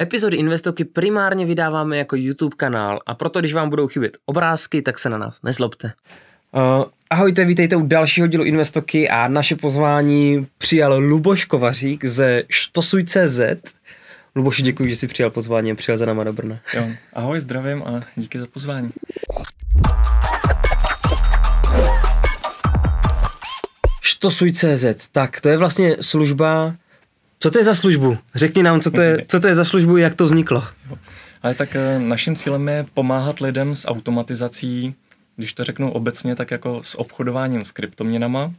Epizody 0.00 0.36
Investoky 0.36 0.84
primárně 0.84 1.46
vydáváme 1.46 1.98
jako 1.98 2.16
YouTube 2.16 2.56
kanál 2.56 3.00
a 3.06 3.14
proto, 3.14 3.40
když 3.40 3.54
vám 3.54 3.70
budou 3.70 3.88
chybět 3.88 4.16
obrázky, 4.26 4.82
tak 4.82 4.98
se 4.98 5.08
na 5.08 5.18
nás 5.18 5.42
nezlobte. 5.42 5.92
Uh, 6.52 6.84
ahojte, 7.10 7.44
vítejte 7.44 7.76
u 7.76 7.86
dalšího 7.86 8.26
dílu 8.26 8.44
Investoky 8.44 9.08
a 9.08 9.28
naše 9.28 9.56
pozvání 9.56 10.46
přijal 10.58 10.98
Luboš 10.98 11.44
Kovařík 11.44 12.04
ze 12.04 12.42
Štosuj.cz. 12.48 13.40
Luboši, 14.36 14.62
děkuji, 14.62 14.88
že 14.88 14.96
jsi 14.96 15.06
přijal 15.06 15.30
pozvání 15.30 15.72
a 15.72 15.74
přijel 15.74 15.98
za 15.98 16.06
náma 16.06 16.24
do 16.24 16.32
Brna. 16.32 16.58
Jo, 16.74 16.88
ahoj, 17.12 17.40
zdravím 17.40 17.82
a 17.82 18.02
díky 18.16 18.38
za 18.38 18.46
pozvání. 18.46 18.90
Štosuj.cz, 24.00 25.08
tak 25.12 25.40
to 25.40 25.48
je 25.48 25.56
vlastně 25.56 25.96
služba, 26.00 26.74
co 27.42 27.50
to 27.50 27.58
je 27.58 27.64
za 27.64 27.74
službu? 27.74 28.18
Řekni 28.34 28.62
nám, 28.62 28.80
co 28.80 28.90
to 28.90 29.00
je, 29.00 29.24
co 29.28 29.40
to 29.40 29.48
je 29.48 29.54
za 29.54 29.64
službu, 29.64 29.96
jak 29.96 30.14
to 30.14 30.26
vzniklo. 30.26 30.64
Ale 31.42 31.54
tak 31.54 31.76
eh, 31.76 31.98
naším 31.98 32.36
cílem 32.36 32.68
je 32.68 32.86
pomáhat 32.94 33.40
lidem 33.40 33.76
s 33.76 33.88
automatizací, 33.88 34.94
když 35.36 35.52
to 35.52 35.64
řeknu 35.64 35.92
obecně, 35.92 36.36
tak 36.36 36.50
jako 36.50 36.82
s 36.82 36.98
obchodováním 36.98 37.64
s 37.64 37.72
kryptoměnama 37.72 38.54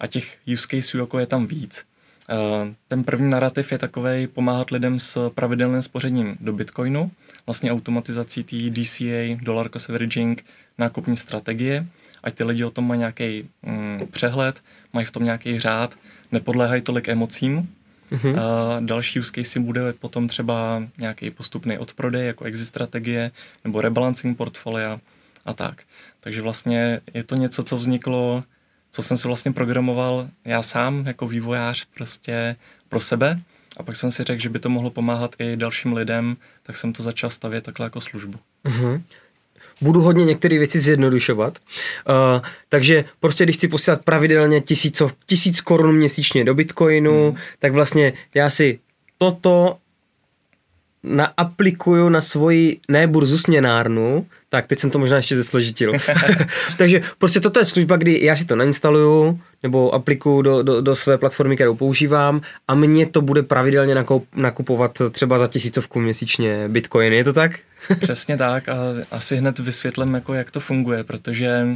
a 0.00 0.06
těch 0.06 0.38
use 0.52 0.66
caseů 0.70 1.00
jako 1.00 1.18
je 1.18 1.26
tam 1.26 1.46
víc. 1.46 1.84
Eh, 2.30 2.74
ten 2.88 3.04
první 3.04 3.30
narrativ 3.30 3.72
je 3.72 3.78
takový 3.78 4.26
pomáhat 4.26 4.70
lidem 4.70 5.00
s 5.00 5.30
pravidelným 5.30 5.82
spořením 5.82 6.36
do 6.40 6.52
Bitcoinu, 6.52 7.10
vlastně 7.46 7.72
automatizací 7.72 8.44
té 8.44 8.56
DCA, 8.56 9.38
dollar 9.42 9.68
cost 9.68 9.90
averaging, 9.90 10.44
nákupní 10.78 11.16
strategie, 11.16 11.86
ať 12.22 12.34
ty 12.34 12.44
lidi 12.44 12.64
o 12.64 12.70
tom 12.70 12.88
mají 12.88 12.98
nějaký 12.98 13.48
mm, 13.62 13.98
přehled, 14.10 14.62
mají 14.92 15.06
v 15.06 15.10
tom 15.10 15.24
nějaký 15.24 15.58
řád, 15.58 15.94
nepodléhají 16.32 16.82
tolik 16.82 17.08
emocím, 17.08 17.68
Mm-hmm. 18.12 18.40
A 18.40 18.80
další 18.80 19.20
use 19.20 19.32
case 19.34 19.60
bude 19.60 19.92
potom 19.92 20.28
třeba 20.28 20.82
nějaký 20.98 21.30
postupný 21.30 21.78
odprodej 21.78 22.26
jako 22.26 22.44
exit 22.44 22.66
strategie 22.66 23.30
nebo 23.64 23.80
rebalancing 23.80 24.36
portfolia 24.36 25.00
a 25.44 25.52
tak. 25.52 25.82
Takže 26.20 26.42
vlastně 26.42 27.00
je 27.14 27.24
to 27.24 27.34
něco, 27.34 27.62
co 27.62 27.76
vzniklo, 27.76 28.44
co 28.90 29.02
jsem 29.02 29.16
si 29.16 29.28
vlastně 29.28 29.52
programoval 29.52 30.28
já 30.44 30.62
sám 30.62 31.04
jako 31.06 31.28
vývojář 31.28 31.84
prostě 31.94 32.56
pro 32.88 33.00
sebe 33.00 33.40
a 33.76 33.82
pak 33.82 33.96
jsem 33.96 34.10
si 34.10 34.24
řekl, 34.24 34.42
že 34.42 34.48
by 34.48 34.58
to 34.58 34.68
mohlo 34.68 34.90
pomáhat 34.90 35.36
i 35.38 35.56
dalším 35.56 35.92
lidem, 35.92 36.36
tak 36.62 36.76
jsem 36.76 36.92
to 36.92 37.02
začal 37.02 37.30
stavět 37.30 37.64
takhle 37.64 37.86
jako 37.86 38.00
službu. 38.00 38.38
Mm-hmm 38.64 39.02
budu 39.80 40.00
hodně 40.00 40.24
některé 40.24 40.58
věci 40.58 40.80
zjednodušovat. 40.80 41.58
Uh, 42.08 42.46
takže 42.68 43.04
prostě, 43.20 43.44
když 43.44 43.56
chci 43.56 43.68
posílat 43.68 44.04
pravidelně 44.04 44.60
tisícov, 44.60 45.14
tisíc 45.26 45.60
korun 45.60 45.96
měsíčně 45.96 46.44
do 46.44 46.54
Bitcoinu, 46.54 47.28
hmm. 47.28 47.36
tak 47.58 47.72
vlastně 47.72 48.12
já 48.34 48.50
si 48.50 48.78
toto 49.18 49.76
naaplikuju 51.04 52.08
na 52.08 52.20
svoji, 52.20 52.80
ne 52.88 53.06
burzu 53.06 53.38
směnárnu, 53.38 54.26
tak 54.48 54.66
teď 54.66 54.80
jsem 54.80 54.90
to 54.90 54.98
možná 54.98 55.16
ještě 55.16 55.36
zesložitil. 55.36 55.92
Takže 56.78 57.00
prostě 57.18 57.40
toto 57.40 57.58
je 57.58 57.64
služba, 57.64 57.96
kdy 57.96 58.24
já 58.24 58.36
si 58.36 58.44
to 58.44 58.56
nainstaluju 58.56 59.40
nebo 59.62 59.94
aplikuju 59.94 60.42
do, 60.42 60.62
do, 60.62 60.80
do 60.80 60.96
své 60.96 61.18
platformy, 61.18 61.54
kterou 61.54 61.74
používám 61.74 62.40
a 62.68 62.74
mě 62.74 63.06
to 63.06 63.20
bude 63.20 63.42
pravidelně 63.42 63.94
nakup, 63.94 64.26
nakupovat 64.36 65.02
třeba 65.10 65.38
za 65.38 65.46
tisícovku 65.46 66.00
měsíčně 66.00 66.68
bitcoin. 66.68 67.12
Je 67.12 67.24
to 67.24 67.32
tak? 67.32 67.58
Přesně 68.00 68.36
tak 68.36 68.68
a 68.68 68.76
asi 69.10 69.36
hned 69.36 69.58
vysvětlím, 69.58 70.14
jako 70.14 70.34
jak 70.34 70.50
to 70.50 70.60
funguje, 70.60 71.04
protože 71.04 71.66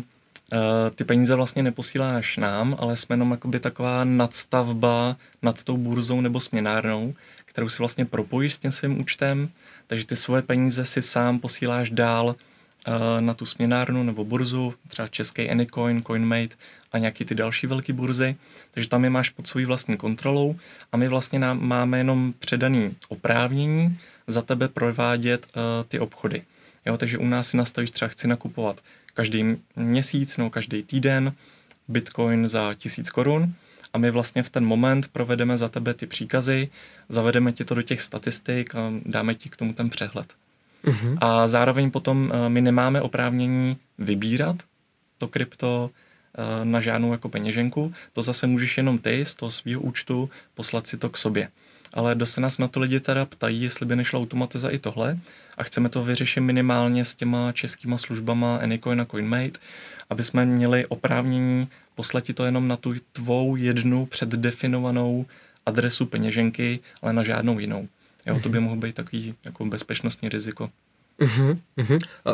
uh, 0.53 0.59
ty 0.95 1.05
peníze 1.05 1.35
vlastně 1.35 1.63
neposíláš 1.63 2.37
nám, 2.37 2.77
ale 2.79 2.97
jsme 2.97 3.13
jenom 3.13 3.31
jakoby 3.31 3.61
taková 3.61 4.05
nadstavba 4.05 5.17
nad 5.43 5.63
tou 5.63 5.77
burzou 5.77 6.21
nebo 6.21 6.41
směnárnou, 6.41 7.15
kterou 7.59 7.69
si 7.69 7.79
vlastně 7.79 8.05
propojíš 8.05 8.55
s 8.55 8.59
tím 8.59 8.71
svým 8.71 9.01
účtem, 9.01 9.51
takže 9.87 10.07
ty 10.07 10.17
svoje 10.17 10.43
peníze 10.43 10.85
si 10.85 11.03
sám 11.03 11.39
posíláš 11.39 11.91
dál 11.91 12.27
uh, 12.27 12.95
na 13.21 13.35
tu 13.35 13.47
směnárnu 13.47 14.03
nebo 14.03 14.25
burzu, 14.25 14.75
třeba 14.89 15.09
český 15.09 15.51
Anycoin, 15.51 16.03
CoinMate 16.03 16.57
a 16.93 16.99
nějaký 16.99 17.25
ty 17.25 17.35
další 17.35 17.67
velké 17.67 17.93
burzy, 17.93 18.37
takže 18.71 18.89
tam 18.89 19.05
je 19.05 19.11
máš 19.11 19.31
pod 19.31 19.47
svou 19.47 19.67
vlastní 19.67 19.97
kontrolou 19.97 20.57
a 20.93 20.97
my 20.97 21.09
vlastně 21.09 21.39
nám, 21.39 21.67
máme 21.67 21.99
jenom 21.99 22.35
předaný 22.39 22.97
oprávnění 23.09 23.99
za 24.27 24.43
tebe 24.43 24.69
provádět 24.69 25.47
uh, 25.57 25.63
ty 25.89 25.99
obchody. 25.99 26.43
Jo, 26.87 26.97
takže 26.97 27.19
u 27.19 27.27
nás 27.27 27.49
si 27.49 27.57
nastavíš 27.57 27.91
třeba 27.91 28.09
chci 28.09 28.29
nakupovat 28.29 28.81
každý 29.15 29.57
měsíc 29.77 30.37
nebo 30.37 30.51
každý 30.51 30.83
týden 30.83 31.33
Bitcoin 31.89 32.49
za 32.49 32.75
tisíc 32.75 33.11
korun 33.11 33.55
a 33.93 33.99
my 33.99 34.11
vlastně 34.11 34.43
v 34.43 34.51
ten 34.51 34.65
moment 34.65 35.09
provedeme 35.09 35.59
za 35.59 35.69
tebe 35.69 35.95
ty 35.95 36.07
příkazy, 36.07 36.69
zavedeme 37.09 37.53
ti 37.53 37.65
to 37.65 37.75
do 37.75 37.83
těch 37.83 38.03
statistik 38.03 38.75
a 38.75 38.93
dáme 39.05 39.35
ti 39.35 39.49
k 39.49 39.57
tomu 39.57 39.73
ten 39.73 39.91
přehled. 39.91 40.35
Uh-huh. 40.85 41.19
A 41.21 41.47
zároveň 41.47 41.91
potom 41.91 42.33
uh, 42.35 42.49
my 42.49 42.61
nemáme 42.61 43.01
oprávnění 43.01 43.77
vybírat 43.99 44.57
to 45.19 45.29
krypto 45.29 45.91
uh, 45.91 46.65
na 46.65 46.81
žádnou 46.81 47.13
jako 47.13 47.29
peněženku, 47.29 47.93
to 48.13 48.23
zase 48.23 48.47
můžeš 48.47 48.77
jenom 48.77 48.99
ty 48.99 49.25
z 49.25 49.35
toho 49.35 49.51
svého 49.51 49.81
účtu 49.81 50.31
poslat 50.55 50.87
si 50.87 50.97
to 50.97 51.11
k 51.11 51.17
sobě 51.17 51.49
ale 51.95 52.15
dost 52.15 52.33
se 52.33 52.41
nás 52.41 52.59
na 52.59 52.69
to 52.69 52.81
lidi 52.81 53.01
teda 53.01 53.25
ptají, 53.25 53.63
jestli 53.63 53.87
by 53.87 53.97
nešla 53.97 54.21
automatiza 54.21 54.71
i 54.71 54.79
tohle 54.79 55.19
a 55.59 55.65
chceme 55.65 55.89
to 55.89 56.05
vyřešit 56.05 56.41
minimálně 56.41 57.05
s 57.05 57.15
těma 57.15 57.53
českýma 57.53 57.99
službama 57.99 58.57
Anycoin 58.57 59.01
a 59.01 59.05
CoinMate, 59.05 59.61
aby 60.11 60.25
jsme 60.25 60.47
měli 60.47 60.87
oprávnění 60.87 61.69
poslat 61.95 62.25
to 62.35 62.45
jenom 62.45 62.69
na 62.69 62.77
tu 62.77 62.95
tvou 63.13 63.57
jednu 63.57 64.07
předdefinovanou 64.07 65.27
adresu 65.67 66.07
peněženky, 66.07 66.81
ale 67.03 67.13
na 67.13 67.23
žádnou 67.23 67.59
jinou. 67.59 67.89
Jo, 68.27 68.41
to 68.43 68.49
by 68.49 68.61
mohlo 68.61 68.77
být 68.77 68.95
takový 68.95 69.35
jako 69.45 69.65
bezpečnostní 69.65 70.29
riziko. 70.29 70.71
Uh-huh, 71.21 71.59
uh-huh. 71.79 71.99
A 72.25 72.31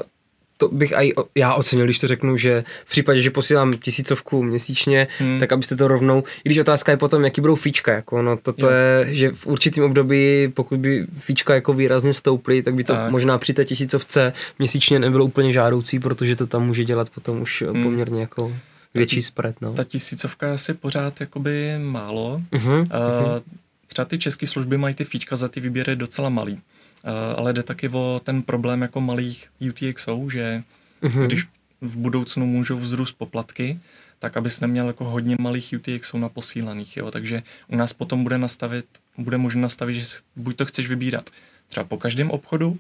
to 0.56 0.68
bych 0.68 0.96
aj 0.96 1.12
já 1.34 1.54
ocenil, 1.54 1.84
když 1.84 1.98
to 1.98 2.08
řeknu, 2.08 2.36
že 2.36 2.64
v 2.84 2.90
případě, 2.90 3.20
že 3.20 3.30
posílám 3.30 3.72
tisícovku 3.72 4.42
měsíčně, 4.42 5.08
hmm. 5.18 5.40
tak 5.40 5.52
abyste 5.52 5.76
to 5.76 5.88
rovnou, 5.88 6.24
i 6.44 6.48
když 6.48 6.58
otázka 6.58 6.92
je 6.92 6.96
potom, 6.96 7.24
jaký 7.24 7.40
budou 7.40 7.54
fíčka, 7.54 7.92
jako 7.92 8.22
no 8.22 8.36
toto 8.36 8.70
je, 8.70 9.14
že 9.14 9.30
v 9.30 9.46
určitém 9.46 9.84
období, 9.84 10.48
pokud 10.54 10.80
by 10.80 11.06
fíčka 11.18 11.54
jako 11.54 11.72
výrazně 11.72 12.12
stouply, 12.12 12.62
tak 12.62 12.74
by 12.74 12.84
to 12.84 12.92
tak. 12.92 13.10
možná 13.10 13.38
při 13.38 13.54
té 13.54 13.64
tisícovce 13.64 14.32
měsíčně 14.58 14.98
nebylo 14.98 15.24
úplně 15.24 15.52
žádoucí, 15.52 15.98
protože 15.98 16.36
to 16.36 16.46
tam 16.46 16.66
může 16.66 16.84
dělat 16.84 17.10
potom 17.10 17.42
už 17.42 17.62
hmm. 17.62 17.82
poměrně 17.82 18.20
jako 18.20 18.52
větší 18.94 19.22
spread, 19.22 19.60
no. 19.60 19.72
Ta 19.72 19.84
tisícovka 19.84 20.46
je 20.46 20.52
asi 20.52 20.74
pořád 20.74 21.20
jakoby 21.20 21.78
málo. 21.78 22.40
Uh-huh, 22.52 22.78
uh, 22.78 22.86
uh-huh. 22.86 23.42
Třeba 23.86 24.04
ty 24.04 24.18
české 24.18 24.46
služby 24.46 24.78
mají 24.78 24.94
ty 24.94 25.04
fíčka 25.04 25.36
za 25.36 25.48
ty 25.48 25.60
výběry 25.60 25.96
docela 25.96 26.28
malý. 26.28 26.60
Eh, 27.04 27.34
ale 27.36 27.52
jde 27.52 27.62
taky 27.62 27.88
o 27.88 28.20
ten 28.24 28.42
problém 28.42 28.82
jako 28.82 29.00
malých 29.00 29.48
UTXO, 29.68 30.30
že 30.32 30.62
mm-hmm. 31.02 31.26
když 31.26 31.44
v 31.80 31.96
budoucnu 31.96 32.46
můžou 32.46 32.78
vzrůst 32.78 33.18
poplatky, 33.18 33.80
tak 34.18 34.36
abys 34.36 34.60
neměl 34.60 34.86
jako 34.86 35.04
hodně 35.04 35.36
malých 35.38 35.74
UTXO 35.76 36.18
na 36.18 36.28
posílaných, 36.28 36.96
jo. 36.96 37.10
Takže 37.10 37.42
u 37.68 37.76
nás 37.76 37.92
potom 37.92 38.22
bude 38.22 38.38
nastavit, 38.38 38.86
bude 39.18 39.38
možné 39.38 39.62
nastavit, 39.62 39.94
že 39.94 40.04
buď 40.36 40.56
to 40.56 40.66
chceš 40.66 40.88
vybírat 40.88 41.30
třeba 41.68 41.84
po 41.84 41.96
každém 41.96 42.30
obchodu, 42.30 42.78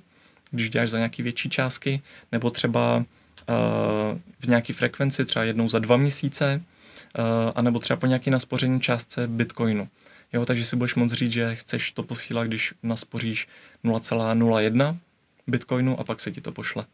když 0.50 0.70
děláš 0.70 0.90
za 0.90 0.98
nějaký 0.98 1.22
větší 1.22 1.50
částky, 1.50 2.02
nebo 2.32 2.50
třeba 2.50 2.96
uh, 2.96 3.04
v 4.40 4.46
nějaké 4.46 4.72
frekvenci, 4.72 5.24
třeba 5.24 5.44
jednou 5.44 5.68
za 5.68 5.78
dva 5.78 5.96
měsíce, 5.96 6.62
uh, 7.18 7.24
anebo 7.54 7.78
třeba 7.78 7.96
po 7.96 8.06
nějaké 8.06 8.30
naspoření 8.30 8.80
částce 8.80 9.26
Bitcoinu. 9.26 9.88
Jo, 10.32 10.46
takže 10.46 10.64
si 10.64 10.76
budeš 10.76 10.94
moct 10.94 11.12
říct, 11.12 11.32
že 11.32 11.54
chceš 11.54 11.90
to 11.90 12.02
posílat, 12.02 12.46
když 12.46 12.74
naspoříš 12.82 13.48
0,01 13.84 14.96
bitcoinu 15.46 16.00
a 16.00 16.04
pak 16.04 16.20
se 16.20 16.30
ti 16.30 16.40
to 16.40 16.52
pošle. 16.52 16.84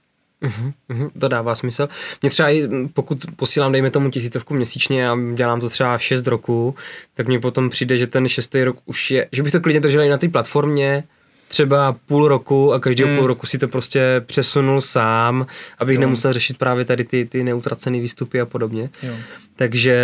Uhum, 0.42 0.72
uhum, 0.88 1.10
to 1.20 1.28
dává 1.28 1.54
smysl. 1.54 1.88
Mě 2.22 2.30
třeba, 2.30 2.48
pokud 2.92 3.24
posílám, 3.36 3.72
dejme 3.72 3.90
tomu 3.90 4.10
tisícovku 4.10 4.54
měsíčně 4.54 5.10
a 5.10 5.16
dělám 5.34 5.60
to 5.60 5.68
třeba 5.68 5.98
6 5.98 6.26
roku, 6.26 6.74
tak 7.14 7.28
mně 7.28 7.40
potom 7.40 7.70
přijde, 7.70 7.98
že 7.98 8.06
ten 8.06 8.28
šestý 8.28 8.64
rok 8.64 8.76
už 8.84 9.10
je, 9.10 9.28
že 9.32 9.42
bych 9.42 9.52
to 9.52 9.60
klidně 9.60 9.80
držel 9.80 10.02
i 10.02 10.08
na 10.08 10.18
té 10.18 10.28
platformě, 10.28 11.04
třeba 11.48 11.96
půl 12.06 12.28
roku 12.28 12.72
a 12.72 12.80
každého 12.80 13.08
hmm. 13.08 13.18
půl 13.18 13.26
roku 13.26 13.46
si 13.46 13.58
to 13.58 13.68
prostě 13.68 14.22
přesunul 14.26 14.80
sám, 14.80 15.46
abych 15.78 15.94
jo. 15.94 16.00
nemusel 16.00 16.32
řešit 16.32 16.58
právě 16.58 16.84
tady 16.84 17.04
ty, 17.04 17.24
ty 17.24 17.44
neutracené 17.44 18.00
výstupy 18.00 18.40
a 18.40 18.46
podobně. 18.46 18.90
Jo. 19.02 19.14
Takže 19.56 19.96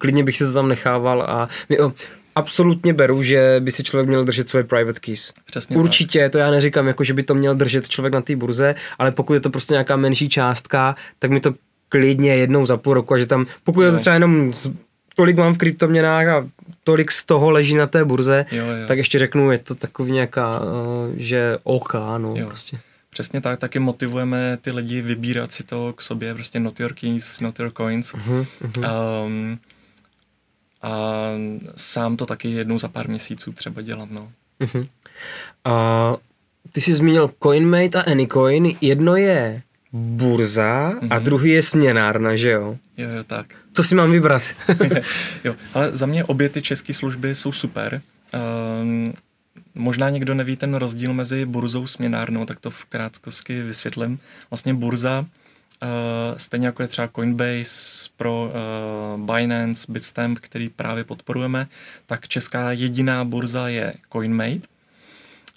klidně 0.00 0.24
bych 0.24 0.36
si 0.36 0.44
to 0.44 0.52
tam 0.52 0.68
nechával 0.68 1.22
a 1.22 1.48
absolutně 2.34 2.94
beru, 2.94 3.22
že 3.22 3.56
by 3.60 3.70
si 3.70 3.82
člověk 3.82 4.08
měl 4.08 4.24
držet 4.24 4.48
svoje 4.48 4.64
private 4.64 5.00
keys. 5.00 5.32
Přesně 5.44 5.76
Určitě, 5.76 6.22
tak. 6.22 6.32
to 6.32 6.38
já 6.38 6.50
neříkám, 6.50 6.86
jako 6.86 7.04
že 7.04 7.14
by 7.14 7.22
to 7.22 7.34
měl 7.34 7.54
držet 7.54 7.88
člověk 7.88 8.14
na 8.14 8.20
té 8.20 8.36
burze, 8.36 8.74
ale 8.98 9.10
pokud 9.10 9.34
je 9.34 9.40
to 9.40 9.50
prostě 9.50 9.74
nějaká 9.74 9.96
menší 9.96 10.28
částka, 10.28 10.96
tak 11.18 11.30
mi 11.30 11.40
to 11.40 11.54
klidně 11.88 12.36
jednou 12.36 12.66
za 12.66 12.76
půl 12.76 12.94
roku 12.94 13.14
a 13.14 13.18
že 13.18 13.26
tam, 13.26 13.46
pokud 13.64 13.80
jo. 13.80 13.86
je 13.86 13.92
to 13.92 13.98
třeba 13.98 14.14
jenom 14.14 14.52
z, 14.54 14.70
tolik 15.16 15.36
mám 15.36 15.54
v 15.54 15.58
kryptoměnách 15.58 16.26
a 16.28 16.48
tolik 16.84 17.12
z 17.12 17.24
toho 17.24 17.50
leží 17.50 17.74
na 17.74 17.86
té 17.86 18.04
burze, 18.04 18.46
jo, 18.52 18.64
jo. 18.66 18.88
tak 18.88 18.98
ještě 18.98 19.18
řeknu, 19.18 19.52
je 19.52 19.58
to 19.58 19.74
takový 19.74 20.12
nějaká, 20.12 20.60
uh, 20.60 20.66
že 21.16 21.58
OK, 21.62 21.94
no 21.94 22.34
jo. 22.36 22.46
prostě. 22.46 22.78
Přesně 23.10 23.40
tak, 23.40 23.58
taky 23.58 23.78
motivujeme 23.78 24.58
ty 24.60 24.70
lidi 24.72 25.00
vybírat 25.00 25.52
si 25.52 25.62
to 25.62 25.92
k 25.92 26.02
sobě, 26.02 26.34
prostě 26.34 26.60
not 26.60 26.80
your 26.80 26.92
keys, 26.92 27.40
not 27.40 27.58
your 27.58 27.72
coins. 27.76 28.14
Uh-huh, 28.14 28.46
uh-huh. 28.62 29.24
Um, 29.26 29.58
a 30.82 31.24
sám 31.76 32.16
to 32.16 32.26
taky 32.26 32.50
jednou 32.50 32.78
za 32.78 32.88
pár 32.88 33.08
měsíců 33.08 33.52
třeba 33.52 33.82
dělám, 33.82 34.08
no. 34.10 34.32
Uh-huh. 34.60 34.88
A 35.64 36.16
ty 36.72 36.80
jsi 36.80 36.94
zmínil 36.94 37.30
CoinMate 37.42 38.02
a 38.02 38.10
Anycoin. 38.10 38.76
Jedno 38.80 39.16
je 39.16 39.62
burza 39.92 40.90
uh-huh. 40.90 41.08
a 41.10 41.18
druhý 41.18 41.50
je 41.50 41.62
směnárna, 41.62 42.36
že 42.36 42.50
jo? 42.50 42.76
Jo, 42.96 43.08
jo, 43.10 43.24
tak. 43.24 43.46
Co 43.72 43.82
si 43.82 43.94
mám 43.94 44.10
vybrat? 44.10 44.42
jo, 45.44 45.54
ale 45.74 45.96
za 45.96 46.06
mě 46.06 46.24
obě 46.24 46.48
ty 46.48 46.62
české 46.62 46.92
služby 46.92 47.34
jsou 47.34 47.52
super. 47.52 48.02
Um, 48.82 49.12
možná 49.74 50.10
někdo 50.10 50.34
neví 50.34 50.56
ten 50.56 50.74
rozdíl 50.74 51.14
mezi 51.14 51.46
burzou 51.46 51.82
a 51.82 51.86
směnárnou, 51.86 52.44
tak 52.44 52.60
to 52.60 52.70
v 52.70 52.84
krátkosti 52.84 53.62
vysvětlím. 53.62 54.18
Vlastně 54.50 54.74
burza 54.74 55.26
Uh, 55.82 56.38
stejně 56.38 56.66
jako 56.66 56.82
je 56.82 56.88
třeba 56.88 57.08
Coinbase, 57.08 58.10
pro 58.16 58.52
uh, 59.16 59.34
Binance, 59.34 59.92
Bitstamp, 59.92 60.38
který 60.38 60.68
právě 60.68 61.04
podporujeme, 61.04 61.68
tak 62.06 62.28
česká 62.28 62.72
jediná 62.72 63.24
burza 63.24 63.68
je 63.68 63.94
CoinMate. 64.12 64.68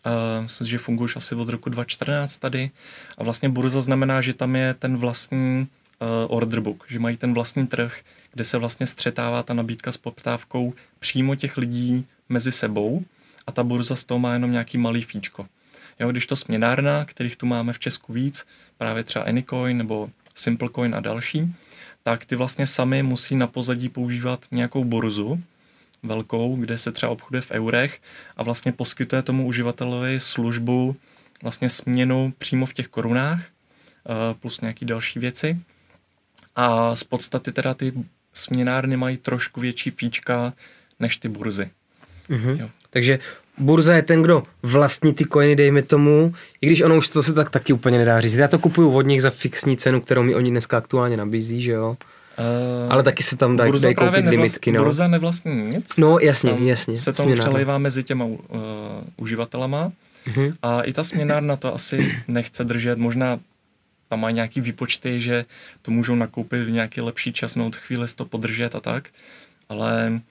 Uh, 0.05 0.41
myslím, 0.41 0.67
že 0.67 0.77
funguje 0.77 1.05
už 1.05 1.15
asi 1.15 1.35
od 1.35 1.49
roku 1.49 1.69
2014 1.69 2.37
tady. 2.37 2.71
A 3.17 3.23
vlastně 3.23 3.49
burza 3.49 3.81
znamená, 3.81 4.21
že 4.21 4.33
tam 4.33 4.55
je 4.55 4.73
ten 4.73 4.97
vlastní 4.97 5.67
order 6.27 6.59
book, 6.59 6.85
že 6.87 6.99
mají 6.99 7.17
ten 7.17 7.33
vlastní 7.33 7.67
trh, 7.67 8.01
kde 8.33 8.43
se 8.43 8.57
vlastně 8.57 8.87
střetává 8.87 9.43
ta 9.43 9.53
nabídka 9.53 9.91
s 9.91 9.97
poptávkou 9.97 10.73
přímo 10.99 11.35
těch 11.35 11.57
lidí 11.57 12.05
mezi 12.29 12.51
sebou 12.51 13.03
a 13.47 13.51
ta 13.51 13.63
burza 13.63 13.95
z 13.95 14.03
toho 14.03 14.19
má 14.19 14.33
jenom 14.33 14.51
nějaký 14.51 14.77
malý 14.77 15.01
fíčko. 15.01 15.47
Jo, 15.99 16.11
když 16.11 16.25
to 16.25 16.35
směnárna, 16.35 17.05
kterých 17.05 17.35
tu 17.35 17.45
máme 17.45 17.73
v 17.73 17.79
Česku 17.79 18.13
víc, 18.13 18.45
právě 18.77 19.03
třeba 19.03 19.25
Anycoin 19.25 19.77
nebo 19.77 20.09
Simplecoin 20.35 20.95
a 20.95 20.99
další, 20.99 21.55
tak 22.03 22.25
ty 22.25 22.35
vlastně 22.35 22.67
sami 22.67 23.03
musí 23.03 23.35
na 23.35 23.47
pozadí 23.47 23.89
používat 23.89 24.45
nějakou 24.51 24.83
burzu 24.83 25.41
velkou, 26.03 26.55
kde 26.55 26.77
se 26.77 26.91
třeba 26.91 27.11
obchoduje 27.11 27.41
v 27.41 27.51
eurech 27.51 28.01
a 28.37 28.43
vlastně 28.43 28.71
poskytuje 28.71 29.21
tomu 29.21 29.45
uživateli 29.47 30.19
službu 30.19 30.95
vlastně 31.41 31.69
směnu 31.69 32.33
přímo 32.37 32.65
v 32.65 32.73
těch 32.73 32.87
korunách 32.87 33.41
eh, 33.43 34.33
plus 34.33 34.61
nějaký 34.61 34.85
další 34.85 35.19
věci. 35.19 35.59
A 36.55 36.95
z 36.95 37.03
podstaty 37.03 37.51
teda 37.51 37.73
ty 37.73 37.93
směnárny 38.33 38.97
mají 38.97 39.17
trošku 39.17 39.61
větší 39.61 39.89
fíčka 39.89 40.53
než 40.99 41.17
ty 41.17 41.29
burzy. 41.29 41.69
Mm-hmm. 42.29 42.69
Takže 42.89 43.19
burza 43.57 43.95
je 43.95 44.01
ten, 44.01 44.21
kdo 44.21 44.43
vlastní 44.63 45.13
ty 45.13 45.25
coiny, 45.33 45.55
dejme 45.55 45.81
tomu, 45.81 46.33
i 46.61 46.67
když 46.67 46.81
ono 46.81 46.97
už 46.97 47.09
to 47.09 47.23
se 47.23 47.33
tak 47.33 47.49
taky 47.49 47.73
úplně 47.73 47.97
nedá 47.97 48.21
říct. 48.21 48.33
Já 48.33 48.47
to 48.47 48.59
kupuju 48.59 48.91
od 48.91 49.01
nich 49.01 49.21
za 49.21 49.29
fixní 49.29 49.77
cenu, 49.77 50.01
kterou 50.01 50.23
mi 50.23 50.35
oni 50.35 50.49
dneska 50.49 50.77
aktuálně 50.77 51.17
nabízí, 51.17 51.61
že 51.61 51.71
jo. 51.71 51.97
Uh, 52.39 52.93
ale 52.93 53.03
taky 53.03 53.23
se 53.23 53.37
tam 53.37 53.57
dají 53.57 53.71
daj 53.81 53.95
koupit 53.95 54.25
limitky. 54.25 54.71
No. 54.71 54.83
Burza 54.83 55.07
nevlastní 55.07 55.55
nic. 55.55 55.97
No 55.97 56.19
jasně, 56.19 56.53
tam 56.53 56.63
jasně. 56.63 56.97
Se 56.97 57.13
tam 57.13 57.33
přelejvá 57.33 57.77
mezi 57.77 58.03
těma 58.03 58.25
uh, 58.25 58.37
uživatelama 59.17 59.91
uh-huh. 60.27 60.53
a 60.61 60.81
i 60.81 60.93
ta 60.93 61.03
směnárna 61.03 61.55
to 61.55 61.73
asi 61.73 62.21
nechce 62.27 62.63
držet. 62.63 62.97
Možná 62.97 63.39
tam 64.09 64.19
má 64.19 64.31
nějaký 64.31 64.61
výpočty, 64.61 65.19
že 65.19 65.45
to 65.81 65.91
můžou 65.91 66.15
nakoupit 66.15 66.61
v 66.61 66.71
nějaký 66.71 67.01
lepší 67.01 67.33
čas, 67.33 67.55
no 67.55 67.71
chvíli 67.73 68.07
to 68.15 68.25
podržet 68.25 68.75
a 68.75 68.79
tak, 68.79 69.09
ale 69.69 70.21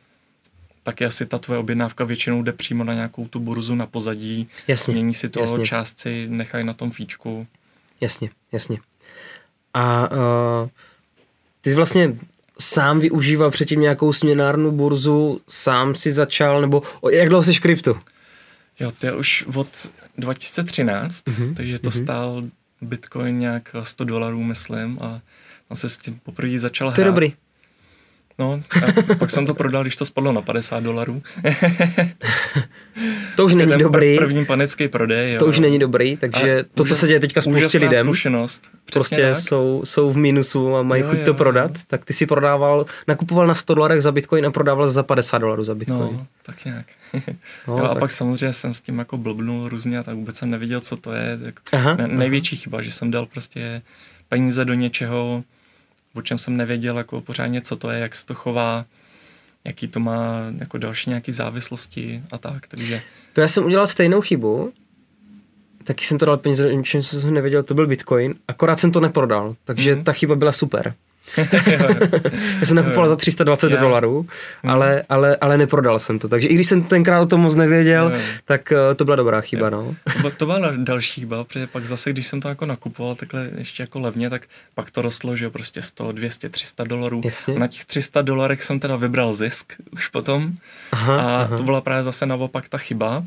taky 0.83 1.05
asi 1.05 1.27
ta 1.27 1.39
tvoje 1.39 1.59
objednávka 1.61 2.05
většinou 2.05 2.43
jde 2.43 2.53
přímo 2.53 2.85
na 2.85 2.95
nějakou 2.95 3.29
tu 3.29 3.41
burzu 3.41 3.75
na 3.75 3.87
pozadí, 3.87 4.49
jasně, 4.69 4.95
mění 4.95 5.15
si 5.15 5.29
toho 5.29 5.45
jasně. 5.45 5.67
částci, 5.67 6.27
nechají 6.29 6.67
na 6.67 6.73
tom 6.73 6.91
fíčku. 6.91 7.47
Jasně, 8.01 8.31
jasně. 8.53 8.79
A 9.75 10.11
uh, 10.11 10.69
ty 11.61 11.71
jsi 11.71 11.77
vlastně 11.77 12.17
sám 12.61 13.01
využíval 13.01 13.51
předtím 13.51 13.81
nějakou 13.81 14.13
směnárnu 14.13 14.73
burzu, 14.73 15.41
sám 15.49 15.95
si 15.95 16.13
začal, 16.13 16.61
nebo 16.61 16.83
jak 17.13 17.29
dlouho 17.29 17.45
jsi 17.45 17.53
v 17.53 17.61
kryptu? 17.61 17.97
Jo, 18.81 18.93
to 18.99 19.07
je 19.07 19.15
už 19.15 19.45
od 19.55 19.69
2013, 20.19 21.25
mm-hmm, 21.25 21.55
takže 21.55 21.79
to 21.79 21.91
mm-hmm. 21.91 22.03
stál 22.03 22.43
Bitcoin 22.81 23.39
nějak 23.39 23.77
100 23.83 24.05
dolarů, 24.05 24.43
myslím, 24.43 24.99
a 25.01 25.21
on 25.69 25.77
se 25.77 25.89
s 25.89 25.97
tím 25.97 26.21
poprvé 26.23 26.59
začal 26.59 26.89
hrát. 26.89 26.95
To 26.95 27.01
je 27.01 27.05
dobrý. 27.05 27.33
No, 28.39 28.63
a 29.11 29.15
pak 29.15 29.31
jsem 29.31 29.47
to 29.47 29.55
prodal, 29.55 29.83
když 29.83 29.97
to 29.97 30.07
spadlo 30.07 30.33
na 30.33 30.43
50 30.43 30.83
dolarů. 30.83 31.23
to 33.37 33.45
už 33.45 33.55
není 33.55 33.71
Ten 33.71 33.81
dobrý. 33.81 34.17
První 34.17 34.47
panický 34.47 34.89
prodej. 34.89 35.33
Jo. 35.33 35.39
To 35.39 35.47
už 35.47 35.59
není 35.59 35.79
dobrý, 35.79 36.17
takže 36.17 36.61
a 36.61 36.65
to, 36.75 36.85
co 36.85 36.97
se 36.97 37.07
děje 37.07 37.21
teďka 37.21 37.43
spoustě 37.43 37.79
lidem, 37.79 38.07
zkušenost. 38.07 38.71
prostě 38.93 39.37
jsou, 39.37 39.83
jsou 39.85 40.13
v 40.13 40.17
mínusu 40.17 40.77
a 40.77 40.83
mají 40.83 41.03
jo, 41.03 41.09
chuť 41.09 41.19
jo, 41.19 41.25
to 41.25 41.35
prodat, 41.35 41.71
jo. 41.75 41.83
tak 41.87 42.05
ty 42.05 42.13
si 42.13 42.27
prodával, 42.27 42.87
nakupoval 43.09 43.47
na 43.47 43.55
100 43.55 43.75
dolarech 43.75 44.03
za 44.03 44.13
Bitcoin 44.13 44.47
a 44.47 44.51
prodával 44.51 44.91
za 44.91 45.03
50 45.03 45.39
dolarů 45.39 45.65
za 45.65 45.75
Bitcoin. 45.75 46.17
No, 46.17 46.27
tak 46.43 46.65
nějak. 46.65 46.87
no, 47.69 47.79
jo, 47.79 47.85
a 47.85 47.89
tak. 47.89 47.99
pak 47.99 48.11
samozřejmě 48.11 48.53
jsem 48.53 48.75
s 48.75 48.81
tím 48.81 48.99
jako 48.99 49.19
blbnul 49.19 49.69
různě 49.69 49.99
a 49.99 50.03
tak 50.03 50.15
vůbec 50.15 50.37
jsem 50.37 50.51
nevěděl, 50.51 50.81
co 50.81 50.97
to 50.97 51.13
je. 51.13 51.39
Tak 51.45 51.61
aha, 51.73 51.95
ne, 51.95 52.09
největší 52.09 52.57
aha. 52.57 52.63
chyba, 52.63 52.83
že 52.83 52.93
jsem 52.93 53.11
dal 53.11 53.27
prostě 53.27 53.83
peníze 54.29 54.65
do 54.65 54.75
něčeho, 54.75 55.45
o 56.15 56.23
čem 56.23 56.39
jsem 56.39 56.57
nevěděl 56.57 56.99
jako 56.99 57.21
pořádně, 57.21 57.61
co 57.61 57.77
to 57.77 57.91
je, 57.91 57.99
jak 57.99 58.15
se 58.15 58.27
to 58.27 58.35
chová, 58.35 58.85
jaký 59.65 59.89
to 59.89 60.01
má 60.01 60.53
jako 60.59 60.79
další 60.79 61.11
nějaký 61.11 61.33
závislosti 61.33 62.23
a 62.33 62.39
tak, 62.39 62.67
takže... 62.67 63.03
To 63.33 63.41
já 63.41 63.49
jsem 63.49 63.65
udělal 63.65 63.87
stejnou 63.87 64.21
chybu, 64.21 64.73
taky 65.85 66.05
jsem 66.05 66.19
to 66.19 66.27
dal 66.27 66.37
peníze 66.37 66.63
do 66.63 66.71
něčem, 66.71 67.03
co 67.03 67.21
jsem 67.21 67.35
nevěděl, 67.35 67.63
to 67.63 67.75
byl 67.75 67.87
Bitcoin, 67.87 68.35
akorát 68.49 68.81
jsem 68.81 68.93
to 68.93 69.01
neprodal, 69.01 69.57
takže 69.65 69.95
mm-hmm. 69.95 70.03
ta 70.03 70.13
chyba 70.13 70.37
byla 70.37 70.53
super. 70.53 70.95
Já 72.61 72.67
jsem 72.67 72.77
nakupoval 72.77 73.09
za 73.09 73.17
320 73.17 73.71
yeah. 73.71 73.81
dolarů, 73.81 74.27
ale, 74.63 74.95
mm. 74.95 75.03
ale, 75.09 75.37
ale 75.37 75.59
neprodal 75.59 75.99
jsem 75.99 76.19
to. 76.19 76.29
Takže 76.29 76.49
i 76.49 76.55
když 76.55 76.67
jsem 76.67 76.83
tenkrát 76.83 77.21
o 77.21 77.27
tom 77.27 77.41
moc 77.41 77.55
nevěděl, 77.55 78.09
yeah. 78.09 78.23
tak 78.45 78.73
uh, 78.73 78.95
to 78.95 79.05
byla 79.05 79.17
dobrá 79.17 79.41
chyba. 79.41 79.69
Yeah. 79.69 79.73
No. 79.73 79.95
To, 80.23 80.31
to 80.31 80.47
byla 80.47 80.73
další 80.77 81.21
chyba, 81.21 81.45
protože 81.45 81.67
pak 81.67 81.87
zase, 81.87 82.11
když 82.11 82.27
jsem 82.27 82.41
to 82.41 82.49
jako 82.49 82.67
nakupoval 82.67 83.15
takhle 83.15 83.51
ještě 83.59 83.83
jako 83.83 84.01
levně, 84.01 84.31
tak 84.31 84.47
pak 84.75 84.91
to 84.91 85.03
rostlo, 85.03 85.37
že 85.37 85.45
jo, 85.45 85.51
prostě 85.51 85.83
100, 85.83 86.13
200, 86.13 86.49
300 86.49 86.85
dolarů. 86.85 87.23
Jasně. 87.25 87.55
A 87.55 87.59
na 87.59 87.67
těch 87.67 87.85
300 87.85 88.23
dolarech 88.23 88.63
jsem 88.63 88.79
teda 88.79 88.97
vybral 88.97 89.33
zisk 89.33 89.73
už 89.91 90.09
potom. 90.09 90.53
Aha, 90.93 91.17
a 91.17 91.43
aha. 91.43 91.57
to 91.57 91.63
byla 91.63 91.81
právě 91.81 92.03
zase 92.03 92.27
naopak 92.27 92.69
ta 92.69 92.79
chyba, 92.79 93.25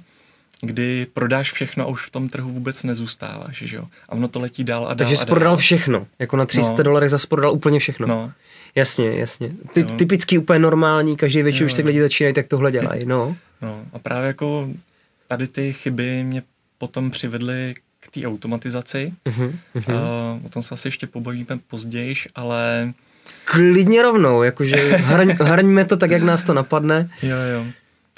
kdy 0.66 1.08
prodáš 1.14 1.52
všechno 1.52 1.84
a 1.84 1.88
už 1.88 2.06
v 2.06 2.10
tom 2.10 2.30
trhu 2.30 2.50
vůbec 2.50 2.84
nezůstáváš, 2.84 3.58
že 3.58 3.76
jo? 3.76 3.84
A 4.10 4.12
ono 4.12 4.28
to 4.28 4.40
letí 4.40 4.64
dál 4.64 4.84
a 4.84 4.88
dál 4.88 4.96
Takže 4.96 5.18
jsi 5.18 5.26
prodal 5.26 5.58
všechno, 5.58 6.08
jako 6.20 6.38
na 6.38 6.46
300 6.46 6.72
no. 6.78 6.84
dolarech 6.84 7.10
zase 7.10 7.28
prodal 7.28 7.52
úplně 7.52 7.80
všechno. 7.80 8.08
No. 8.08 8.32
Jasně, 8.76 9.20
jasně. 9.20 9.52
Ty, 9.74 9.84
typicky 9.84 10.38
úplně 10.38 10.60
normální, 10.60 11.18
každý 11.18 11.44
větší 11.44 11.64
už 11.64 11.74
tak 11.74 11.86
lidi 11.86 12.02
začínají, 12.02 12.34
tak 12.34 12.48
tohle 12.48 12.72
dělají, 12.72 13.06
no. 13.06 13.36
no. 13.62 13.86
A 13.94 14.00
právě 14.00 14.28
jako 14.28 14.70
tady 15.28 15.48
ty 15.48 15.74
chyby 15.74 16.24
mě 16.24 16.44
potom 16.78 17.12
přivedly 17.12 17.74
k 18.00 18.08
té 18.12 18.28
automatizaci. 18.28 19.14
Uh-huh, 19.26 19.54
uh-huh. 19.76 19.96
A 19.96 20.40
o 20.46 20.50
tom 20.50 20.62
se 20.62 20.74
asi 20.74 20.88
ještě 20.88 21.08
pobavíme 21.08 21.60
později, 21.68 22.14
ale... 22.36 22.94
Klidně 23.46 24.02
rovnou, 24.02 24.44
jakože 24.44 24.76
hraň, 24.98 25.38
hraňme 25.42 25.86
to 25.86 25.98
tak, 25.98 26.12
jak 26.12 26.24
nás 26.24 26.44
to 26.44 26.54
napadne. 26.54 27.10
Jo, 27.22 27.38
jo. 27.54 27.66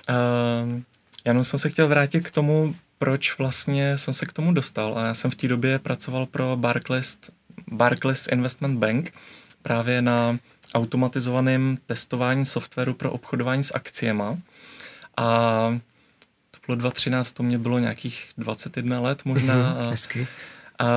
Uh, 0.10 0.82
já 1.28 1.44
jsem 1.44 1.60
se 1.60 1.70
chtěl 1.70 1.88
vrátit 1.88 2.28
k 2.28 2.32
tomu, 2.32 2.76
proč 3.00 3.38
vlastně 3.38 3.98
jsem 3.98 4.14
se 4.14 4.26
k 4.26 4.34
tomu 4.34 4.54
dostal. 4.54 5.00
A 5.00 5.06
já 5.06 5.14
jsem 5.14 5.32
v 5.32 5.36
té 5.36 5.48
době 5.48 5.80
pracoval 5.80 6.26
pro 6.26 6.58
Barclays, 6.58 7.20
Barclays 7.72 8.28
Investment 8.32 8.80
Bank 8.80 9.14
právě 9.62 10.02
na 10.02 10.40
automatizovaném 10.74 11.78
testování 11.86 12.46
softwaru 12.46 12.94
pro 12.94 13.12
obchodování 13.12 13.64
s 13.64 13.76
akciema. 13.76 14.38
A 15.18 15.26
to 16.52 16.60
bylo 16.66 16.76
2013, 16.76 17.32
to 17.32 17.44
mě 17.44 17.58
bylo 17.58 17.80
nějakých 17.80 18.32
21 18.38 19.00
let 19.00 19.26
možná. 19.26 19.56
Mhm, 19.56 19.78
a, 19.78 19.90
Hezky. 19.90 20.28
A 20.80 20.88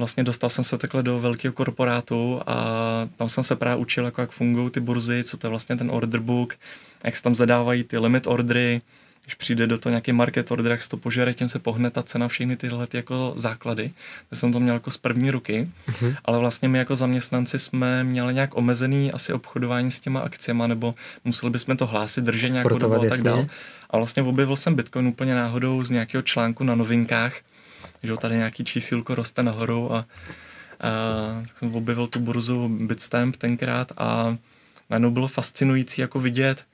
vlastně 0.00 0.24
dostal 0.24 0.50
jsem 0.50 0.64
se 0.64 0.78
takhle 0.78 1.02
do 1.02 1.20
velkého 1.20 1.52
korporátu 1.52 2.40
a 2.46 2.54
tam 3.16 3.28
jsem 3.28 3.44
se 3.44 3.56
právě 3.56 3.80
učil, 3.80 4.04
jako 4.04 4.20
jak 4.20 4.30
fungují 4.30 4.70
ty 4.70 4.80
burzy, 4.80 5.24
co 5.24 5.36
to 5.36 5.46
je 5.46 5.50
vlastně 5.50 5.76
ten 5.76 5.90
order 5.90 6.20
book, 6.20 6.54
jak 7.04 7.16
se 7.16 7.22
tam 7.22 7.34
zadávají 7.34 7.84
ty 7.84 7.98
limit 7.98 8.26
ordery, 8.26 8.80
když 9.24 9.34
přijde 9.34 9.66
do 9.66 9.78
toho 9.78 9.90
nějaký 9.90 10.12
market 10.12 10.50
order, 10.50 10.72
jak 10.72 10.82
se 10.82 10.88
to 10.88 10.96
požere, 10.96 11.34
tím 11.34 11.48
se 11.48 11.58
pohne 11.58 11.90
ta 11.90 12.02
cena, 12.02 12.28
všechny 12.28 12.56
tyhle 12.56 12.86
ty 12.86 12.96
jako 12.96 13.32
základy. 13.36 13.90
To 14.30 14.36
jsem 14.36 14.52
to 14.52 14.60
měl 14.60 14.74
jako 14.74 14.90
z 14.90 14.96
první 14.96 15.30
ruky, 15.30 15.68
uh-huh. 15.88 16.16
ale 16.24 16.38
vlastně 16.38 16.68
my 16.68 16.78
jako 16.78 16.96
zaměstnanci 16.96 17.58
jsme 17.58 18.04
měli 18.04 18.34
nějak 18.34 18.56
omezený 18.56 19.12
asi 19.12 19.32
obchodování 19.32 19.90
s 19.90 20.00
těma 20.00 20.20
akciemi, 20.20 20.62
nebo 20.66 20.94
museli 21.24 21.50
bychom 21.50 21.76
to 21.76 21.86
hlásit, 21.86 22.24
držet 22.24 22.48
nějakou 22.48 22.78
dobu 22.78 22.94
a 22.94 23.08
tak 23.08 23.22
dále. 23.22 23.46
A 23.90 23.96
vlastně 23.96 24.22
objevil 24.22 24.56
jsem 24.56 24.74
Bitcoin 24.74 25.06
úplně 25.06 25.34
náhodou 25.34 25.82
z 25.82 25.90
nějakého 25.90 26.22
článku 26.22 26.64
na 26.64 26.74
novinkách, 26.74 27.34
že 28.02 28.16
tady 28.16 28.36
nějaký 28.36 28.64
čísílko 28.64 29.14
roste 29.14 29.42
nahoru 29.42 29.94
a, 29.94 29.98
a 29.98 30.06
jsem 31.54 31.74
objevil 31.74 32.06
tu 32.06 32.20
burzu 32.20 32.68
Bitstamp 32.68 33.36
tenkrát 33.36 33.92
a 33.96 34.36
najednou 34.90 35.10
bylo 35.10 35.28
fascinující 35.28 36.00
jako 36.00 36.20
vidět, 36.20 36.64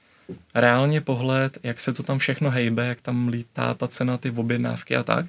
reálně 0.54 1.00
pohled, 1.00 1.58
jak 1.62 1.80
se 1.80 1.92
to 1.92 2.02
tam 2.02 2.18
všechno 2.18 2.50
hejbe, 2.50 2.86
jak 2.86 3.00
tam 3.00 3.28
lítá 3.28 3.74
ta 3.74 3.88
cena, 3.88 4.16
ty 4.16 4.30
objednávky 4.30 4.96
a 4.96 5.02
tak. 5.02 5.26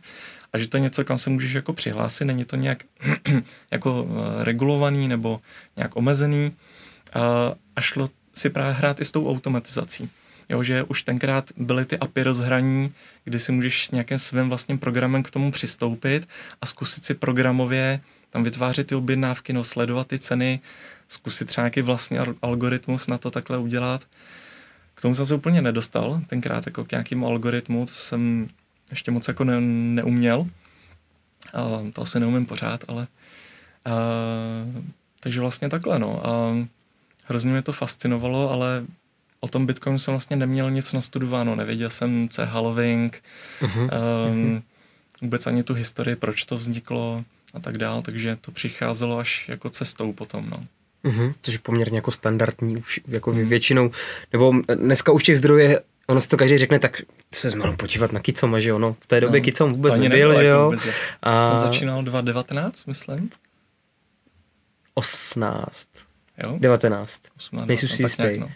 A 0.54 0.58
že 0.58 0.68
to 0.68 0.77
je 0.77 0.82
něco, 0.82 1.04
kam 1.04 1.18
se 1.18 1.30
můžeš 1.30 1.54
jako 1.54 1.74
přihlásit, 1.74 2.25
není 2.25 2.46
to 2.46 2.56
nějak 2.56 2.84
jako 3.72 4.08
eh, 4.10 4.44
regulovaný 4.44 5.08
nebo 5.08 5.42
nějak 5.75 5.96
omezený. 5.96 6.51
A, 7.13 7.54
a 7.75 7.82
šlo 7.82 8.10
si 8.34 8.50
právě 8.50 8.74
hrát 8.74 9.01
i 9.01 9.06
s 9.06 9.12
tou 9.12 9.30
automatizací. 9.30 10.10
Jo, 10.50 10.63
že 10.63 10.84
už 10.84 11.04
tenkrát 11.04 11.51
byly 11.58 11.86
ty 11.86 11.98
API 11.98 12.24
rozhraní, 12.24 12.94
kdy 13.24 13.39
si 13.39 13.51
můžeš 13.51 13.89
nějakým 13.89 14.20
svým 14.20 14.50
vlastním 14.50 14.80
programem 14.80 15.24
k 15.24 15.32
tomu 15.32 15.51
přistoupit 15.51 16.27
a 16.62 16.66
zkusit 16.66 17.06
si 17.06 17.13
programově 17.13 18.01
tam 18.30 18.44
vytvářet 18.44 18.88
ty 18.88 18.96
objednávky, 18.96 19.54
no, 19.54 19.63
sledovat 19.63 20.08
ty 20.08 20.20
ceny, 20.20 20.60
zkusit 21.08 21.46
třeba 21.46 21.63
nějaký 21.63 21.82
vlastní 21.82 22.18
algoritmus 22.42 23.08
na 23.08 23.18
to 23.18 23.32
takhle 23.32 23.58
udělat. 23.58 24.08
K 24.96 25.01
tomu 25.01 25.13
jsem 25.16 25.25
se 25.25 25.36
úplně 25.36 25.62
nedostal, 25.62 26.22
tenkrát 26.27 26.66
jako 26.66 26.86
k 26.86 26.92
nějakému 26.92 27.27
algoritmu, 27.27 27.86
to 27.86 27.94
jsem 27.94 28.48
ještě 28.89 29.12
moc 29.12 29.27
jako 29.27 29.44
ne, 29.44 29.62
neuměl. 29.62 30.48
A 31.54 31.63
to 31.94 32.01
asi 32.01 32.20
neumím 32.20 32.46
pořád, 32.46 32.84
ale 32.88 33.08
a, 33.86 33.92
takže 35.20 35.39
vlastně 35.42 35.70
takhle, 35.70 36.00
no. 36.00 36.27
A 36.27 36.56
hrozně 37.25 37.51
mě 37.51 37.62
to 37.62 37.72
fascinovalo, 37.72 38.51
ale 38.51 38.86
o 39.39 39.48
tom 39.48 39.65
Bitcoinu 39.65 40.00
jsem 40.00 40.13
vlastně 40.13 40.36
neměl 40.36 40.72
nic 40.72 40.94
nastudováno, 40.94 41.56
nevěděl 41.56 41.89
jsem, 41.89 42.29
co 42.29 42.41
je 42.41 42.48
halving, 42.48 43.24
uh-huh. 43.62 43.89
um, 44.29 44.63
vůbec 45.22 45.48
ani 45.48 45.63
tu 45.63 45.74
historii, 45.74 46.15
proč 46.15 46.46
to 46.46 46.58
vzniklo 46.58 47.24
a 47.53 47.60
tak 47.60 47.77
dál, 47.77 48.01
takže 48.01 48.38
to 48.41 48.51
přicházelo 48.51 49.20
až 49.20 49.50
jako 49.50 49.70
cestou 49.70 50.13
potom, 50.13 50.50
no. 50.50 50.65
Uh-huh. 51.12 51.34
Což 51.41 51.53
je 51.53 51.60
poměrně 51.60 51.98
jako 51.98 52.12
standardní 52.12 52.77
už 52.77 53.00
jako 53.08 53.32
uh-huh. 53.32 53.48
většinou, 53.48 53.91
nebo 54.34 54.53
dneska 54.75 55.12
už 55.12 55.24
těch 55.24 55.38
zdrojů 55.38 55.60
je 55.60 55.82
ono 56.08 56.22
si 56.22 56.27
to 56.27 56.38
každý 56.38 56.58
řekne, 56.58 56.79
tak 56.79 57.01
se 57.34 57.50
zmálo 57.50 57.75
podívat 57.75 58.12
na 58.12 58.20
Kicoma, 58.20 58.60
že 58.60 58.70
jo, 58.70 58.79
no, 58.79 58.96
v 59.00 59.08
té 59.08 59.22
době 59.22 59.39
no, 59.39 59.44
Kicom 59.44 59.70
vůbec 59.70 59.96
nebyl, 59.96 60.39
že 60.39 60.46
jo. 60.46 60.65
Vůbec, 60.65 60.82
že? 60.82 60.94
A... 61.24 61.51
To 61.51 61.58
začínal 61.58 62.03
2019, 62.03 62.86
myslím. 62.86 63.29
18. 64.94 65.88
Jo? 66.44 66.58
19. 66.60 67.22
18, 67.38 67.67
Nejsou 67.67 67.88
si 67.88 68.01
jistý. 68.01 68.38
No. 68.38 68.50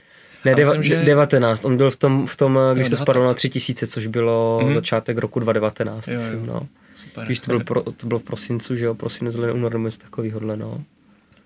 Ne, 0.45 0.55
deva, 0.55 0.73
myslím, 0.73 0.83
že... 0.83 1.05
19. 1.05 1.65
On 1.65 1.77
byl 1.77 1.91
v 1.91 1.95
tom, 1.95 2.27
v 2.27 2.35
tom 2.35 2.59
když 2.73 2.89
to 2.89 2.97
spadlo 2.97 3.25
na 3.25 3.33
3000, 3.33 3.87
což 3.87 4.07
bylo 4.07 4.59
mm-hmm. 4.63 4.73
začátek 4.73 5.17
roku 5.17 5.39
2019. 5.39 6.07
Jo, 6.07 6.21
jo. 6.21 6.45
no. 6.45 6.67
Super. 6.95 7.25
Když 7.25 7.39
to 7.39 7.47
byl, 7.47 7.59
pro, 7.63 7.81
to 7.81 8.07
bylo 8.07 8.19
v 8.19 8.23
prosincu, 8.23 8.75
že 8.75 8.85
jo, 8.85 8.95
prosinec, 8.95 9.35
únor 9.35 9.73
nebo 9.73 9.85
něco 9.85 9.97
takového, 9.97 10.39
no. 10.39 10.83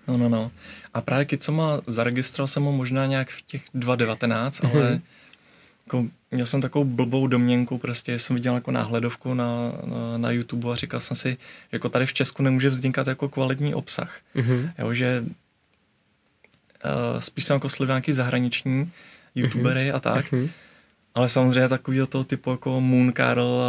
No, 0.08 0.16
no, 0.16 0.28
no. 0.28 0.50
A 0.94 1.00
právě 1.00 1.24
Kicoma 1.24 1.80
zaregistroval 1.86 2.48
jsem 2.48 2.62
ho 2.62 2.72
možná 2.72 3.06
nějak 3.06 3.30
v 3.30 3.42
těch 3.42 3.62
2019, 3.74 4.60
mm-hmm. 4.60 4.76
ale 4.76 5.00
jako, 5.86 6.06
měl 6.30 6.46
jsem 6.46 6.60
takovou 6.60 6.84
blbou 6.84 7.26
domněnku, 7.26 7.78
prostě 7.78 8.18
jsem 8.18 8.36
viděl 8.36 8.54
jako 8.54 8.70
náhledovku 8.70 9.34
na, 9.34 9.72
na, 9.84 10.18
na 10.18 10.30
YouTube 10.30 10.72
a 10.72 10.74
říkal 10.74 11.00
jsem 11.00 11.16
si, 11.16 11.30
že 11.30 11.36
jako 11.72 11.88
tady 11.88 12.06
v 12.06 12.12
Česku 12.12 12.42
nemůže 12.42 12.68
vznikat 12.68 13.06
jako 13.06 13.28
kvalitní 13.28 13.74
obsah. 13.74 14.18
Mm-hmm. 14.36 14.72
Jo, 14.78 14.94
že 14.94 15.24
spíš 17.18 17.44
jsem 17.44 17.54
jako 17.54 17.68
sledil 17.68 17.94
nějaký 17.94 18.12
zahraniční 18.12 18.90
youtubery 19.34 19.90
mm-hmm. 19.90 19.96
a 19.96 20.00
tak. 20.00 20.32
Mm-hmm. 20.32 20.48
Ale 21.14 21.28
samozřejmě 21.28 21.68
takový 21.68 22.00
toho 22.08 22.24
typu 22.24 22.50
jako 22.50 22.80
Moon 22.80 23.12
Carl 23.12 23.60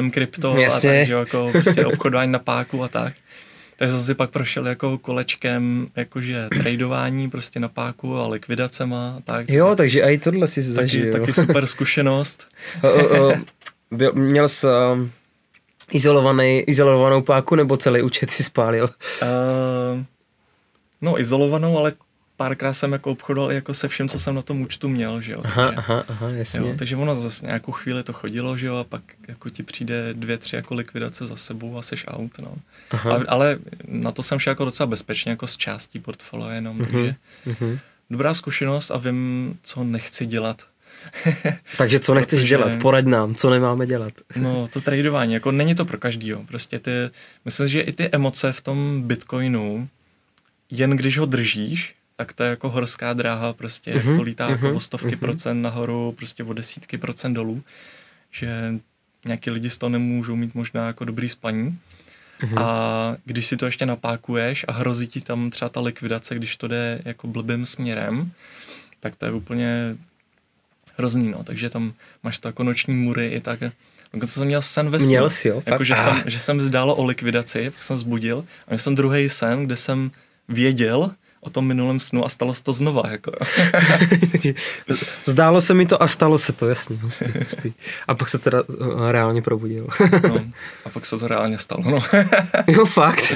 MM 0.00 0.10
Crypto 0.10 0.56
Jasně. 0.58 0.90
a 0.90 0.92
tak, 0.94 1.06
že 1.06 1.12
jako 1.12 1.48
prostě 1.52 1.86
obchodování 1.86 2.32
na 2.32 2.38
páku 2.38 2.84
a 2.84 2.88
tak. 2.88 3.12
Takže 3.78 3.92
jsem 3.92 4.02
si 4.02 4.14
pak 4.14 4.30
prošel 4.30 4.66
jako 4.66 4.98
kolečkem 4.98 5.88
jakože 5.96 6.48
tradování 6.62 7.30
prostě 7.30 7.60
na 7.60 7.68
páku 7.68 8.16
a 8.16 8.28
likvidacema 8.28 9.14
a 9.16 9.20
tak. 9.20 9.48
Jo, 9.48 9.74
takže 9.76 10.00
i 10.00 10.18
tohle 10.18 10.48
si 10.48 10.62
zažil. 10.62 11.12
Taky, 11.12 11.20
taky 11.20 11.32
super 11.32 11.66
zkušenost. 11.66 12.46
o, 12.82 12.88
o, 12.88 13.28
o, 13.28 13.32
byl, 13.90 14.12
měl 14.12 14.48
jsi 14.48 14.66
uh, 14.66 15.08
izolovaný, 15.92 16.60
izolovanou 16.60 17.22
páku 17.22 17.54
nebo 17.54 17.76
celý 17.76 18.02
účet 18.02 18.30
si 18.30 18.44
spálil? 18.44 18.90
Uh, 19.22 20.02
no 21.02 21.20
izolovanou, 21.20 21.78
ale 21.78 21.92
párkrát 22.36 22.74
jsem 22.74 22.92
jako 22.92 23.10
obchodoval 23.10 23.52
jako 23.52 23.74
se 23.74 23.88
vším, 23.88 24.08
co 24.08 24.18
jsem 24.18 24.34
na 24.34 24.42
tom 24.42 24.60
účtu 24.60 24.88
měl, 24.88 25.20
že 25.20 25.32
jo. 25.32 25.40
Aha, 25.44 25.66
takže, 25.66 25.78
aha, 25.78 26.04
aha, 26.08 26.28
jasně. 26.28 26.60
Jo, 26.60 26.74
takže 26.78 26.96
ono 26.96 27.14
zase 27.14 27.46
nějakou 27.46 27.72
chvíli 27.72 28.02
to 28.02 28.12
chodilo, 28.12 28.56
že 28.56 28.66
jo, 28.66 28.76
a 28.76 28.84
pak 28.84 29.02
jako 29.28 29.50
ti 29.50 29.62
přijde 29.62 30.14
dvě, 30.14 30.38
tři 30.38 30.56
jako 30.56 30.74
likvidace 30.74 31.26
za 31.26 31.36
sebou 31.36 31.78
a 31.78 31.82
seš 31.82 32.04
out, 32.08 32.38
no. 32.38 32.54
Aha. 32.90 33.24
ale 33.28 33.58
na 33.88 34.12
to 34.12 34.22
jsem 34.22 34.38
šel 34.38 34.50
jako 34.50 34.64
docela 34.64 34.86
bezpečně, 34.86 35.30
jako 35.30 35.46
z 35.46 35.56
částí 35.56 36.00
portfolia 36.00 36.52
jenom, 36.52 36.78
uh-huh, 36.78 36.84
takže 36.84 37.14
uh-huh. 37.46 37.78
dobrá 38.10 38.34
zkušenost 38.34 38.90
a 38.90 38.96
vím, 38.96 39.58
co 39.62 39.84
nechci 39.84 40.26
dělat. 40.26 40.62
takže 41.78 42.00
co 42.00 42.14
nechceš 42.14 42.38
Protože, 42.38 42.48
dělat? 42.48 42.78
Poraď 42.78 43.04
nám, 43.04 43.34
co 43.34 43.50
nemáme 43.50 43.86
dělat? 43.86 44.12
no, 44.36 44.68
to 44.68 44.80
tradování, 44.80 45.34
jako 45.34 45.52
není 45.52 45.74
to 45.74 45.84
pro 45.84 45.98
každýho. 45.98 46.44
Prostě 46.44 46.78
ty, 46.78 46.90
myslím, 47.44 47.68
že 47.68 47.80
i 47.80 47.92
ty 47.92 48.08
emoce 48.12 48.52
v 48.52 48.60
tom 48.60 49.02
Bitcoinu, 49.02 49.88
jen 50.70 50.90
když 50.90 51.18
ho 51.18 51.26
držíš, 51.26 51.95
tak 52.16 52.32
to 52.32 52.42
je 52.42 52.50
jako 52.50 52.70
horská 52.70 53.12
dráha, 53.12 53.52
prostě 53.52 53.94
uh-huh, 53.94 54.08
jak 54.08 54.16
to 54.16 54.22
lítá 54.22 54.48
uh-huh, 54.48 54.50
jako 54.50 54.74
o 54.74 54.80
stovky 54.80 55.08
uh-huh. 55.08 55.18
procent 55.18 55.62
nahoru, 55.62 56.12
prostě 56.12 56.44
o 56.44 56.52
desítky 56.52 56.98
procent 56.98 57.34
dolů, 57.34 57.62
že 58.30 58.74
nějaký 59.24 59.50
lidi 59.50 59.70
z 59.70 59.78
toho 59.78 59.90
nemůžou 59.90 60.36
mít 60.36 60.54
možná 60.54 60.86
jako 60.86 61.04
dobrý 61.04 61.28
spaní. 61.28 61.78
Uh-huh. 62.40 62.62
A 62.62 63.16
když 63.24 63.46
si 63.46 63.56
to 63.56 63.66
ještě 63.66 63.86
napákuješ 63.86 64.64
a 64.68 64.72
hrozí 64.72 65.06
ti 65.06 65.20
tam 65.20 65.50
třeba 65.50 65.68
ta 65.68 65.80
likvidace, 65.80 66.34
když 66.34 66.56
to 66.56 66.68
jde 66.68 67.02
jako 67.04 67.26
blbým 67.26 67.66
směrem, 67.66 68.32
tak 69.00 69.16
to 69.16 69.26
je 69.26 69.32
úplně 69.32 69.96
hrozný, 70.96 71.28
no. 71.28 71.44
Takže 71.44 71.70
tam 71.70 71.92
máš 72.22 72.38
to 72.38 72.48
jako 72.48 72.62
noční 72.64 72.94
mury 72.94 73.26
i 73.28 73.40
tak. 73.40 73.60
Dokonce 74.12 74.34
jsem 74.34 74.46
měl 74.46 74.62
sen 74.62 74.90
ve 74.90 74.98
snu. 74.98 75.08
Měl 75.08 75.30
jsi, 75.30 75.48
jo? 75.48 75.62
Jako, 75.66 75.84
že, 75.84 75.94
ah. 75.94 76.04
jsem, 76.04 76.22
že 76.26 76.38
jsem 76.38 76.60
zdálo 76.60 76.94
o 76.94 77.04
likvidaci, 77.04 77.70
pak 77.70 77.82
jsem 77.82 77.96
zbudil 77.96 78.38
a 78.38 78.70
měl 78.70 78.78
jsem 78.78 78.94
druhý 78.94 79.28
sen, 79.28 79.66
kde 79.66 79.76
jsem 79.76 80.10
věděl, 80.48 81.10
o 81.46 81.50
tom 81.50 81.66
minulém 81.66 82.00
snu 82.00 82.24
a 82.24 82.28
stalo 82.28 82.54
se 82.54 82.62
to 82.62 82.72
znova. 82.72 83.02
Jako. 83.10 83.32
Zdálo 85.24 85.60
se 85.60 85.74
mi 85.74 85.86
to 85.86 86.02
a 86.02 86.08
stalo 86.08 86.38
se 86.38 86.52
to, 86.52 86.68
jasně. 86.68 86.96
Hustý, 86.96 87.24
hustý. 87.38 87.72
A 88.08 88.14
pak 88.14 88.28
se 88.28 88.38
teda 88.38 88.62
uh, 88.62 89.10
reálně 89.10 89.42
probudil. 89.42 89.86
no, 90.28 90.40
a 90.84 90.90
pak 90.90 91.06
se 91.06 91.18
to 91.18 91.28
reálně 91.28 91.58
stalo. 91.58 91.90
No. 91.90 92.02
jo, 92.66 92.84
fakt. 92.84 93.32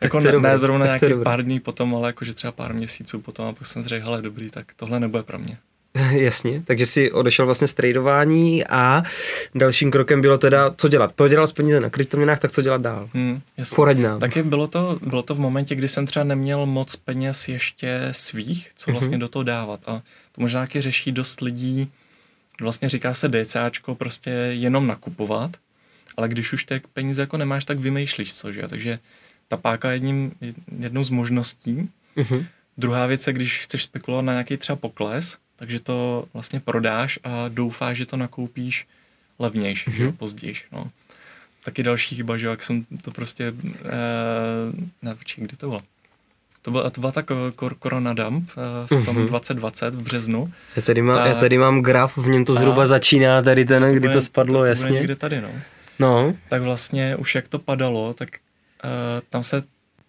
jako 0.00 0.20
ne, 0.20 0.32
ne 0.32 0.58
zrovna 0.58 0.86
nějakých 0.86 1.22
pár 1.24 1.42
dní 1.42 1.60
potom, 1.60 1.94
ale 1.94 2.08
jakože 2.08 2.34
třeba 2.34 2.52
pár 2.52 2.74
měsíců 2.74 3.20
potom 3.20 3.46
a 3.46 3.52
pak 3.52 3.66
jsem 3.66 3.82
řekl, 3.82 4.04
hele 4.04 4.22
dobrý, 4.22 4.50
tak 4.50 4.66
tohle 4.76 5.00
nebude 5.00 5.22
pro 5.22 5.38
mě. 5.38 5.58
Jasně, 6.10 6.62
takže 6.66 6.86
si 6.86 7.12
odešel 7.12 7.46
vlastně 7.46 7.66
z 7.66 7.74
tradování 7.74 8.66
a 8.66 9.02
dalším 9.54 9.90
krokem 9.90 10.20
bylo 10.20 10.38
teda, 10.38 10.74
co 10.76 10.88
dělat. 10.88 11.12
Podělal 11.12 11.46
z 11.46 11.52
peníze 11.52 11.80
na 11.80 11.90
kryptoměnách, 11.90 12.38
tak 12.38 12.52
co 12.52 12.62
dělat 12.62 12.82
dál? 12.82 13.10
Hmm, 13.14 13.40
Poraď 13.74 13.98
nám. 13.98 14.20
Taky 14.20 14.42
bylo 14.42 14.66
to, 14.66 14.98
bylo 15.02 15.22
to 15.22 15.34
v 15.34 15.40
momentě, 15.40 15.74
kdy 15.74 15.88
jsem 15.88 16.06
třeba 16.06 16.24
neměl 16.24 16.66
moc 16.66 16.96
peněz 16.96 17.48
ještě 17.48 18.08
svých, 18.12 18.70
co 18.74 18.92
vlastně 18.92 19.16
uh-huh. 19.16 19.20
do 19.20 19.28
toho 19.28 19.42
dávat. 19.42 19.80
A 19.86 20.02
to 20.32 20.40
možná 20.40 20.60
taky 20.60 20.80
řeší 20.80 21.12
dost 21.12 21.40
lidí, 21.40 21.90
vlastně 22.60 22.88
říká 22.88 23.14
se 23.14 23.28
DCAčko, 23.28 23.94
prostě 23.94 24.30
jenom 24.30 24.86
nakupovat, 24.86 25.50
ale 26.16 26.28
když 26.28 26.52
už 26.52 26.64
ty 26.64 26.80
peníze 26.92 27.22
jako 27.22 27.36
nemáš, 27.36 27.64
tak 27.64 27.78
vymýšlíš 27.78 28.34
co, 28.34 28.52
že? 28.52 28.62
Takže 28.68 28.98
ta 29.48 29.56
páka 29.56 29.90
je 29.90 29.96
jedním, 29.96 30.32
jednou 30.78 31.04
z 31.04 31.10
možností. 31.10 31.88
Uh-huh. 32.16 32.46
Druhá 32.78 33.06
věc 33.06 33.26
je, 33.26 33.32
když 33.32 33.60
chceš 33.60 33.82
spekulovat 33.82 34.24
na 34.24 34.32
nějaký 34.32 34.56
třeba 34.56 34.76
pokles, 34.76 35.38
takže 35.58 35.80
to 35.80 36.24
vlastně 36.34 36.60
prodáš 36.60 37.18
a 37.24 37.48
doufáš, 37.48 37.96
že 37.96 38.06
to 38.06 38.16
nakoupíš 38.16 38.86
levnější, 39.38 39.90
mm-hmm. 39.90 39.94
že 39.94 40.02
jo, 40.02 40.08
mhm. 40.08 40.16
později. 40.16 40.54
No. 40.72 40.88
Taky 41.64 41.82
další 41.82 42.16
chyba, 42.16 42.36
že 42.36 42.46
jak 42.46 42.62
jsem 42.62 42.84
to 43.02 43.10
prostě, 43.10 43.52
eh, 43.84 43.90
ne, 45.02 45.14
počkej, 45.14 45.44
kde 45.44 45.56
to 45.56 45.68
bylo? 45.68 45.80
To 46.62 46.70
byla, 46.70 46.90
to 46.90 47.00
byla 47.00 47.12
ta 47.12 47.22
Corona 47.82 48.14
Dump 48.14 48.50
eh, 48.50 48.96
v 48.96 49.04
tom 49.04 49.16
mm-hmm. 49.16 49.28
2020 49.28 49.94
v 49.94 50.02
březnu. 50.02 50.52
Já 50.76 50.82
tady, 50.82 51.02
má, 51.02 51.16
tak, 51.16 51.26
já 51.26 51.34
tady 51.34 51.58
mám 51.58 51.82
graf, 51.82 52.16
v 52.16 52.26
něm 52.26 52.44
to 52.44 52.54
zhruba 52.54 52.82
a, 52.82 52.86
začíná, 52.86 53.42
tady 53.42 53.64
ten, 53.64 53.82
to 53.82 53.90
kdy 53.90 54.00
bude, 54.00 54.12
to 54.12 54.22
spadlo, 54.22 54.54
to, 54.54 54.64
to 54.64 54.70
jasně. 54.70 54.90
někde 54.90 55.16
tady, 55.16 55.40
no. 55.40 55.50
No. 55.98 56.34
Tak 56.48 56.62
vlastně 56.62 57.16
už 57.16 57.34
jak 57.34 57.48
to 57.48 57.58
padalo, 57.58 58.14
tak 58.14 58.28
uh, 58.84 58.90
tam 59.30 59.42
se 59.42 59.62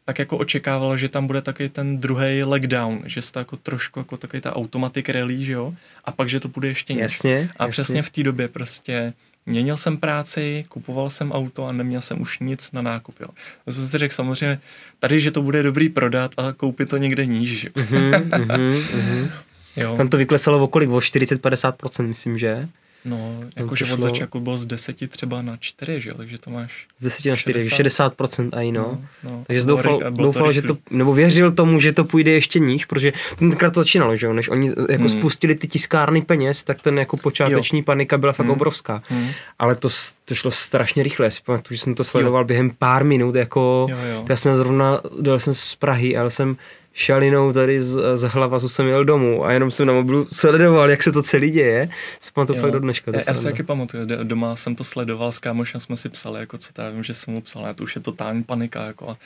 tak 0.09 0.19
jako 0.19 0.37
očekával, 0.37 0.97
že 0.97 1.09
tam 1.09 1.27
bude 1.27 1.41
taky 1.41 1.69
ten 1.69 1.97
druhý 1.97 2.43
legdown, 2.43 3.01
že 3.05 3.21
se 3.21 3.33
to 3.33 3.39
jako 3.39 3.55
trošku 3.57 3.99
jako 3.99 4.17
takový 4.17 4.41
ta 4.41 4.55
automatic 4.55 5.09
rally, 5.09 5.45
že 5.45 5.53
jo, 5.53 5.73
a 6.05 6.11
pak, 6.11 6.29
že 6.29 6.39
to 6.39 6.47
bude 6.47 6.67
ještě 6.67 6.93
níž. 6.93 7.01
Jasně, 7.01 7.49
A 7.57 7.63
jasně. 7.63 7.71
přesně 7.71 8.01
v 8.01 8.09
té 8.09 8.23
době 8.23 8.47
prostě 8.47 9.13
měnil 9.45 9.77
jsem 9.77 9.97
práci, 9.97 10.65
kupoval 10.69 11.09
jsem 11.09 11.31
auto 11.31 11.65
a 11.65 11.71
neměl 11.71 12.01
jsem 12.01 12.21
už 12.21 12.39
nic 12.39 12.71
na 12.71 12.81
nákup, 12.81 13.19
jo. 13.19 13.27
To 13.65 13.71
jsem 13.71 13.87
si 13.87 13.97
řekl 13.97 14.13
samozřejmě, 14.13 14.59
tady, 14.99 15.19
že 15.19 15.31
to 15.31 15.41
bude 15.41 15.63
dobrý 15.63 15.89
prodat 15.89 16.31
a 16.37 16.53
koupit 16.53 16.89
to 16.89 16.97
někde 16.97 17.25
níž, 17.25 17.63
jo. 17.63 17.71
Mm-hmm, 17.75 18.29
mm-hmm, 18.29 19.31
jo. 19.75 19.97
Tam 19.97 20.09
to 20.09 20.17
vyklesalo 20.17 20.63
o 20.63 20.67
kolik? 20.67 20.89
O 20.89 20.97
40-50%, 20.97 22.07
myslím, 22.07 22.37
že? 22.37 22.67
No, 23.05 23.39
jakože 23.57 23.93
od 23.93 24.01
začátku 24.01 24.39
bylo 24.39 24.57
z 24.57 24.65
deseti 24.65 25.07
třeba 25.07 25.41
na 25.41 25.57
čtyři, 25.57 26.01
že 26.01 26.13
takže 26.13 26.37
to 26.37 26.49
máš... 26.49 26.87
Z 26.99 27.03
deseti 27.03 27.29
na 27.29 27.35
čtyři, 27.35 27.69
60%, 27.69 28.09
60% 28.09 28.49
aj 28.53 28.71
no. 28.71 28.81
no, 28.81 29.01
no. 29.23 29.43
Takže 29.47 29.63
doufal, 29.63 29.99
doufal 30.11 30.45
to 30.45 30.53
že 30.53 30.61
to, 30.61 30.77
nebo 30.91 31.13
věřil 31.13 31.51
tomu, 31.51 31.79
že 31.79 31.93
to 31.93 32.03
půjde 32.03 32.31
ještě 32.31 32.59
níž, 32.59 32.85
protože 32.85 33.13
tenkrát 33.39 33.73
to 33.73 33.79
začínalo, 33.79 34.15
že 34.15 34.25
jo, 34.25 34.33
než 34.33 34.49
oni 34.49 34.69
jako 34.69 35.03
hmm. 35.03 35.09
spustili 35.09 35.55
ty 35.55 35.67
tiskárny 35.67 36.21
peněz, 36.21 36.63
tak 36.63 36.81
ten 36.81 36.99
jako 36.99 37.17
počáteční 37.17 37.79
jo. 37.79 37.85
panika 37.85 38.17
byla 38.17 38.33
fakt 38.33 38.45
hmm. 38.45 38.55
obrovská. 38.55 39.03
Hmm. 39.07 39.29
Ale 39.59 39.75
to, 39.75 39.89
to 40.25 40.35
šlo 40.35 40.51
strašně 40.51 41.03
rychle, 41.03 41.25
já 41.25 41.29
si 41.29 41.41
pamatuju, 41.45 41.77
že 41.77 41.83
jsem 41.83 41.95
to 41.95 42.03
sledoval 42.03 42.41
jo. 42.41 42.45
během 42.45 42.71
pár 42.79 43.05
minut, 43.05 43.35
jako, 43.35 43.87
jo, 43.89 43.97
jo. 44.13 44.25
já 44.29 44.35
jsem 44.35 44.55
zrovna, 44.55 45.01
dojel 45.19 45.39
jsem 45.39 45.53
z 45.53 45.75
Prahy, 45.75 46.17
ale 46.17 46.31
jsem 46.31 46.57
šalinou 46.99 47.53
tady 47.53 47.83
z, 47.83 48.17
z 48.17 48.21
hlava, 48.27 48.59
co 48.59 48.69
jsem 48.69 48.87
jel 48.87 49.05
domů 49.05 49.45
a 49.45 49.51
jenom 49.51 49.71
jsem 49.71 49.87
na 49.87 49.93
mobilu 49.93 50.27
sledoval, 50.31 50.89
jak 50.89 51.03
se 51.03 51.11
to 51.11 51.23
celý 51.23 51.51
děje. 51.51 51.89
Jsem 52.19 52.45
to 52.45 52.53
fakt 52.53 52.71
do 52.71 52.79
dneška. 52.79 53.11
Já, 53.15 53.21
já 53.27 53.35
se 53.35 53.43
taky 53.43 53.63
pamatuju, 53.63 54.05
doma 54.23 54.55
jsem 54.55 54.75
to 54.75 54.83
sledoval 54.83 55.31
s 55.31 55.39
kámošem, 55.39 55.79
jsme 55.79 55.97
si 55.97 56.09
psali, 56.09 56.39
jako 56.39 56.57
co 56.57 56.69
já 56.77 56.89
vím, 56.89 57.03
že 57.03 57.13
jsem 57.13 57.33
mu 57.33 57.41
psal, 57.41 57.65
a 57.65 57.73
to 57.73 57.83
už 57.83 57.95
je 57.95 58.01
totální 58.01 58.43
panika, 58.43 58.85
jako 58.85 59.09
a, 59.09 59.17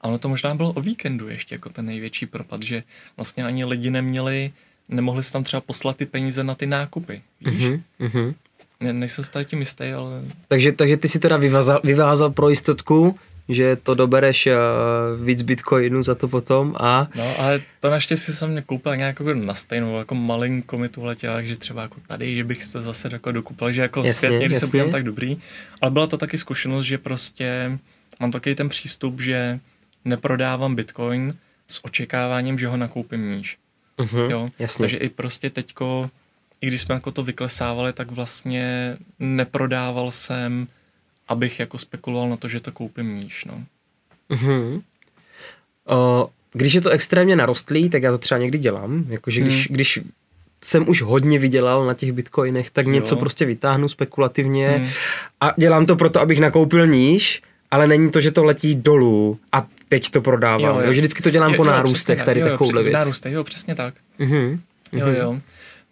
a 0.00 0.08
ono 0.08 0.18
to 0.18 0.28
možná 0.28 0.54
bylo 0.54 0.72
o 0.72 0.80
víkendu 0.80 1.28
ještě, 1.28 1.54
jako 1.54 1.68
ten 1.68 1.86
největší 1.86 2.26
propad, 2.26 2.62
že 2.62 2.82
vlastně 3.16 3.44
ani 3.44 3.64
lidi 3.64 3.90
neměli, 3.90 4.52
nemohli 4.88 5.22
si 5.22 5.32
tam 5.32 5.44
třeba 5.44 5.60
poslat 5.60 5.96
ty 5.96 6.06
peníze 6.06 6.44
na 6.44 6.54
ty 6.54 6.66
nákupy, 6.66 7.22
víš? 7.40 7.64
Mm-hmm, 7.64 7.80
mm-hmm. 8.00 8.34
Ne, 8.80 8.92
nejsem 8.92 9.24
si 9.24 9.30
tím 9.44 9.58
jistý, 9.58 9.84
ale... 9.84 10.22
Takže, 10.48 10.72
takže 10.72 10.96
ty 10.96 11.08
si 11.08 11.18
teda 11.18 11.36
vyvázal, 11.36 11.80
vyvázal 11.84 12.30
pro 12.30 12.48
jistotku, 12.48 13.18
že 13.48 13.76
to 13.76 13.94
dobereš 13.94 14.46
uh, 14.46 14.54
víc 15.24 15.42
bitcoinu 15.42 16.02
za 16.02 16.14
to 16.14 16.28
potom 16.28 16.76
a... 16.80 17.08
No, 17.14 17.38
ale 17.38 17.60
to 17.80 17.90
naštěstí 17.90 18.32
jsem 18.32 18.50
mě 18.50 18.62
koupil 18.62 18.96
nějak 18.96 19.20
jako 19.20 19.34
na 19.34 19.54
stejnou, 19.54 19.98
jako 19.98 20.14
malinko 20.14 20.78
mi 20.78 20.88
tu 20.88 21.04
letěla, 21.04 21.42
že 21.42 21.56
třeba 21.56 21.82
jako 21.82 21.96
tady, 22.06 22.36
že 22.36 22.44
bych 22.44 22.64
se 22.64 22.82
zase 22.82 23.08
jako 23.12 23.32
dokupil, 23.32 23.72
že 23.72 23.82
jako 23.82 24.00
jasně, 24.00 24.14
zpětně, 24.14 24.46
když 24.46 24.52
jasně. 24.52 24.66
se 24.66 24.76
budem 24.76 24.90
tak 24.90 25.04
dobrý. 25.04 25.36
Ale 25.80 25.90
byla 25.90 26.06
to 26.06 26.16
taky 26.16 26.38
zkušenost, 26.38 26.84
že 26.84 26.98
prostě 26.98 27.78
mám 28.20 28.30
taky 28.30 28.54
ten 28.54 28.68
přístup, 28.68 29.20
že 29.20 29.60
neprodávám 30.04 30.74
bitcoin 30.74 31.34
s 31.68 31.84
očekáváním, 31.84 32.58
že 32.58 32.68
ho 32.68 32.76
nakoupím 32.76 33.28
níž. 33.28 33.58
Uh-huh, 33.98 34.30
jo? 34.30 34.48
Jasně. 34.58 34.82
Takže 34.82 34.96
i 34.96 35.08
prostě 35.08 35.50
teďko, 35.50 36.10
i 36.60 36.66
když 36.66 36.80
jsme 36.80 36.94
jako 36.94 37.10
to 37.10 37.22
vyklesávali, 37.22 37.92
tak 37.92 38.10
vlastně 38.10 38.96
neprodával 39.18 40.12
jsem 40.12 40.66
abych 41.28 41.60
jako 41.60 41.78
spekuloval 41.78 42.28
na 42.28 42.36
to, 42.36 42.48
že 42.48 42.60
to 42.60 42.72
koupím 42.72 43.20
níž, 43.20 43.44
no. 43.44 43.62
Mm-hmm. 44.30 44.82
O, 45.86 46.28
když 46.52 46.74
je 46.74 46.80
to 46.80 46.90
extrémně 46.90 47.36
narostlý, 47.36 47.90
tak 47.90 48.02
já 48.02 48.10
to 48.10 48.18
třeba 48.18 48.38
někdy 48.38 48.58
dělám, 48.58 49.04
jakože 49.08 49.40
když, 49.40 49.68
hmm. 49.68 49.74
když 49.74 50.00
jsem 50.62 50.88
už 50.88 51.02
hodně 51.02 51.38
vydělal 51.38 51.86
na 51.86 51.94
těch 51.94 52.12
bitcoinech, 52.12 52.70
tak 52.70 52.86
jo. 52.86 52.92
něco 52.92 53.16
prostě 53.16 53.44
vytáhnu 53.44 53.88
spekulativně 53.88 54.68
hmm. 54.68 54.88
a 55.40 55.54
dělám 55.56 55.86
to 55.86 55.96
proto, 55.96 56.20
abych 56.20 56.40
nakoupil 56.40 56.86
níž, 56.86 57.42
ale 57.70 57.86
není 57.86 58.10
to, 58.10 58.20
že 58.20 58.30
to 58.30 58.44
letí 58.44 58.74
dolů 58.74 59.38
a 59.52 59.66
teď 59.88 60.10
to 60.10 60.20
prodávám. 60.20 60.60
Jo, 60.60 60.80
jo. 60.80 60.86
Jo, 60.86 60.92
že 60.92 61.00
vždycky 61.00 61.22
to 61.22 61.30
dělám 61.30 61.50
jo, 61.50 61.56
po 61.56 61.64
jo, 61.64 61.70
nárůstech, 61.70 62.24
tady 62.24 62.42
takovouhle 62.42 62.82
věc. 62.82 62.94
Nárůstech, 62.94 63.32
jo, 63.32 63.44
přesně 63.44 63.74
tak. 63.74 63.94
Mm-hmm. 64.20 64.58
Jo, 64.92 65.06
jo. 65.06 65.40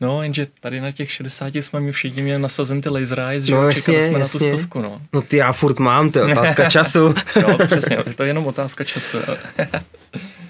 No, 0.01 0.23
jenže 0.23 0.47
tady 0.61 0.81
na 0.81 0.93
těch 0.93 1.13
60 1.13 1.55
jsme 1.55 1.81
mi 1.81 1.93
všichni 1.93 2.23
měli 2.23 2.43
nasazen 2.43 2.81
ty 2.81 2.89
laser 2.89 3.21
eyes, 3.21 3.45
že 3.45 3.55
no, 3.55 3.73
čekali 3.73 4.05
jsme 4.05 4.19
jasně. 4.19 4.19
na 4.19 4.27
tu 4.27 4.39
stovku, 4.39 4.83
no. 4.83 5.03
No 5.13 5.23
ty 5.23 5.37
já 5.37 5.53
furt 5.53 5.79
mám, 5.79 6.11
to 6.11 6.19
je 6.19 6.25
otázka 6.25 6.71
času. 6.71 7.15
no, 7.43 7.67
přesně, 7.67 7.97
to 7.97 8.23
je 8.23 8.29
jenom 8.29 8.47
otázka 8.47 8.85
času. 8.85 9.19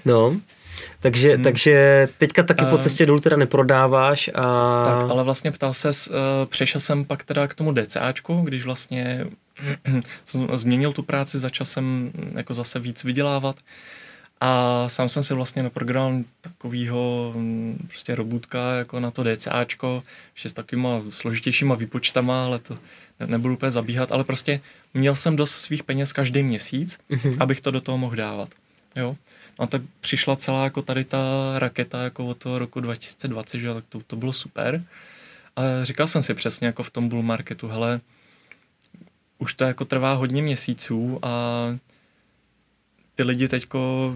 no. 0.05 0.39
Takže, 0.99 1.33
hmm. 1.33 1.43
takže 1.43 2.07
teďka 2.17 2.43
taky 2.43 2.65
po 2.65 2.77
cestě 2.77 3.05
dolů 3.05 3.19
teda 3.19 3.37
neprodáváš 3.37 4.29
a... 4.33 4.83
Tak, 4.85 5.09
ale 5.09 5.23
vlastně 5.23 5.51
ptal 5.51 5.73
se, 5.73 5.89
uh, 5.89 6.15
přešel 6.45 6.81
jsem 6.81 7.05
pak 7.05 7.23
teda 7.23 7.47
k 7.47 7.55
tomu 7.55 7.71
DCAčku, 7.71 8.41
když 8.41 8.65
vlastně 8.65 9.25
změnil 10.53 10.93
tu 10.93 11.03
práci, 11.03 11.39
začal 11.39 11.65
jsem 11.65 12.11
jako 12.35 12.53
zase 12.53 12.79
víc 12.79 13.03
vydělávat. 13.03 13.55
A 14.41 14.83
sám 14.89 15.09
jsem 15.09 15.23
si 15.23 15.33
vlastně 15.33 15.63
naprogramoval 15.63 16.23
takového 16.41 17.33
mm, 17.35 17.85
prostě 17.87 18.15
robůtka 18.15 18.73
jako 18.73 18.99
na 18.99 19.11
to 19.11 19.23
DCAčko, 19.23 20.03
ještě 20.33 20.49
s 20.49 20.53
takovýma 20.53 21.01
složitějšíma 21.09 21.75
výpočtama, 21.75 22.45
ale 22.45 22.59
to 22.59 22.77
nebudu 23.25 23.53
úplně 23.53 23.71
zabíhat, 23.71 24.11
ale 24.11 24.23
prostě 24.23 24.61
měl 24.93 25.15
jsem 25.15 25.35
dost 25.35 25.51
svých 25.51 25.83
peněz 25.83 26.13
každý 26.13 26.43
měsíc, 26.43 26.99
mm-hmm. 27.09 27.37
abych 27.39 27.61
to 27.61 27.71
do 27.71 27.81
toho 27.81 27.97
mohl 27.97 28.15
dávat. 28.15 28.49
Jo? 28.95 29.15
A 29.59 29.67
tak 29.67 29.81
přišla 29.99 30.35
celá 30.35 30.63
jako 30.63 30.81
tady 30.81 31.03
ta 31.03 31.53
raketa 31.55 32.03
jako 32.03 32.25
od 32.25 32.37
toho 32.37 32.59
roku 32.59 32.79
2020, 32.79 33.59
že 33.59 33.73
tak 33.73 33.85
to, 33.89 34.01
to 34.07 34.15
bylo 34.15 34.33
super. 34.33 34.83
A 35.55 35.61
říkal 35.83 36.07
jsem 36.07 36.23
si 36.23 36.33
přesně 36.33 36.67
jako 36.67 36.83
v 36.83 36.89
tom 36.89 37.09
bull 37.09 37.23
marketu, 37.23 37.67
hele, 37.67 38.01
už 39.37 39.53
to 39.53 39.63
jako 39.63 39.85
trvá 39.85 40.13
hodně 40.13 40.41
měsíců 40.41 41.19
a 41.21 41.29
ty 43.17 43.23
lidi 43.23 43.47
teďko 43.47 44.13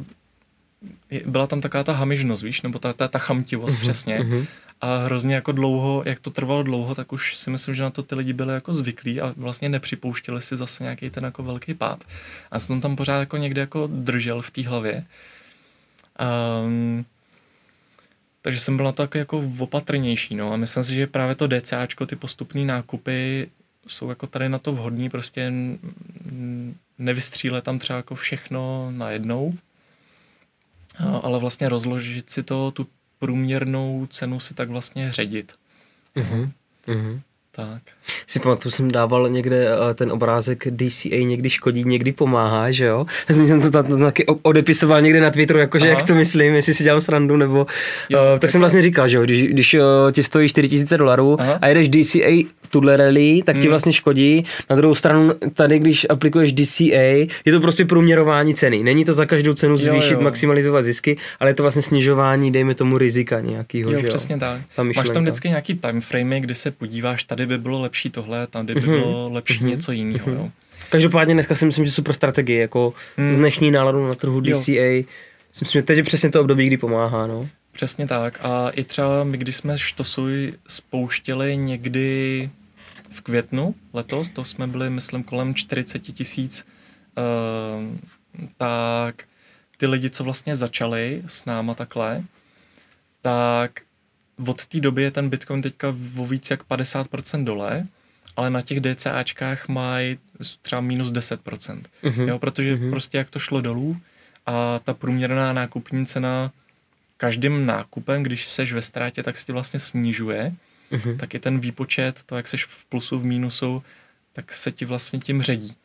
byla 1.25 1.47
tam 1.47 1.61
taková 1.61 1.83
ta 1.83 1.93
hamižnost, 1.93 2.43
víš, 2.43 2.61
nebo 2.61 2.79
ta, 2.79 2.93
ta, 2.93 3.07
ta 3.07 3.19
chamtivost 3.19 3.77
uh-huh, 3.77 3.81
přesně. 3.81 4.19
Uh-huh. 4.19 4.45
A 4.81 4.97
hrozně 4.97 5.35
jako 5.35 5.51
dlouho, 5.51 6.03
jak 6.05 6.19
to 6.19 6.29
trvalo 6.29 6.63
dlouho, 6.63 6.95
tak 6.95 7.13
už 7.13 7.37
si 7.37 7.49
myslím, 7.49 7.75
že 7.75 7.83
na 7.83 7.89
to 7.89 8.03
ty 8.03 8.15
lidi 8.15 8.33
byli 8.33 8.53
jako 8.53 8.73
zvyklí 8.73 9.21
a 9.21 9.33
vlastně 9.37 9.69
nepřipouštěli 9.69 10.41
si 10.41 10.55
zase 10.55 10.83
nějaký 10.83 11.09
ten 11.09 11.23
jako 11.23 11.43
velký 11.43 11.73
pád. 11.73 12.03
A 12.51 12.59
jsem 12.59 12.81
tam 12.81 12.95
pořád 12.95 13.19
jako 13.19 13.37
někde 13.37 13.61
jako 13.61 13.89
držel 13.93 14.41
v 14.41 14.51
té 14.51 14.67
hlavě. 14.67 15.05
Um, 16.65 17.05
takže 18.41 18.59
jsem 18.59 18.77
byl 18.77 18.85
na 18.85 18.91
to 18.91 19.03
jako, 19.03 19.17
jako 19.17 19.51
opatrnější, 19.57 20.35
no 20.35 20.53
a 20.53 20.57
myslím 20.57 20.83
si, 20.83 20.95
že 20.95 21.07
právě 21.07 21.35
to 21.35 21.47
DCAčko, 21.47 22.05
ty 22.05 22.15
postupné 22.15 22.65
nákupy 22.65 23.47
jsou 23.87 24.09
jako 24.09 24.27
tady 24.27 24.49
na 24.49 24.59
to 24.59 24.71
vhodný, 24.71 25.09
prostě 25.09 25.53
nevystříle 27.01 27.61
tam 27.61 27.79
třeba 27.79 27.97
jako 27.97 28.15
všechno 28.15 28.91
najednou, 28.91 29.53
ale 31.21 31.39
vlastně 31.39 31.69
rozložit 31.69 32.29
si 32.29 32.43
to, 32.43 32.71
tu 32.71 32.87
průměrnou 33.19 34.07
cenu 34.09 34.39
si 34.39 34.53
tak 34.53 34.69
vlastně 34.69 35.11
ředit. 35.11 35.55
Mm-hmm. 36.15 36.51
Mm-hmm. 36.87 37.21
Tak. 37.55 37.81
Si 38.27 38.39
pamatuju, 38.39 38.71
jsem 38.71 38.91
dával 38.91 39.29
někde 39.29 39.67
eh, 39.67 39.93
ten 39.93 40.11
obrázek 40.11 40.67
DCA 40.67 41.15
někdy 41.15 41.49
škodí, 41.49 41.83
někdy 41.83 42.11
pomáhá, 42.11 42.71
že 42.71 42.85
jo? 42.85 43.05
Já 43.29 43.35
jsem 43.35 43.61
to 43.61 43.71
tam 43.71 43.99
taky 43.99 44.25
odepisoval 44.25 45.01
někde 45.01 45.21
na 45.21 45.29
Twitteru, 45.29 45.59
jakože 45.59 45.87
jak 45.87 46.03
to 46.03 46.15
myslím, 46.15 46.53
jestli 46.53 46.73
si 46.73 46.83
dělám 46.83 47.01
srandu, 47.01 47.37
nebo... 47.37 47.67
Jo, 48.09 48.19
uh, 48.33 48.39
tak 48.39 48.49
jsem 48.49 48.61
vlastně 48.61 48.81
říkal, 48.81 49.07
že 49.07 49.17
jo, 49.17 49.23
když, 49.23 49.43
když 49.43 49.73
uh, 49.73 49.81
ti 50.11 50.23
stojí 50.23 50.49
4000 50.49 50.97
dolarů 50.97 51.37
a 51.61 51.67
jedeš 51.67 51.89
DCA 51.89 52.61
tuhle 52.71 52.97
rally, 52.97 53.41
tak 53.45 53.55
ti 53.55 53.61
hmm. 53.61 53.69
vlastně 53.69 53.93
škodí. 53.93 54.45
Na 54.69 54.75
druhou 54.75 54.95
stranu, 54.95 55.31
tady, 55.53 55.79
když 55.79 56.07
aplikuješ 56.09 56.53
DCA, 56.53 57.27
je 57.45 57.51
to 57.51 57.59
prostě 57.61 57.85
průměrování 57.85 58.55
ceny. 58.55 58.83
Není 58.83 59.05
to 59.05 59.13
za 59.13 59.25
každou 59.25 59.53
cenu 59.53 59.77
zvýšit, 59.77 60.11
jo, 60.11 60.17
jo. 60.17 60.23
maximalizovat 60.23 60.85
zisky, 60.85 61.17
ale 61.39 61.49
je 61.49 61.53
to 61.53 61.63
vlastně 61.63 61.81
snižování, 61.81 62.51
dejme 62.51 62.75
tomu, 62.75 62.97
rizika 62.97 63.39
nějakého. 63.39 63.91
Jo, 63.91 63.99
že 63.99 64.07
přesně 64.07 64.33
jo? 64.33 64.39
tak. 64.39 64.95
Máš 64.95 65.09
tam 65.09 65.23
vždycky 65.23 65.49
nějaký 65.49 65.73
timeframe, 65.75 66.39
kdy 66.39 66.55
se 66.55 66.71
podíváš, 66.71 67.23
tady 67.23 67.40
by 67.45 67.57
bylo 67.57 67.79
lepší 67.79 68.09
tohle, 68.09 68.47
tady 68.47 68.73
by 68.73 68.81
mhm. 68.81 68.89
bylo 68.89 69.29
mm-hmm. 69.29 69.33
lepší 69.33 69.59
mm-hmm. 69.59 69.69
něco 69.69 69.91
jiného. 69.91 70.27
Mm-hmm. 70.27 70.35
Jo. 70.35 70.51
Každopádně 70.89 71.33
dneska 71.33 71.55
si 71.55 71.65
myslím, 71.65 71.85
že 71.85 71.91
super 71.91 72.13
strategie, 72.13 72.61
jako 72.61 72.93
mm. 73.17 73.33
z 73.33 73.37
dnešní 73.37 73.71
náladu 73.71 74.07
na 74.07 74.13
trhu 74.13 74.41
DCA. 74.41 74.71
Jo. 74.71 75.03
Myslím, 75.49 75.69
že 75.71 75.81
teď 75.81 75.97
je 75.97 76.03
přesně 76.03 76.29
to 76.29 76.41
období, 76.41 76.67
kdy 76.67 76.77
pomáhá. 76.77 77.27
No. 77.27 77.49
Přesně 77.71 78.07
tak. 78.07 78.39
A 78.41 78.69
i 78.69 78.83
třeba 78.83 79.23
my, 79.23 79.37
když 79.37 79.55
jsme 79.55 79.77
Štosuj 79.77 80.53
spouštěli 80.67 81.57
někdy 81.57 82.49
v 83.11 83.21
květnu 83.21 83.75
letos, 83.93 84.29
to 84.29 84.45
jsme 84.45 84.67
byli, 84.67 84.89
myslím, 84.89 85.23
kolem 85.23 85.55
40 85.55 85.99
tisíc, 85.99 86.65
uh, 87.17 87.97
tak 88.57 89.23
ty 89.77 89.87
lidi, 89.87 90.09
co 90.09 90.23
vlastně 90.23 90.55
začali 90.55 91.23
s 91.27 91.45
náma 91.45 91.73
takhle, 91.73 92.23
tak 93.21 93.81
od 94.47 94.65
té 94.65 94.79
doby 94.79 95.03
je 95.03 95.11
ten 95.11 95.29
Bitcoin 95.29 95.61
teďka 95.61 95.95
o 96.17 96.25
víc 96.25 96.51
jak 96.51 96.63
50% 96.63 97.43
dole, 97.43 97.87
ale 98.35 98.49
na 98.49 98.61
těch 98.61 98.79
DCAčkách 98.79 99.67
mají 99.67 100.19
třeba 100.61 100.81
minus 100.81 101.11
10%. 101.11 101.81
Uh-huh. 102.03 102.27
Jo, 102.27 102.39
protože 102.39 102.75
uh-huh. 102.75 102.89
prostě 102.89 103.17
jak 103.17 103.29
to 103.29 103.39
šlo 103.39 103.61
dolů 103.61 103.97
a 104.45 104.79
ta 104.79 104.93
průměrná 104.93 105.53
nákupní 105.53 106.05
cena 106.05 106.51
každým 107.17 107.65
nákupem, 107.65 108.23
když 108.23 108.45
seš 108.45 108.73
ve 108.73 108.81
ztrátě, 108.81 109.23
tak 109.23 109.37
se 109.37 109.45
ti 109.45 109.51
vlastně 109.51 109.79
snižuje 109.79 110.55
mm-hmm. 110.91 111.17
tak 111.17 111.35
i 111.35 111.39
ten 111.39 111.59
výpočet, 111.59 112.23
to 112.23 112.35
jak 112.35 112.47
seš 112.47 112.65
v 112.65 112.85
plusu, 112.85 113.19
v 113.19 113.25
mínusu, 113.25 113.83
tak 114.33 114.53
se 114.53 114.71
ti 114.71 114.85
vlastně 114.85 115.19
tím 115.19 115.41
ředí. 115.41 115.75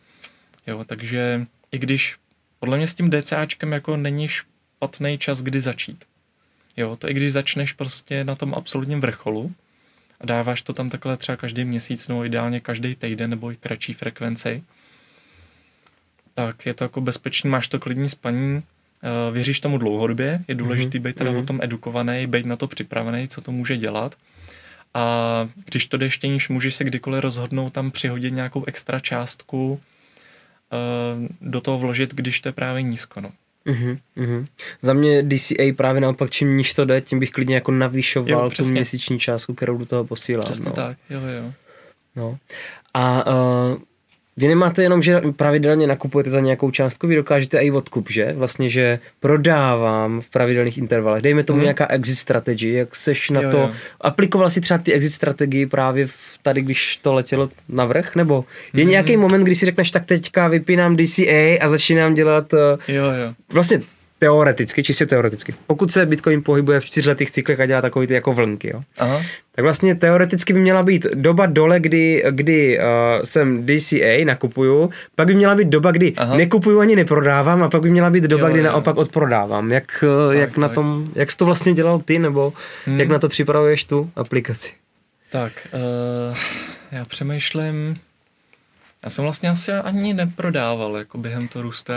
Jo, 0.67 0.85
takže 0.85 1.47
i 1.73 1.79
když 1.79 2.17
podle 2.59 2.77
mě 2.77 2.89
s 2.89 2.95
tím 2.95 3.11
DCAčkem 3.11 3.73
jako 3.73 3.97
není 3.97 4.29
špatný 4.29 5.19
čas, 5.19 5.43
kdy 5.43 5.61
začít. 5.61 6.05
Jo, 6.77 6.97
to 6.97 7.11
i 7.11 7.15
když 7.15 7.33
začneš 7.33 7.73
prostě 7.73 8.25
na 8.25 8.35
tom 8.35 8.55
absolutním 8.55 9.01
vrcholu 9.01 9.53
a 10.21 10.27
dáváš 10.27 10.63
to 10.63 10.73
tam 10.73 10.91
takhle 10.91 11.17
třeba 11.17 11.37
každý 11.37 11.65
měsíc, 11.65 12.09
nebo 12.09 12.25
ideálně 12.25 12.61
každý 12.61 12.95
týden 12.95 13.31
nebo 13.31 13.53
i 13.53 13.57
kratší 13.57 13.93
frekvenci, 13.93 14.63
tak 16.35 16.67
je 16.67 16.75
to 16.75 16.85
jako 16.85 17.01
bezpečný, 17.01 17.51
máš 17.51 17.69
to 17.69 17.79
klidní 17.79 18.09
spaní, 18.09 18.63
eh, 19.03 19.33
věříš 19.33 19.61
tomu 19.61 19.79
dlouhodobě, 19.79 20.45
je 20.49 20.55
důležité 20.55 20.99
mm-hmm. 20.99 21.03
být 21.03 21.17
teda 21.17 21.31
mm-hmm. 21.31 21.43
o 21.43 21.47
tom 21.47 21.61
edukovaný, 21.63 22.27
být 22.27 22.47
na 22.47 22.57
to 22.57 22.67
připravený, 22.67 23.29
co 23.29 23.41
to 23.41 23.53
může 23.53 23.77
dělat 23.77 24.17
a 24.97 25.49
když 25.65 25.87
to 25.87 25.97
deštěníš, 25.97 26.49
můžeš 26.49 26.75
se 26.75 26.85
kdykoliv 26.85 27.23
rozhodnout 27.23 27.73
tam 27.73 27.91
přihodit 27.91 28.35
nějakou 28.35 28.65
extra 28.65 29.01
částku 29.01 29.73
uh, 29.73 29.79
do 31.41 31.61
toho 31.61 31.79
vložit, 31.79 32.15
když 32.15 32.41
to 32.41 32.49
je 32.49 32.53
právě 32.53 32.83
nízko. 32.83 33.21
No. 33.21 33.33
Uh-huh. 33.67 34.47
Za 34.83 34.93
mě 34.93 35.23
DCA 35.23 35.63
právě 35.77 36.01
naopak, 36.01 36.31
čím 36.31 36.57
níž 36.57 36.75
to 36.75 36.85
jde, 36.85 37.01
tím 37.01 37.19
bych 37.19 37.31
klidně 37.31 37.55
jako 37.55 37.71
navýšoval 37.71 38.45
jo, 38.45 38.51
tu 38.51 38.65
měsíční 38.65 39.19
částku, 39.19 39.55
kterou 39.55 39.79
do 39.79 39.87
toho 39.87 40.05
posílám. 40.05 40.45
Přesně 40.45 40.67
no. 40.67 40.73
tak, 40.73 40.97
jo, 41.11 41.21
jo. 41.21 41.53
No. 42.17 42.39
A 42.95 43.27
uh, 43.27 43.79
vy 44.37 44.49
nemáte 44.49 44.83
jenom, 44.83 45.03
že 45.03 45.21
pravidelně 45.37 45.87
nakupujete 45.87 46.31
za 46.31 46.41
nějakou 46.41 46.71
částku, 46.71 47.07
vy 47.07 47.17
dokážete 47.17 47.59
i 47.59 47.71
odkup, 47.71 48.11
že? 48.11 48.33
Vlastně, 48.37 48.71
že 48.71 48.99
prodávám 49.21 50.21
v 50.21 50.31
pravidelných 50.31 50.79
intervalech. 50.79 51.23
Dejme 51.23 51.43
tomu 51.43 51.57
hmm. 51.57 51.63
nějaká 51.63 51.87
exit 51.87 52.19
strategy, 52.19 52.73
jak 52.73 52.97
seš 52.97 53.31
na 53.31 53.41
jo, 53.41 53.51
to, 53.51 53.59
jo. 53.59 53.71
aplikoval 54.01 54.51
si 54.51 54.61
třeba 54.61 54.79
ty 54.79 54.93
exit 54.93 55.13
strategii 55.13 55.67
právě 55.67 56.07
v, 56.07 56.15
tady, 56.43 56.63
když 56.63 56.97
to 56.97 57.13
letělo 57.13 57.49
na 57.69 57.85
vrch, 57.85 58.17
nebo 58.17 58.45
je 58.75 58.83
hmm. 58.83 58.91
nějaký 58.91 59.17
moment, 59.17 59.45
kdy 59.45 59.55
si 59.55 59.67
řekneš, 59.67 59.91
tak 59.91 60.05
teďka 60.05 60.49
vypínám 60.49 60.97
DCA 60.97 61.59
a 61.61 61.69
začínám 61.69 62.15
dělat 62.15 62.55
eh, 62.55 62.93
jo, 62.93 63.05
jo. 63.05 63.35
vlastně 63.53 63.81
teoreticky, 64.19 64.83
čistě 64.83 65.07
teoreticky. 65.07 65.55
Pokud 65.67 65.93
se 65.93 66.07
Bitcoin 66.07 66.43
pohybuje 66.43 66.81
v 66.81 66.85
čtyřletých 66.85 67.31
cyklech 67.31 67.61
a 67.61 67.67
dělá 67.67 67.81
takový 67.81 68.07
ty 68.07 68.15
jako 68.15 68.33
vlnky, 68.33 68.71
jo, 68.75 68.83
Aha. 68.99 69.23
tak 69.55 69.63
vlastně 69.63 69.95
teoreticky 69.95 70.53
by 70.53 70.61
měla 70.61 70.83
být 70.83 71.07
doba 71.15 71.47
dole, 71.47 71.81
kdy, 71.81 72.25
kdy 72.31 72.79
uh, 72.79 72.85
jsem 73.25 73.67
DCA 73.67 74.25
nakupuju, 74.25 74.91
pak 75.15 75.27
by 75.27 75.35
měla 75.35 75.55
být 75.55 75.69
doba, 75.69 75.91
kdy 75.91 76.15
Aha. 76.17 76.37
nekupuju 76.37 76.81
ani 76.81 76.97
neprodávám 76.97 77.63
a 77.63 77.69
pak 77.71 77.83
by 77.83 77.91
měla 77.91 78.11
být 78.11 78.25
doba, 78.25 78.49
jo, 78.49 78.55
kdy 78.55 78.61
jo. 78.61 78.67
naopak 78.67 78.97
odprodávám. 78.97 79.73
Jak, 79.73 80.05
uh, 80.27 80.33
tak, 80.33 80.41
jak 80.41 80.51
tak. 80.51 80.59
na 80.59 80.69
tom, 80.69 81.09
jak 81.15 81.31
jsi 81.31 81.37
to 81.37 81.45
vlastně 81.45 81.73
dělal 81.73 81.99
ty, 81.99 82.19
nebo 82.19 82.53
hmm. 82.87 83.01
jak 83.01 83.09
na 83.09 83.19
to 83.19 83.29
připravuješ 83.29 83.85
tu 83.85 84.11
aplikaci? 84.17 84.71
Tak, 85.31 85.69
uh, 86.31 86.37
já 86.93 87.05
přemýšlím, 87.05 87.97
já 89.05 89.11
jsem 89.11 89.25
vlastně 89.25 89.51
asi 89.51 89.73
ani 89.73 90.15
neprodával 90.15 90.97
jako 90.97 91.19
během 91.19 91.49
toho 91.49 91.63
růstu. 91.63 91.93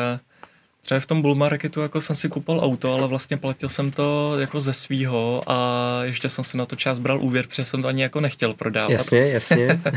Třeba 0.81 0.99
v 0.99 1.05
tom 1.05 1.21
bull 1.21 1.35
marketu 1.35 1.81
jako 1.81 2.01
jsem 2.01 2.15
si 2.15 2.29
kupoval 2.29 2.65
auto, 2.65 2.93
ale 2.93 3.07
vlastně 3.07 3.37
platil 3.37 3.69
jsem 3.69 3.91
to 3.91 4.35
jako 4.39 4.61
ze 4.61 4.73
svýho 4.73 5.43
a 5.47 5.99
ještě 6.03 6.29
jsem 6.29 6.43
si 6.43 6.57
na 6.57 6.65
to 6.65 6.75
čas 6.75 6.99
bral 6.99 7.21
úvěr, 7.21 7.47
protože 7.47 7.65
jsem 7.65 7.81
to 7.81 7.87
ani 7.87 8.01
jako 8.01 8.21
nechtěl 8.21 8.53
prodávat. 8.53 8.91
Jasně, 8.91 9.19
jasně. 9.19 9.81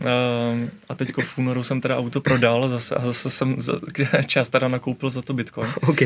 Ehm, 0.00 0.70
a 0.88 0.94
teď 0.94 1.12
v 1.22 1.38
únoru 1.38 1.62
jsem 1.62 1.80
teda 1.80 1.96
auto 1.96 2.20
prodal 2.20 2.68
zase 2.68 2.94
a 2.94 3.06
zase 3.06 3.30
jsem 3.30 3.56
část 4.26 4.48
teda 4.48 4.68
nakoupil 4.68 5.10
za 5.10 5.22
to 5.22 5.34
Bitcoin. 5.34 5.70
OK. 5.88 6.00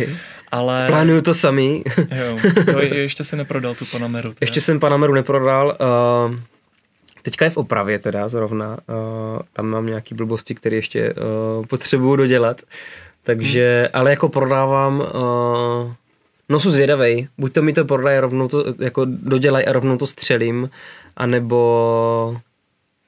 Ale... 0.50 0.86
Plánuju 0.86 1.22
to 1.22 1.34
samý. 1.34 1.84
jo, 2.16 2.38
jo, 2.72 2.78
ještě 2.78 3.24
si 3.24 3.36
neprodal 3.36 3.74
tu 3.74 3.84
Panameru. 3.84 4.28
Teda. 4.28 4.38
Ještě 4.40 4.60
jsem 4.60 4.80
Panameru 4.80 5.14
neprodal. 5.14 5.76
Uh, 6.30 6.36
teďka 7.22 7.44
je 7.44 7.50
v 7.50 7.56
opravě 7.56 7.98
teda 7.98 8.28
zrovna. 8.28 8.78
Uh, 8.88 9.40
tam 9.52 9.66
mám 9.66 9.86
nějaký 9.86 10.14
blbosti, 10.14 10.54
které 10.54 10.76
ještě 10.76 11.14
uh, 11.14 11.66
potřebuju 11.66 12.16
dodělat. 12.16 12.62
Takže, 13.22 13.80
hmm. 13.80 14.00
ale 14.00 14.10
jako 14.10 14.28
prodávám, 14.28 15.00
uh, 15.00 15.92
no 16.48 16.60
jsou 16.60 16.70
zvědavej, 16.70 17.28
buď 17.38 17.52
to 17.52 17.62
mi 17.62 17.72
to 17.72 17.84
prodají 17.84 18.18
rovnou 18.20 18.48
to, 18.48 18.64
jako 18.78 19.04
dodělají 19.04 19.66
a 19.66 19.72
rovnou 19.72 19.96
to 19.96 20.06
střelím, 20.06 20.70
anebo 21.16 22.40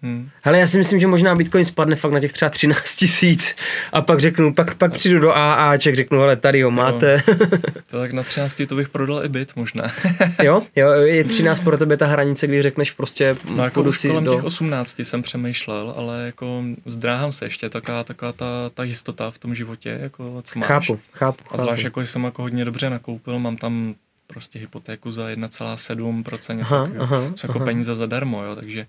Hmm. 0.02 0.28
Hele, 0.42 0.58
já 0.58 0.66
si 0.66 0.78
myslím, 0.78 1.00
že 1.00 1.06
možná 1.06 1.34
Bitcoin 1.34 1.64
spadne 1.64 1.96
fakt 1.96 2.12
na 2.12 2.20
těch 2.20 2.32
třeba 2.32 2.48
13 2.48 2.94
tisíc 2.94 3.56
a 3.92 4.02
pak 4.02 4.20
řeknu, 4.20 4.54
pak, 4.54 4.74
pak 4.74 4.92
přijdu 4.92 5.18
do 5.18 5.32
AAček, 5.32 5.94
řeknu, 5.94 6.18
hele, 6.18 6.36
tady 6.36 6.62
ho 6.62 6.70
máte. 6.70 7.22
Jo. 7.28 7.36
To 7.90 7.98
tak 7.98 8.12
na 8.12 8.22
13 8.22 8.62
to 8.68 8.74
bych 8.74 8.88
prodal 8.88 9.24
i 9.24 9.28
byt 9.28 9.56
možná. 9.56 9.84
jo, 10.42 10.62
jo, 10.76 10.90
je 10.90 11.24
13 11.32 11.60
pro 11.60 11.78
tebe 11.78 11.96
ta 11.96 12.06
hranice, 12.06 12.46
kdy 12.46 12.62
řekneš 12.62 12.90
prostě 12.90 13.34
no, 13.48 13.64
jako 13.64 13.82
už 13.82 14.06
kolem 14.06 14.24
do... 14.24 14.34
těch 14.34 14.44
18 14.44 14.98
jsem 14.98 15.22
přemýšlel, 15.22 15.94
ale 15.96 16.26
jako 16.26 16.62
zdráhám 16.86 17.32
se 17.32 17.44
ještě, 17.44 17.68
taková, 17.68 18.04
taková 18.04 18.32
ta, 18.32 18.70
ta 18.74 18.84
jistota 18.84 19.30
v 19.30 19.38
tom 19.38 19.54
životě, 19.54 19.98
jako 20.02 20.42
co 20.42 20.58
máš. 20.58 20.68
Chápu, 20.68 21.00
chápu. 21.12 21.44
A 21.50 21.56
zvlášť 21.56 21.84
jako 21.84 22.00
jsem 22.00 22.24
jako 22.24 22.42
hodně 22.42 22.64
dobře 22.64 22.90
nakoupil, 22.90 23.38
mám 23.38 23.56
tam 23.56 23.94
prostě 24.26 24.58
hypotéku 24.58 25.12
za 25.12 25.28
1,7%, 25.28 26.56
něco 26.56 26.74
aha, 26.74 26.88
aha, 26.98 27.22
jako 27.42 27.56
aha. 27.56 27.64
peníze 27.64 27.94
zadarmo, 27.94 28.44
jo, 28.44 28.54
takže 28.54 28.86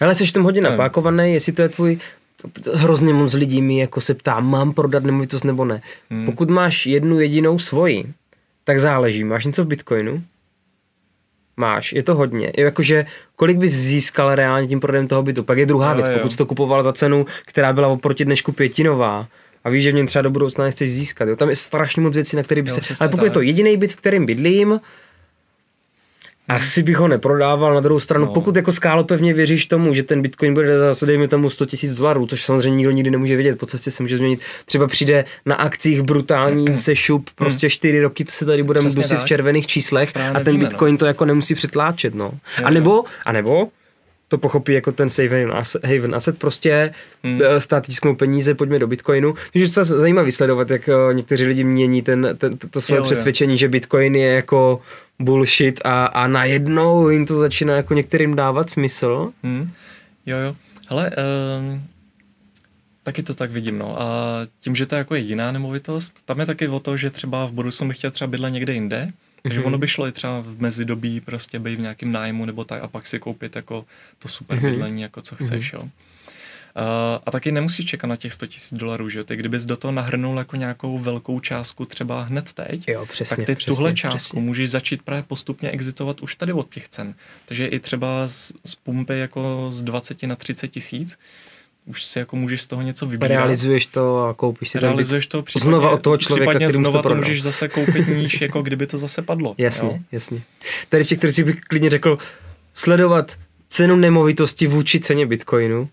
ale 0.00 0.14
jsi 0.14 0.32
tam 0.32 0.42
hodně 0.42 0.60
napákovaný, 0.60 1.32
jestli 1.32 1.52
to 1.52 1.62
je 1.62 1.68
tvůj 1.68 1.98
hrozně 2.74 3.14
moc 3.14 3.34
lidí 3.34 3.62
mi 3.62 3.78
jako 3.78 4.00
se 4.00 4.14
ptá, 4.14 4.40
mám 4.40 4.72
prodat 4.72 5.04
nemovitost 5.04 5.44
nebo 5.44 5.64
ne. 5.64 5.82
Hmm. 6.10 6.26
Pokud 6.26 6.50
máš 6.50 6.86
jednu 6.86 7.20
jedinou 7.20 7.58
svoji, 7.58 8.12
tak 8.64 8.80
záleží. 8.80 9.24
Máš 9.24 9.46
něco 9.46 9.64
v 9.64 9.66
Bitcoinu? 9.66 10.22
Máš, 11.56 11.92
je 11.92 12.02
to 12.02 12.14
hodně. 12.14 12.52
Je 12.56 12.64
jakože, 12.64 13.06
kolik 13.36 13.56
bys 13.56 13.72
získal 13.72 14.34
reálně 14.34 14.68
tím 14.68 14.80
prodejem 14.80 15.08
toho 15.08 15.22
bytu? 15.22 15.42
Pak 15.42 15.58
je 15.58 15.66
druhá 15.66 15.94
věc, 15.94 16.08
pokud 16.08 16.32
jsi 16.32 16.38
to 16.38 16.46
kupoval 16.46 16.84
za 16.84 16.92
cenu, 16.92 17.26
která 17.46 17.72
byla 17.72 17.88
oproti 17.88 18.24
dnešku 18.24 18.52
pětinová, 18.52 19.28
a 19.64 19.70
víš, 19.70 19.82
že 19.82 19.90
v 19.90 19.94
něm 19.94 20.06
třeba 20.06 20.22
do 20.22 20.30
budoucna 20.30 20.64
nechceš 20.64 20.90
získat. 20.90 21.28
Jo? 21.28 21.36
Tam 21.36 21.48
je 21.48 21.56
strašně 21.56 22.02
moc 22.02 22.14
věcí, 22.14 22.36
na 22.36 22.42
které 22.42 22.62
by 22.62 22.70
se... 22.70 22.80
Ale 23.00 23.08
pokud 23.08 23.20
tak. 23.20 23.24
je 23.24 23.30
to 23.30 23.40
jediný 23.40 23.76
byt, 23.76 23.92
v 23.92 23.96
kterém 23.96 24.26
bydlím, 24.26 24.80
asi 26.48 26.82
bych 26.82 26.96
ho 26.96 27.08
neprodával, 27.08 27.74
na 27.74 27.80
druhou 27.80 28.00
stranu, 28.00 28.26
no. 28.26 28.32
pokud 28.32 28.56
jako 28.56 28.72
skálo 28.72 29.04
pevně 29.04 29.34
věříš 29.34 29.66
tomu, 29.66 29.94
že 29.94 30.02
ten 30.02 30.22
Bitcoin 30.22 30.54
bude 30.54 30.78
zase, 30.78 31.06
dejme 31.06 31.28
tomu 31.28 31.50
100 31.50 31.66
000 31.82 31.96
dolarů, 31.96 32.26
což 32.26 32.44
samozřejmě 32.44 32.76
nikdo 32.76 32.90
nikdy 32.90 33.10
nemůže 33.10 33.36
vědět, 33.36 33.58
po 33.58 33.66
cestě 33.66 33.90
se 33.90 34.02
může 34.02 34.16
změnit. 34.16 34.40
Třeba 34.64 34.86
přijde 34.86 35.24
na 35.46 35.54
akcích 35.54 36.02
brutální 36.02 36.76
sešup, 36.76 37.30
prostě 37.34 37.66
hmm. 37.66 37.70
čtyři 37.70 38.00
roky 38.00 38.24
se 38.28 38.44
tady 38.44 38.62
budeme 38.62 38.90
dusit 38.90 39.18
v 39.18 39.24
červených 39.24 39.66
číslech 39.66 40.12
Právě 40.12 40.30
a 40.30 40.34
ten 40.34 40.44
nevíme, 40.44 40.64
Bitcoin 40.64 40.94
no. 40.94 40.98
to 40.98 41.06
jako 41.06 41.24
nemusí 41.24 41.54
přetláčet, 41.54 42.14
no. 42.14 42.32
A 42.64 42.70
nebo, 42.70 43.04
a 43.24 43.32
nebo 43.32 43.68
to 44.28 44.38
pochopí 44.38 44.72
jako 44.72 44.92
ten 44.92 45.10
safe 45.10 45.46
haven 45.84 46.14
asset, 46.14 46.38
prostě 46.38 46.94
hmm. 47.22 47.40
Stát 47.58 47.86
tisknou 47.86 48.14
peníze, 48.14 48.54
pojďme 48.54 48.78
do 48.78 48.86
Bitcoinu. 48.86 49.34
Takže 49.52 49.72
to 49.72 49.84
zajímavé 49.84 50.32
sledovat, 50.32 50.70
jak 50.70 50.88
eh, 50.88 51.14
někteří 51.14 51.44
lidi 51.44 51.64
mění 51.64 52.02
ten, 52.02 52.28
ten, 52.38 52.58
to 52.58 52.80
svoje 52.80 52.98
jo, 52.98 53.04
přesvědčení, 53.04 53.52
jo. 53.52 53.56
že 53.56 53.68
Bitcoin 53.68 54.14
je 54.14 54.28
jako 54.28 54.80
bullshit 55.18 55.80
a, 55.84 56.06
a 56.06 56.26
najednou 56.26 57.08
jim 57.08 57.26
to 57.26 57.34
začíná 57.34 57.76
jako 57.76 57.94
některým 57.94 58.36
dávat 58.36 58.70
smysl. 58.70 59.32
Hmm. 59.42 59.70
Jo, 60.26 60.36
jo. 60.36 60.56
Ale 60.88 61.10
um, 61.60 61.82
taky 63.02 63.22
to 63.22 63.34
tak 63.34 63.50
vidím, 63.50 63.78
no. 63.78 64.02
A 64.02 64.40
tím, 64.60 64.76
že 64.76 64.86
to 64.86 64.94
je 64.94 64.98
jako 64.98 65.14
jediná 65.14 65.52
nemovitost, 65.52 66.26
tam 66.26 66.40
je 66.40 66.46
taky 66.46 66.68
o 66.68 66.80
to, 66.80 66.96
že 66.96 67.10
třeba 67.10 67.46
v 67.46 67.52
budoucnu 67.52 67.88
bych 67.88 67.96
chtěl 67.96 68.10
třeba 68.10 68.28
bydlet 68.28 68.52
někde 68.52 68.72
jinde, 68.72 69.12
takže 69.42 69.60
mm-hmm. 69.60 69.66
ono 69.66 69.78
by 69.78 69.88
šlo 69.88 70.06
i 70.06 70.12
třeba 70.12 70.40
v 70.40 70.60
mezidobí 70.60 71.20
prostě 71.20 71.58
být 71.58 71.76
v 71.76 71.80
nějakém 71.80 72.12
nájmu 72.12 72.44
nebo 72.44 72.64
tak 72.64 72.82
a 72.82 72.88
pak 72.88 73.06
si 73.06 73.18
koupit 73.18 73.56
jako 73.56 73.84
to 74.18 74.28
super 74.28 74.58
mm-hmm. 74.58 74.70
bydlení, 74.70 75.02
jako 75.02 75.22
co 75.22 75.36
chceš, 75.36 75.72
mm-hmm. 75.74 75.78
jo. 75.78 75.88
Uh, 76.78 76.84
a 77.26 77.30
taky 77.30 77.52
nemusíš 77.52 77.86
čekat 77.86 78.06
na 78.06 78.16
těch 78.16 78.32
100 78.32 78.46
000 78.46 78.56
dolarů, 78.72 79.08
že 79.08 79.24
Ty 79.24 79.36
kdybys 79.36 79.66
do 79.66 79.76
toho 79.76 79.92
nahrnul 79.92 80.38
jako 80.38 80.56
nějakou 80.56 80.98
velkou 80.98 81.40
částku 81.40 81.84
třeba 81.84 82.22
hned 82.22 82.52
teď, 82.52 82.88
jo, 82.88 83.06
přesně, 83.06 83.36
tak 83.36 83.46
ty 83.46 83.54
přesně, 83.54 83.74
tuhle 83.74 83.92
částku 83.92 84.16
přesně. 84.16 84.40
můžeš 84.40 84.70
začít 84.70 85.02
právě 85.02 85.22
postupně 85.22 85.70
exitovat 85.70 86.20
už 86.20 86.34
tady 86.34 86.52
od 86.52 86.74
těch 86.74 86.88
cen. 86.88 87.14
Takže 87.46 87.66
i 87.66 87.78
třeba 87.80 88.28
z, 88.28 88.52
z 88.64 88.74
pumpy 88.74 89.18
jako 89.18 89.66
z 89.70 89.82
20 89.82 90.22
na 90.22 90.36
30 90.36 90.68
tisíc, 90.68 91.18
už 91.88 92.04
si 92.04 92.18
jako 92.18 92.36
můžeš 92.36 92.62
z 92.62 92.66
toho 92.66 92.82
něco 92.82 93.06
vybírat. 93.06 93.28
Realizuješ 93.28 93.86
to 93.86 94.24
a 94.24 94.34
koupíš 94.34 94.68
si 94.68 94.78
Realizuješ 94.78 95.26
to 95.26 95.42
případně, 95.42 95.64
znova 95.64 95.90
od 95.90 96.02
toho 96.02 96.18
člověka, 96.18 96.50
případně 96.50 96.70
znova 96.70 97.02
to, 97.02 97.08
to 97.08 97.14
můžeš 97.14 97.42
zase 97.42 97.68
koupit 97.68 98.08
níž, 98.08 98.40
jako 98.40 98.62
kdyby 98.62 98.86
to 98.86 98.98
zase 98.98 99.22
padlo. 99.22 99.54
Jasně, 99.58 99.88
jo? 99.88 99.98
jasně. 100.12 100.42
Tady 100.88 101.04
v 101.04 101.06
těch, 101.06 101.18
kteří 101.18 101.42
bych 101.42 101.60
klidně 101.60 101.90
řekl, 101.90 102.18
sledovat 102.74 103.36
cenu 103.68 103.96
nemovitosti 103.96 104.66
vůči 104.66 105.00
ceně 105.00 105.26
bitcoinu, 105.26 105.88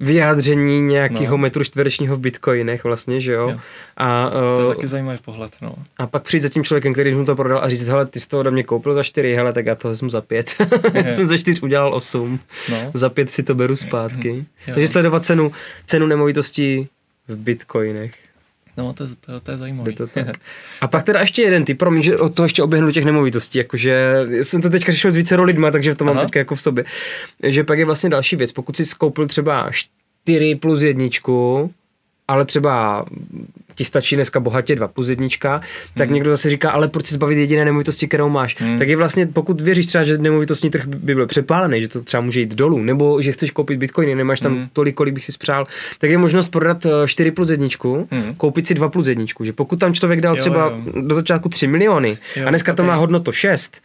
vyjádření 0.00 0.80
nějakého 0.80 1.30
no. 1.30 1.38
metru 1.38 1.64
čtverečního 1.64 2.16
v 2.16 2.20
bitcoinech 2.20 2.84
vlastně, 2.84 3.20
že 3.20 3.32
jo. 3.32 3.48
jo. 3.48 3.60
A, 3.96 4.28
uh, 4.28 4.56
to 4.56 4.68
je 4.68 4.74
taky 4.74 4.86
zajímavý 4.86 5.18
pohled, 5.24 5.56
no. 5.60 5.74
A 5.98 6.06
pak 6.06 6.22
přijít 6.22 6.40
za 6.40 6.48
tím 6.48 6.64
člověkem, 6.64 6.92
který 6.92 7.14
mu 7.14 7.24
to 7.24 7.36
prodal 7.36 7.64
a 7.64 7.68
říct, 7.68 7.88
hele, 7.88 8.06
ty 8.06 8.20
jsi 8.20 8.28
to 8.28 8.38
ode 8.38 8.50
mě 8.50 8.64
koupil 8.64 8.94
za 8.94 9.02
čtyři, 9.02 9.34
hele, 9.34 9.52
tak 9.52 9.66
já 9.66 9.74
to 9.74 9.88
vezmu 9.88 10.10
za 10.10 10.20
pět. 10.20 10.54
jsem 11.08 11.28
za 11.28 11.38
čtyř 11.38 11.62
udělal 11.62 11.94
osm, 11.94 12.40
no. 12.70 12.90
za 12.94 13.08
pět 13.10 13.30
si 13.30 13.42
to 13.42 13.54
beru 13.54 13.76
zpátky. 13.76 14.44
Takže 14.66 14.88
sledovat 14.88 15.24
cenu, 15.24 15.52
cenu 15.86 16.06
nemovitosti 16.06 16.88
v 17.28 17.36
bitcoinech. 17.36 18.21
No, 18.76 18.92
to, 18.92 19.04
to, 19.20 19.40
to 19.40 19.50
je 19.50 19.56
zajímavé. 19.56 19.92
To 19.92 20.06
tak. 20.06 20.36
A 20.80 20.88
pak 20.88 21.04
teda 21.04 21.20
ještě 21.20 21.42
jeden 21.42 21.64
typ, 21.64 21.78
promiň, 21.78 22.02
že 22.02 22.18
od 22.18 22.34
toho 22.34 22.44
ještě 22.44 22.62
oběhnu 22.62 22.92
těch 22.92 23.04
nemovitostí, 23.04 23.58
jakože 23.58 24.26
jsem 24.42 24.62
to 24.62 24.70
teďka 24.70 24.92
řešil 24.92 25.12
s 25.12 25.16
více 25.16 25.40
lidma, 25.40 25.70
takže 25.70 25.94
to 25.94 26.04
mám 26.04 26.16
Aha. 26.16 26.24
teďka 26.24 26.38
jako 26.38 26.54
v 26.54 26.60
sobě. 26.60 26.84
Že 27.42 27.64
pak 27.64 27.78
je 27.78 27.84
vlastně 27.84 28.10
další 28.10 28.36
věc, 28.36 28.52
pokud 28.52 28.76
si 28.76 28.86
skoupil 28.86 29.26
třeba 29.26 29.70
4 30.24 30.54
plus 30.54 30.82
jedničku, 30.82 31.70
ale 32.28 32.44
třeba 32.44 33.06
ti 33.82 33.86
stačí 33.86 34.16
dneska 34.16 34.40
bohatě 34.40 34.76
dva 34.76 34.88
plus 34.88 35.08
jednička, 35.08 35.60
tak 35.94 36.08
hmm. 36.08 36.14
někdo 36.14 36.30
zase 36.30 36.50
říká, 36.50 36.70
ale 36.70 36.88
proč 36.88 37.06
si 37.06 37.14
zbavit 37.14 37.38
jediné 37.38 37.64
nemovitosti, 37.64 38.08
kterou 38.08 38.28
máš. 38.28 38.60
Hmm. 38.60 38.78
Tak 38.78 38.88
je 38.88 38.96
vlastně, 38.96 39.26
pokud 39.26 39.60
věříš 39.60 39.86
třeba, 39.86 40.04
že 40.04 40.18
nemovitostní 40.18 40.70
trh 40.70 40.86
by 40.86 41.14
byl 41.14 41.26
přepálený, 41.26 41.80
že 41.80 41.88
to 41.88 42.02
třeba 42.02 42.20
může 42.20 42.40
jít 42.40 42.54
dolů, 42.54 42.78
nebo 42.78 43.22
že 43.22 43.32
chceš 43.32 43.50
koupit 43.50 43.78
bitcoiny, 43.78 44.14
nemáš 44.14 44.40
tam 44.40 44.52
hmm. 44.52 44.68
tolik, 44.72 44.94
kolik 44.94 45.14
bych 45.14 45.24
si 45.24 45.32
spřál, 45.32 45.66
tak 45.98 46.10
je 46.10 46.18
možnost 46.18 46.48
prodat 46.48 46.86
4 47.06 47.28
eh, 47.28 47.32
plus 47.32 47.50
jedničku, 47.50 48.08
hmm. 48.10 48.34
koupit 48.34 48.66
si 48.66 48.74
2 48.74 48.88
plus 48.88 49.06
jedničku. 49.06 49.44
Že 49.44 49.52
pokud 49.52 49.78
tam 49.78 49.94
člověk 49.94 50.20
dal 50.20 50.34
jo, 50.34 50.40
třeba 50.40 50.64
jo. 50.64 51.02
do 51.02 51.14
začátku 51.14 51.48
3 51.48 51.66
miliony 51.66 52.18
jo, 52.36 52.46
a 52.46 52.50
dneska 52.50 52.72
okay. 52.72 52.76
to 52.76 52.88
má 52.88 52.94
hodnotu 52.94 53.32
6, 53.32 53.82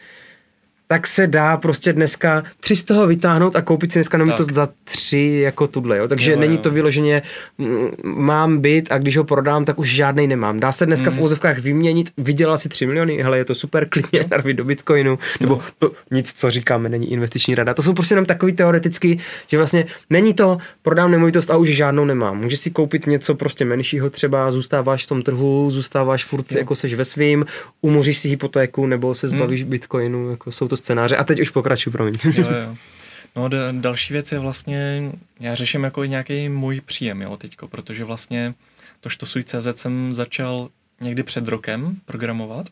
tak 0.87 1.07
se 1.07 1.27
dá 1.27 1.57
prostě 1.57 1.93
dneska 1.93 2.43
tři 2.59 2.75
z 2.75 2.83
toho 2.83 3.07
vytáhnout 3.07 3.55
a 3.55 3.61
koupit 3.61 3.91
si 3.91 3.99
dneska 3.99 4.17
nemovitost 4.17 4.53
za 4.53 4.69
tři 4.83 5.39
jako 5.43 5.67
tudle, 5.67 5.97
jo. 5.97 6.07
Takže 6.07 6.31
jo, 6.31 6.39
není 6.39 6.55
jo. 6.55 6.61
to 6.61 6.71
vyloženě 6.71 7.21
m, 7.59 7.91
mám 8.03 8.57
byt 8.57 8.91
a 8.91 8.97
když 8.97 9.17
ho 9.17 9.23
prodám, 9.23 9.65
tak 9.65 9.79
už 9.79 9.95
žádný 9.95 10.27
nemám. 10.27 10.59
Dá 10.59 10.71
se 10.71 10.85
dneska 10.85 11.09
mm. 11.09 11.17
v 11.17 11.21
úzovkách 11.21 11.59
vyměnit, 11.59 12.11
vydělal 12.17 12.57
si 12.57 12.69
3 12.69 12.85
miliony, 12.85 13.23
hele, 13.23 13.37
je 13.37 13.45
to 13.45 13.55
super, 13.55 13.89
klidně 13.89 14.25
narvit 14.31 14.57
do 14.57 14.65
Bitcoinu, 14.65 15.19
nebo 15.39 15.55
no. 15.55 15.61
to 15.79 15.91
nic, 16.11 16.33
co 16.33 16.51
říkáme, 16.51 16.89
není 16.89 17.11
investiční 17.11 17.55
rada. 17.55 17.73
To 17.73 17.81
jsou 17.81 17.93
prostě 17.93 18.13
jenom 18.13 18.25
takový 18.25 18.53
teoreticky, 18.53 19.19
že 19.47 19.57
vlastně 19.57 19.85
není 20.09 20.33
to, 20.33 20.57
prodám 20.81 21.11
nemovitost 21.11 21.51
a 21.51 21.57
už 21.57 21.69
žádnou 21.69 22.05
nemám. 22.05 22.37
Můžeš 22.37 22.59
si 22.59 22.71
koupit 22.71 23.07
něco 23.07 23.35
prostě 23.35 23.65
menšího 23.65 24.09
třeba, 24.09 24.51
zůstáváš 24.51 25.05
v 25.05 25.09
tom 25.09 25.21
trhu, 25.21 25.71
zůstáváš 25.71 26.25
furt 26.25 26.51
jo. 26.51 26.57
jako 26.57 26.75
seš 26.75 26.93
ve 26.93 27.05
svým, 27.05 27.45
umoříš 27.81 28.17
si 28.17 28.29
hypotéku 28.29 28.85
nebo 28.85 29.15
se 29.15 29.27
zbavíš 29.27 29.63
mm. 29.63 29.69
Bitcoinu, 29.69 30.31
jako 30.31 30.51
jsou 30.51 30.67
to 30.67 30.76
scénáře. 30.77 31.17
A 31.17 31.23
teď 31.23 31.39
už 31.39 31.49
pokračuju, 31.49 31.91
promiň. 31.91 32.13
Jo, 32.23 32.47
jo. 32.49 32.77
No 33.35 33.49
d- 33.49 33.73
další 33.73 34.13
věc 34.13 34.31
je 34.31 34.39
vlastně, 34.39 35.11
já 35.39 35.55
řeším 35.55 35.83
jako 35.83 36.05
nějaký 36.05 36.49
můj 36.49 36.81
příjem, 36.81 37.21
jo, 37.21 37.37
teďko, 37.37 37.67
protože 37.67 38.03
vlastně 38.03 38.53
to 38.99 39.09
CZ 39.25 39.67
jsem 39.75 40.15
začal 40.15 40.69
někdy 41.01 41.23
před 41.23 41.47
rokem 41.47 41.97
programovat 42.05 42.69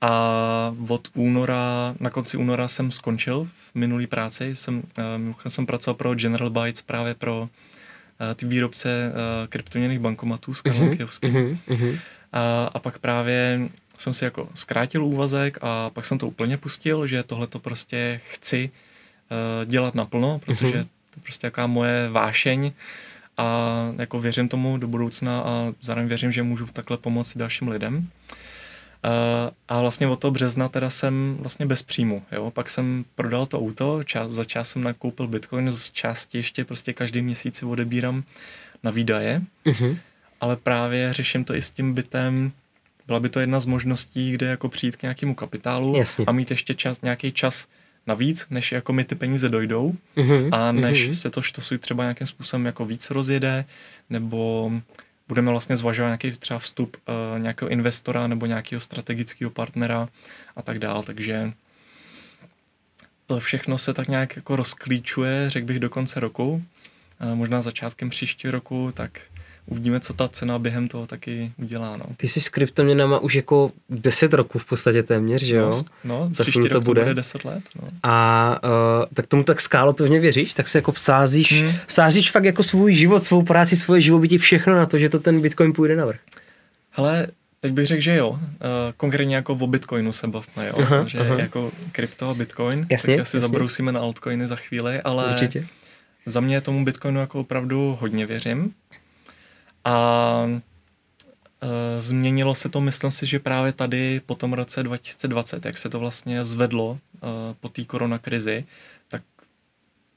a 0.00 0.74
od 0.88 1.08
února, 1.14 1.94
na 2.00 2.10
konci 2.10 2.36
února 2.36 2.68
jsem 2.68 2.90
skončil 2.90 3.44
v 3.44 3.74
minulý 3.74 4.06
práci, 4.06 4.54
jsem, 4.54 4.76
uh, 4.76 5.34
jsem 5.48 5.66
pracoval 5.66 5.94
pro 5.94 6.14
General 6.14 6.50
Bytes 6.50 6.82
právě 6.82 7.14
pro 7.14 7.40
uh, 7.40 7.48
ty 8.34 8.46
výrobce 8.46 9.12
uh, 9.12 9.46
kryptoměných 9.46 9.98
bankomatů 9.98 10.54
s 10.54 10.62
Karlem 10.62 10.90
uh-huh, 10.90 11.06
uh-huh, 11.06 11.58
uh-huh. 11.68 11.98
A, 12.32 12.70
a 12.74 12.78
pak 12.78 12.98
právě 12.98 13.68
jsem 13.98 14.12
si 14.12 14.24
jako 14.24 14.48
zkrátil 14.54 15.04
úvazek 15.04 15.58
a 15.60 15.90
pak 15.90 16.06
jsem 16.06 16.18
to 16.18 16.28
úplně 16.28 16.56
pustil, 16.56 17.06
že 17.06 17.22
tohle 17.22 17.46
to 17.46 17.58
prostě 17.58 18.20
chci 18.30 18.70
uh, 18.70 19.70
dělat 19.70 19.94
naplno, 19.94 20.38
protože 20.38 20.66
mm-hmm. 20.66 20.86
to 21.10 21.16
je 21.16 21.22
prostě 21.22 21.46
jaká 21.46 21.66
moje 21.66 22.08
vášeň 22.08 22.72
a 23.36 23.68
jako 23.98 24.20
věřím 24.20 24.48
tomu 24.48 24.78
do 24.78 24.88
budoucna 24.88 25.40
a 25.40 25.72
zároveň 25.80 26.08
věřím, 26.08 26.32
že 26.32 26.42
můžu 26.42 26.66
takhle 26.66 26.96
pomoci 26.96 27.38
dalším 27.38 27.68
lidem. 27.68 27.96
Uh, 27.96 29.50
a 29.68 29.80
vlastně 29.80 30.06
od 30.06 30.20
toho 30.20 30.30
března 30.30 30.68
teda 30.68 30.90
jsem 30.90 31.36
vlastně 31.40 31.66
bez 31.66 31.82
příjmu, 31.82 32.22
jo. 32.32 32.50
Pak 32.50 32.70
jsem 32.70 33.04
prodal 33.14 33.46
to 33.46 33.58
auto, 33.58 34.04
čas, 34.04 34.32
za 34.32 34.44
čas 34.44 34.68
jsem 34.68 34.82
nakoupil 34.82 35.26
bitcoin, 35.26 35.72
z 35.72 35.90
části 35.90 36.38
ještě 36.38 36.64
prostě 36.64 36.92
každý 36.92 37.22
měsíc 37.22 37.56
si 37.56 37.66
odebírám 37.66 38.24
na 38.82 38.90
výdaje, 38.90 39.42
mm-hmm. 39.66 39.98
ale 40.40 40.56
právě 40.56 41.12
řeším 41.12 41.44
to 41.44 41.54
i 41.54 41.62
s 41.62 41.70
tím 41.70 41.94
bytem, 41.94 42.52
byla 43.06 43.20
by 43.20 43.28
to 43.28 43.40
jedna 43.40 43.60
z 43.60 43.66
možností, 43.66 44.32
kde 44.32 44.46
jako 44.46 44.68
přijít 44.68 44.96
k 44.96 45.02
nějakému 45.02 45.34
kapitálu 45.34 45.96
Jasně. 45.96 46.24
a 46.24 46.32
mít 46.32 46.50
ještě 46.50 46.74
čas, 46.74 47.02
nějaký 47.02 47.32
čas 47.32 47.68
navíc, 48.06 48.46
než 48.50 48.72
jako 48.72 48.92
mi 48.92 49.04
ty 49.04 49.14
peníze 49.14 49.48
dojdou 49.48 49.94
uh-huh, 50.16 50.48
a 50.52 50.72
než 50.72 51.08
uh-huh. 51.08 51.12
se 51.12 51.30
to 51.30 51.42
štosují 51.42 51.78
třeba 51.78 52.04
nějakým 52.04 52.26
způsobem 52.26 52.66
jako 52.66 52.84
víc 52.84 53.10
rozjede, 53.10 53.64
nebo 54.10 54.72
budeme 55.28 55.50
vlastně 55.50 55.76
zvažovat 55.76 56.08
nějaký 56.08 56.30
třeba 56.30 56.58
vstup 56.58 56.96
uh, 56.96 57.38
nějakého 57.38 57.68
investora 57.68 58.26
nebo 58.26 58.46
nějakého 58.46 58.80
strategického 58.80 59.50
partnera 59.50 60.08
a 60.56 60.62
tak 60.62 60.78
dál, 60.78 61.02
takže 61.02 61.52
to 63.26 63.40
všechno 63.40 63.78
se 63.78 63.94
tak 63.94 64.08
nějak 64.08 64.36
jako 64.36 64.56
rozklíčuje, 64.56 65.50
řekl 65.50 65.66
bych 65.66 65.78
do 65.78 65.90
konce 65.90 66.20
roku, 66.20 66.62
uh, 67.22 67.34
možná 67.34 67.62
začátkem 67.62 68.10
příštího 68.10 68.50
roku, 68.50 68.92
tak 68.94 69.20
uvidíme, 69.66 70.00
co 70.00 70.12
ta 70.12 70.28
cena 70.28 70.58
během 70.58 70.88
toho 70.88 71.06
taky 71.06 71.52
udělá. 71.56 71.96
No. 71.96 72.04
Ty 72.16 72.28
jsi 72.28 72.40
s 72.40 72.48
kryptoměnama 72.48 73.18
už 73.18 73.34
jako 73.34 73.72
10 73.90 74.32
roků 74.32 74.58
v 74.58 74.64
podstatě 74.64 75.02
téměř, 75.02 75.42
že 75.42 75.54
jo? 75.54 75.70
No, 75.70 75.84
no 76.04 76.28
Za 76.32 76.44
příští 76.44 76.68
to 76.68 76.80
bude. 76.80 77.00
to 77.00 77.04
bude 77.04 77.14
10 77.14 77.44
let. 77.44 77.62
No. 77.82 77.88
A 78.02 78.58
uh, 78.64 79.06
tak 79.14 79.26
tomu 79.26 79.44
tak 79.44 79.60
skálo 79.60 79.92
pevně 79.92 80.20
věříš? 80.20 80.54
Tak 80.54 80.68
se 80.68 80.78
jako 80.78 80.92
vsázíš, 80.92 81.62
hmm. 81.62 81.72
vsázíš 81.86 82.30
fakt 82.30 82.44
jako 82.44 82.62
svůj 82.62 82.94
život, 82.94 83.24
svou 83.24 83.42
práci, 83.42 83.76
svoje 83.76 84.00
živobytí, 84.00 84.38
všechno 84.38 84.74
na 84.74 84.86
to, 84.86 84.98
že 84.98 85.08
to 85.08 85.18
ten 85.18 85.40
Bitcoin 85.40 85.72
půjde 85.72 85.96
navrh. 85.96 86.18
Hele, 86.90 87.26
teď 87.60 87.72
bych 87.72 87.86
řekl, 87.86 88.00
že 88.00 88.16
jo. 88.16 88.30
Uh, 88.30 88.38
konkrétně 88.96 89.36
jako 89.36 89.52
o 89.52 89.66
Bitcoinu 89.66 90.12
se 90.12 90.26
bavme, 90.26 90.66
jo. 90.66 90.74
Aha, 90.78 91.04
že 91.06 91.18
aha. 91.18 91.36
jako 91.38 91.72
krypto 91.92 92.30
a 92.30 92.34
Bitcoin. 92.34 92.86
Jasně, 92.90 93.16
tak 93.16 93.22
asi 93.22 93.36
jasně. 93.36 93.40
zabrousíme 93.40 93.92
na 93.92 94.00
altcoiny 94.00 94.48
za 94.48 94.56
chvíli, 94.56 95.00
ale 95.00 95.32
Určitě. 95.32 95.66
za 96.26 96.40
mě 96.40 96.60
tomu 96.60 96.84
Bitcoinu 96.84 97.20
jako 97.20 97.40
opravdu 97.40 97.98
hodně 98.00 98.26
věřím. 98.26 98.74
A 99.84 100.46
e, 100.46 102.00
změnilo 102.00 102.54
se 102.54 102.68
to, 102.68 102.80
myslím 102.80 103.10
si, 103.10 103.26
že 103.26 103.38
právě 103.38 103.72
tady 103.72 104.20
po 104.26 104.34
tom 104.34 104.52
roce 104.52 104.82
2020, 104.82 105.64
jak 105.64 105.78
se 105.78 105.88
to 105.88 105.98
vlastně 105.98 106.44
zvedlo 106.44 106.98
e, 106.98 107.18
po 107.60 107.68
té 107.68 107.84
koronakrizi, 107.84 108.64
tak 109.08 109.22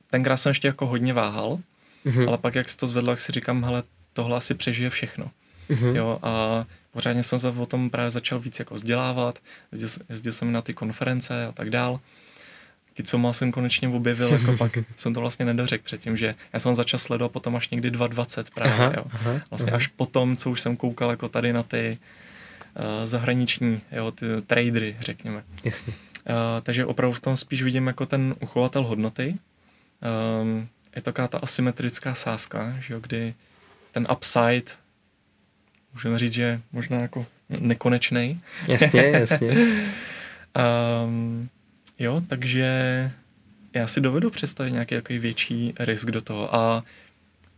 tenkrát 0.10 0.38
jsem 0.38 0.50
ještě 0.50 0.68
jako 0.68 0.86
hodně 0.88 1.14
váhal, 1.14 1.60
mm-hmm. 2.06 2.28
ale 2.28 2.38
pak 2.38 2.56
jak 2.56 2.70
se 2.70 2.78
to 2.78 2.88
zvedlo, 2.88 3.12
jak 3.12 3.20
si 3.20 3.32
říkám, 3.32 3.64
hele, 3.64 3.84
tohle 4.14 4.38
asi 4.38 4.54
přežije 4.54 4.90
všechno. 4.90 5.32
Mm-hmm. 5.70 5.96
Jo, 5.96 6.20
a 6.24 6.66
pořádně 6.92 7.24
jsem 7.24 7.40
se 7.40 7.50
o 7.50 7.66
tom 7.66 7.90
právě 7.90 8.12
začal 8.12 8.40
víc 8.40 8.60
jako 8.60 8.76
vzdělávat, 8.76 9.40
jezdil, 9.72 10.06
jezdil 10.10 10.34
jsem 10.34 10.52
na 10.52 10.62
ty 10.62 10.74
konference 10.74 11.46
a 11.46 11.52
tak 11.52 11.70
dál 11.70 12.00
má 13.18 13.34
jsem 13.34 13.52
konečně 13.52 13.90
objevil, 13.90 14.28
jako 14.34 14.58
pak 14.58 14.78
jsem 14.96 15.14
to 15.14 15.20
vlastně 15.20 15.46
nedořekl 15.46 15.84
předtím, 15.84 16.18
že 16.18 16.36
já 16.54 16.60
jsem 16.60 16.76
začal 16.76 17.00
sledovat 17.00 17.32
potom 17.32 17.56
až 17.56 17.70
někdy 17.70 17.92
2.20 17.92 18.44
právě, 18.56 18.74
aha, 18.74 18.94
jo. 18.98 19.04
Aha, 19.12 19.42
vlastně 19.50 19.72
aha. 19.72 19.78
až 19.78 19.88
potom, 19.88 20.38
co 20.38 20.52
už 20.52 20.62
jsem 20.62 20.78
koukal 20.78 21.10
jako 21.10 21.28
tady 21.30 21.54
na 21.54 21.64
ty 21.64 21.98
uh, 22.80 23.06
zahraniční, 23.06 23.82
jo, 23.92 24.12
ty 24.12 24.26
tradery, 24.48 24.98
řekněme. 25.00 25.44
Jasně. 25.64 25.94
Uh, 26.30 26.34
takže 26.64 26.86
opravdu 26.86 27.14
v 27.14 27.20
tom 27.20 27.38
spíš 27.38 27.64
vidím 27.64 27.88
jako 27.88 28.06
ten 28.06 28.36
uchovatel 28.40 28.84
hodnoty. 28.84 29.38
Um, 30.42 30.68
je 30.96 31.02
to 31.02 31.06
taková 31.06 31.28
ta 31.28 31.38
asymetrická 31.38 32.14
sázka, 32.14 32.76
že 32.80 32.94
jo, 32.94 33.00
kdy 33.00 33.34
ten 33.92 34.08
upside, 34.12 34.72
můžeme 35.94 36.20
říct, 36.20 36.34
že 36.34 36.62
možná 36.72 36.98
jako 36.98 37.26
nekonečný. 37.50 38.42
Jasně, 38.68 39.02
jasně. 39.14 39.56
um, 41.06 41.50
Jo, 42.00 42.22
takže 42.28 42.66
já 43.74 43.88
si 43.88 44.02
dovedu 44.02 44.30
představit 44.30 44.72
nějaký 44.72 44.96
takový 44.96 45.20
větší 45.20 45.74
risk 45.80 46.12
do 46.12 46.22
toho. 46.22 46.56
A 46.56 46.84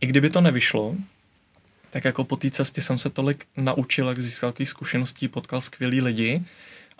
i 0.00 0.06
kdyby 0.06 0.30
to 0.30 0.40
nevyšlo, 0.40 0.96
tak 1.90 2.04
jako 2.04 2.24
po 2.24 2.36
té 2.36 2.50
cestě 2.50 2.82
jsem 2.82 2.98
se 2.98 3.10
tolik 3.10 3.46
naučil, 3.56 4.08
jak 4.08 4.18
získal 4.18 4.52
takových 4.52 4.68
zkušeností, 4.68 5.28
potkal 5.28 5.60
skvělý 5.60 6.00
lidi 6.00 6.42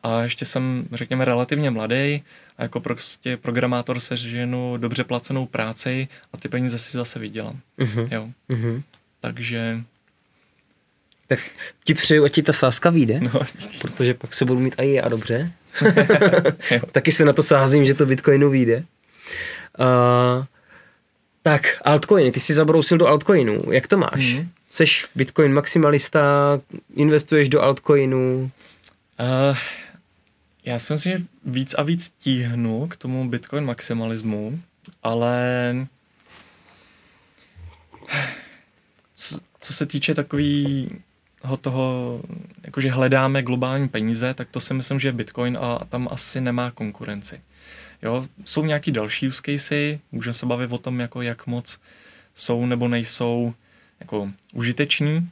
a 0.02 0.22
ještě 0.22 0.44
jsem, 0.44 0.88
řekněme, 0.92 1.24
relativně 1.24 1.70
mladý 1.70 2.22
a 2.58 2.62
jako 2.62 2.80
prostě 2.80 3.36
programátor 3.36 4.00
se 4.00 4.16
ženu 4.16 4.76
dobře 4.76 5.04
placenou 5.04 5.46
práci 5.46 6.08
a 6.32 6.36
ty 6.36 6.48
peníze 6.48 6.78
si 6.78 6.96
zase 6.96 7.18
vydělám. 7.18 7.60
Uh-huh. 7.78 8.08
Jo. 8.10 8.28
Uh-huh. 8.48 8.82
Takže... 9.20 9.80
Tak 11.26 11.40
ti 11.84 11.94
přeju, 11.94 12.24
ať 12.24 12.32
ti 12.32 12.42
ta 12.42 12.52
sázka 12.52 12.90
vyjde, 12.90 13.20
no, 13.20 13.40
protože 13.80 14.14
pak 14.14 14.34
se 14.34 14.44
budu 14.44 14.60
mít 14.60 14.74
i 14.78 14.92
já 14.92 15.08
dobře. 15.08 15.52
Taky 16.92 17.12
se 17.12 17.24
na 17.24 17.32
to 17.32 17.42
sázím, 17.42 17.86
že 17.86 17.94
to 17.94 18.06
Bitcoinu 18.06 18.50
vyjde. 18.50 18.84
Uh, 19.78 20.44
tak, 21.42 21.62
altcoiny, 21.84 22.32
ty 22.32 22.40
jsi 22.40 22.54
zabrousil 22.54 22.98
do 22.98 23.06
altcoinu. 23.06 23.72
Jak 23.72 23.86
to 23.86 23.98
máš? 23.98 24.34
Mm. 24.34 24.48
Seš 24.70 25.06
Bitcoin 25.14 25.52
maximalista, 25.52 26.20
investuješ 26.94 27.48
do 27.48 27.62
altcoinu? 27.62 28.50
Uh, 29.20 29.56
já 30.64 30.78
si 30.78 30.92
myslím, 30.92 31.18
že 31.18 31.24
víc 31.44 31.74
a 31.74 31.82
víc 31.82 32.08
tíhnu 32.08 32.86
k 32.86 32.96
tomu 32.96 33.28
Bitcoin 33.28 33.64
maximalismu, 33.64 34.60
ale 35.02 35.76
co 39.60 39.72
se 39.72 39.86
týče 39.86 40.14
takový 40.14 40.88
toho, 41.56 42.20
jakože 42.64 42.90
hledáme 42.90 43.42
globální 43.42 43.88
peníze, 43.88 44.34
tak 44.34 44.48
to 44.50 44.60
si 44.60 44.74
myslím, 44.74 45.00
že 45.00 45.08
je 45.08 45.12
Bitcoin 45.12 45.58
a 45.60 45.84
tam 45.88 46.08
asi 46.10 46.40
nemá 46.40 46.70
konkurenci. 46.70 47.40
Jo, 48.02 48.26
jsou 48.44 48.64
nějaký 48.64 48.92
další 48.92 49.28
use 49.28 49.42
casey, 49.44 49.98
můžeme 50.12 50.34
se 50.34 50.46
bavit 50.46 50.72
o 50.72 50.78
tom, 50.78 51.00
jako 51.00 51.22
jak 51.22 51.46
moc 51.46 51.78
jsou 52.34 52.66
nebo 52.66 52.88
nejsou 52.88 53.54
jako 54.00 54.30
užiteční, 54.52 55.16
uh, 55.16 55.26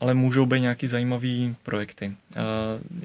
ale 0.00 0.14
můžou 0.14 0.46
být 0.46 0.60
nějaký 0.60 0.86
zajímavý 0.86 1.56
projekty. 1.62 2.06
Uh, 2.06 2.42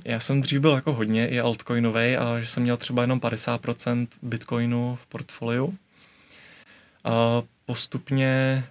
já 0.06 0.20
jsem 0.20 0.42
dřív 0.42 0.60
byl 0.60 0.72
jako 0.72 0.94
hodně 0.94 1.28
i 1.28 1.40
altcoinový 1.40 2.18
a 2.18 2.40
že 2.40 2.48
jsem 2.48 2.64
měl 2.64 2.78
třeba 2.78 3.02
jenom 3.02 3.20
50% 3.20 4.08
bitcoinu 4.22 4.98
v 5.02 5.08
portfoliu. 5.08 5.78
A 7.04 7.44
postupně 7.66 8.64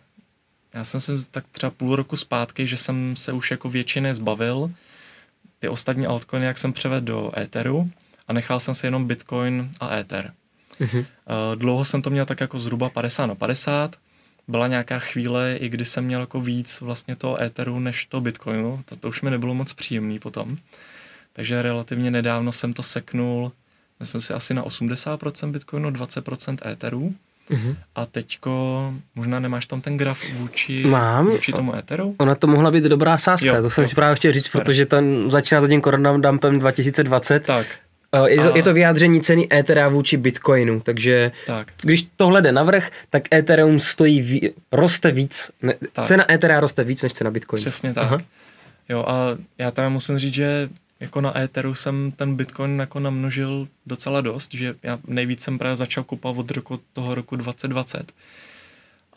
já 0.77 0.85
jsem 0.85 1.01
se 1.01 1.31
tak 1.31 1.45
třeba 1.53 1.71
půl 1.71 1.97
roku 1.97 2.17
zpátky, 2.17 2.67
že 2.67 2.77
jsem 2.77 3.17
se 3.17 3.33
už 3.33 3.51
jako 3.51 3.69
většiny 3.69 4.15
zbavil. 4.15 4.71
Ty 5.59 5.69
ostatní 5.69 6.07
altcoiny, 6.07 6.47
jak 6.47 6.59
jsem 6.59 6.73
převedl 6.73 7.07
do 7.07 7.39
Etheru 7.39 7.91
a 8.29 8.33
nechal 8.33 8.61
jsem 8.61 8.75
si 8.75 8.87
jenom 8.87 9.05
Bitcoin 9.05 9.71
a 9.81 9.97
Ether. 9.97 10.33
Mm-hmm. 10.81 11.07
Dlouho 11.55 11.85
jsem 11.85 12.03
to 12.03 12.11
měl 12.11 12.25
tak 12.25 12.41
jako 12.41 12.59
zhruba 12.59 12.89
50 12.89 13.27
na 13.27 13.35
50. 13.35 13.97
Byla 14.49 14.67
nějaká 14.67 14.99
chvíle, 14.99 15.57
i 15.57 15.69
kdy 15.69 15.85
jsem 15.85 16.05
měl 16.05 16.21
jako 16.21 16.41
víc 16.41 16.81
vlastně 16.81 17.17
toho 17.17 17.43
Etheru 17.43 17.79
než 17.79 18.07
to 18.07 18.21
Bitcoinu. 18.21 18.83
To, 18.85 18.97
to 18.97 19.09
už 19.09 19.23
mi 19.23 19.31
nebylo 19.31 19.55
moc 19.55 19.73
příjemný 19.73 20.19
potom. 20.19 20.57
Takže 21.33 21.62
relativně 21.62 22.11
nedávno 22.11 22.53
jsem 22.53 22.73
to 22.73 22.83
seknul 22.83 23.53
jsem 24.05 24.21
si 24.21 24.35
asi 24.35 24.55
na 24.55 24.62
80% 24.62 25.51
Bitcoinu, 25.51 25.91
20% 25.91 26.71
Etherů. 26.71 27.15
Mm-hmm. 27.51 27.77
A 27.95 28.07
teďko 28.07 28.51
možná 29.15 29.41
nemáš 29.41 29.67
tam 29.67 29.81
ten 29.81 29.97
graf 29.97 30.19
vůči, 30.33 30.85
Mám. 30.87 31.27
vůči 31.27 31.53
tomu 31.53 31.77
Etheru? 31.77 32.15
Ona 32.19 32.35
to 32.35 32.47
mohla 32.47 32.71
být 32.71 32.85
dobrá 32.85 33.19
sázka, 33.19 33.47
Jo, 33.57 33.63
to 33.63 33.71
jsem 33.71 33.83
jo. 33.85 33.89
si 33.89 33.95
právě 33.95 34.17
chtěl 34.17 34.33
říct, 34.33 34.49
protože 34.49 34.87
ten 34.87 35.31
začíná 35.31 35.61
to 35.61 35.69
tím 35.69 35.81
koronadumpem 35.81 36.59
2020. 36.59 37.45
Tak, 37.47 37.67
Eh, 38.13 38.31
Je 38.31 38.37
to, 38.43 38.53
A- 38.53 38.57
je 38.57 38.63
to 38.63 38.75
vyjádření 38.75 39.21
ceny 39.21 39.49
Ethera 39.53 39.89
vůči 39.89 40.17
Bitcoinu, 40.17 40.81
takže 40.81 41.33
tak. 41.47 41.73
když 41.83 42.07
tohle 42.17 42.43
jde 42.43 42.53
navrh, 42.53 42.91
tak 43.11 43.35
Ethereum 43.35 43.81
stojí, 43.81 44.21
ví, 44.23 44.51
roste 44.73 45.11
víc, 45.13 45.51
ne, 45.63 45.75
Tak. 45.93 46.07
cena 46.07 46.33
Ethera 46.33 46.61
roste 46.61 46.85
víc 46.85 47.03
než 47.03 47.13
cena 47.13 47.31
Bitcoinu. 47.31 47.61
Přesně 47.61 47.95
tak. 47.95 48.05
Aha. 48.05 48.19
Jo 48.89 49.05
a 49.09 49.37
já 49.59 49.71
teda 49.71 49.89
musím 49.89 50.19
říct, 50.19 50.35
že 50.35 50.69
jako 51.01 51.21
na 51.21 51.39
Etheru 51.39 51.75
jsem 51.75 52.13
ten 52.13 52.35
Bitcoin 52.35 52.79
jako 52.81 53.01
namnožil 53.01 53.69
docela 53.87 54.21
dost, 54.21 54.55
že 54.55 54.75
já 54.83 54.99
nejvíc 55.07 55.41
jsem 55.43 55.59
právě 55.59 55.77
začal 55.77 56.05
kupovat 56.05 56.39
od 56.39 56.51
roku, 56.51 56.81
toho 56.93 57.15
roku 57.15 57.37
2020. 57.37 58.13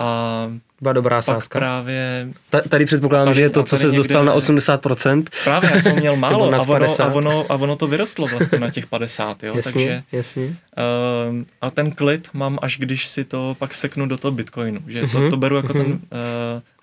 A 0.02 0.48
Byla 0.82 0.94
dobrá 0.94 1.22
sázka. 1.22 1.60
právě, 1.60 2.30
Ta, 2.50 2.62
tady 2.62 2.86
předpokládám, 2.86 3.26
tady- 3.26 3.36
že 3.36 3.42
je 3.42 3.50
to, 3.50 3.64
co 3.64 3.78
se 3.78 3.92
dostal 3.92 4.26
na 4.26 4.34
80%. 4.36 5.24
právě 5.44 5.70
já 5.74 5.80
jsem 5.80 5.96
měl 5.96 6.16
málo 6.16 6.44
a 6.44 6.48
ono, 6.48 6.62
a, 6.62 6.66
50. 6.66 7.16
ono, 7.16 7.46
a 7.52 7.56
ono 7.56 7.76
to 7.76 7.88
vyrostlo 7.88 8.28
vlastně 8.28 8.60
na 8.60 8.70
těch 8.70 8.88
50, 8.88 9.44
jo, 9.44 9.54
jasně, 9.56 9.72
takže 9.72 10.04
jasně. 10.12 10.44
uh, 10.46 11.44
a 11.62 11.70
ten 11.70 11.92
klid 11.92 12.30
mám 12.34 12.60
až 12.62 12.78
když 12.78 13.08
si 13.08 13.24
to 13.24 13.56
pak 13.60 13.74
seknu 13.74 14.06
do 14.06 14.18
toho 14.18 14.32
Bitcoinu, 14.32 14.80
že 14.88 15.08
to, 15.08 15.20
Mhm, 15.20 15.30
to 15.30 15.38
beru 15.38 15.56
jako 15.56 15.74
ten 15.74 15.88
uh, 15.92 16.00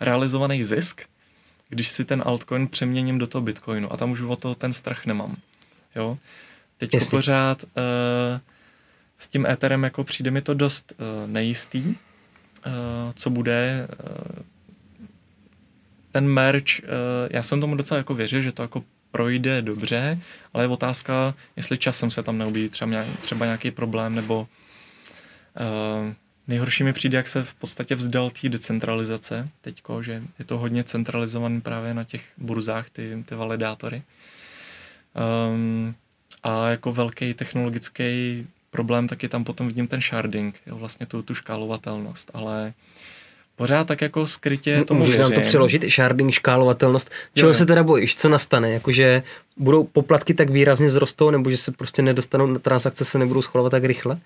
realizovaný 0.01 0.65
zisk, 0.65 1.03
když 1.69 1.89
si 1.89 2.05
ten 2.05 2.23
altcoin 2.27 2.69
přeměním 2.69 3.19
do 3.19 3.27
toho 3.27 3.43
Bitcoinu 3.43 3.93
a 3.93 3.97
tam 3.97 4.11
už 4.11 4.21
o 4.21 4.37
to 4.37 4.55
ten 4.55 4.73
strach 4.73 5.07
nemám, 5.07 5.37
jo. 5.97 6.19
Teď 6.79 6.91
pořád 7.11 7.65
uh, 7.65 7.71
s 9.19 9.29
tím 9.29 9.47
Etherem 9.47 9.85
jako 9.85 10.05
přijde 10.05 10.31
mi 10.31 10.43
to 10.43 10.55
dost 10.55 10.93
uh, 10.99 11.31
nejistý, 11.31 11.85
uh, 11.87 11.95
co 13.15 13.31
bude. 13.31 13.89
Uh, 14.11 14.43
ten 16.13 16.29
merch, 16.29 16.81
uh, 16.83 16.89
já 17.31 17.43
jsem 17.43 17.61
tomu 17.61 17.75
docela 17.77 17.99
jako 17.99 18.15
věřil, 18.15 18.41
že 18.41 18.53
to 18.53 18.63
jako 18.63 18.85
projde 19.11 19.63
dobře, 19.63 20.19
ale 20.53 20.65
je 20.65 20.69
otázka, 20.69 21.35
jestli 21.57 21.79
časem 21.79 22.11
se 22.11 22.23
tam 22.23 22.39
neobjeví 22.39 22.69
třeba, 22.69 22.91
nějak, 22.91 23.07
třeba 23.21 23.47
nějaký 23.47 23.71
problém, 23.71 24.15
nebo 24.15 24.49
uh, 25.61 26.13
nejhorší 26.49 26.85
mi 26.85 26.93
přijde, 26.93 27.17
jak 27.17 27.27
se 27.27 27.43
v 27.43 27.55
podstatě 27.55 27.95
vzdal 27.95 28.31
té 28.31 28.49
decentralizace 28.49 29.49
teďko, 29.61 30.03
že 30.03 30.23
je 30.39 30.45
to 30.45 30.59
hodně 30.59 30.85
centralizovaný 30.85 31.61
právě 31.61 31.95
na 31.95 32.05
těch 32.05 32.23
burzách, 32.39 32.91
ty, 32.91 33.25
ty 33.27 33.35
validátory. 33.35 34.03
Um, 35.51 35.95
a 36.43 36.69
jako 36.69 36.93
velký 36.93 37.35
technologický 37.35 38.47
problém 38.71 39.09
taky 39.09 39.29
tam 39.29 39.45
potom 39.45 39.69
vidím 39.69 39.87
ten 39.87 40.01
sharding, 40.01 40.61
jo, 40.67 40.77
vlastně 40.77 41.07
tu, 41.07 41.23
tu 41.23 41.35
škálovatelnost, 41.35 42.31
ale 42.35 42.73
pořád 43.57 43.87
tak 43.87 44.01
jako 44.01 44.27
skrytě 44.27 44.85
tomu 44.85 45.01
Můžeš 45.01 45.19
nám 45.19 45.33
to 45.33 45.41
přeložit, 45.41 45.85
sharding, 45.85 46.33
škálovatelnost. 46.33 47.11
Čeho 47.35 47.51
jo. 47.51 47.55
se 47.55 47.67
teda 47.67 47.83
bojíš, 47.83 48.17
co 48.17 48.29
nastane? 48.29 48.71
Jakože 48.71 49.23
budou 49.57 49.85
poplatky 49.85 50.35
tak 50.35 50.51
výrazně 50.51 50.91
zrostou, 50.91 51.31
nebo 51.31 51.51
že 51.51 51.57
se 51.57 51.73
prostě 51.73 52.03
nedostanou, 52.03 52.59
transakce 52.59 53.05
se 53.05 53.19
nebudou 53.19 53.43
schvalovat 53.43 53.71
tak 53.71 53.85
rychle? 53.85 54.19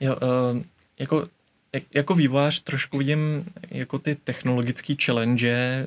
Jo, 0.00 0.16
uh, 0.16 0.62
jako, 0.98 1.26
jak, 1.74 1.82
jako 1.94 2.14
vývojář 2.14 2.60
trošku 2.60 2.98
vidím 2.98 3.44
jako 3.70 3.98
ty 3.98 4.14
technologické 4.14 4.94
challenge 5.04 5.86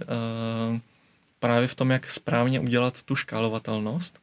uh, 0.71 0.79
právě 1.39 1.67
v 1.67 1.75
tom, 1.75 1.91
jak 1.91 2.09
správně 2.09 2.59
udělat 2.59 3.03
tu 3.03 3.15
škálovatelnost. 3.15 4.19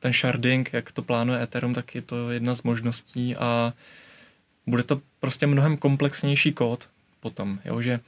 Ten 0.00 0.12
sharding, 0.12 0.72
jak 0.72 0.92
to 0.92 1.02
plánuje 1.02 1.42
Ethereum, 1.42 1.74
tak 1.74 1.94
je 1.94 2.02
to 2.02 2.30
jedna 2.30 2.54
z 2.54 2.62
možností 2.62 3.36
a 3.36 3.72
bude 4.66 4.82
to 4.82 5.00
prostě 5.20 5.46
mnohem 5.46 5.76
komplexnější 5.76 6.52
kód 6.52 6.88
potom, 7.20 7.58
jo, 7.64 7.82
že 7.82 8.00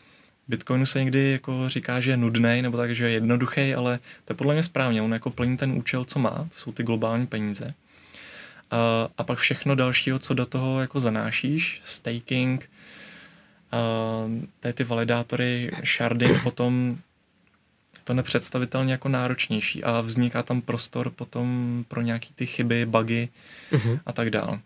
Bitcoinu 0.48 0.86
se 0.86 0.98
někdy 0.98 1.32
jako 1.32 1.68
říká, 1.68 2.00
že 2.00 2.10
je 2.10 2.16
nudný 2.16 2.62
nebo 2.62 2.76
tak, 2.76 2.94
že 2.94 3.04
je 3.04 3.10
jednoduchý, 3.10 3.74
ale 3.74 3.98
to 4.24 4.32
je 4.32 4.36
podle 4.36 4.54
mě 4.54 4.62
správně, 4.62 5.02
on 5.02 5.12
jako 5.12 5.30
plní 5.30 5.56
ten 5.56 5.72
účel, 5.72 6.04
co 6.04 6.18
má, 6.18 6.30
to 6.30 6.56
jsou 6.56 6.72
ty 6.72 6.82
globální 6.82 7.26
peníze. 7.26 7.74
A, 8.70 9.08
a 9.18 9.24
pak 9.24 9.38
všechno 9.38 9.74
dalšího, 9.74 10.18
co 10.18 10.34
do 10.34 10.46
toho 10.46 10.80
jako 10.80 11.00
zanášíš, 11.00 11.80
staking, 11.84 12.70
a 13.72 13.78
tady 14.60 14.72
ty 14.74 14.84
validátory, 14.84 15.70
sharding, 15.96 16.42
potom 16.42 16.96
je 17.94 18.00
to 18.04 18.14
nepředstavitelně 18.14 18.92
jako 18.92 19.08
náročnější 19.08 19.84
a 19.84 20.00
vzniká 20.00 20.42
tam 20.42 20.60
prostor 20.60 21.10
potom 21.10 21.84
pro 21.88 22.00
nějaký 22.02 22.32
ty 22.34 22.46
chyby, 22.46 22.86
bugy 22.86 23.28
Mhm. 23.72 23.98
a 24.06 24.12
tak 24.12 24.30
dál. 24.30 24.58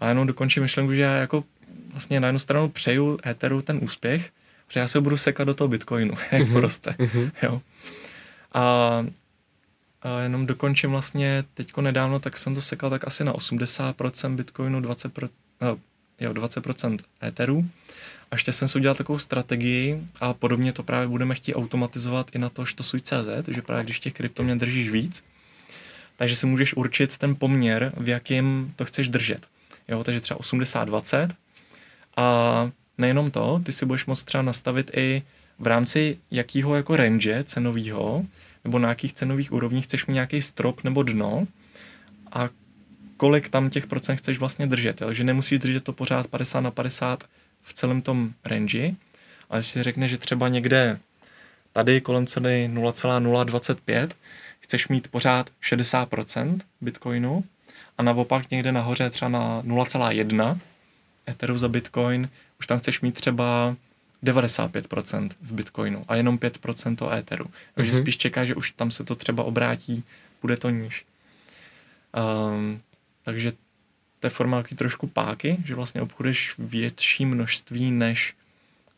A 0.00 0.08
jenom 0.08 0.26
dokončím 0.26 0.62
myšlenku, 0.62 0.94
že 0.94 1.02
já 1.02 1.14
jako 1.16 1.44
vlastně 1.90 2.20
na 2.20 2.28
jednu 2.28 2.38
stranu 2.38 2.68
přeju 2.68 3.18
Etheru 3.26 3.62
ten 3.62 3.78
úspěch, 3.82 4.30
protože 4.66 4.80
já 4.80 4.88
se 4.88 4.98
ho 4.98 5.02
budu 5.02 5.16
sekat 5.16 5.44
do 5.44 5.54
toho 5.54 5.68
Bitcoinu, 5.68 6.14
jak 6.32 6.48
poroste. 6.52 6.94
Mhm. 6.98 7.30
Jo. 7.42 7.60
A, 8.52 9.06
a 10.02 10.20
jenom 10.20 10.46
dokončím 10.46 10.90
vlastně 10.90 11.44
teďko 11.54 11.82
nedávno, 11.82 12.18
tak 12.20 12.36
jsem 12.36 12.54
to 12.54 12.62
sekal 12.62 12.90
tak 12.90 13.06
asi 13.06 13.24
na 13.24 13.32
80% 13.32 14.36
Bitcoinu, 14.36 14.80
20%, 14.80 15.08
pro, 15.10 15.28
no, 15.60 15.78
jo, 16.20 16.32
20% 16.32 16.98
Etheru. 17.22 17.64
A 18.30 18.34
ještě 18.34 18.52
jsem 18.52 18.68
si 18.68 18.78
udělal 18.78 18.94
takovou 18.94 19.18
strategii 19.18 20.02
a 20.20 20.34
podobně 20.34 20.72
to 20.72 20.82
právě 20.82 21.08
budeme 21.08 21.34
chtít 21.34 21.54
automatizovat 21.54 22.30
i 22.34 22.38
na 22.38 22.48
to 22.48 22.64
štosuj.cz, 22.64 23.48
že 23.48 23.62
právě 23.62 23.84
když 23.84 24.00
těch 24.00 24.12
kryptoměn 24.12 24.58
držíš 24.58 24.90
víc, 24.90 25.24
takže 26.16 26.36
si 26.36 26.46
můžeš 26.46 26.74
určit 26.74 27.18
ten 27.18 27.36
poměr, 27.36 27.92
v 27.96 28.08
jakým 28.08 28.72
to 28.76 28.84
chceš 28.84 29.08
držet. 29.08 29.46
Jo, 29.88 30.04
takže 30.04 30.20
třeba 30.20 30.40
80-20 30.40 31.30
a 32.16 32.70
nejenom 32.98 33.30
to, 33.30 33.60
ty 33.64 33.72
si 33.72 33.86
budeš 33.86 34.06
moct 34.06 34.24
třeba 34.24 34.42
nastavit 34.42 34.90
i 34.94 35.22
v 35.58 35.66
rámci 35.66 36.18
jakého 36.30 36.74
jako 36.74 36.96
range 36.96 37.44
cenového, 37.44 38.24
nebo 38.64 38.78
na 38.78 38.88
jakých 38.88 39.12
cenových 39.12 39.52
úrovních 39.52 39.84
chceš 39.84 40.06
mít 40.06 40.14
nějaký 40.14 40.42
strop 40.42 40.84
nebo 40.84 41.02
dno 41.02 41.46
a 42.32 42.48
kolik 43.16 43.48
tam 43.48 43.70
těch 43.70 43.86
procent 43.86 44.16
chceš 44.16 44.38
vlastně 44.38 44.66
držet. 44.66 45.00
Jo? 45.00 45.06
Takže 45.06 45.24
nemusíš 45.24 45.58
držet 45.58 45.84
to 45.84 45.92
pořád 45.92 46.26
50 46.26 46.60
na 46.60 46.70
50 46.70 47.24
v 47.64 47.74
celém 47.74 48.02
tom 48.02 48.32
range, 48.44 48.94
ale 49.50 49.60
když 49.60 49.66
si 49.66 49.82
řekne, 49.82 50.08
že 50.08 50.18
třeba 50.18 50.48
někde 50.48 50.98
tady 51.72 52.00
kolem 52.00 52.26
ceny 52.26 52.68
0,025 52.68 54.16
chceš 54.60 54.88
mít 54.88 55.08
pořád 55.08 55.50
60% 55.62 56.58
Bitcoinu 56.80 57.44
a 57.98 58.02
naopak 58.02 58.50
někde 58.50 58.72
nahoře 58.72 59.10
třeba 59.10 59.28
na 59.28 59.62
0,1 59.62 60.58
Etheru 61.28 61.58
za 61.58 61.68
Bitcoin, 61.68 62.28
už 62.60 62.66
tam 62.66 62.78
chceš 62.78 63.00
mít 63.00 63.14
třeba 63.14 63.76
95% 64.24 65.28
v 65.42 65.52
Bitcoinu 65.52 66.04
a 66.08 66.14
jenom 66.16 66.38
5% 66.38 66.96
to 66.96 67.12
Etheru. 67.12 67.46
Takže 67.74 67.92
Mhm. 67.92 68.00
spíš 68.00 68.16
čeká, 68.16 68.44
že 68.44 68.54
už 68.54 68.70
tam 68.70 68.90
se 68.90 69.04
to 69.04 69.14
třeba 69.14 69.44
obrátí, 69.44 70.04
bude 70.42 70.56
to 70.56 70.70
níž. 70.70 71.04
Um, 72.52 72.80
takže 73.22 73.52
to 74.24 74.26
je 74.26 74.30
forma 74.30 74.62
taky 74.62 74.74
trošku 74.74 75.06
páky, 75.06 75.56
že 75.64 75.74
vlastně 75.74 76.02
obchoduješ 76.02 76.54
větší 76.58 77.26
množství, 77.26 77.90
než 77.90 78.34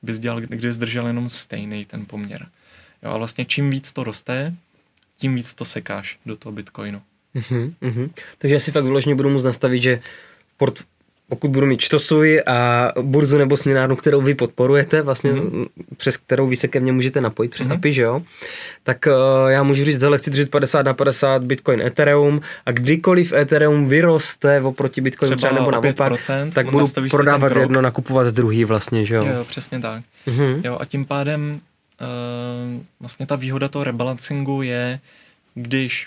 bys 0.03 0.19
dělal, 0.19 0.41
kdyby 0.41 0.73
zdržel 0.73 1.07
jenom 1.07 1.29
stejný 1.29 1.85
ten 1.85 2.07
poměr. 2.07 2.49
Jo, 3.03 3.11
a 3.11 3.17
vlastně 3.17 3.45
čím 3.45 3.71
víc 3.71 3.93
to 3.93 4.05
roste, 4.05 4.55
tím 5.19 5.35
víc 5.35 5.55
to 5.55 5.65
sekáš 5.65 6.19
do 6.27 6.37
toho 6.37 6.53
Bitcoinu. 6.53 7.03
Mhm, 7.35 7.75
mhm. 7.81 8.11
Takže 8.39 8.55
já 8.55 8.61
si 8.61 8.73
fakt 8.73 8.85
vyloženě 8.85 9.15
budu 9.15 9.31
muset 9.31 9.47
nastavit, 9.47 9.83
že 9.83 10.01
port, 10.57 10.85
pokud 11.29 11.51
budu 11.51 11.67
mít 11.67 11.81
čtosuj 11.81 12.43
a 12.47 12.89
burzu 13.03 13.39
nebo 13.39 13.57
směnárnu, 13.57 13.97
kterou 13.97 14.21
vy 14.21 14.35
podporujete, 14.35 15.03
vlastně 15.03 15.33
mm-hmm. 15.33 15.65
přes 15.97 16.17
kterou 16.17 16.47
vy 16.47 16.57
se 16.57 16.69
ke 16.69 16.81
mně 16.81 16.93
můžete 16.93 17.21
napojit 17.21 17.51
přes 17.51 17.67
mm-hmm. 17.67 17.75
API, 17.75 17.93
že 17.93 18.03
jo, 18.03 18.23
tak 18.83 19.07
uh, 19.07 19.51
já 19.51 19.63
můžu 19.63 19.85
říct, 19.85 20.03
hele, 20.03 20.19
chci 20.19 20.31
držet 20.31 20.51
50 20.51 20.87
na 20.87 20.95
50 20.95 21.43
Bitcoin 21.43 21.81
Ethereum 21.81 22.41
a 22.67 22.73
kdykoliv 22.73 23.33
Ethereum 23.33 23.89
vyroste 23.89 24.61
oproti 24.61 25.01
Bitcoinu 25.01 25.37
třeba, 25.37 25.49
Třeba 25.49 25.61
nebo 25.61 25.71
naopak, 25.71 26.13
5%, 26.13 26.53
tak 26.53 26.71
budu 26.71 26.87
prodávat 27.11 27.57
jedno, 27.57 27.83
nakupovat 27.83 28.27
druhý 28.27 28.65
vlastně, 28.65 29.05
že 29.05 29.15
jo. 29.15 29.25
Jo, 29.27 29.45
přesně 29.45 29.81
tak. 29.81 30.05
Mhm. 30.27 30.61
Jo, 30.65 30.79
a 30.81 30.85
tím 30.85 31.05
pádem 31.05 31.61
uh, 32.01 32.81
vlastně 33.01 33.27
ta 33.27 33.37
výhoda 33.37 33.69
toho 33.69 33.85
rebalancingu 33.85 34.63
je, 34.63 35.01
když 35.55 36.07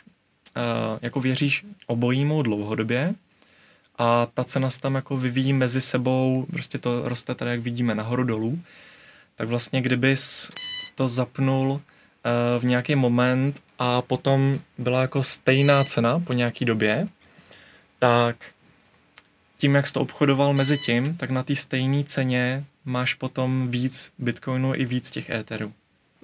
uh, 0.57 0.97
jako 1.01 1.21
věříš 1.21 1.65
obojímu 1.87 2.41
dlouhodobě 2.41 3.13
a 3.99 4.25
ta 4.33 4.43
cena 4.43 4.69
se 4.69 4.79
tam 4.79 4.95
jako 4.95 5.17
vyvíjí 5.17 5.53
mezi 5.53 5.81
sebou, 5.81 6.45
prostě 6.51 6.77
to 6.77 7.09
roste 7.09 7.35
tady, 7.35 7.51
jak 7.51 7.59
vidíme, 7.59 7.95
nahoru 7.95 8.23
dolů, 8.23 8.59
tak 9.35 9.47
vlastně 9.47 9.81
kdybys 9.81 10.51
to 10.95 11.07
zapnul 11.07 11.69
uh, 11.71 11.81
v 12.59 12.65
nějaký 12.65 12.95
moment 12.95 13.61
a 13.79 14.01
potom 14.01 14.55
byla 14.77 15.01
jako 15.01 15.23
stejná 15.23 15.83
cena 15.83 16.19
po 16.19 16.33
nějaký 16.33 16.65
době, 16.65 17.07
tak 17.99 18.35
tím, 19.57 19.75
jak 19.75 19.87
jsi 19.87 19.93
to 19.93 20.01
obchodoval 20.01 20.53
mezi 20.53 20.77
tím, 20.77 21.17
tak 21.17 21.29
na 21.29 21.43
té 21.43 21.55
stejné 21.55 22.03
ceně 22.03 22.65
máš 22.85 23.13
potom 23.13 23.67
víc 23.67 24.11
Bitcoinu 24.17 24.75
i 24.75 24.85
víc 24.85 25.09
těch 25.09 25.29
Etherů. 25.29 25.73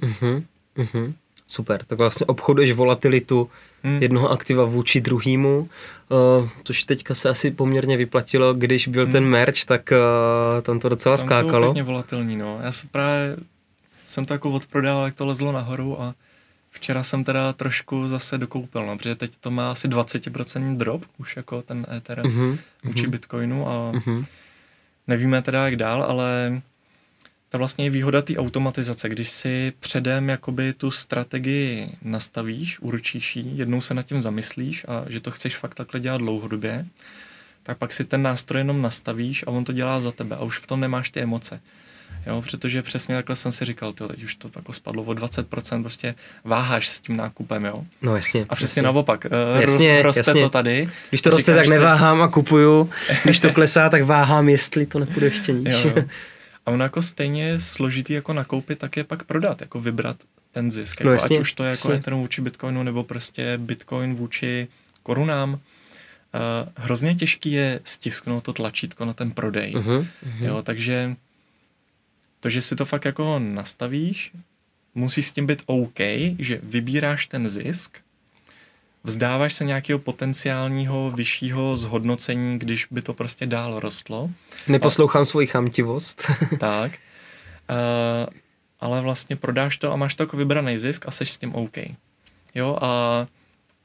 Mhm. 0.02 0.46
Mhm. 0.76 1.16
Super, 1.48 1.84
tak 1.84 1.98
vlastně 1.98 2.26
obchoduješ 2.26 2.72
volatilitu 2.72 3.50
hmm. 3.84 4.02
jednoho 4.02 4.32
aktiva 4.32 4.66
vůči 4.66 5.02
druhému, 5.02 5.60
uh, 5.60 6.50
což 6.64 6.84
teďka 6.84 7.16
se 7.16 7.30
asi 7.30 7.52
poměrně 7.52 7.98
vyplatilo, 7.98 8.54
když 8.54 8.88
byl 8.88 9.04
hmm. 9.04 9.12
ten 9.12 9.26
merch, 9.26 9.66
tak 9.66 9.90
uh, 9.92 10.62
tam 10.62 10.80
to 10.80 10.90
docela 10.90 11.18
tam 11.18 11.26
skákalo. 11.26 11.68
to 11.68 11.74
bylo 11.74 11.86
volatilní, 11.86 12.36
no. 12.36 12.60
Já 12.64 12.72
jsem 12.72 12.90
právě, 12.90 13.38
jsem 14.06 14.26
to 14.26 14.34
jako 14.34 14.52
odprodával, 14.52 15.06
jak 15.06 15.14
to 15.14 15.26
lezlo 15.26 15.52
nahoru 15.52 16.02
a 16.02 16.16
včera 16.76 17.04
jsem 17.04 17.24
teda 17.24 17.54
trošku 17.54 18.08
zase 18.08 18.38
dokoupil, 18.38 18.86
no, 18.86 18.98
protože 18.98 19.16
teď 19.16 19.32
to 19.40 19.52
má 19.52 19.72
asi 19.72 19.88
20% 19.88 20.78
drop, 20.78 21.06
už 21.18 21.36
jako 21.36 21.62
ten 21.62 21.86
Ether 21.98 22.22
uh-huh, 22.22 22.58
vůči 22.84 23.08
uh-huh. 23.08 23.10
Bitcoinu 23.10 23.68
a 23.68 23.92
uh-huh. 23.92 24.26
nevíme 25.08 25.42
teda 25.42 25.66
jak 25.66 25.76
dál, 25.76 26.04
ale 26.04 26.62
ta 27.56 27.60
vlastně 27.60 27.86
je 27.86 27.90
výhoda 27.90 28.22
té 28.22 28.38
automatizace, 28.38 29.10
když 29.10 29.30
si 29.30 29.74
předem 29.80 30.30
jakoby 30.30 30.74
tu 30.74 30.92
strategii 30.92 31.90
nastavíš, 32.02 32.80
určíš 32.80 33.36
ji, 33.36 33.52
jednou 33.56 33.82
se 33.82 33.94
nad 33.94 34.06
tím 34.06 34.22
zamyslíš 34.22 34.86
a 34.88 35.06
že 35.08 35.20
to 35.20 35.32
chceš 35.32 35.58
fakt 35.58 35.76
takhle 35.76 36.00
dělat 36.00 36.18
dlouhodobě, 36.18 36.86
tak 37.64 37.78
pak 37.78 37.94
si 37.94 38.04
ten 38.04 38.22
nástroj 38.22 38.60
jenom 38.60 38.82
nastavíš 38.82 39.44
a 39.48 39.52
on 39.52 39.64
to 39.64 39.72
dělá 39.72 40.00
za 40.00 40.12
tebe 40.12 40.36
a 40.36 40.44
už 40.44 40.58
v 40.58 40.68
tom 40.68 40.80
nemáš 40.80 41.10
ty 41.10 41.20
emoce. 41.20 41.62
Jo, 42.28 42.42
protože 42.42 42.82
přesně 42.82 43.16
takhle 43.16 43.36
jsem 43.36 43.52
si 43.52 43.66
říkal, 43.66 43.94
tyjo, 43.94 44.10
teď 44.10 44.24
už 44.24 44.36
to 44.36 44.52
jako 44.56 44.74
spadlo 44.74 45.04
o 45.04 45.12
20%, 45.12 45.82
prostě 45.82 46.16
váháš 46.44 46.90
s 46.90 47.00
tím 47.00 47.18
nákupem, 47.18 47.66
jo. 47.66 47.84
No 48.02 48.16
jasně. 48.16 48.46
A 48.50 48.56
přesně 48.56 48.80
jasně. 48.80 48.82
naopak, 48.82 49.26
eh, 49.26 49.62
jasně, 49.62 50.02
roste 50.02 50.20
jasně. 50.20 50.42
to 50.42 50.50
tady. 50.50 50.90
Když 51.10 51.22
to 51.22 51.30
roste, 51.30 51.56
tak 51.56 51.68
neváhám 51.68 52.22
a 52.22 52.28
kupuju, 52.28 52.90
když 53.24 53.40
to 53.40 53.54
klesá, 53.54 53.90
tak 53.90 54.04
váhám, 54.04 54.50
jestli 54.50 54.86
to 54.86 55.00
nepůjde 55.00 55.28
ještě 55.28 55.54
níž. 55.54 55.84
Jo, 55.84 55.92
jo. 55.96 56.04
A 56.66 56.72
ono 56.72 56.84
jako 56.84 57.02
stejně 57.02 57.60
složitý 57.60 58.14
jako 58.14 58.34
nakoupit, 58.34 58.80
tak 58.80 58.98
je 58.98 59.04
pak 59.04 59.24
prodat, 59.24 59.62
jako 59.62 59.80
vybrat 59.80 60.18
ten 60.52 60.72
zisk. 60.72 61.02
No 61.02 61.12
jako, 61.12 61.18
no 61.18 61.24
jasně, 61.24 61.38
ať 61.38 61.42
už 61.42 61.54
to 61.54 61.64
je 61.64 61.70
jako 61.70 61.92
Ethereum 61.92 62.22
vůči 62.22 62.42
Bitcoinu, 62.42 62.84
nebo 62.84 63.04
prostě 63.04 63.58
Bitcoin 63.58 64.16
vůči 64.16 64.68
korunám. 65.04 65.54
Uh, 65.54 65.60
hrozně 66.76 67.16
těžký 67.16 67.52
je 67.52 67.80
stisknout 67.84 68.44
to 68.44 68.54
tlačítko 68.54 69.06
na 69.06 69.14
ten 69.14 69.32
prodej. 69.32 69.74
Uh-huh, 69.74 70.08
uh-huh. 70.26 70.46
Jo, 70.46 70.62
takže 70.62 71.16
to, 72.40 72.50
že 72.50 72.62
si 72.62 72.76
to 72.76 72.86
fakt 72.86 73.06
jako 73.06 73.40
nastavíš, 73.40 74.32
musí 74.96 75.24
s 75.24 75.32
tím 75.32 75.48
být 75.48 75.64
OK, 75.66 76.00
že 76.40 76.60
vybíráš 76.64 77.28
ten 77.28 77.50
zisk, 77.50 77.98
vzdáváš 79.06 79.54
se 79.54 79.66
nějakého 79.66 80.00
potenciálního 80.00 81.12
vyššího 81.12 81.78
zhodnocení, 81.78 82.60
když 82.60 82.88
by 82.92 83.02
to 83.02 83.14
prostě 83.14 83.46
dál 83.46 83.80
rostlo. 83.80 84.30
Neposlouchám 84.68 85.22
a, 85.22 85.26
svoji 85.26 85.48
chamtivost. 85.48 86.32
tak. 86.60 86.92
Uh, 87.70 88.34
ale 88.80 89.02
vlastně 89.02 89.36
prodáš 89.36 89.78
to 89.78 89.94
a 89.94 89.96
máš 89.96 90.16
to 90.16 90.24
jako 90.24 90.38
vybraný 90.38 90.80
zisk 90.80 91.08
a 91.08 91.12
seš 91.12 91.32
s 91.32 91.38
tím 91.38 91.56
OK. 91.56 91.78
Jo, 92.56 92.78
a 92.82 93.28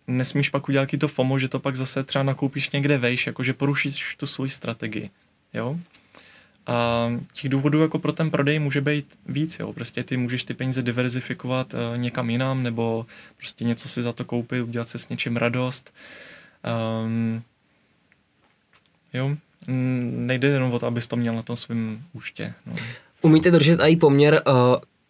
nesmíš 0.06 0.48
pak 0.48 0.68
udělat 0.68 0.88
to 1.00 1.08
FOMO, 1.08 1.38
že 1.38 1.48
to 1.48 1.60
pak 1.60 1.76
zase 1.76 2.04
třeba 2.04 2.22
nakoupíš 2.22 2.70
někde 2.70 2.98
vejš, 2.98 3.26
jakože 3.26 3.52
porušíš 3.52 4.14
tu 4.16 4.26
svoji 4.26 4.50
strategii. 4.50 5.10
Jo? 5.54 5.76
A 6.70 7.10
těch 7.32 7.50
důvodů 7.50 7.80
jako 7.80 7.98
pro 7.98 8.12
ten 8.12 8.30
prodej 8.30 8.58
může 8.58 8.80
být 8.80 9.18
víc, 9.26 9.58
jo. 9.58 9.72
Prostě 9.72 10.04
ty 10.04 10.16
můžeš 10.16 10.44
ty 10.44 10.54
peníze 10.54 10.82
diverzifikovat 10.82 11.74
uh, 11.74 11.98
někam 11.98 12.30
jinam, 12.30 12.62
nebo 12.62 13.06
prostě 13.36 13.64
něco 13.64 13.88
si 13.88 14.02
za 14.02 14.12
to 14.12 14.24
koupit, 14.24 14.62
udělat 14.62 14.88
se 14.88 14.98
s 14.98 15.08
něčím 15.08 15.36
radost. 15.36 15.92
Um, 17.04 17.42
jo, 19.12 19.36
nejde 19.66 20.48
jenom 20.48 20.72
o 20.72 20.78
to, 20.78 20.86
abys 20.86 21.06
to 21.06 21.16
měl 21.16 21.34
na 21.34 21.42
tom 21.42 21.56
svém 21.56 22.02
účtě. 22.12 22.54
No. 22.66 22.72
Umíte 23.22 23.50
držet 23.50 23.80
i 23.80 23.96
poměr 23.96 24.42
uh, 24.46 24.54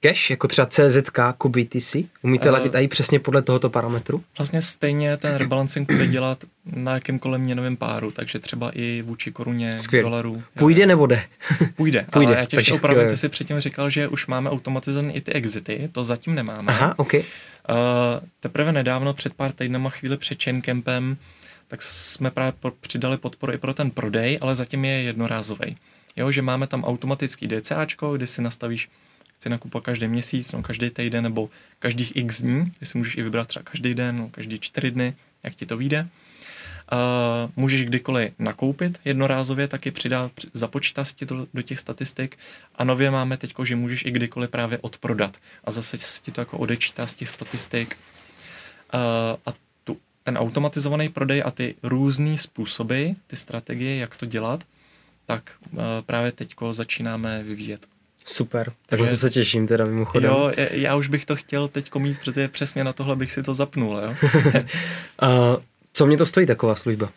cash, 0.00 0.30
jako 0.30 0.48
třeba 0.48 0.66
CZK 0.66 1.18
ku 1.38 1.48
BTC? 1.48 1.96
Umíte 2.22 2.48
uh, 2.48 2.54
latit 2.54 2.74
i 2.74 2.88
přesně 2.88 3.20
podle 3.20 3.42
tohoto 3.42 3.70
parametru? 3.70 4.24
Vlastně 4.38 4.62
stejně 4.62 5.16
ten 5.16 5.34
rebalancing 5.34 5.92
bude 5.92 6.06
dělat 6.06 6.44
na 6.64 6.94
jakýmkoliv 6.94 7.40
měnovém 7.40 7.76
páru, 7.76 8.10
takže 8.10 8.38
třeba 8.38 8.70
i 8.74 9.02
vůči 9.06 9.32
koruně, 9.32 9.78
Skvěl. 9.78 10.02
dolaru. 10.02 10.42
Půjde 10.58 10.86
nebo 10.86 11.06
jde? 11.06 11.22
Půjde, 11.76 12.06
Půjde. 12.12 12.32
ale 12.32 12.40
já 12.40 12.44
tě 12.44 12.56
ještě 12.56 12.74
opravdu, 12.74 13.00
ty 13.08 13.16
si 13.16 13.28
předtím 13.28 13.60
říkal, 13.60 13.90
že 13.90 14.08
už 14.08 14.26
máme 14.26 14.50
automatizované 14.50 15.12
i 15.12 15.20
ty 15.20 15.32
exity, 15.32 15.88
to 15.92 16.04
zatím 16.04 16.34
nemáme. 16.34 16.72
Aha, 16.72 16.94
ok. 16.98 17.14
Uh, 17.14 17.20
teprve 18.40 18.72
nedávno, 18.72 19.14
před 19.14 19.34
pár 19.34 19.52
týdnama, 19.52 19.90
chvíli 19.90 20.16
před 20.16 20.42
Chaincampem, 20.42 21.16
tak 21.68 21.82
jsme 21.82 22.30
právě 22.30 22.52
přidali 22.80 23.16
podporu 23.16 23.52
i 23.52 23.58
pro 23.58 23.74
ten 23.74 23.90
prodej, 23.90 24.38
ale 24.40 24.54
zatím 24.54 24.84
je 24.84 25.02
jednorázový. 25.02 25.76
Jo, 26.16 26.30
že 26.30 26.42
máme 26.42 26.66
tam 26.66 26.84
automatický 26.84 27.48
DCAčko, 27.48 28.16
kdy 28.16 28.26
si 28.26 28.42
nastavíš 28.42 28.88
chci 29.40 29.48
nakupovat 29.48 29.84
každý 29.84 30.08
měsíc, 30.08 30.52
no, 30.52 30.62
každý 30.62 30.90
týden 30.90 31.24
nebo 31.24 31.50
každých 31.78 32.16
x 32.16 32.42
dní, 32.42 32.72
kdy 32.78 32.86
si 32.86 32.98
můžeš 32.98 33.16
i 33.16 33.22
vybrat 33.22 33.48
třeba 33.48 33.62
každý 33.62 33.94
den, 33.94 34.16
no, 34.16 34.28
každý 34.28 34.58
čtyři 34.58 34.90
dny, 34.90 35.16
jak 35.42 35.54
ti 35.54 35.66
to 35.66 35.76
vyjde. 35.76 36.08
Uh, 36.92 37.50
můžeš 37.56 37.84
kdykoliv 37.84 38.32
nakoupit 38.38 39.00
jednorázově, 39.04 39.68
taky 39.68 39.90
přidá, 39.90 40.30
započítá 40.52 41.04
si 41.04 41.14
ti 41.14 41.26
to 41.26 41.46
do 41.54 41.62
těch 41.62 41.80
statistik 41.80 42.38
a 42.74 42.84
nově 42.84 43.10
máme 43.10 43.36
teď, 43.36 43.54
že 43.64 43.76
můžeš 43.76 44.04
i 44.04 44.10
kdykoliv 44.10 44.50
právě 44.50 44.78
odprodat 44.78 45.36
a 45.64 45.70
zase 45.70 45.98
si 45.98 46.22
ti 46.22 46.32
to 46.32 46.40
jako 46.40 46.58
odečítá 46.58 47.06
z 47.06 47.14
těch 47.14 47.30
statistik 47.30 47.96
uh, 48.94 49.00
a 49.46 49.56
tu, 49.84 49.96
ten 50.22 50.38
automatizovaný 50.38 51.08
prodej 51.08 51.42
a 51.46 51.50
ty 51.50 51.74
různé 51.82 52.38
způsoby, 52.38 53.08
ty 53.26 53.36
strategie, 53.36 53.96
jak 53.96 54.16
to 54.16 54.26
dělat, 54.26 54.64
tak 55.26 55.52
uh, 55.72 55.80
právě 56.06 56.32
teď 56.32 56.54
začínáme 56.72 57.42
vyvíjet. 57.42 57.86
Super, 58.24 58.72
takže 58.86 59.06
to 59.06 59.16
se 59.16 59.30
těším 59.30 59.66
teda 59.66 59.84
mimochodem. 59.84 60.30
Jo, 60.30 60.52
já 60.70 60.96
už 60.96 61.08
bych 61.08 61.24
to 61.24 61.36
chtěl 61.36 61.68
teď 61.68 61.94
mít, 61.94 62.18
protože 62.18 62.48
přesně 62.48 62.84
na 62.84 62.92
tohle 62.92 63.16
bych 63.16 63.32
si 63.32 63.42
to 63.42 63.54
zapnul, 63.54 64.02
jo. 64.04 64.14
a 65.20 65.56
co 65.92 66.06
mě 66.06 66.16
to 66.16 66.26
stojí 66.26 66.46
taková 66.46 66.76
služba? 66.76 67.10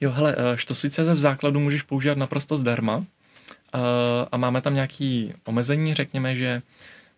Jo, 0.00 0.10
hele, 0.10 0.36
Štosuj.cz 0.54 0.98
v 0.98 1.18
základu 1.18 1.60
můžeš 1.60 1.82
používat 1.82 2.18
naprosto 2.18 2.56
zdarma 2.56 3.04
a 4.32 4.36
máme 4.36 4.60
tam 4.60 4.74
nějaký 4.74 5.32
omezení, 5.44 5.94
řekněme, 5.94 6.36
že 6.36 6.62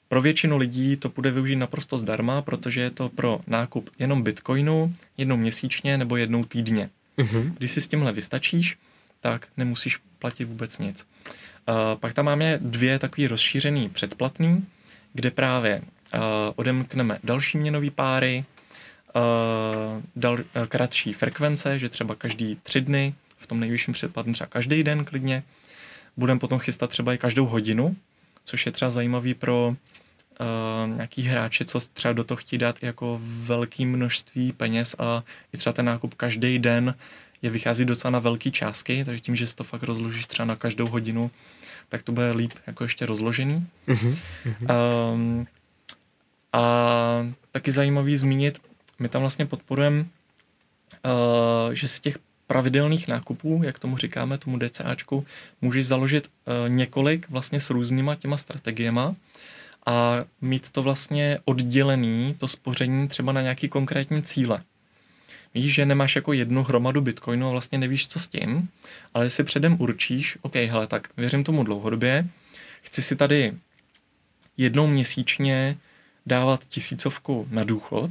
pro 0.08 0.22
většinu 0.22 0.56
lidí 0.56 0.96
to 0.96 1.08
bude 1.08 1.30
využít 1.30 1.56
naprosto 1.56 1.98
zdarma, 1.98 2.42
protože 2.42 2.80
je 2.80 2.90
to 2.90 3.08
pro 3.08 3.40
nákup 3.46 3.90
jenom 3.98 4.22
bitcoinu, 4.22 4.92
jednou 5.18 5.36
měsíčně 5.36 5.98
nebo 5.98 6.16
jednou 6.16 6.44
týdně. 6.44 6.90
Uh-huh. 7.18 7.52
Když 7.58 7.72
si 7.72 7.80
s 7.80 7.86
tímhle 7.86 8.12
vystačíš, 8.12 8.76
tak 9.24 9.48
nemusíš 9.56 10.00
platit 10.18 10.44
vůbec 10.44 10.78
nic. 10.78 11.06
Uh, 11.68 11.74
pak 12.00 12.12
tam 12.12 12.24
máme 12.24 12.58
dvě 12.62 12.98
takové 12.98 13.28
rozšířený 13.28 13.88
předplatný, 13.88 14.66
kde 15.12 15.30
právě 15.30 15.80
uh, 15.80 16.20
odemkneme 16.56 17.18
další 17.24 17.58
měnové 17.58 17.90
páry, 17.90 18.44
uh, 19.16 20.02
dal, 20.16 20.38
kratší 20.68 21.12
frekvence, 21.12 21.78
že 21.78 21.88
třeba 21.88 22.14
každý 22.14 22.58
tři 22.62 22.80
dny, 22.80 23.14
v 23.38 23.46
tom 23.46 23.60
nejvyšším 23.60 23.94
předplatném 23.94 24.34
třeba 24.34 24.48
každý 24.48 24.82
den 24.82 25.04
klidně. 25.04 25.42
Budeme 26.16 26.40
potom 26.40 26.58
chystat 26.58 26.90
třeba 26.90 27.14
i 27.14 27.18
každou 27.18 27.46
hodinu, 27.46 27.96
což 28.44 28.66
je 28.66 28.72
třeba 28.72 28.90
zajímavý 28.90 29.34
pro 29.34 29.68
uh, 29.68 30.96
nějaký 30.96 31.22
hráče, 31.22 31.64
co 31.64 31.80
třeba 31.80 32.12
do 32.12 32.24
toho 32.24 32.36
chtí 32.36 32.58
dát 32.58 32.82
jako 32.82 33.20
velké 33.22 33.86
množství 33.86 34.52
peněz 34.52 34.96
a 34.98 35.24
i 35.54 35.56
třeba 35.56 35.72
ten 35.72 35.86
nákup 35.86 36.14
každý 36.14 36.58
den 36.58 36.94
je 37.44 37.50
vychází 37.50 37.84
docela 37.84 38.10
na 38.10 38.18
velké 38.18 38.50
částky, 38.50 39.04
takže 39.04 39.20
tím, 39.20 39.36
že 39.36 39.46
si 39.46 39.56
to 39.56 39.64
fakt 39.64 39.82
rozložíš 39.82 40.26
třeba 40.26 40.46
na 40.46 40.56
každou 40.56 40.86
hodinu, 40.86 41.30
tak 41.88 42.02
to 42.02 42.12
bude 42.12 42.30
líp 42.32 42.52
jako 42.66 42.84
ještě 42.84 43.06
rozložený. 43.06 43.66
Mm-hmm. 43.88 44.16
Um, 45.12 45.46
a 46.52 46.62
taky 47.52 47.72
zajímavý 47.72 48.16
zmínit, 48.16 48.62
my 48.98 49.08
tam 49.08 49.20
vlastně 49.20 49.46
podporujeme, 49.46 50.00
uh, 50.00 51.72
že 51.72 51.88
si 51.88 52.00
těch 52.00 52.18
pravidelných 52.46 53.08
nákupů, 53.08 53.60
jak 53.64 53.78
tomu 53.78 53.96
říkáme, 53.96 54.38
tomu 54.38 54.58
DCAčku, 54.58 55.26
můžeš 55.60 55.86
založit 55.86 56.28
uh, 56.28 56.68
několik 56.68 57.30
vlastně 57.30 57.60
s 57.60 57.70
různýma 57.70 58.14
těma 58.14 58.36
strategiema 58.36 59.14
a 59.86 60.24
mít 60.40 60.70
to 60.70 60.82
vlastně 60.82 61.38
oddělený, 61.44 62.34
to 62.38 62.48
spoření 62.48 63.08
třeba 63.08 63.32
na 63.32 63.40
nějaký 63.40 63.68
konkrétní 63.68 64.22
cíle. 64.22 64.62
Víš, 65.54 65.74
že 65.74 65.86
nemáš 65.86 66.16
jako 66.16 66.32
jednu 66.32 66.62
hromadu 66.62 67.00
bitcoinu 67.00 67.48
a 67.48 67.50
vlastně 67.50 67.78
nevíš, 67.78 68.08
co 68.08 68.18
s 68.18 68.28
tím, 68.28 68.68
ale 69.14 69.30
si 69.30 69.44
předem 69.44 69.76
určíš, 69.80 70.38
OK, 70.42 70.54
hele, 70.54 70.86
tak 70.86 71.08
věřím 71.16 71.44
tomu 71.44 71.64
dlouhodobě, 71.64 72.28
chci 72.82 73.02
si 73.02 73.16
tady 73.16 73.52
jednou 74.56 74.86
měsíčně 74.86 75.76
dávat 76.26 76.64
tisícovku 76.64 77.48
na 77.50 77.64
důchod 77.64 78.10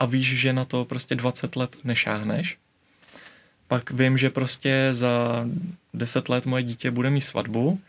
a 0.00 0.06
víš, 0.06 0.40
že 0.40 0.52
na 0.52 0.64
to 0.64 0.84
prostě 0.84 1.14
20 1.14 1.56
let 1.56 1.76
nešáhneš, 1.84 2.58
pak 3.68 3.90
vím, 3.90 4.18
že 4.18 4.30
prostě 4.30 4.88
za 4.90 5.46
10 5.94 6.28
let 6.28 6.46
moje 6.46 6.62
dítě 6.62 6.90
bude 6.90 7.10
mít 7.10 7.20
svatbu, 7.20 7.80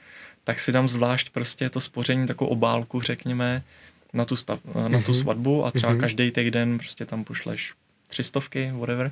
tak 0.44 0.60
si 0.60 0.72
dám 0.72 0.90
zvlášť 0.90 1.30
prostě 1.30 1.70
to 1.70 1.82
spoření, 1.82 2.28
takovou 2.28 2.50
obálku, 2.50 3.02
řekněme, 3.02 3.64
na 4.14 4.26
tu, 4.26 4.36
stav, 4.36 4.60
na 4.66 4.90
tu 5.02 5.12
mm-hmm. 5.12 5.22
svatbu 5.22 5.66
a 5.66 5.72
třeba 5.72 5.94
mm-hmm. 5.94 6.00
každý 6.00 6.32
týden 6.32 6.78
prostě 6.78 7.06
tam 7.06 7.24
pošleš 7.24 7.74
třistovky, 8.10 8.72
whatever. 8.74 9.12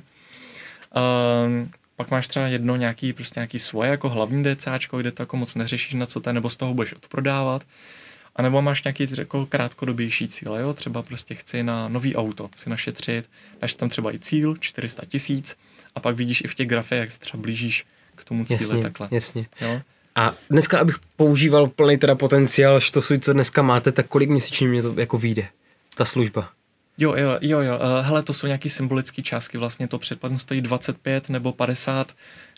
Um, 1.46 1.70
pak 1.96 2.10
máš 2.10 2.28
třeba 2.28 2.46
jedno 2.46 2.76
nějaký, 2.76 3.12
prostě 3.12 3.40
nějaký 3.40 3.58
svoje 3.58 3.90
jako 3.90 4.08
hlavní 4.08 4.44
DCáčko, 4.44 4.98
kde 4.98 5.12
to 5.12 5.22
jako 5.22 5.36
moc 5.36 5.54
neřešíš, 5.54 5.94
na 5.94 6.06
co 6.06 6.20
to 6.20 6.32
nebo 6.32 6.50
z 6.50 6.56
toho 6.56 6.74
budeš 6.74 6.92
odprodávat. 6.92 7.62
A 8.36 8.42
nebo 8.42 8.62
máš 8.62 8.84
nějaký 8.84 9.06
jako 9.18 9.46
krátkodobější 9.46 10.28
cíl, 10.28 10.54
jo? 10.54 10.74
třeba 10.74 11.02
prostě 11.02 11.34
chci 11.34 11.62
na 11.62 11.88
nový 11.88 12.16
auto 12.16 12.50
si 12.56 12.70
našetřit, 12.70 13.30
dáš 13.60 13.74
tam 13.74 13.88
třeba 13.88 14.14
i 14.14 14.18
cíl 14.18 14.56
400 14.60 15.04
tisíc 15.04 15.56
a 15.94 16.00
pak 16.00 16.16
vidíš 16.16 16.40
i 16.44 16.48
v 16.48 16.54
těch 16.54 16.68
grafech, 16.68 16.98
jak 16.98 17.10
se 17.10 17.18
třeba 17.18 17.40
blížíš 17.40 17.86
k 18.14 18.24
tomu 18.24 18.44
cíli 18.44 18.62
jasně, 18.62 18.82
takhle. 18.82 19.08
Jasně. 19.10 19.46
Jo? 19.60 19.80
A 20.14 20.34
dneska, 20.50 20.78
abych 20.78 20.96
používal 21.16 21.66
plný 21.66 21.98
teda 21.98 22.14
potenciál 22.14 22.80
štosuj, 22.80 23.18
co 23.18 23.32
dneska 23.32 23.62
máte, 23.62 23.92
tak 23.92 24.06
kolik 24.06 24.30
měsíčně 24.30 24.68
mě 24.68 24.82
to 24.82 24.94
jako 25.00 25.18
vyjde, 25.18 25.48
ta 25.96 26.04
služba? 26.04 26.50
Jo, 26.98 27.14
jo, 27.16 27.38
jo, 27.40 27.60
jo. 27.60 27.76
Uh, 27.76 28.06
hele, 28.06 28.22
to 28.22 28.32
jsou 28.32 28.46
nějaký 28.46 28.68
symbolické 28.68 29.22
částky. 29.22 29.58
Vlastně 29.58 29.88
to 29.88 29.98
předplatné 29.98 30.38
stojí 30.38 30.60
25 30.60 31.28
nebo 31.28 31.52
50 31.52 32.12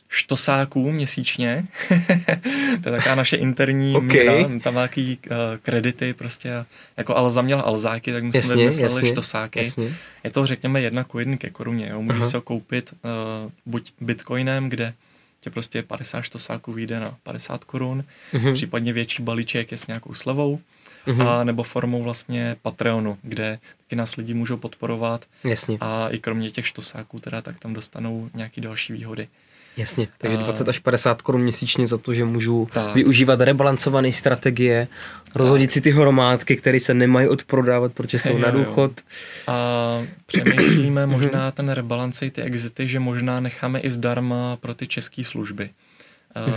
štosáků 0.09 0.93
měsíčně. 0.93 1.65
to 2.83 2.89
je 2.89 2.97
taková 2.97 3.15
naše 3.15 3.37
interní 3.37 3.97
okay. 3.97 4.09
míra, 4.09 4.61
tam 4.63 4.75
nějaký 4.75 5.19
uh, 5.31 5.37
kredity 5.63 6.15
prostě, 6.15 6.65
jako 6.97 7.17
Alza 7.17 7.43
měla 7.43 7.63
Alzáky, 7.63 8.13
tak 8.13 8.25
my 8.25 8.33
jsme 8.33 8.57
vymysleli 8.57 8.95
jasně, 8.95 9.11
štosáky. 9.11 9.59
Jasně. 9.59 9.95
Je 10.25 10.31
to 10.31 10.47
řekněme 10.47 10.81
jedna 10.81 11.05
ku 11.05 11.19
jedný 11.19 11.39
ke 11.39 11.51
koruně, 11.51 11.89
jo. 11.93 12.03
Můžeš 12.03 12.27
se 12.27 12.37
ho 12.37 12.41
koupit 12.41 12.93
uh, 12.93 13.51
buď 13.67 13.93
bitcoinem, 14.01 14.69
kde 14.69 14.95
tě 15.41 15.51
prostě 15.51 15.83
50 15.83 16.23
štosáků 16.23 16.73
vyjde 16.73 17.01
na 17.01 17.17
50 17.23 17.65
korun, 17.65 18.05
uh-huh. 18.33 18.53
případně 18.53 18.93
větší 18.93 19.23
balíček 19.23 19.71
je 19.71 19.79
s 19.79 19.87
nějakou 19.87 20.15
slevou, 20.15 20.61
uh-huh. 21.07 21.29
a 21.29 21.45
nebo 21.45 21.63
formou 21.63 22.03
vlastně 22.03 22.57
Patreonu, 22.63 23.19
kde 23.23 23.59
taky 23.79 23.97
nás 23.97 24.17
lidi 24.17 24.35
můžou 24.35 24.57
podporovat 24.57 25.25
Jasně. 25.45 25.79
a 25.81 26.09
i 26.09 26.19
kromě 26.19 26.51
těch 26.51 26.67
štosáků 26.67 27.21
teda 27.21 27.43
tak 27.43 27.59
tam 27.59 27.75
dostanou 27.75 28.31
nějaké 28.35 28.61
další 28.61 28.93
výhody. 28.93 29.29
Jasně, 29.77 30.09
takže 30.19 30.37
20 30.37 30.69
až 30.69 30.79
50 30.79 31.23
korun 31.23 31.43
měsíčně 31.43 31.87
za 31.87 31.99
to, 31.99 32.15
že 32.15 32.25
můžu 32.25 32.69
tak. 32.73 32.95
využívat 32.95 33.41
rebalancované 33.41 34.13
strategie, 34.13 34.89
rozhodit 35.35 35.71
tak. 35.71 35.75
si 35.75 35.81
ty 35.81 35.91
hromádky, 35.91 36.57
které 36.57 36.81
se 36.81 36.95
nemají 36.95 37.29
odprodávat, 37.29 37.93
protože 37.93 38.19
jsou 38.19 38.33
jo, 38.33 38.39
na 38.39 38.51
důchod. 38.51 38.93
Jo. 38.97 39.55
A 39.55 40.03
přemýšlíme 40.27 41.07
možná 41.07 41.51
ten 41.51 41.69
rebalance 41.69 42.31
ty 42.31 42.43
exity, 42.43 42.89
že 42.89 43.01
možná 43.01 43.41
necháme 43.41 43.81
i 43.81 43.91
zdarma 43.91 44.57
pro 44.57 44.75
ty 44.75 44.87
české 44.87 45.25
služby. 45.25 45.71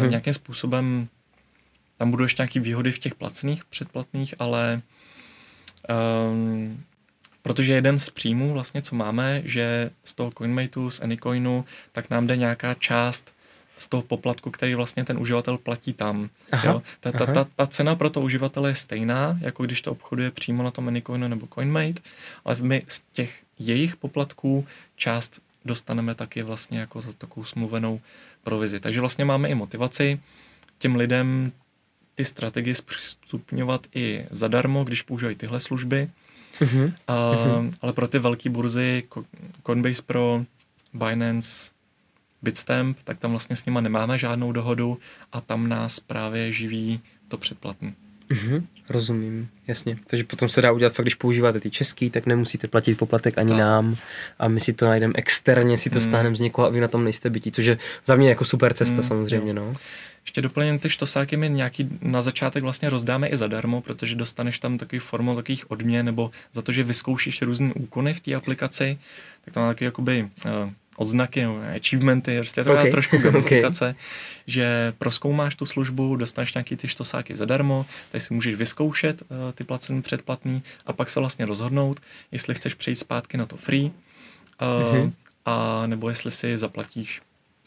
Uh, 0.01 0.07
nějakým 0.07 0.33
způsobem 0.33 1.07
tam 2.03 2.11
budou 2.11 2.23
ještě 2.23 2.41
nějaké 2.41 2.59
výhody 2.59 2.91
v 2.91 2.99
těch 2.99 3.15
placených, 3.15 3.65
předplatných, 3.65 4.35
ale 4.39 4.81
um, 6.29 6.83
Protože 7.41 7.73
jeden 7.73 7.99
z 7.99 8.09
příjmů, 8.09 8.53
vlastně, 8.53 8.81
co 8.81 8.95
máme, 8.95 9.41
že 9.45 9.89
z 10.03 10.13
toho 10.13 10.31
CoinMateu, 10.37 10.89
z 10.89 11.01
Anycoinu, 11.01 11.65
tak 11.91 12.09
nám 12.09 12.27
jde 12.27 12.37
nějaká 12.37 12.73
část 12.73 13.33
z 13.77 13.87
toho 13.87 14.03
poplatku, 14.03 14.51
který 14.51 14.75
vlastně 14.75 15.03
ten 15.05 15.17
uživatel 15.17 15.57
platí 15.57 15.93
tam. 15.93 16.29
Aha, 16.51 16.67
jo? 16.67 16.81
Ta, 16.99 17.11
ta, 17.11 17.25
ta, 17.25 17.47
ta 17.55 17.67
cena 17.67 17.95
pro 17.95 18.09
to 18.09 18.21
uživatele 18.21 18.69
je 18.69 18.75
stejná, 18.75 19.37
jako 19.41 19.63
když 19.63 19.81
to 19.81 19.91
obchoduje 19.91 20.31
přímo 20.31 20.63
na 20.63 20.71
tom 20.71 20.87
Anycoinu 20.87 21.27
nebo 21.27 21.47
CoinMate, 21.47 22.01
ale 22.45 22.55
my 22.61 22.83
z 22.87 23.03
těch 23.11 23.43
jejich 23.59 23.95
poplatků 23.95 24.67
část 24.95 25.41
dostaneme 25.65 26.15
taky 26.15 26.43
vlastně 26.43 26.79
jako 26.79 27.01
za 27.01 27.13
takovou 27.13 27.43
smluvenou 27.43 28.01
provizi. 28.43 28.79
Takže 28.79 28.99
vlastně 28.99 29.25
máme 29.25 29.49
i 29.49 29.55
motivaci 29.55 30.19
těm 30.79 30.95
lidem 30.95 31.51
ty 32.15 32.25
strategie 32.25 32.75
zpřístupňovat 32.75 33.87
i 33.95 34.25
zadarmo, 34.31 34.83
když 34.83 35.01
používají 35.01 35.35
tyhle 35.35 35.59
služby. 35.59 36.09
Uh-huh. 36.59 36.93
A, 37.07 37.13
uh-huh. 37.13 37.73
Ale 37.81 37.93
pro 37.93 38.07
ty 38.07 38.19
velké 38.19 38.49
burzy, 38.49 39.03
Coinbase 39.65 40.01
Pro, 40.01 40.45
Binance, 40.93 41.71
Bitstamp, 42.41 42.97
tak 43.03 43.19
tam 43.19 43.31
vlastně 43.31 43.55
s 43.55 43.65
nima 43.65 43.81
nemáme 43.81 44.17
žádnou 44.17 44.51
dohodu 44.51 44.99
a 45.31 45.41
tam 45.41 45.69
nás 45.69 45.99
právě 45.99 46.51
živí 46.51 47.01
to 47.27 47.37
předplatný. 47.37 47.93
Mm-hmm, 48.33 48.63
rozumím, 48.89 49.49
jasně. 49.67 49.97
Takže 50.07 50.23
potom 50.23 50.49
se 50.49 50.61
dá 50.61 50.71
udělat 50.71 50.93
fakt, 50.93 51.03
když 51.03 51.15
používáte 51.15 51.59
ty 51.59 51.69
český, 51.69 52.09
tak 52.09 52.25
nemusíte 52.25 52.67
platit 52.67 52.97
poplatek 52.97 53.37
ani 53.37 53.49
tak. 53.49 53.59
nám 53.59 53.95
a 54.39 54.47
my 54.47 54.59
si 54.59 54.73
to 54.73 54.85
najdeme 54.85 55.13
externě, 55.15 55.77
si 55.77 55.89
to 55.89 55.99
mm. 55.99 56.05
stáhneme 56.05 56.35
z 56.35 56.39
někoho 56.39 56.67
a 56.67 56.69
vy 56.69 56.79
na 56.79 56.87
tom 56.87 57.03
nejste 57.03 57.29
bytí, 57.29 57.51
což 57.51 57.65
je 57.65 57.77
za 58.05 58.15
mě 58.15 58.29
jako 58.29 58.45
super 58.45 58.73
cesta 58.73 58.95
mm, 58.95 59.03
samozřejmě, 59.03 59.53
no. 59.53 59.73
Ještě 60.25 60.41
doplněn 60.41 60.79
ty 60.79 60.89
štosáky 60.89 61.37
my 61.37 61.49
nějaký 61.49 61.89
na 62.01 62.21
začátek 62.21 62.63
vlastně 62.63 62.89
rozdáme 62.89 63.27
i 63.27 63.37
zadarmo, 63.37 63.81
protože 63.81 64.15
dostaneš 64.15 64.59
tam 64.59 64.77
takový 64.77 64.99
formou 64.99 65.35
takových 65.35 65.71
odměn 65.71 66.05
nebo 66.05 66.31
za 66.53 66.61
to, 66.61 66.71
že 66.71 66.83
vyzkoušíš 66.83 67.41
různé 67.41 67.73
úkony 67.73 68.13
v 68.13 68.19
té 68.19 68.35
aplikaci, 68.35 68.97
tak 69.45 69.53
tam 69.53 69.67
takový 69.67 69.85
jakoby 69.85 70.29
uh, 70.45 70.51
odznaky, 71.03 71.43
no, 71.43 71.61
achievementy, 71.75 72.37
prostě 72.37 72.63
to 72.63 72.73
okay. 72.73 72.91
trošku 72.91 73.17
gamifikace, 73.23 73.89
okay. 73.89 74.01
že 74.47 74.93
proskoumáš 74.97 75.55
tu 75.55 75.65
službu, 75.65 76.15
dostaneš 76.15 76.53
nějaký 76.53 76.75
ty 76.75 76.87
štosáky 76.87 77.35
zadarmo, 77.35 77.85
tady 78.11 78.21
si 78.21 78.33
můžeš 78.33 78.55
vyzkoušet 78.55 79.21
uh, 79.21 79.27
ty 79.53 79.63
placený 79.63 80.01
předplatný 80.01 80.63
a 80.85 80.93
pak 80.93 81.09
se 81.09 81.19
vlastně 81.19 81.45
rozhodnout, 81.45 81.99
jestli 82.31 82.55
chceš 82.55 82.73
přejít 82.73 82.95
zpátky 82.95 83.37
na 83.37 83.45
to 83.45 83.57
free, 83.57 83.85
uh, 83.85 83.91
mm-hmm. 84.93 85.11
a 85.45 85.87
nebo 85.87 86.09
jestli 86.09 86.31
si 86.31 86.57
zaplatíš 86.57 87.21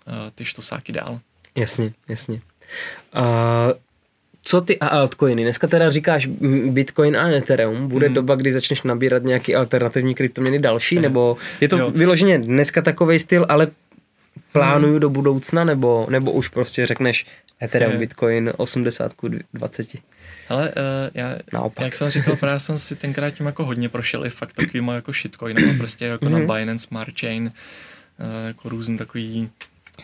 uh, 0.07 0.15
ty 0.35 0.45
štosáky 0.45 0.93
dál. 0.93 1.21
Jasně, 1.55 1.93
jasně. 2.09 2.41
Uh, 3.17 3.23
co 4.47 4.61
ty 4.61 4.79
a 4.79 4.87
altcoiny? 4.87 5.43
Dneska 5.43 5.67
teda 5.67 5.91
říkáš 5.91 6.27
Bitcoin 6.71 7.17
a 7.17 7.29
Ethereum. 7.29 7.89
Bude 7.89 8.07
hmm. 8.07 8.15
doba, 8.15 8.35
kdy 8.35 8.53
začneš 8.53 8.83
nabírat 8.83 9.23
nějaký 9.23 9.55
alternativní 9.55 10.15
kryptoměny 10.15 10.59
další? 10.59 10.99
Nebo 10.99 11.37
je 11.61 11.69
to 11.69 11.79
jo. 11.79 11.91
vyloženě 11.91 12.39
dneska 12.39 12.83
takový 12.83 13.19
styl, 13.19 13.47
ale 13.49 13.69
plánuju 14.53 14.93
hmm. 14.93 15.01
do 15.01 15.11
budoucna? 15.11 15.65
Nebo, 15.65 16.07
nebo 16.11 16.33
už 16.33 16.49
prostě 16.49 16.87
řekneš 16.87 17.27
Ethereum, 17.63 17.93
je. 17.93 17.99
Bitcoin 17.99 18.53
80 18.57 19.13
k 19.13 19.29
20? 19.55 19.89
Ale 20.49 20.69
uh, 20.69 20.73
já, 21.15 21.37
Naopak. 21.53 21.85
jak 21.85 21.95
jsem 21.95 22.11
říkal, 22.11 22.37
právě 22.41 22.61
jsem 22.61 22.79
si 22.79 22.97
tenkrát 22.97 23.31
tím 23.31 23.47
jako 23.47 23.65
hodně 23.65 23.89
prošel 23.89 24.27
i 24.27 24.31
fakt 24.31 24.53
takovýma 24.53 24.95
jako 24.95 25.13
shitcoinama, 25.13 25.73
prostě 25.79 26.05
jako 26.05 26.27
hmm. 26.27 26.47
na 26.47 26.55
Binance 26.55 26.87
Smart 26.87 27.21
Chain, 27.21 27.43
uh, 27.45 28.47
jako 28.47 28.69
různý 28.69 28.99
takový, 28.99 29.51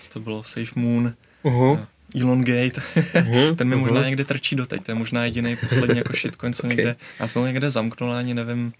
co 0.01 0.11
to 0.11 0.21
bylo, 0.21 0.43
Safe 0.43 0.81
Moon, 0.81 1.15
uh-huh. 1.45 1.87
Elon 2.21 2.45
Gate, 2.45 2.83
uh-huh. 2.97 3.57
ten 3.57 3.69
mi 3.69 3.77
možná 3.77 4.01
uh-huh. 4.01 4.05
někde 4.05 4.25
trčí 4.25 4.57
doteď, 4.57 4.83
to 4.85 4.91
je 4.91 4.95
možná 4.95 5.25
jediný 5.25 5.57
poslední 5.57 5.99
jako 5.99 6.13
shitcoin, 6.13 6.53
co 6.53 6.63
okay. 6.63 6.77
někde, 6.77 6.97
já 7.21 7.27
jsem 7.27 7.45
někde 7.45 7.71
zamknul, 7.71 8.13
ani 8.13 8.35
nevím, 8.35 8.73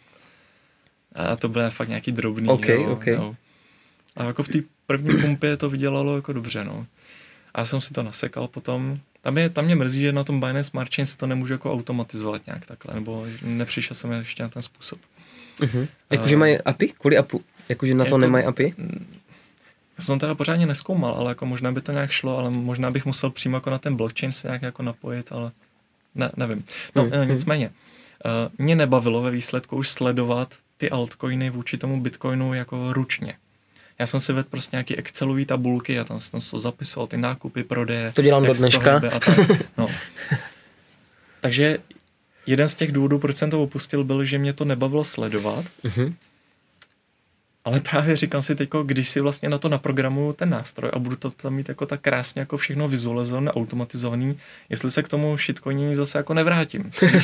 a 1.15 1.37
to 1.37 1.49
bylo 1.49 1.71
fakt 1.71 1.89
nějaký 1.89 2.13
drobný, 2.13 2.49
okay, 2.49 2.75
jo, 2.77 2.93
okay. 2.93 3.15
jo. 3.15 3.35
A 4.17 4.25
jako 4.25 4.43
v 4.43 4.49
té 4.49 4.59
první 4.87 5.21
pumpě 5.21 5.57
to 5.57 5.71
vydělalo 5.71 6.17
jako 6.17 6.33
dobře, 6.33 6.65
no. 6.65 6.87
A 7.55 7.61
já 7.61 7.65
jsem 7.65 7.81
si 7.81 7.93
to 7.93 8.03
nasekal 8.03 8.49
potom. 8.49 8.99
Tam, 9.21 9.39
je, 9.39 9.49
tam 9.49 9.65
mě 9.65 9.77
mrzí, 9.77 10.01
že 10.01 10.13
na 10.13 10.25
tom 10.25 10.41
Binance 10.41 10.71
Smart 10.71 10.95
Chain 10.95 11.07
se 11.07 11.17
to 11.17 11.27
nemůže 11.27 11.55
jako 11.55 11.73
automatizovat 11.73 12.47
nějak 12.47 12.67
takhle, 12.67 12.95
nebo 12.95 13.27
nepřišel 13.43 13.95
jsem 13.95 14.13
ještě 14.13 14.43
na 14.43 14.49
ten 14.49 14.63
způsob. 14.63 14.99
Uh-huh. 15.61 15.89
Jakože 16.11 16.37
mají 16.37 16.59
API? 16.59 16.89
Kvůli 16.89 17.19
API? 17.19 17.39
Jakože 17.69 17.95
na 17.95 18.05
to 18.05 18.09
jako, 18.09 18.19
nemají 18.19 18.45
API? 18.45 18.75
Já 19.99 20.05
jsem 20.05 20.19
to 20.19 20.21
teda 20.21 20.35
pořádně 20.35 20.67
neskoumal, 20.67 21.15
ale 21.15 21.31
jako 21.31 21.47
možná 21.47 21.73
by 21.73 21.81
to 21.81 21.93
nějak 21.93 22.11
šlo, 22.11 22.39
ale 22.39 22.51
možná 22.51 22.91
bych 22.91 23.07
musel 23.07 23.31
přímo 23.31 23.57
jako 23.57 23.71
na 23.71 23.79
ten 23.79 23.97
blockchain 23.97 24.33
se 24.33 24.49
nějak 24.49 24.63
jako 24.63 24.83
napojit, 24.83 25.33
ale 25.33 25.51
ne, 26.15 26.31
nevím. 26.37 26.65
No 26.95 27.05
mm-hmm. 27.05 27.29
nicméně, 27.29 27.71
uh, 28.25 28.53
mě 28.59 28.77
nebavilo 28.77 29.23
ve 29.23 29.31
výsledku 29.31 29.77
už 29.77 29.89
sledovat 29.89 30.55
ty 30.77 30.91
altcoiny 30.91 31.51
vůči 31.51 31.79
tomu 31.79 32.01
bitcoinu 32.01 32.55
jako 32.55 32.93
ručně. 32.93 33.35
Já 33.99 34.07
jsem 34.07 34.21
si 34.21 34.33
vedl 34.33 34.49
prostě 34.51 34.77
nějaký 34.77 34.97
Excelový 34.97 35.47
tabulky 35.47 35.99
a 35.99 36.05
tam 36.05 36.21
jsem 36.21 36.41
to 36.51 36.59
zapisoval, 36.59 37.07
ty 37.07 37.17
nákupy, 37.17 37.65
prodeje. 37.65 38.13
To 38.13 38.23
dělám 38.23 38.45
do 38.45 38.53
dneška. 38.55 38.97
A 38.97 39.21
tak. 39.21 39.39
No. 39.79 39.89
Takže 41.41 41.79
jeden 42.47 42.69
z 42.69 42.75
těch 42.75 42.93
důvodů, 42.93 43.19
proč 43.19 43.37
jsem 43.37 43.51
to 43.51 43.63
opustil, 43.63 44.05
byl, 44.05 44.25
že 44.25 44.39
mě 44.39 44.53
to 44.53 44.65
nebavilo 44.65 45.05
sledovat. 45.05 45.65
Mm-hmm. 45.85 46.15
Ale 47.65 47.81
právě 47.81 48.17
říkám 48.17 48.43
si 48.43 48.55
teď, 48.55 48.71
když 48.85 49.09
si 49.09 49.21
vlastně 49.21 49.49
na 49.49 49.59
to 49.59 49.69
naprogramuju 49.69 50.33
ten 50.33 50.51
nástroj 50.51 50.91
a 50.95 50.99
budu 50.99 51.17
to 51.17 51.31
tam 51.31 51.55
mít 51.55 51.69
jako 51.69 51.87
tak 51.87 52.01
krásně 52.01 52.41
jako 52.41 52.57
všechno 52.57 52.89
vizualizované, 52.89 53.53
automatizovaný, 53.53 54.39
jestli 54.69 54.91
se 54.91 55.03
k 55.03 55.09
tomu 55.09 55.37
shitcoinění 55.37 55.95
zase 55.95 56.19
jako 56.19 56.35
nevrátím. 56.35 56.91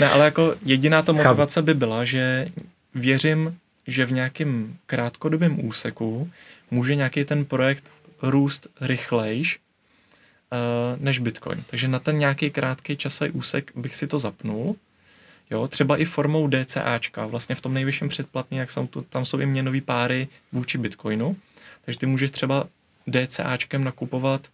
ne, 0.00 0.08
ale 0.08 0.24
jako 0.24 0.54
jediná 0.64 1.02
ta 1.02 1.12
motivace 1.12 1.62
by 1.62 1.74
byla, 1.74 2.04
že 2.04 2.48
věřím, 2.94 3.58
že 3.86 4.06
v 4.06 4.12
nějakém 4.12 4.76
krátkodobém 4.86 5.66
úseku 5.66 6.30
může 6.70 6.94
nějaký 6.94 7.24
ten 7.24 7.44
projekt 7.44 7.90
růst 8.22 8.66
rychlejš 8.80 9.58
uh, 9.58 11.02
než 11.02 11.18
Bitcoin. 11.18 11.64
Takže 11.70 11.88
na 11.88 11.98
ten 11.98 12.18
nějaký 12.18 12.50
krátký 12.50 12.96
časový 12.96 13.30
úsek 13.30 13.72
bych 13.74 13.94
si 13.94 14.06
to 14.06 14.18
zapnul 14.18 14.76
Jo, 15.50 15.68
třeba 15.68 15.96
i 15.96 16.04
formou 16.04 16.48
DCAčka, 16.48 17.26
vlastně 17.26 17.54
v 17.54 17.60
tom 17.60 17.74
nejvyšším 17.74 18.08
předplatní, 18.08 18.58
jak 18.58 18.70
jsou 18.70 18.86
tu, 18.86 19.02
tam 19.02 19.24
jsou 19.24 19.40
i 19.40 19.46
měnový 19.46 19.80
páry 19.80 20.28
vůči 20.52 20.78
Bitcoinu. 20.78 21.36
Takže 21.84 21.98
ty 21.98 22.06
můžeš 22.06 22.30
třeba 22.30 22.68
DCAčkem 23.06 23.84
nakupovat 23.84 24.48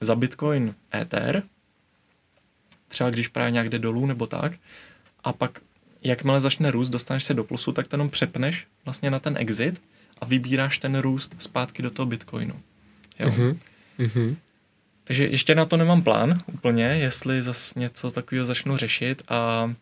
za 0.00 0.14
Bitcoin 0.14 0.74
Ether, 0.94 1.42
třeba 2.88 3.10
když 3.10 3.28
právě 3.28 3.50
nějak 3.50 3.68
jde 3.68 3.78
dolů 3.78 4.06
nebo 4.06 4.26
tak, 4.26 4.52
a 5.24 5.32
pak 5.32 5.60
jakmile 6.02 6.40
začne 6.40 6.70
růst, 6.70 6.88
dostaneš 6.88 7.24
se 7.24 7.34
do 7.34 7.44
plusu, 7.44 7.72
tak 7.72 7.88
to 7.88 7.94
jenom 7.94 8.10
přepneš 8.10 8.66
vlastně 8.84 9.10
na 9.10 9.18
ten 9.18 9.36
exit 9.38 9.82
a 10.18 10.24
vybíráš 10.24 10.78
ten 10.78 10.98
růst 10.98 11.34
zpátky 11.38 11.82
do 11.82 11.90
toho 11.90 12.06
Bitcoinu. 12.06 12.60
Jo? 13.18 13.28
Uh-huh. 13.28 13.58
Uh-huh. 13.98 14.36
takže 15.04 15.26
ještě 15.26 15.54
na 15.54 15.64
to 15.64 15.76
nemám 15.76 16.02
plán 16.02 16.42
úplně, 16.46 16.84
jestli 16.84 17.42
zase 17.42 17.80
něco 17.80 18.10
takového 18.10 18.46
začnu 18.46 18.76
řešit 18.76 19.22
a 19.28 19.72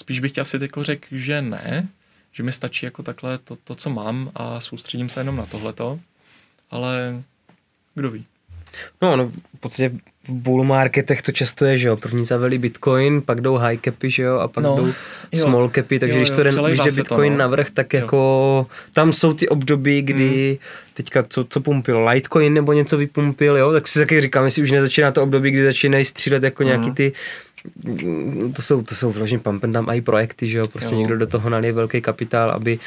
spíš 0.00 0.20
bych 0.20 0.32
ti 0.32 0.40
asi 0.40 0.58
jako 0.60 0.84
řekl, 0.84 1.06
že 1.10 1.42
ne, 1.42 1.88
že 2.32 2.42
mi 2.42 2.52
stačí 2.52 2.86
jako 2.86 3.02
takhle 3.02 3.38
to, 3.38 3.56
to, 3.64 3.74
co 3.74 3.90
mám 3.90 4.30
a 4.34 4.60
soustředím 4.60 5.08
se 5.08 5.20
jenom 5.20 5.36
na 5.36 5.46
tohleto, 5.46 6.00
ale 6.70 7.22
kdo 7.94 8.10
ví. 8.10 8.24
No, 9.02 9.16
no, 9.16 9.32
v 9.56 9.60
podstatě 9.60 9.96
v 10.24 10.32
bull 10.32 10.64
marketech 10.64 11.22
to 11.22 11.32
často 11.32 11.64
je, 11.64 11.78
že 11.78 11.88
jo, 11.88 11.96
první 11.96 12.24
zaveli 12.24 12.58
bitcoin, 12.58 13.22
pak 13.22 13.40
jdou 13.40 13.56
high 13.56 13.78
capy, 13.84 14.10
že 14.10 14.22
jo, 14.22 14.38
a 14.38 14.48
pak 14.48 14.64
no, 14.64 14.76
jdou 14.76 14.86
jo, 15.32 15.42
small 15.42 15.70
capy, 15.74 15.98
takže 15.98 16.18
jo, 16.18 16.20
když, 16.20 16.30
to 16.30 16.42
jo, 16.42 16.66
když 16.68 16.80
jde 16.80 17.02
bitcoin 17.02 17.32
to, 17.32 17.36
no. 17.36 17.38
navrh, 17.38 17.70
tak 17.70 17.94
jo. 17.94 18.00
jako 18.00 18.66
tam 18.92 19.12
jsou 19.12 19.34
ty 19.34 19.48
období, 19.48 20.02
kdy 20.02 20.48
hmm. 20.48 20.58
teďka 20.94 21.22
co, 21.22 21.44
co 21.44 21.60
pumpil, 21.60 22.08
Litecoin 22.08 22.54
nebo 22.54 22.72
něco 22.72 22.96
vypumpil, 22.96 23.56
jo, 23.56 23.72
tak 23.72 23.88
si 23.88 23.98
taky 23.98 24.20
říkám, 24.20 24.44
jestli 24.44 24.62
už 24.62 24.70
nezačíná 24.70 25.12
to 25.12 25.22
období, 25.22 25.50
kdy 25.50 25.64
začínají 25.64 26.04
střílet 26.04 26.42
jako 26.42 26.62
hmm. 26.62 26.68
nějaký 26.68 26.90
ty 26.90 27.12
to 28.56 28.62
jsou, 28.62 28.82
to 28.82 28.94
jsou 28.94 29.12
vlastně 29.12 29.38
pump 29.38 29.64
and 29.64 29.72
dump 29.72 29.88
i 29.88 30.00
projekty, 30.00 30.48
že 30.48 30.58
jo, 30.58 30.64
prostě 30.72 30.94
jo. 30.94 30.98
někdo 30.98 31.18
do 31.18 31.26
toho 31.26 31.50
nalije 31.50 31.72
velký 31.72 32.00
kapitál, 32.00 32.50
aby 32.50 32.78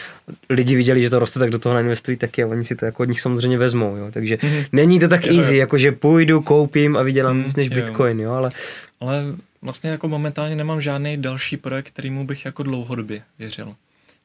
lidi 0.49 0.75
viděli, 0.75 1.01
že 1.01 1.09
to 1.09 1.19
roste, 1.19 1.39
tak 1.39 1.49
do 1.49 1.59
toho 1.59 1.75
nainvestují 1.75 2.17
taky 2.17 2.43
a 2.43 2.47
oni 2.47 2.65
si 2.65 2.75
to 2.75 2.85
jako 2.85 3.03
od 3.03 3.09
nich 3.09 3.21
samozřejmě 3.21 3.57
vezmou, 3.57 3.95
jo, 3.95 4.11
takže 4.11 4.35
mm-hmm. 4.35 4.65
není 4.71 4.99
to 4.99 5.07
tak 5.07 5.25
jo, 5.25 5.33
easy, 5.33 5.55
jo. 5.55 5.59
jako 5.59 5.77
že 5.77 5.91
půjdu, 5.91 6.41
koupím 6.41 6.97
a 6.97 7.03
vydělám 7.03 7.37
mm, 7.37 7.43
víc 7.43 7.55
než 7.55 7.69
jo. 7.69 7.75
Bitcoin, 7.75 8.19
jo, 8.19 8.31
ale... 8.31 8.51
Ale 8.99 9.23
vlastně 9.61 9.89
jako 9.89 10.07
momentálně 10.07 10.55
nemám 10.55 10.81
žádný 10.81 11.17
další 11.17 11.57
projekt, 11.57 11.87
kterýmu 11.87 12.25
bych 12.25 12.45
jako 12.45 12.63
dlouhodobě 12.63 13.23
věřil. 13.39 13.75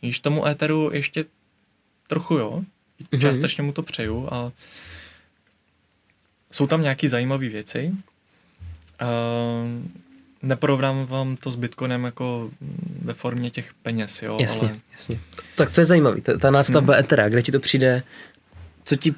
Již 0.03 0.21
tomu 0.21 0.47
Etheru 0.47 0.91
ještě 0.93 1.25
trochu 2.07 2.35
jo, 2.35 2.63
mhm. 3.13 3.21
částečně 3.21 3.63
mu 3.63 3.73
to 3.73 3.83
přeju 3.83 4.29
a 4.31 4.53
jsou 6.51 6.67
tam 6.67 6.83
nějaké 6.83 7.09
zajímavé 7.09 7.49
věci. 7.49 7.93
Uh, 9.03 9.83
neporovnávám 10.43 11.37
to 11.37 11.51
s 11.51 11.57
Bitcoinem 11.57 12.05
jako 12.05 12.51
ve 13.03 13.15
formě 13.15 13.51
těch 13.51 13.75
peněz, 13.75 14.23
jo. 14.23 14.39
Jasně, 14.41 14.69
ale... 14.69 14.81
jasně. 14.93 15.19
Tak 15.57 15.73
co 15.73 15.81
je 15.81 15.85
zajímavé, 15.85 16.21
ta, 16.21 16.39
ta 16.39 16.51
nástavba 16.51 16.95
hmm. 16.95 17.01
Ethera, 17.01 17.29
kde 17.29 17.43
ti 17.43 17.53
to 17.53 17.61
přijde, 17.61 18.03
co 18.85 18.97
ti 18.97 19.15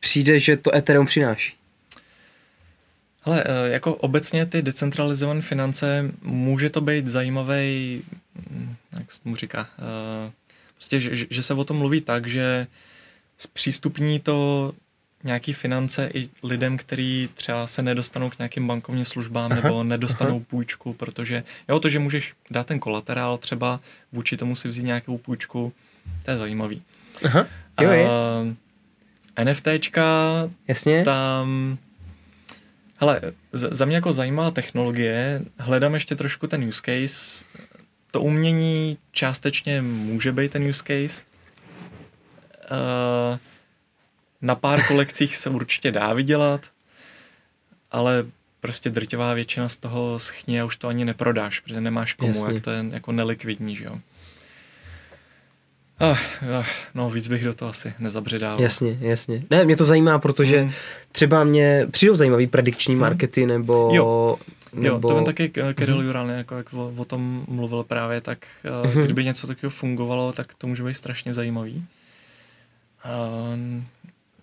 přijde, 0.00 0.38
že 0.38 0.56
to 0.56 0.74
Ethereum 0.74 1.06
přináší? 1.06 1.54
Ale 3.24 3.44
eh, 3.46 3.70
jako 3.70 3.94
obecně 3.94 4.46
ty 4.46 4.62
decentralizované 4.62 5.42
finance, 5.42 6.10
může 6.22 6.70
to 6.70 6.80
být 6.80 7.08
zajímavý, 7.08 8.02
hm, 8.50 8.74
jak 8.98 9.12
se 9.12 9.20
mu 9.24 9.36
říká, 9.36 9.68
eh, 9.78 10.32
prostě, 10.74 11.00
že, 11.00 11.26
že 11.30 11.42
se 11.42 11.54
o 11.54 11.64
tom 11.64 11.76
mluví 11.76 12.00
tak, 12.00 12.26
že 12.26 12.66
zpřístupní 13.38 14.20
to 14.20 14.72
nějaký 15.24 15.52
finance 15.52 16.10
i 16.14 16.28
lidem, 16.42 16.76
kteří 16.76 17.28
třeba 17.34 17.66
se 17.66 17.82
nedostanou 17.82 18.30
k 18.30 18.38
nějakým 18.38 18.66
bankovním 18.66 19.04
službám 19.04 19.52
aha, 19.52 19.60
nebo 19.62 19.84
nedostanou 19.84 20.36
aha. 20.36 20.44
půjčku, 20.48 20.92
protože 20.92 21.44
jo, 21.68 21.80
to, 21.80 21.88
že 21.88 21.98
můžeš 21.98 22.34
dát 22.50 22.66
ten 22.66 22.78
kolaterál 22.78 23.38
třeba 23.38 23.80
vůči 24.12 24.36
tomu 24.36 24.54
si 24.54 24.68
vzít 24.68 24.82
nějakou 24.82 25.18
půjčku, 25.18 25.72
to 26.24 26.30
je 26.30 26.38
zajímavý. 26.38 26.82
Aha, 27.24 27.46
jo, 27.80 27.90
je. 27.90 28.08
A 29.36 29.44
NFTčka, 29.44 30.04
Jasně. 30.68 31.04
tam 31.04 31.78
Hele, 33.00 33.20
za 33.52 33.84
mě 33.84 33.96
jako 33.96 34.12
zajímavá 34.12 34.50
technologie, 34.50 35.42
hledám 35.58 35.94
ještě 35.94 36.14
trošku 36.14 36.46
ten 36.46 36.64
use 36.64 36.82
case. 36.84 37.44
To 38.10 38.20
umění 38.20 38.98
částečně 39.12 39.82
může 39.82 40.32
být 40.32 40.52
ten 40.52 40.68
use 40.68 40.82
case. 40.82 41.24
Uh, 42.70 43.38
na 44.42 44.54
pár 44.54 44.86
kolekcích 44.86 45.36
se 45.36 45.50
určitě 45.50 45.90
dá 45.90 46.12
vydělat, 46.12 46.70
ale 47.90 48.26
prostě 48.60 48.90
drtivá 48.90 49.34
většina 49.34 49.68
z 49.68 49.76
toho 49.76 50.18
schně 50.18 50.62
a 50.62 50.64
už 50.64 50.76
to 50.76 50.88
ani 50.88 51.04
neprodáš, 51.04 51.60
protože 51.60 51.80
nemáš 51.80 52.14
komu, 52.14 52.34
Jasně. 52.34 52.54
jak 52.54 52.62
to 52.62 52.70
je 52.70 52.84
jako 52.90 53.12
nelikvidní, 53.12 53.76
že 53.76 53.84
jo. 53.84 53.98
Ah, 56.00 56.18
ah, 56.60 56.66
no, 56.94 57.10
víc 57.10 57.28
bych 57.28 57.44
do 57.44 57.54
toho 57.54 57.70
asi 57.70 57.94
nezabředával. 57.98 58.60
Jasně, 58.60 58.98
jasně. 59.00 59.42
Ne, 59.50 59.64
mě 59.64 59.76
to 59.76 59.84
zajímá, 59.84 60.18
protože 60.18 60.60
hmm. 60.60 60.72
třeba 61.12 61.44
mě 61.44 61.86
přijdou 61.90 62.14
zajímavý 62.14 62.46
predikční 62.46 62.94
hmm. 62.94 63.00
markety, 63.00 63.46
nebo... 63.46 63.90
Jo. 63.92 64.38
Nebo... 64.72 64.86
Jo, 64.86 65.00
to 65.00 65.14
vím 65.14 65.24
taky 65.24 65.48
Kirill 65.48 65.98
mm-hmm. 65.98 66.04
Jural, 66.04 66.30
jako 66.30 66.56
jak 66.56 66.74
o, 66.74 66.92
o 66.96 67.04
tom 67.04 67.44
mluvil 67.48 67.82
právě, 67.82 68.20
tak 68.20 68.38
mm-hmm. 68.64 69.04
kdyby 69.04 69.24
něco 69.24 69.46
takového 69.46 69.70
fungovalo, 69.70 70.32
tak 70.32 70.54
to 70.54 70.66
může 70.66 70.84
být 70.84 70.94
strašně 70.94 71.34
zajímavý. 71.34 71.84
Uh, 73.04 73.82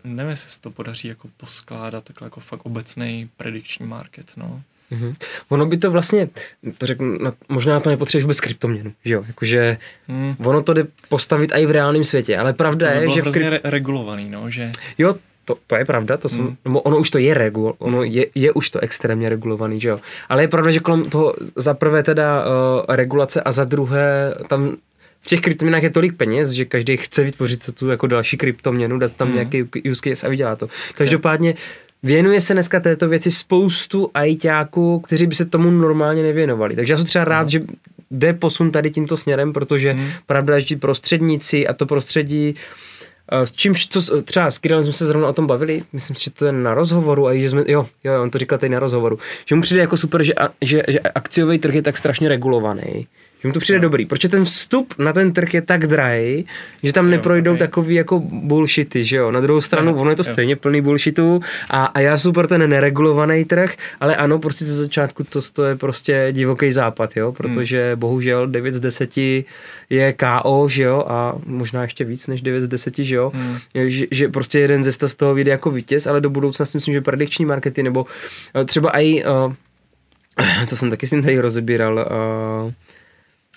nevím, 0.04 0.30
jestli 0.30 0.50
se 0.52 0.62
to 0.62 0.72
podaří 0.72 1.08
jako 1.08 1.28
poskládat 1.38 2.04
takhle 2.04 2.26
jako 2.26 2.40
fakt 2.40 2.66
obecný 2.66 3.30
predikční 3.38 3.88
market, 3.88 4.32
no. 4.38 4.62
Mm-hmm. 4.92 5.16
Ono 5.50 5.66
by 5.66 5.78
to 5.78 5.92
vlastně, 5.92 6.30
to 6.78 6.86
řeknu, 6.86 7.18
možná 7.50 7.74
na 7.74 7.80
to 7.80 7.90
nepotřebuješ 7.90 8.24
vůbec 8.24 8.40
kryptoměnu, 8.40 8.94
že 9.06 9.14
jo, 9.14 9.24
jakože 9.28 9.78
mm. 10.08 10.36
ono 10.46 10.62
to 10.62 10.74
jde 10.74 10.84
postavit 11.10 11.52
i 11.54 11.66
v 11.66 11.72
reálném 11.72 12.04
světě, 12.04 12.38
ale 12.38 12.54
pravda 12.54 12.88
to 12.88 12.94
je, 12.94 13.10
že... 13.10 13.22
To 13.22 13.32
kryp... 13.32 13.48
re- 13.50 13.60
regulovaný, 13.64 14.30
no, 14.30 14.50
že... 14.50 14.72
Jo, 14.98 15.16
to, 15.46 15.58
to 15.68 15.76
je 15.76 15.86
pravda, 15.86 16.18
to 16.18 16.30
jsem, 16.30 16.42
mm. 16.42 16.58
nebo 16.66 16.82
ono 16.82 16.98
už 17.00 17.10
to 17.10 17.18
je 17.18 17.34
regul, 17.34 17.76
ono 17.80 17.98
mm. 17.98 18.04
je, 18.04 18.26
je 18.36 18.52
už 18.52 18.70
to 18.70 18.80
extrémně 18.80 19.30
regulovaný, 19.30 19.82
že 19.82 19.90
jo. 19.90 20.00
Ale 20.30 20.44
je 20.44 20.48
pravda, 20.48 20.72
že 20.72 20.80
kolem 20.80 21.10
toho 21.10 21.34
za 21.56 21.74
prvé 21.74 22.04
teda 22.04 22.44
uh, 22.44 22.96
regulace 22.96 23.42
a 23.42 23.52
za 23.52 23.64
druhé 23.64 24.36
tam 24.48 24.76
v 25.28 25.30
těch 25.30 25.42
kryptoměnách 25.42 25.84
je 25.84 25.90
tolik 25.90 26.16
peněz, 26.16 26.50
že 26.50 26.66
každý 26.66 26.98
chce 26.98 27.24
vytvořit 27.24 27.70
tu 27.80 27.90
jako 27.90 28.08
další 28.08 28.38
kryptoměnu, 28.38 28.98
dát 28.98 29.12
tam 29.12 29.28
mm. 29.28 29.34
nějaký 29.34 29.64
use 29.92 30.02
case 30.04 30.28
a 30.28 30.30
vydělá 30.30 30.56
to. 30.56 30.68
Každopádně 30.96 31.56
věnuje 32.04 32.42
se 32.42 32.54
dneska 32.54 32.80
této 32.80 33.10
věci 33.10 33.32
spoustu 33.32 34.12
ajťáků, 34.14 35.00
kteří 35.00 35.28
by 35.28 35.36
se 35.36 35.46
tomu 35.46 35.72
normálně 35.72 36.24
nevěnovali. 36.24 36.76
Takže 36.76 36.94
já 36.94 36.98
jsem 36.98 37.06
třeba 37.06 37.26
rád, 37.26 37.44
mm. 37.44 37.50
že 37.50 37.62
jde 38.12 38.34
posun 38.34 38.72
tady 38.72 38.90
tímto 38.90 39.18
směrem, 39.18 39.54
protože 39.54 39.94
mm. 39.94 40.10
pravda, 40.26 40.60
že 40.60 40.78
prostředníci 40.78 41.68
a 41.68 41.74
to 41.74 41.86
prostředí 41.86 42.56
eh, 43.32 43.48
s 43.48 43.52
čím, 43.52 43.76
co, 43.76 44.22
třeba 44.22 44.52
s 44.52 44.58
Kirillem 44.58 44.84
jsme 44.84 44.94
se 44.94 45.06
zrovna 45.06 45.28
o 45.28 45.34
tom 45.34 45.48
bavili, 45.48 45.84
myslím 45.94 46.16
si, 46.16 46.24
že 46.24 46.32
to 46.32 46.46
je 46.46 46.52
na 46.52 46.74
rozhovoru 46.74 47.28
a 47.28 47.36
že 47.36 47.50
jsme, 47.50 47.64
jo, 47.68 47.88
jo, 48.04 48.24
on 48.24 48.30
to 48.30 48.38
říkal 48.38 48.58
tady 48.58 48.70
na 48.70 48.80
rozhovoru, 48.80 49.20
že 49.46 49.56
mu 49.56 49.62
přijde 49.62 49.82
jako 49.82 49.98
super, 49.98 50.24
že, 50.24 50.34
že, 50.62 50.84
že 50.88 51.00
akciový 51.00 51.60
trh 51.60 51.76
je 51.76 51.82
tak 51.82 51.98
strašně 51.98 52.30
regulovaný, 52.30 53.08
mu 53.48 53.54
to 53.54 53.60
přijde 53.60 53.80
no. 53.80 53.82
dobrý, 53.82 54.06
protože 54.06 54.30
ten 54.30 54.46
vstup 54.46 54.94
na 54.98 55.14
ten 55.14 55.34
trh 55.34 55.54
je 55.54 55.62
tak 55.62 55.88
drahý, 55.88 56.46
že 56.84 56.94
tam 56.94 57.10
neprojdou 57.10 57.52
okay. 57.52 57.68
takový 57.68 57.96
jako 57.96 58.20
bullshity, 58.20 59.06
že 59.06 59.18
jo. 59.18 59.32
Na 59.32 59.42
druhou 59.42 59.62
stranu, 59.62 59.92
jo, 59.92 59.98
ono 59.98 60.10
je 60.10 60.16
to 60.16 60.24
jo. 60.28 60.34
stejně 60.34 60.56
plný 60.56 60.82
bullshitů 60.82 61.42
a, 61.70 61.86
a 61.86 62.00
já 62.00 62.18
jsem 62.18 62.34
pro 62.34 62.48
ten 62.48 62.70
neregulovaný 62.70 63.46
trh, 63.46 63.76
ale 64.00 64.16
ano, 64.16 64.40
prostě 64.40 64.66
ze 64.66 64.76
začátku 64.76 65.24
to, 65.24 65.42
to 65.54 65.64
je 65.64 65.76
prostě 65.76 66.28
divoký 66.32 66.72
západ, 66.72 67.18
jo, 67.18 67.32
protože 67.32 67.90
hmm. 67.90 68.00
bohužel 68.00 68.48
9 68.48 68.74
z 68.74 68.80
10 68.80 69.18
je 69.90 70.14
KO, 70.14 70.68
že 70.70 70.84
jo, 70.84 71.06
a 71.08 71.36
možná 71.46 71.82
ještě 71.82 72.04
víc 72.04 72.28
než 72.28 72.42
9 72.42 72.62
z 72.62 72.68
10, 72.68 72.98
že 72.98 73.16
jo, 73.16 73.32
hmm. 73.36 73.58
že, 73.74 74.06
že 74.12 74.30
prostě 74.30 74.60
jeden 74.60 74.84
ze 74.84 74.92
z 74.92 75.16
toho 75.16 75.34
vyjde 75.34 75.52
jako 75.52 75.72
vítěz, 75.72 76.08
ale 76.08 76.22
do 76.22 76.30
budoucna 76.30 76.66
si 76.66 76.78
myslím, 76.78 76.94
že 76.94 77.02
predikční 77.02 77.46
markety 77.46 77.84
nebo 77.84 78.06
eh, 78.56 78.66
třeba 78.66 78.90
i, 79.00 79.24
uh, 79.24 79.54
to 80.70 80.76
jsem 80.76 80.90
taky 80.90 81.08
si 81.08 81.22
tady 81.22 81.40
rozebíral, 81.40 81.94
uh, 82.66 82.72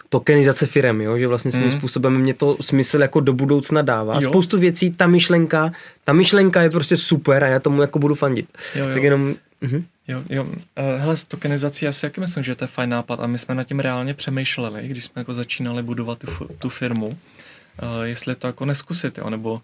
tokenizace 0.09 0.67
firem, 0.67 1.01
jo? 1.01 1.19
že 1.19 1.29
vlastně 1.29 1.51
svým 1.51 1.65
mm. 1.65 1.71
způsobem 1.71 2.19
mě 2.19 2.35
to 2.35 2.57
smysl 2.61 3.03
jako 3.03 3.21
do 3.21 3.33
budoucna 3.33 3.83
dává. 3.83 4.15
Jo. 4.15 4.21
Spoustu 4.21 4.59
věcí, 4.59 4.91
ta 4.91 5.07
myšlenka, 5.07 5.73
ta 6.05 6.13
myšlenka 6.13 6.63
je 6.63 6.71
prostě 6.71 6.97
super 6.97 7.45
a 7.45 7.47
já 7.47 7.59
tomu 7.59 7.81
jako 7.81 7.99
budu 7.99 8.15
fandit. 8.15 8.49
Jo, 8.75 8.89
jo. 8.89 8.95
Tak 8.95 9.03
jenom... 9.03 9.35
Uh-huh. 9.63 9.85
Jo, 10.09 10.23
jo. 10.29 10.45
Uh, 10.45 10.55
hele, 10.97 11.17
s 11.17 11.25
tokenizací 11.25 11.85
já 11.85 11.93
si 11.93 12.07
jaký 12.07 12.21
myslím, 12.21 12.45
že 12.45 12.55
to 12.55 12.65
je 12.65 12.69
fajn 12.69 12.91
nápad 12.91 13.21
a 13.21 13.27
my 13.27 13.39
jsme 13.39 13.55
nad 13.55 13.65
tím 13.65 13.81
reálně 13.81 14.15
přemýšleli, 14.15 14.89
když 14.89 15.05
jsme 15.05 15.21
jako 15.21 15.35
začínali 15.35 15.83
budovat 15.83 16.19
tu, 16.19 16.49
tu 16.59 16.69
firmu, 16.69 17.07
uh, 17.07 17.15
jestli 18.03 18.35
to 18.35 18.47
jako 18.47 18.65
neskusit, 18.65 19.19
jo, 19.19 19.31
nebo 19.31 19.61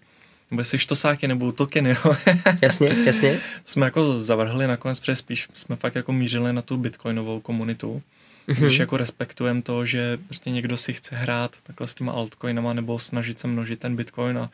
nebo 0.51 0.61
jestli 0.61 0.79
štosáky 0.79 1.27
nebo 1.27 1.51
tokeny, 1.51 1.89
jo. 2.05 2.15
jasně, 2.61 2.95
jasně. 3.05 3.39
jsme 3.65 3.85
jako 3.85 4.19
zavrhli 4.19 4.67
nakonec, 4.67 4.99
protože 4.99 5.15
spíš 5.15 5.47
jsme 5.53 5.75
fakt 5.75 5.95
jako 5.95 6.13
mířili 6.13 6.53
na 6.53 6.61
tu 6.61 6.77
bitcoinovou 6.77 7.39
komunitu 7.39 8.01
mm-hmm. 8.47 8.65
když 8.65 8.79
jako 8.79 8.97
respektujeme 8.97 9.61
to, 9.61 9.85
že 9.85 10.17
prostě 10.17 10.49
někdo 10.49 10.77
si 10.77 10.93
chce 10.93 11.15
hrát 11.15 11.57
takhle 11.63 11.87
s 11.87 11.93
těma 11.93 12.11
altcoinama 12.11 12.73
nebo 12.73 12.99
snažit 12.99 13.39
se 13.39 13.47
množit 13.47 13.79
ten 13.79 13.95
bitcoin 13.95 14.37
a 14.37 14.49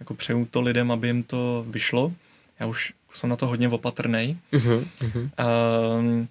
jako 0.00 0.14
přeju 0.14 0.48
to 0.50 0.60
lidem, 0.60 0.90
aby 0.90 1.06
jim 1.06 1.22
to 1.22 1.66
vyšlo. 1.68 2.12
Já 2.60 2.66
už 2.66 2.92
jsem 3.12 3.30
na 3.30 3.36
to 3.36 3.46
hodně 3.46 3.68
opatrný. 3.68 4.38
Mm-hmm. 4.52 5.30
Um, 5.98 6.28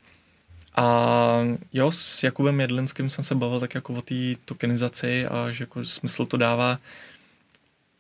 a 0.76 1.38
jo, 1.74 1.92
s 1.92 2.24
Jakubem 2.24 2.60
Jedlinským 2.60 3.10
jsem 3.10 3.24
se 3.24 3.36
bavil 3.36 3.60
tak 3.60 3.76
jako 3.76 3.94
o 3.94 4.02
té 4.02 4.16
tokenizaci 4.46 5.26
a 5.26 5.52
že 5.52 5.64
jako 5.64 5.86
smysl 5.86 6.26
to 6.26 6.38
dává. 6.38 6.78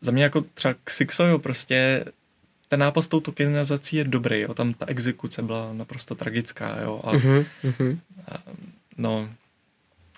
Za 0.01 0.11
mě 0.11 0.23
jako 0.23 0.41
třeba 0.53 0.75
Xixo, 0.83 1.25
jo, 1.25 1.39
prostě 1.39 2.05
ten 2.67 2.79
nápad 2.79 3.01
s 3.01 3.07
tou 3.07 3.19
tokenizací 3.19 3.95
je 3.95 4.03
dobrý, 4.03 4.41
jo, 4.41 4.53
tam 4.53 4.73
ta 4.73 4.85
exekuce 4.85 5.41
byla 5.41 5.73
naprosto 5.73 6.15
tragická, 6.15 6.79
jo, 6.81 7.01
a, 7.03 7.13
mm-hmm. 7.13 7.97
a 8.31 8.37
No, 9.01 9.29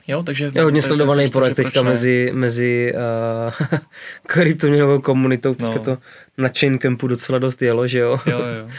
Jo, 0.07 0.23
takže... 0.23 0.51
Je 0.55 0.63
hodně 0.63 0.81
sledovaný 0.81 1.29
projekt 1.29 1.55
teďka 1.55 1.81
mezi, 1.81 2.31
mezi 2.33 2.93
uh, 2.95 3.77
kryptoměnovou 4.27 5.01
komunitou, 5.01 5.55
teďka 5.55 5.75
no. 5.75 5.83
to 5.83 5.97
na 6.37 6.49
Chain 6.59 6.79
Campu 6.79 7.07
docela 7.07 7.39
dost 7.39 7.61
jelo, 7.61 7.87
že 7.87 7.99
jo? 7.99 8.19
Jo, 8.25 8.37
jo. 8.39 8.69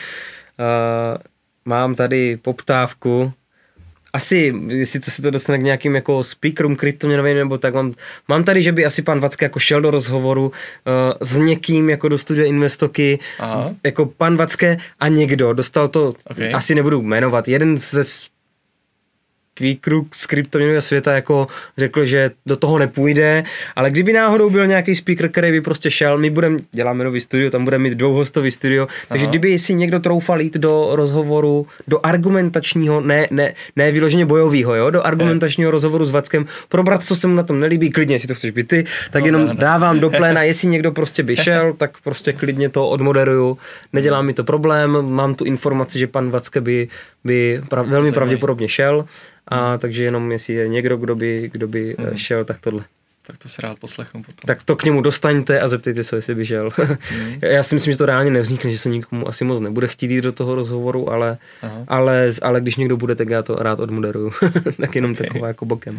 mám 1.64 1.94
tady 1.94 2.36
poptávku, 2.36 3.32
asi, 4.14 4.54
jestli 4.66 5.00
to 5.00 5.10
se 5.10 5.22
to 5.22 5.30
dostane 5.30 5.58
k 5.58 5.62
nějakým 5.62 5.94
jako 5.94 6.24
speakerům 6.24 6.76
kryptoměnovým 6.76 7.36
nebo 7.36 7.58
tak, 7.58 7.74
mám, 7.74 7.94
mám 8.28 8.44
tady, 8.44 8.62
že 8.62 8.72
by 8.72 8.86
asi 8.86 9.02
pan 9.02 9.20
Vacké 9.20 9.44
jako 9.44 9.58
šel 9.58 9.80
do 9.80 9.90
rozhovoru 9.90 10.46
uh, 10.46 10.52
s 11.20 11.36
někým 11.36 11.90
jako 11.90 12.08
do 12.08 12.18
studia 12.18 12.46
Investoky, 12.46 13.18
Aha. 13.38 13.74
jako 13.84 14.06
pan 14.06 14.36
Vacké 14.36 14.76
a 15.00 15.08
někdo, 15.08 15.52
dostal 15.52 15.88
to, 15.88 16.14
okay. 16.30 16.52
asi 16.54 16.74
nebudu 16.74 17.02
jmenovat, 17.02 17.48
jeden 17.48 17.78
ze 17.78 18.04
speakerů 19.54 20.06
z 20.12 20.26
kryptoměnového 20.26 20.82
světa 20.82 21.12
jako 21.12 21.46
řekl, 21.78 22.04
že 22.04 22.30
do 22.46 22.56
toho 22.56 22.78
nepůjde, 22.78 23.44
ale 23.76 23.90
kdyby 23.90 24.12
náhodou 24.12 24.50
byl 24.50 24.66
nějaký 24.66 24.94
speaker, 24.94 25.28
který 25.28 25.50
by 25.50 25.60
prostě 25.60 25.90
šel, 25.90 26.18
my 26.18 26.30
budeme, 26.30 26.58
děláme 26.72 27.04
nový 27.04 27.20
studio, 27.20 27.50
tam 27.50 27.64
budeme 27.64 27.82
mít 27.82 27.94
dvouhostový 27.94 28.50
studio, 28.50 28.88
takže 29.08 29.24
Aha. 29.24 29.30
kdyby 29.30 29.58
si 29.58 29.74
někdo 29.74 30.00
troufal 30.00 30.40
jít 30.40 30.54
do 30.54 30.88
rozhovoru, 30.92 31.66
do 31.88 32.00
argumentačního, 32.02 33.00
ne, 33.00 33.28
ne, 33.30 33.54
ne 33.76 33.92
vyloženě 33.92 34.26
bojového, 34.26 34.74
jo, 34.74 34.90
do 34.90 35.06
argumentačního 35.06 35.70
rozhovoru 35.70 36.04
s 36.04 36.10
Vackem, 36.10 36.46
probrat, 36.68 37.02
co 37.02 37.16
se 37.16 37.26
mu 37.26 37.34
na 37.34 37.42
tom 37.42 37.60
nelíbí, 37.60 37.90
klidně, 37.90 38.14
jestli 38.14 38.28
to 38.28 38.34
chceš 38.34 38.50
být 38.50 38.68
ty, 38.68 38.84
tak 39.10 39.22
no, 39.22 39.26
jenom 39.26 39.40
ne, 39.46 39.54
ne. 39.54 39.60
dávám 39.60 40.00
do 40.00 40.10
pléna, 40.10 40.42
jestli 40.42 40.68
někdo 40.68 40.92
prostě 40.92 41.22
by 41.22 41.36
šel, 41.36 41.72
tak 41.72 41.98
prostě 42.04 42.32
klidně 42.32 42.68
to 42.68 42.88
odmoderuju, 42.88 43.58
nedělá 43.92 44.22
mi 44.22 44.32
to 44.32 44.44
problém, 44.44 45.14
mám 45.14 45.34
tu 45.34 45.44
informaci, 45.44 45.98
že 45.98 46.06
pan 46.06 46.30
Vacke 46.30 46.60
by, 46.60 46.88
by 47.24 47.62
prav, 47.68 47.86
velmi 47.86 48.12
pravděpodobně 48.12 48.68
šel, 48.68 49.06
a 49.48 49.70
hmm. 49.70 49.78
takže 49.78 50.04
jenom 50.04 50.32
jestli 50.32 50.54
je 50.54 50.68
někdo, 50.68 50.96
kdo 50.96 51.16
by, 51.16 51.50
kdo 51.52 51.68
by 51.68 51.96
hmm. 51.98 52.16
šel, 52.16 52.44
tak 52.44 52.60
tohle. 52.60 52.84
Tak 53.26 53.38
to 53.38 53.48
se 53.48 53.62
rád 53.62 53.78
poslechnu 53.78 54.22
potom. 54.22 54.46
Tak 54.46 54.62
to 54.62 54.76
k 54.76 54.84
němu 54.84 55.00
dostaňte 55.00 55.60
a 55.60 55.68
zeptejte 55.68 56.04
se, 56.04 56.16
jestli 56.16 56.34
by 56.34 56.44
žel. 56.44 56.70
Mm. 56.78 57.38
Já 57.42 57.62
si 57.62 57.74
myslím, 57.74 57.92
že 57.92 57.98
to 57.98 58.06
reálně 58.06 58.30
nevznikne, 58.30 58.70
že 58.70 58.78
se 58.78 58.88
nikomu 58.88 59.28
asi 59.28 59.44
moc 59.44 59.60
nebude 59.60 59.88
chtít 59.88 60.10
jít 60.10 60.20
do 60.20 60.32
toho 60.32 60.54
rozhovoru, 60.54 61.12
ale, 61.12 61.38
ale, 61.88 62.32
ale 62.42 62.60
když 62.60 62.76
někdo 62.76 62.96
bude, 62.96 63.14
tak 63.14 63.28
já 63.28 63.42
to 63.42 63.54
rád 63.54 63.80
odmoderuju. 63.80 64.32
tak 64.80 64.94
jenom 64.94 65.12
okay. 65.12 65.26
taková 65.26 65.48
jako 65.48 65.64
bokem. 65.64 65.98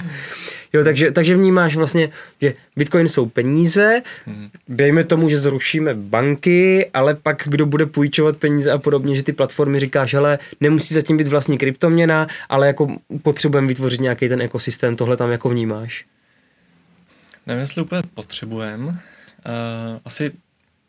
Jo, 0.74 0.84
takže, 0.84 1.12
takže 1.12 1.36
vnímáš 1.36 1.76
vlastně, 1.76 2.10
že 2.42 2.54
Bitcoin 2.76 3.10
jsou 3.10 3.26
peníze, 3.26 4.02
mm. 4.26 4.50
dejme 4.68 5.04
tomu, 5.04 5.30
že 5.30 5.38
zrušíme 5.38 5.94
banky, 5.94 6.90
ale 6.94 7.16
pak 7.16 7.44
kdo 7.46 7.66
bude 7.66 7.86
půjčovat 7.86 8.38
peníze 8.38 8.72
a 8.72 8.78
podobně, 8.78 9.16
že 9.16 9.24
ty 9.24 9.34
platformy 9.34 9.80
říkáš, 9.80 10.14
hele, 10.14 10.40
nemusí 10.62 10.94
zatím 10.94 11.18
být 11.18 11.28
vlastní 11.28 11.58
kryptoměna, 11.58 12.28
ale 12.50 12.68
jako 12.68 12.88
potřebujeme 13.22 13.68
vytvořit 13.68 14.02
nějaký 14.02 14.30
ten 14.30 14.42
ekosystém, 14.42 14.96
tohle 14.96 15.18
tam 15.18 15.32
jako 15.32 15.50
vnímáš. 15.50 16.06
Nevím, 17.48 17.60
jestli 17.60 17.82
úplně 17.82 18.02
potřebujeme. 18.14 18.88
Uh, 18.88 18.96
asi 20.06 20.32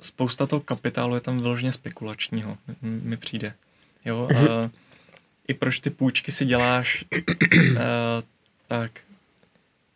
spousta 0.00 0.46
toho 0.46 0.60
kapitálu 0.60 1.14
je 1.14 1.20
tam 1.20 1.38
vyloženě 1.38 1.72
spekulačního, 1.72 2.58
mi 2.82 3.16
přijde. 3.16 3.54
Jo, 4.04 4.28
uh, 4.32 4.70
I 5.48 5.54
proč 5.54 5.78
ty 5.78 5.90
půjčky 5.90 6.32
si 6.32 6.44
děláš, 6.44 7.04
uh, 7.12 7.76
tak 8.66 9.00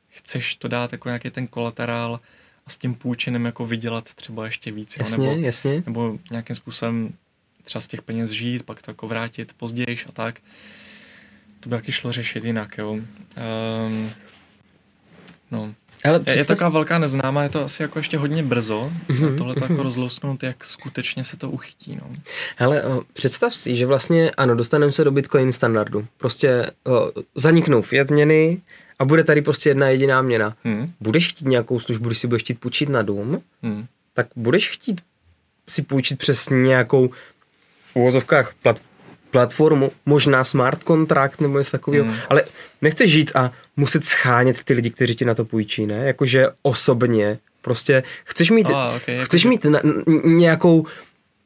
chceš 0.08 0.54
to 0.54 0.68
dát 0.68 0.92
jako 0.92 1.08
nějaký 1.08 1.30
ten 1.30 1.46
kolaterál 1.46 2.20
a 2.66 2.70
s 2.70 2.76
tím 2.76 2.94
půjčením 2.94 3.44
jako 3.44 3.66
vydělat 3.66 4.14
třeba 4.14 4.44
ještě 4.44 4.72
víc. 4.72 4.96
Jo? 4.96 5.04
Jasně, 5.04 5.28
nebo, 5.28 5.46
jasně. 5.46 5.82
nebo 5.86 6.18
nějakým 6.30 6.56
způsobem 6.56 7.12
třeba 7.64 7.82
z 7.82 7.86
těch 7.86 8.02
peněz 8.02 8.30
žít, 8.30 8.62
pak 8.62 8.82
to 8.82 8.90
jako 8.90 9.08
vrátit 9.08 9.52
později 9.52 9.98
a 10.08 10.12
tak. 10.12 10.40
To 11.60 11.68
by 11.68 11.76
taky 11.76 11.92
šlo 11.92 12.12
řešit 12.12 12.44
jinak, 12.44 12.78
jo. 12.78 12.90
Um, 12.90 14.10
no, 15.50 15.74
ale 16.04 16.20
představ... 16.20 16.38
Je 16.38 16.44
taková 16.44 16.68
velká 16.68 16.98
neznámá, 16.98 17.42
je 17.42 17.48
to 17.48 17.64
asi 17.64 17.82
jako 17.82 17.98
ještě 17.98 18.18
hodně 18.18 18.42
brzo, 18.42 18.92
mm-hmm. 19.08 19.36
tohle 19.38 19.54
to 19.54 19.64
jako 19.64 19.72
mhm. 19.72 19.82
rozlousnout, 19.82 20.42
jak 20.42 20.64
skutečně 20.64 21.24
se 21.24 21.36
to 21.36 21.50
uchytí. 21.50 21.96
No. 21.96 22.16
Hele, 22.56 22.82
o, 22.82 23.02
představ 23.12 23.54
si, 23.54 23.76
že 23.76 23.86
vlastně, 23.86 24.30
ano, 24.30 24.54
dostaneme 24.54 24.92
se 24.92 25.04
do 25.04 25.10
Bitcoin 25.10 25.52
standardu. 25.52 26.06
Prostě 26.16 26.70
o, 26.86 27.12
zaniknou 27.34 27.82
fiat 27.82 28.10
měny 28.10 28.60
a 28.98 29.04
bude 29.04 29.24
tady 29.24 29.42
prostě 29.42 29.70
jedna 29.70 29.88
jediná 29.88 30.22
měna. 30.22 30.56
Hmm. 30.64 30.92
Budeš 31.00 31.28
chtít 31.28 31.48
nějakou 31.48 31.80
službu, 31.80 32.08
když 32.08 32.18
si 32.18 32.26
budeš 32.26 32.42
chtít 32.42 32.60
půjčit 32.60 32.88
na 32.88 33.02
dům, 33.02 33.42
hmm. 33.62 33.86
tak 34.14 34.26
budeš 34.36 34.70
chtít 34.70 35.00
si 35.68 35.82
půjčit 35.82 36.18
přes 36.18 36.48
nějakou 36.48 37.08
v 37.92 37.96
uvozovkách 37.96 38.54
plat, 38.62 38.80
platformu, 39.30 39.92
možná 40.06 40.44
smart 40.44 40.84
kontrakt 40.84 41.40
nebo 41.40 41.58
něco 41.58 41.70
takového, 41.70 42.04
mm. 42.04 42.14
ale 42.28 42.42
nechceš 42.82 43.10
žít 43.10 43.32
a 43.34 43.52
muset 43.76 44.04
schánět 44.06 44.64
ty 44.64 44.74
lidi, 44.74 44.90
kteří 44.90 45.14
ti 45.14 45.24
na 45.24 45.34
to 45.34 45.44
půjčí, 45.44 45.86
ne? 45.86 46.06
Jakože 46.06 46.46
osobně, 46.62 47.38
prostě 47.62 48.02
chceš 48.24 48.50
mít, 48.50 48.66
ah, 48.70 48.96
okay, 48.96 49.24
chceš 49.24 49.44
mít 49.44 49.64
na, 49.64 49.80
nějakou 50.24 50.86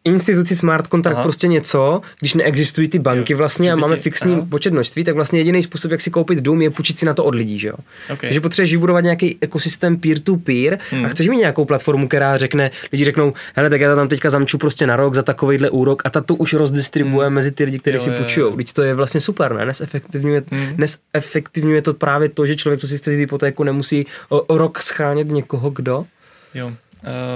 instituci 0.04 0.56
smart 0.56 0.86
contract 0.86 1.14
Aha. 1.14 1.22
prostě 1.22 1.48
něco, 1.48 2.00
když 2.20 2.34
neexistují 2.34 2.88
ty 2.88 2.98
banky 2.98 3.34
vlastně 3.34 3.72
a 3.72 3.76
máme 3.76 3.96
fixní 3.96 4.34
Aha. 4.34 4.46
počet 4.48 4.72
množství, 4.72 5.04
tak 5.04 5.14
vlastně 5.14 5.40
jediný 5.40 5.62
způsob, 5.62 5.90
jak 5.90 6.00
si 6.00 6.10
koupit 6.10 6.38
dům, 6.38 6.62
je 6.62 6.70
půjčit 6.70 6.98
si 6.98 7.06
na 7.06 7.14
to 7.14 7.24
od 7.24 7.34
lidí, 7.34 7.58
že 7.58 7.68
jo. 7.68 7.74
Okay. 8.04 8.16
Takže 8.20 8.40
potřebuješ 8.40 8.72
vybudovat 8.72 9.00
nějaký 9.00 9.38
ekosystém 9.40 9.96
peer-to-peer 9.96 10.78
hmm. 10.90 11.04
a 11.04 11.08
chceš 11.08 11.28
mít 11.28 11.36
nějakou 11.36 11.64
platformu, 11.64 12.08
která 12.08 12.36
řekne, 12.36 12.70
lidi 12.92 13.04
řeknou, 13.04 13.32
hele, 13.54 13.70
tak 13.70 13.80
já 13.80 13.90
to 13.90 13.96
tam 13.96 14.08
teďka 14.08 14.30
zamču 14.30 14.58
prostě 14.58 14.86
na 14.86 14.96
rok 14.96 15.14
za 15.14 15.22
takovýhle 15.22 15.70
úrok 15.70 16.02
a 16.06 16.10
ta 16.10 16.20
to 16.20 16.34
už 16.34 16.52
rozdistribuje 16.52 17.26
hmm. 17.26 17.34
mezi 17.34 17.52
ty 17.52 17.64
lidi, 17.64 17.78
kteří 17.78 18.00
si 18.00 18.10
půjčují. 18.10 18.56
Teď 18.56 18.72
to 18.72 18.82
je 18.82 18.94
vlastně 18.94 19.20
super, 19.20 19.54
ne? 19.54 19.66
Nesefektivňuje, 19.66 20.42
hmm. 20.50 20.74
nesefektivňuje 20.76 21.82
to 21.82 21.94
právě 21.94 22.28
to, 22.28 22.46
že 22.46 22.56
člověk, 22.56 22.80
co 22.80 22.88
si 22.88 22.98
chce 22.98 23.10
vzít 23.10 23.20
hypotéku, 23.20 23.64
nemusí 23.64 24.06
o, 24.28 24.40
o 24.40 24.58
rok 24.58 24.82
schánět 24.82 25.28
někoho, 25.28 25.70
kdo. 25.70 26.06
Jo. 26.54 26.72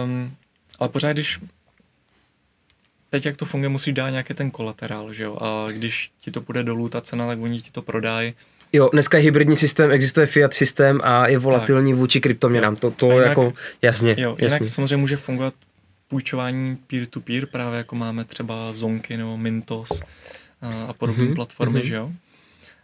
Um, 0.05 0.31
ale 0.79 0.89
pořád, 0.89 1.13
když 1.13 1.41
teď 3.11 3.27
jak 3.27 3.37
to 3.37 3.45
funguje, 3.45 3.69
musíš 3.69 3.95
dát 3.95 4.11
nějaký 4.11 4.35
ten 4.35 4.51
kolaterál, 4.51 5.13
že 5.13 5.25
jo? 5.25 5.37
A 5.41 5.73
když 5.73 6.11
ti 6.21 6.31
to 6.31 6.41
půjde 6.41 6.63
dolů 6.63 6.89
ta 6.89 7.01
cena, 7.01 7.27
tak 7.27 7.41
oni 7.41 7.61
ti 7.61 7.71
to 7.71 7.83
prodají. 7.83 8.35
Jo, 8.73 8.89
dneska 8.93 9.19
je 9.19 9.25
hybridní 9.25 9.57
systém, 9.57 9.91
existuje 9.91 10.27
fiat 10.27 10.55
systém 10.55 11.01
a 11.05 11.29
je 11.29 11.39
volatilní 11.39 11.93
tak. 11.93 11.99
vůči 11.99 12.21
kryptoměnám. 12.21 12.77
To, 12.77 12.91
to 12.91 13.13
jinak, 13.13 13.29
jako 13.29 13.53
jasně. 13.83 14.15
Jo, 14.19 14.37
jasně. 14.39 14.57
jinak 14.57 14.75
samozřejmě 14.75 14.97
může 14.97 15.17
fungovat 15.17 15.55
půjčování 16.09 16.77
peer-to-peer, 16.77 17.47
právě 17.47 17.79
jako 17.79 17.97
máme 17.97 18.25
třeba 18.25 18.73
Zonky 18.73 19.17
nebo 19.17 19.37
Mintos 19.37 20.03
a, 20.63 20.85
a 20.89 20.93
podobné 20.93 21.25
mm-hmm. 21.25 21.35
platformy, 21.35 21.81
mm-hmm. 21.81 21.85
že 21.85 21.95
jo? 21.95 22.13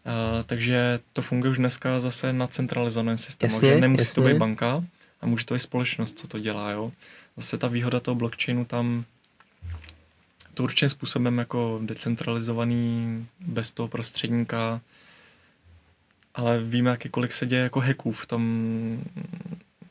A, 0.04 0.42
takže 0.42 0.98
to 1.12 1.22
funguje 1.22 1.50
už 1.50 1.58
dneska 1.58 2.00
zase 2.00 2.32
na 2.32 2.46
centralizovaném 2.46 3.18
systému, 3.18 3.54
jasně, 3.54 3.68
že 3.68 3.80
nemusí 3.80 4.02
jasně. 4.02 4.22
to 4.22 4.28
být 4.28 4.38
banka 4.38 4.84
a 5.20 5.26
může 5.26 5.44
to 5.44 5.54
i 5.54 5.60
společnost, 5.60 6.18
co 6.18 6.28
to 6.28 6.38
dělá, 6.38 6.70
jo? 6.70 6.92
Zase 7.36 7.58
ta 7.58 7.68
výhoda 7.68 8.00
toho 8.00 8.14
blockchainu 8.14 8.64
tam 8.64 9.04
to 10.54 10.62
určitým 10.62 10.88
způsobem 10.88 11.38
jako 11.38 11.80
decentralizovaný, 11.82 13.26
bez 13.40 13.70
toho 13.70 13.88
prostředníka, 13.88 14.80
ale 16.34 16.60
víme, 16.60 16.90
jaký 16.90 17.08
kolik 17.08 17.32
se 17.32 17.46
děje 17.46 17.62
jako 17.62 17.80
hacků 17.80 18.12
v 18.12 18.26
tom 18.26 18.42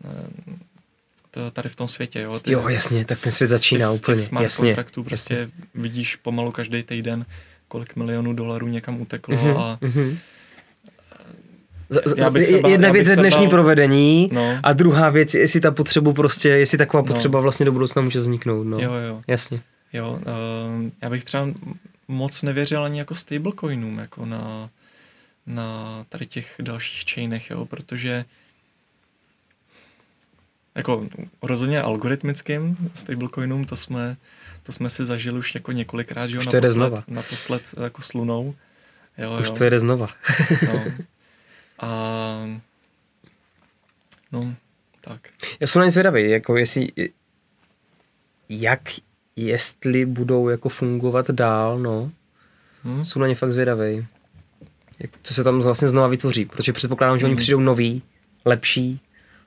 eh, 0.06 1.52
tady 1.52 1.70
v 1.70 1.76
tom 1.76 1.88
světě. 1.88 2.22
Jo, 2.22 2.40
Ty 2.40 2.52
jo 2.52 2.68
jasně, 2.68 3.06
tak 3.06 3.22
ten 3.24 3.32
svět 3.32 3.48
začíná 3.48 3.88
z 3.88 3.92
těch, 3.92 4.00
úplně. 4.02 4.20
Z 4.20 4.30
těch 4.30 4.42
jasně, 4.42 4.70
kontraktů 4.70 5.04
prostě 5.04 5.34
jasně. 5.34 5.54
vidíš 5.76 6.16
pomalu 6.16 6.52
každý 6.52 6.84
týden, 6.84 7.26
kolik 7.68 7.96
milionů 7.96 8.34
dolarů 8.34 8.68
někam 8.68 9.02
uteklo 9.02 9.36
mm-hmm, 9.36 9.58
a 9.58 9.78
mm-hmm. 9.82 10.18
Já 12.18 12.30
bych 12.30 12.62
bál, 12.62 12.72
Jedna 12.72 12.92
věc 12.92 13.08
je 13.08 13.16
dnešní 13.16 13.42
bál... 13.42 13.50
provedení 13.50 14.30
no. 14.32 14.60
a 14.64 14.74
druhá 14.74 15.10
věc, 15.10 15.34
jestli 15.34 15.60
ta 15.60 15.72
potřebu 15.72 16.14
prostě, 16.14 16.50
jestli 16.50 16.78
taková 16.78 17.02
no. 17.02 17.08
potřeba 17.08 17.40
vlastně 17.40 17.66
do 17.66 17.72
budoucna 17.72 18.02
může 18.02 18.20
vzniknout. 18.20 18.64
No. 18.64 18.80
Jo, 18.80 18.94
jo. 18.94 19.22
Jasně. 19.28 19.62
Jo, 19.94 20.12
uh, 20.12 20.90
já 21.02 21.10
bych 21.10 21.24
třeba 21.24 21.48
moc 22.08 22.44
nevěřil 22.44 22.84
ani 22.84 23.00
jako 23.00 23.16
stablecoinům, 23.16 23.98
jako 24.00 24.26
na, 24.26 24.70
na 25.46 26.06
tady 26.10 26.26
těch 26.26 26.56
dalších 26.60 27.14
chainech, 27.14 27.50
jo, 27.50 27.66
protože 27.66 28.26
jako 30.76 31.08
rozhodně 31.42 31.82
algoritmickým 31.82 32.76
stablecoinům, 32.94 33.66
to 33.66 33.76
jsme, 33.76 34.18
to 34.64 34.72
jsme 34.72 34.90
si 34.90 35.06
zažili 35.06 35.40
už 35.40 35.56
jako 35.56 35.72
několikrát, 35.72 36.28
že 36.28 36.36
jo, 36.36 36.40
už 36.40 36.46
to 36.46 36.52
naposled, 36.52 36.74
znova. 36.74 37.04
naposled 37.08 37.64
jako 37.84 38.02
s 38.02 38.14
Lunou. 38.14 38.56
Jo, 39.18 39.38
už 39.42 39.48
jo. 39.48 39.54
to 39.54 39.64
jde 39.64 39.80
znova. 39.80 40.08
no. 40.68 40.84
A 41.80 42.62
no, 44.32 44.56
tak. 45.02 45.30
Já 45.60 45.68
jsem 45.68 45.80
na 45.80 45.86
ně 45.86 45.92
zvědavý, 45.92 46.30
jako 46.30 46.58
jestli, 46.58 46.88
jak 48.50 48.90
jestli 49.36 50.06
budou 50.06 50.50
jako 50.50 50.70
fungovat 50.70 51.32
dál, 51.32 51.80
no. 51.80 52.12
Hmm. 52.84 53.06
Jsou 53.06 53.20
na 53.20 53.28
ně 53.28 53.36
fakt 53.36 53.52
zvědavý. 53.52 54.06
Co 55.24 55.34
se 55.34 55.44
tam 55.44 55.60
vlastně 55.60 55.88
znova 55.88 56.08
vytvoří, 56.08 56.46
protože 56.46 56.74
předpokládám, 56.74 57.20
že 57.20 57.26
hmm. 57.26 57.32
oni 57.32 57.42
přijdou 57.42 57.60
noví, 57.60 58.02
lepší, 58.46 59.00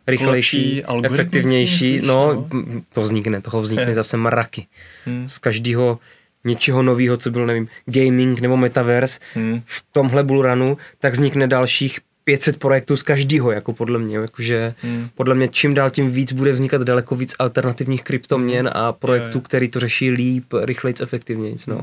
rychlejší, 0.06 0.82
lepší, 0.88 1.06
efektivnější, 1.06 1.92
myslíš, 1.92 2.08
no, 2.08 2.48
no, 2.52 2.82
to 2.92 3.02
vznikne, 3.02 3.40
toho 3.40 3.62
vznikne 3.62 3.94
zase 3.94 4.16
mraky. 4.16 4.66
Hmm. 5.04 5.28
Z 5.28 5.38
každého 5.38 5.98
něčeho 6.44 6.82
nového, 6.82 7.16
co 7.16 7.30
bylo, 7.30 7.46
nevím, 7.46 7.68
gaming 7.86 8.40
nebo 8.40 8.56
metaverse, 8.56 9.20
hmm. 9.34 9.62
v 9.66 9.84
tomhle 9.92 10.24
bullrunu, 10.24 10.78
tak 10.98 11.12
vznikne 11.12 11.46
dalších 11.46 12.00
500 12.28 12.56
projektů 12.58 12.96
z 12.96 13.02
každého, 13.02 13.52
jako 13.52 13.72
podle 13.72 13.98
mě, 13.98 14.16
jakože 14.16 14.74
Hmm. 14.82 15.08
podle 15.14 15.34
mě 15.34 15.48
čím 15.48 15.74
dál 15.74 15.90
tím 15.90 16.10
víc 16.10 16.32
bude 16.32 16.52
vznikat 16.52 16.82
daleko 16.82 17.16
víc 17.16 17.34
alternativních 17.38 18.04
kryptoměn 18.04 18.70
a 18.72 18.92
projektů, 18.92 19.28
Jo, 19.28 19.34
jo. 19.34 19.40
který 19.40 19.68
to 19.68 19.80
řeší 19.80 20.10
líp, 20.10 20.44
rychleji, 20.62 20.94
efektivněji, 21.02 21.56
no. 21.66 21.80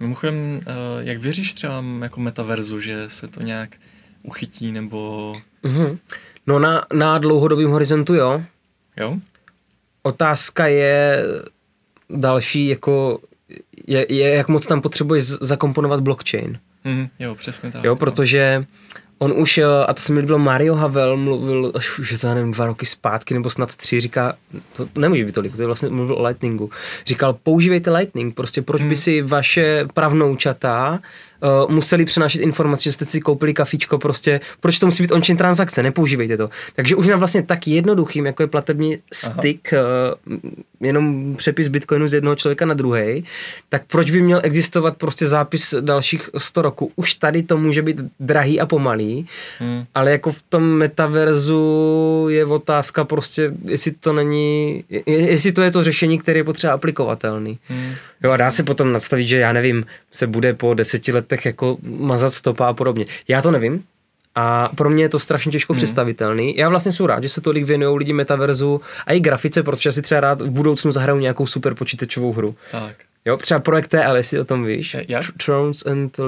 Mimochodem, 0.00 0.60
eh, 0.66 0.72
jak 1.00 1.18
věříš 1.18 1.54
třeba 1.54 1.84
jako 2.02 2.20
metaverzu, 2.20 2.80
že 2.80 3.04
se 3.06 3.28
to 3.28 3.42
nějak 3.42 3.76
uchytí, 4.22 4.72
nebo 4.72 5.32
Mhm. 5.62 5.98
No 6.46 6.58
na, 6.58 6.84
na 6.94 7.18
dlouhodobém 7.18 7.70
horizontu, 7.70 8.14
jo. 8.14 8.42
jo? 8.96 9.16
Otázka 10.02 10.66
je 10.66 11.22
další, 12.10 12.68
jako 12.68 13.18
je, 13.86 14.06
je 14.14 14.28
jak 14.34 14.48
moc 14.48 14.66
tam 14.66 14.80
potřebuješ 14.80 15.24
zakomponovat 15.24 16.00
blockchain. 16.00 16.58
Mhm, 16.84 17.08
jo, 17.18 17.34
přesně 17.34 17.70
tak. 17.70 17.84
Jo, 17.84 17.96
protože 17.96 18.64
on 19.22 19.32
už, 19.36 19.58
eh, 19.58 19.64
a 19.86 19.92
to 19.94 20.00
se 20.00 20.12
mi 20.12 20.20
líbilo, 20.20 20.38
Mario 20.38 20.74
Havel 20.74 21.16
mluvil, 21.16 21.72
až 21.74 21.98
už 21.98 22.12
je 22.12 22.18
to, 22.18 22.26
já 22.26 22.34
nevím, 22.34 22.52
dva 22.52 22.66
roky 22.66 22.86
zpátky, 22.86 23.34
nebo 23.34 23.50
snad 23.50 23.76
tři, 23.76 24.00
říká, 24.00 24.34
to 24.76 24.88
nemůže 24.94 25.24
být 25.24 25.34
tolik, 25.34 25.56
to 25.56 25.62
je 25.62 25.66
vlastně 25.66 25.88
mluvil 25.88 26.16
o 26.16 26.22
Lightningu. 26.22 26.70
Říkal, 27.06 27.32
používejte 27.42 27.90
Lightning, 27.90 28.34
prostě 28.34 28.62
proč 28.62 28.84
by 28.84 28.96
si 28.96 29.22
vaše 29.22 29.84
pravnoučata 29.94 31.00
uh, 31.64 31.70
museli 31.74 32.04
přenášet 32.04 32.40
informace, 32.42 32.82
že 32.82 32.92
jste 32.92 33.04
si 33.04 33.20
koupili 33.20 33.54
kafičko, 33.54 33.98
prostě, 33.98 34.40
proč 34.60 34.78
to 34.78 34.86
musí 34.86 35.02
být 35.02 35.12
on-chain 35.12 35.36
transakce, 35.36 35.82
nepoužívejte 35.82 36.36
to. 36.36 36.50
Takže 36.76 36.96
už 36.96 37.06
na 37.06 37.16
vlastně 37.16 37.42
tak 37.42 37.66
jednoduchým, 37.68 38.26
jako 38.26 38.42
je 38.42 38.46
platební 38.46 38.98
styk, 39.12 39.74
uh, 40.26 40.36
jenom 40.80 41.34
přepis 41.36 41.68
bitcoinu 41.68 42.08
z 42.08 42.14
jednoho 42.14 42.36
člověka 42.36 42.66
na 42.66 42.74
druhý, 42.74 43.24
tak 43.68 43.82
proč 43.86 44.10
by 44.10 44.20
měl 44.22 44.40
existovat 44.42 44.96
prostě 44.96 45.28
zápis 45.28 45.74
dalších 45.80 46.30
100 46.38 46.62
roků? 46.62 46.92
Už 46.96 47.14
tady 47.14 47.42
to 47.42 47.56
může 47.56 47.82
být 47.82 48.00
drahý 48.20 48.60
a 48.60 48.66
pomalý, 48.66 49.26
Hmm. 49.58 49.84
ale 49.94 50.10
jako 50.10 50.32
v 50.32 50.42
tom 50.48 50.64
metaverzu 50.72 52.26
je 52.30 52.44
otázka 52.46 53.04
prostě, 53.04 53.52
jestli 53.64 53.90
to 53.90 54.12
není, 54.12 54.84
je- 54.90 55.02
jestli 55.06 55.52
to 55.52 55.62
je 55.62 55.70
to 55.70 55.84
řešení, 55.84 56.18
které 56.18 56.38
je 56.38 56.44
potřeba 56.44 56.72
aplikovatelný. 56.72 57.58
Hmm. 57.68 57.92
Jo 58.24 58.30
a 58.30 58.36
dá 58.36 58.50
se 58.50 58.62
potom 58.62 58.92
nastavit, 58.92 59.26
že 59.28 59.36
já 59.38 59.52
nevím, 59.52 59.86
se 60.12 60.26
bude 60.26 60.54
po 60.54 60.74
deseti 60.74 61.12
letech 61.32 61.46
jako 61.46 61.76
mazat 61.82 62.34
stopa 62.34 62.68
a 62.68 62.72
podobně. 62.72 63.06
Já 63.28 63.42
to 63.42 63.50
nevím, 63.50 63.84
a 64.34 64.68
pro 64.74 64.90
mě 64.90 65.04
je 65.04 65.08
to 65.08 65.18
strašně 65.18 65.52
těžko 65.52 65.72
hmm. 65.72 65.78
představitelný. 65.78 66.56
Já 66.56 66.68
vlastně 66.68 66.92
jsem 66.92 67.06
rád, 67.06 67.22
že 67.22 67.28
se 67.28 67.40
tolik 67.40 67.64
věnují 67.64 67.98
lidi 67.98 68.12
metaverzu 68.12 68.80
a 69.06 69.12
i 69.12 69.20
grafice, 69.20 69.62
protože 69.62 69.92
si 69.92 70.02
třeba 70.02 70.20
rád 70.20 70.40
v 70.40 70.50
budoucnu 70.50 70.92
zahraju 70.92 71.18
nějakou 71.18 71.46
super 71.46 71.74
počítačovou 71.74 72.32
hru. 72.32 72.54
Tak. 72.70 72.96
Jo, 73.24 73.36
třeba 73.36 73.60
projekt 73.60 73.88
TL, 73.88 74.16
jestli 74.16 74.40
o 74.40 74.44
tom 74.44 74.64
víš. 74.64 74.94
Je- 74.94 75.04
jak? 75.08 75.24
Thrones 75.44 75.86
and 75.86 76.18
uh, 76.18 76.26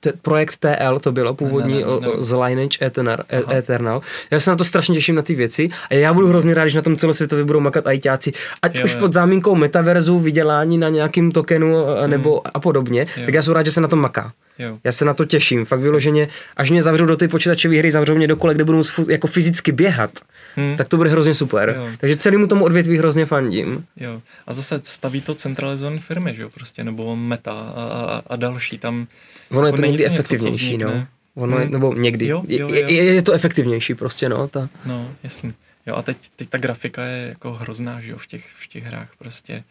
t- 0.00 0.12
projekt 0.22 0.56
TL 0.56 0.98
to 0.98 1.12
bylo 1.12 1.34
původní 1.34 1.74
Ne, 1.74 1.80
ne, 1.80 1.86
ne, 1.86 2.00
ne. 2.00 2.06
l- 2.06 2.24
z 2.24 2.32
Lineage 2.32 2.86
Eternal, 2.86 3.16
Aha. 3.44 3.54
Eternal. 3.56 4.00
Já 4.30 4.40
se 4.40 4.50
na 4.50 4.56
to 4.56 4.64
strašně 4.64 4.94
těším 4.94 5.14
na 5.14 5.22
ty 5.22 5.34
věci 5.34 5.68
a 5.90 5.94
já 5.94 6.12
budu 6.14 6.26
hrozně 6.28 6.54
rád, 6.54 6.62
když 6.64 6.74
na 6.74 6.82
tom 6.82 6.96
celosvětově 6.96 7.44
budou 7.44 7.60
makat 7.60 7.86
ajťáci, 7.86 8.32
ať 8.62 8.76
Jo, 8.76 8.84
už 8.84 8.92
jo. 8.94 8.98
pod 9.00 9.12
záminkou 9.12 9.54
metaverzu, 9.54 10.18
vydělání 10.18 10.78
na 10.78 10.88
nějakým 10.88 11.32
tokenu 11.32 11.76
nebo 12.06 12.42
a 12.56 12.60
podobně, 12.60 13.00
Hmm. 13.02 13.20
Jo. 13.22 13.24
tak 13.26 13.34
já 13.34 13.42
jsem 13.42 13.54
rád, 13.54 13.66
že 13.66 13.72
se 13.72 13.80
na 13.80 13.88
tom 13.88 13.98
maká. 14.00 14.32
Jo. 14.58 14.78
Já 14.84 14.92
se 14.92 15.04
na 15.04 15.14
to 15.14 15.24
těším, 15.24 15.64
fakt 15.64 15.80
vyloženě, 15.80 16.28
až 16.56 16.70
mě 16.70 16.82
zavřou 16.82 17.06
do 17.06 17.16
ty 17.16 17.28
počítačové 17.28 17.78
hry, 17.78 17.90
zavřou 17.92 18.14
mě 18.14 18.28
do 18.28 18.36
kole, 18.36 18.54
kde 18.54 18.64
budu 18.64 18.82
jako 19.08 19.26
fyzicky 19.26 19.72
běhat, 19.72 20.10
Hmm. 20.56 20.76
tak 20.76 20.88
to 20.88 20.96
bude 20.96 21.10
hrozně 21.10 21.34
super. 21.34 21.74
Jo. 21.76 21.88
Takže 21.98 22.16
celému 22.16 22.46
tomu 22.46 22.64
odvětví 22.64 22.98
hrozně 22.98 23.26
fandím. 23.26 23.84
Jo. 23.96 24.22
A 24.46 24.52
zase 24.52 24.80
staví 24.82 25.20
to 25.20 25.34
centralizované 25.34 25.98
firmy, 26.00 26.34
že 26.36 26.42
jo, 26.42 26.50
prostě, 26.50 26.84
nebo 26.84 27.16
meta 27.16 27.52
a, 27.52 27.82
a, 27.82 28.22
a 28.26 28.36
další 28.36 28.78
tam. 28.78 29.06
Ono 29.50 29.60
je 29.62 29.66
jako 29.66 29.76
to 29.76 29.82
není 29.82 29.92
někdy 29.92 30.04
něco, 30.04 30.14
efektivnější, 30.14 30.78
no. 30.78 30.88
vznikne. 30.88 31.08
Ono 31.34 31.58
je, 31.58 31.62
Hmm. 31.64 31.72
nebo 31.72 31.94
někdy. 31.94 32.26
Jo, 32.26 32.42
jo, 32.48 32.68
je, 32.68 32.80
jo. 32.82 32.88
je, 32.88 33.04
je 33.04 33.22
to 33.22 33.32
efektivnější 33.32 33.94
prostě, 33.94 34.28
no. 34.28 34.48
Ta. 34.48 34.68
No, 34.86 35.10
jasný. 35.22 35.54
Jo, 35.86 35.94
a 35.94 36.02
teď, 36.02 36.16
teď 36.36 36.48
ta 36.48 36.58
grafika 36.58 37.04
je 37.04 37.28
jako 37.28 37.52
hrozná, 37.52 38.00
že 38.00 38.10
jo, 38.12 38.18
v 38.18 38.26
těch, 38.26 38.46
v 38.62 38.66
těch 38.68 38.84
hrách 38.84 39.08
prostě. 39.18 39.64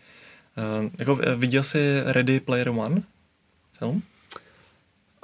Uh, 0.83 0.89
jako 0.99 1.19
eh, 1.23 1.35
viděl 1.35 1.63
jsi 1.63 1.79
Ready 2.05 2.39
Player 2.39 2.69
One 2.69 3.01
film? 3.79 4.01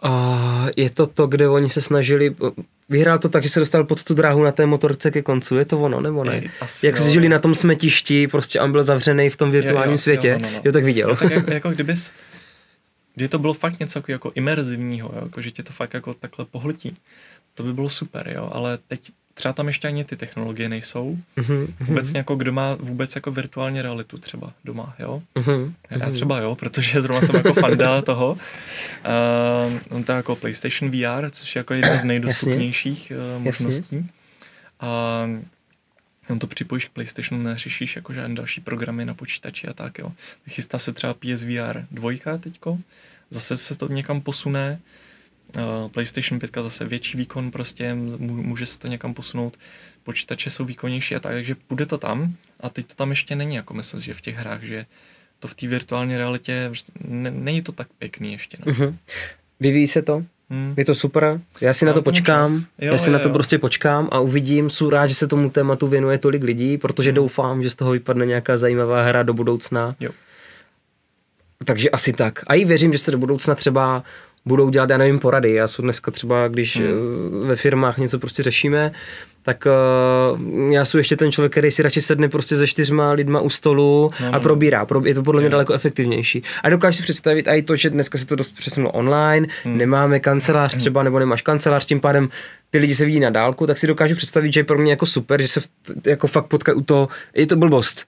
A 0.02 0.66
je 0.78 0.90
to 0.90 1.08
to, 1.08 1.28
kde 1.28 1.50
oni 1.50 1.70
se 1.70 1.82
snažili, 1.82 2.36
vyhrál 2.90 3.20
to 3.20 3.30
tak, 3.30 3.44
že 3.44 3.50
se 3.50 3.60
dostal 3.60 3.84
pod 3.84 4.04
tu 4.04 4.14
dráhu 4.14 4.44
na 4.44 4.52
té 4.52 4.66
motorce 4.66 5.12
ke 5.12 5.22
koncu, 5.22 5.58
je 5.58 5.66
to 5.66 5.80
ono, 5.80 6.02
nebo 6.02 6.24
ne? 6.24 6.42
Asi 6.62 6.86
Jak 6.86 6.96
jo, 6.96 7.04
se 7.04 7.12
žili 7.12 7.30
na 7.30 7.40
tom 7.40 7.56
smetišti, 7.56 8.28
prostě 8.28 8.62
on 8.62 8.72
byl 8.72 8.84
zavřený 8.84 9.30
v 9.30 9.38
tom 9.38 9.52
virtuálním 9.52 9.92
Jo, 9.92 9.92
jo, 9.92 9.98
světě, 9.98 10.28
jo, 10.28 10.34
jo, 10.34 10.40
no, 10.40 10.50
no, 10.50 10.56
no. 10.56 10.62
jo 10.64 10.72
tak 10.72 10.84
viděl. 10.84 11.10
Jo, 11.10 11.16
tak 11.16 11.32
jako, 11.32 11.52
jako 11.54 11.70
kdybys, 11.70 12.14
kdy 13.16 13.28
to 13.28 13.40
bylo 13.40 13.54
fakt 13.54 13.80
něco 13.80 14.00
jako, 14.00 14.12
jako 14.12 14.32
imerzivního, 14.36 15.12
jo, 15.16 15.22
jako 15.24 15.42
že 15.42 15.52
tě 15.52 15.64
to 15.64 15.74
fakt 15.74 15.94
jako 15.94 16.14
takhle 16.14 16.46
pohltí, 16.46 16.98
to 17.54 17.64
by 17.64 17.74
bylo 17.74 17.90
super, 17.90 18.30
jo, 18.36 18.50
ale 18.54 18.78
teď 18.88 19.12
třeba 19.34 19.54
tam 19.54 19.68
ještě 19.68 19.88
ani 19.88 20.04
ty 20.04 20.16
technologie 20.18 20.70
nejsou. 20.70 21.18
Mhm, 21.36 21.74
Obecně 21.90 22.18
jako 22.18 22.36
kdo 22.36 22.52
má 22.52 22.76
vůbec 22.76 23.16
jako 23.16 23.32
virtuální 23.32 23.82
realitu 23.82 24.18
třeba 24.18 24.54
doma, 24.66 24.96
jo? 25.00 25.22
mhm, 25.36 25.74
Já 25.90 25.98
mhm. 25.98 26.14
třeba 26.14 26.40
jo, 26.40 26.56
protože 26.56 27.02
zrovna 27.02 27.22
jsem 27.22 27.36
jako 27.36 27.54
fanda 27.54 28.02
toho. 28.12 28.38
Uh, 29.92 30.04
to 30.04 30.12
je 30.12 30.16
jako 30.16 30.36
PlayStation 30.36 30.92
VR, 30.92 31.30
což 31.30 31.56
je 31.56 31.60
jako 31.60 31.74
jedna 31.74 31.98
z 31.98 32.04
nejdostupnějších 32.04 33.12
uh, 33.36 33.44
možností. 33.44 34.10
A 34.80 35.24
on 36.30 36.40
to 36.40 36.48
připojíš 36.48 36.86
k 36.86 36.92
PlayStationu, 36.92 37.44
neřešíš 37.44 37.96
jako 37.96 38.14
žádné 38.14 38.36
další 38.36 38.62
programy 38.62 39.06
na 39.06 39.14
počítači 39.14 39.68
a 39.68 39.74
tak 39.74 40.00
jo. 40.00 40.12
Chystá 40.50 40.80
se 40.80 40.94
třeba 40.94 41.14
PSVR 41.14 41.86
2 41.92 42.38
teďko, 42.40 42.78
zase 43.30 43.58
se 43.58 43.78
to 43.78 43.88
někam 43.88 44.22
posune. 44.22 44.80
Uh, 45.58 45.90
PlayStation 45.92 46.40
5 46.40 46.52
zase 46.64 46.86
větší 46.86 47.18
výkon, 47.18 47.52
prostě 47.52 47.94
mů- 47.94 48.44
může 48.44 48.66
se 48.66 48.80
to 48.80 48.88
někam 48.88 49.14
posunout, 49.14 49.58
počítače 50.04 50.50
jsou 50.50 50.66
výkonnější 50.66 51.16
a 51.16 51.20
tak, 51.20 51.32
takže 51.32 51.56
půjde 51.68 51.86
to 51.86 51.98
tam 51.98 52.34
a 52.60 52.70
teď 52.70 52.86
to 52.88 52.96
tam 52.96 53.10
ještě 53.10 53.36
není, 53.36 53.56
jako 53.56 53.74
myslím, 53.74 54.00
že 54.00 54.14
v 54.14 54.22
těch 54.22 54.36
hrách, 54.36 54.64
že 54.64 54.86
to 55.40 55.48
v 55.48 55.54
té 55.56 55.68
virtuální 55.68 56.18
realitě, 56.18 56.72
ne, 57.08 57.32
není 57.32 57.62
to 57.62 57.72
tak 57.72 57.88
pěkný 58.00 58.32
ještě. 58.32 58.58
No. 58.66 58.74
Mhm. 58.74 58.98
Vyvíjí 59.60 59.88
se 59.88 60.02
to, 60.02 60.24
Hmm. 60.50 60.74
je 60.78 60.86
to 60.86 60.96
super, 60.96 61.42
já 61.62 61.74
si 61.74 61.86
na 61.86 61.92
Dá 61.92 61.94
to 61.94 62.02
počkám, 62.02 62.48
čas. 62.48 62.68
Jo, 62.80 62.92
já 62.92 62.98
si 62.98 63.10
jo, 63.10 63.14
na 63.14 63.20
to 63.20 63.28
jo. 63.28 63.34
prostě 63.34 63.58
počkám 63.58 64.10
a 64.12 64.20
uvidím, 64.20 64.70
jsem 64.70 64.90
rád, 64.90 65.08
že 65.08 65.16
se 65.16 65.28
tomu 65.28 65.50
tématu 65.50 65.88
věnuje 65.88 66.18
tolik 66.18 66.44
lidí, 66.44 66.78
protože 66.78 67.10
Hmm. 67.10 67.16
doufám, 67.16 67.64
že 67.64 67.70
z 67.70 67.76
toho 67.76 67.92
vypadne 67.92 68.26
nějaká 68.26 68.58
zajímavá 68.58 69.04
hra 69.04 69.24
do 69.24 69.34
budoucna. 69.34 69.96
Jo. 70.00 70.12
Takže 71.66 71.90
asi 71.90 72.14
tak. 72.14 72.40
A 72.48 72.54
i 72.56 72.66
věřím, 72.66 72.92
že 72.94 72.98
se 73.00 73.12
do 73.12 73.18
budoucna 73.18 73.56
třeba 73.56 74.04
budou 74.46 74.70
dělat, 74.70 74.90
já 74.90 74.98
nevím, 74.98 75.20
porady. 75.20 75.54
Já 75.54 75.68
jsem 75.68 75.84
dneska 75.84 76.12
třeba, 76.12 76.48
když 76.48 76.78
Hmm. 76.78 76.88
hmm. 76.88 77.48
ve 77.48 77.56
firmách 77.56 77.98
něco 77.98 78.20
prostě 78.20 78.44
řešíme, 78.44 78.92
tak 79.44 79.68
uh, 80.36 80.72
já 80.74 80.86
jsem 80.86 80.98
ještě 80.98 81.16
ten 81.18 81.32
člověk, 81.32 81.52
který 81.52 81.72
si 81.72 81.82
radši 81.84 82.02
sedne 82.02 82.30
prostě 82.30 82.58
se 82.58 82.68
čtyřma 82.68 83.12
lidma 83.12 83.40
u 83.40 83.50
stolu 83.50 84.12
No, 84.22 84.28
a 84.28 84.32
no. 84.32 84.40
probírá. 84.40 84.86
Pro- 84.86 85.06
Je 85.06 85.14
to 85.14 85.24
podle 85.24 85.42
mě 85.42 85.46
Jo. 85.46 85.52
daleko 85.52 85.74
efektivnější. 85.74 86.44
A 86.64 86.70
dokážu 86.70 86.98
si 86.98 87.04
představit 87.04 87.48
i 87.48 87.62
to, 87.62 87.76
že 87.76 87.90
dneska 87.90 88.18
se 88.18 88.26
to 88.26 88.36
dost 88.36 88.56
přesunulo 88.56 88.92
online, 88.92 89.48
Hmm. 89.64 89.78
nemáme 89.78 90.20
kancelář 90.20 90.76
třeba, 90.76 91.04
nebo 91.04 91.20
nemáš 91.20 91.42
kancelář, 91.42 91.86
tím 91.86 92.00
pádem 92.00 92.30
ty 92.70 92.78
lidi 92.78 92.96
se 92.96 93.06
vidí 93.06 93.20
na 93.20 93.30
dálku, 93.30 93.68
tak 93.68 93.78
si 93.78 93.88
dokážu 93.88 94.16
představit, 94.16 94.54
že 94.54 94.60
je 94.60 94.64
pro 94.64 94.78
mě 94.78 94.92
jako 94.92 95.06
super, 95.06 95.42
že 95.42 95.48
se 95.48 95.60
v, 95.60 95.68
jako 96.06 96.28
fakt 96.28 96.46
potkají 96.46 96.76
u 96.78 96.82
toho, 96.82 97.08
je 97.36 97.48
to 97.48 97.56
blbost 97.56 98.06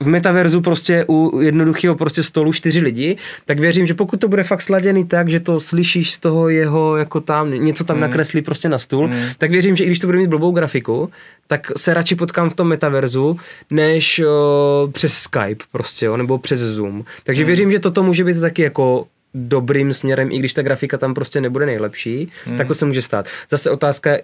v 0.00 0.06
metaverzu 0.06 0.60
prostě 0.60 1.04
u 1.08 1.40
jednoduchého 1.40 1.94
prostě 1.94 2.22
stolu 2.22 2.52
čtyři 2.52 2.80
lidi, 2.80 3.16
tak 3.44 3.58
věřím, 3.58 3.86
že 3.86 3.94
pokud 3.94 4.20
to 4.20 4.28
bude 4.28 4.42
fakt 4.42 4.62
sladěný 4.62 5.04
tak, 5.06 5.28
že 5.28 5.40
to 5.40 5.60
slyšíš 5.60 6.12
z 6.12 6.18
toho 6.18 6.48
jeho 6.48 6.96
jako 6.96 7.20
tam, 7.20 7.50
něco 7.50 7.84
tam 7.84 7.96
Mm. 7.96 8.00
nakreslí 8.00 8.42
prostě 8.42 8.68
na 8.68 8.78
stůl, 8.78 9.08
Mm. 9.08 9.14
tak 9.38 9.50
věřím, 9.50 9.76
že 9.76 9.84
i 9.84 9.86
když 9.86 9.98
to 9.98 10.06
bude 10.06 10.18
mít 10.18 10.26
blbou 10.30 10.50
grafiku, 10.50 11.10
tak 11.46 11.72
se 11.76 11.94
radši 11.94 12.14
potkám 12.14 12.50
v 12.50 12.54
tom 12.54 12.68
metaverzu, 12.68 13.36
než 13.70 14.18
o, 14.28 14.88
přes 14.92 15.14
Skype 15.14 15.64
prostě, 15.72 16.06
jo, 16.06 16.16
nebo 16.16 16.38
přes 16.38 16.60
Zoom. 16.60 17.04
Takže 17.24 17.42
Mm. 17.42 17.46
věřím, 17.46 17.72
že 17.72 17.78
toto 17.78 18.02
může 18.02 18.24
být 18.24 18.40
taky 18.40 18.62
jako 18.62 19.06
dobrým 19.34 19.94
směrem, 19.94 20.28
i 20.32 20.38
když 20.38 20.54
ta 20.54 20.62
grafika 20.62 20.98
tam 20.98 21.14
prostě 21.14 21.40
nebude 21.40 21.66
nejlepší, 21.66 22.28
Mm. 22.46 22.56
tak 22.56 22.68
to 22.68 22.74
se 22.74 22.84
může 22.84 23.02
stát. 23.02 23.26
Zase 23.50 23.70
otázka, 23.70 24.16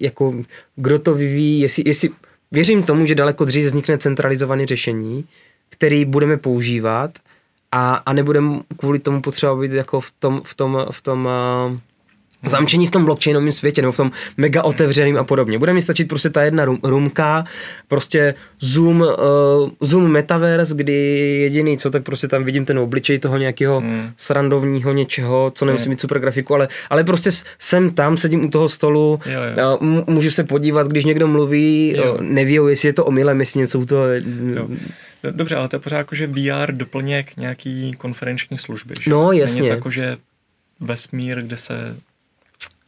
jako 0.00 0.34
kdo 0.76 0.98
to 0.98 1.14
vyvíjí, 1.14 1.60
jestli, 1.60 1.82
jestli 1.86 2.10
věřím 2.50 2.82
tomu, 2.82 3.06
že 3.06 3.14
daleko 3.14 3.44
dřív 3.44 3.66
vznikne 3.66 3.98
centralizované 3.98 4.66
řešení, 4.66 5.24
který 5.70 6.04
budeme 6.04 6.36
používat 6.36 7.10
a, 7.72 7.94
a 7.94 8.12
nebudeme 8.12 8.60
kvůli 8.76 8.98
tomu 8.98 9.22
potřeba 9.22 9.56
být 9.56 9.72
jako 9.72 10.00
v 10.00 10.10
tom, 10.10 10.42
v 10.44 10.54
tom, 10.54 10.86
v 10.90 11.02
tom 11.02 11.28
uh, 11.70 11.78
zamčení 12.46 12.86
v 12.86 12.90
tom 12.90 13.04
blockchainovém 13.04 13.52
světě 13.52 13.82
nebo 13.82 13.92
v 13.92 13.96
tom 13.96 14.10
mega 14.36 14.62
otevřeným 14.62 15.16
a 15.16 15.24
podobně. 15.24 15.58
Bude 15.58 15.72
mi 15.72 15.82
stačit 15.82 16.08
prostě 16.08 16.30
ta 16.30 16.42
jedna 16.42 16.64
rum, 16.64 16.78
rumka, 16.82 17.44
prostě 17.88 18.34
Zoom, 18.60 19.00
uh, 19.00 19.08
Zoom 19.80 20.10
Metaverse, 20.10 20.74
kdy 20.74 20.92
jediný 21.42 21.78
co, 21.78 21.90
tak 21.90 22.02
prostě 22.02 22.28
tam 22.28 22.44
vidím 22.44 22.64
ten 22.64 22.78
obličej 22.78 23.18
toho 23.18 23.38
nějakého 23.38 23.80
Mm. 23.80 24.10
srandovního 24.16 24.92
něčeho, 24.92 25.52
co 25.54 25.64
nemusí 25.64 25.84
Mm. 25.84 25.90
mít 25.90 26.00
super 26.00 26.18
grafiku, 26.18 26.54
ale, 26.54 26.68
ale 26.90 27.04
prostě 27.04 27.30
jsem 27.58 27.90
tam, 27.90 28.16
sedím 28.16 28.44
u 28.44 28.50
toho 28.50 28.68
stolu, 28.68 29.20
Jo, 29.26 29.40
jo. 29.56 29.76
uh, 29.80 30.00
můžu 30.14 30.30
se 30.30 30.44
podívat, 30.44 30.86
když 30.88 31.04
někdo 31.04 31.26
mluví, 31.26 31.94
Jo. 31.96 32.14
uh, 32.14 32.20
neví, 32.20 32.54
jestli 32.68 32.88
je 32.88 32.92
to 32.92 33.04
omylem, 33.04 33.40
jestli 33.40 33.60
něco 33.60 33.78
u 33.78 33.86
toho... 33.86 34.04
Jo. 34.06 34.68
Do- 35.22 35.30
Dobře, 35.32 35.56
ale 35.56 35.68
to 35.68 35.76
je 35.76 35.80
pořád 35.80 35.98
jako, 35.98 36.14
že 36.14 36.26
VR 36.26 36.72
doplněk 36.72 37.36
nějaký 37.36 37.92
konferenční 37.98 38.58
služby. 38.58 38.94
Že? 39.00 39.10
No, 39.10 39.28
Není 39.28 39.40
jasně. 39.40 39.62
to 39.62 39.68
jako, 39.68 39.90
že 39.90 40.16
vesmír, 40.80 41.42
kde 41.42 41.56
se 41.56 41.96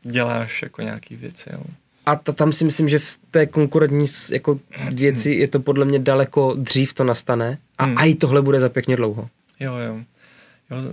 děláš 0.02 0.62
jako 0.62 0.82
nějaký 0.82 1.16
věci, 1.16 1.50
jo. 1.52 1.62
A 2.06 2.16
ta, 2.16 2.32
tam 2.32 2.52
si 2.52 2.64
myslím, 2.64 2.88
že 2.88 2.98
v 2.98 3.18
té 3.30 3.46
konkurentní 3.46 4.06
jako 4.32 4.60
věci 4.92 5.30
je 5.30 5.48
to 5.48 5.60
podle 5.60 5.84
mě 5.84 5.98
daleko 5.98 6.54
dřív 6.54 6.94
to 6.94 7.04
nastane 7.04 7.58
a 7.78 7.84
hmm. 7.84 7.96
i 7.98 8.14
tohle 8.14 8.42
bude 8.42 8.60
za 8.60 8.68
pěkně 8.68 8.96
dlouho. 8.96 9.28
Jo, 9.60 9.76
jo. 9.76 10.00
jo 10.70 10.92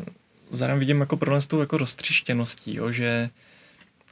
zároveň 0.51 0.79
vidím 0.79 0.99
jako 0.99 1.17
problém 1.17 1.41
s 1.41 1.47
tou 1.47 1.59
jako 1.59 1.77
roztřištěností, 1.77 2.75
jo, 2.75 2.91
že 2.91 3.29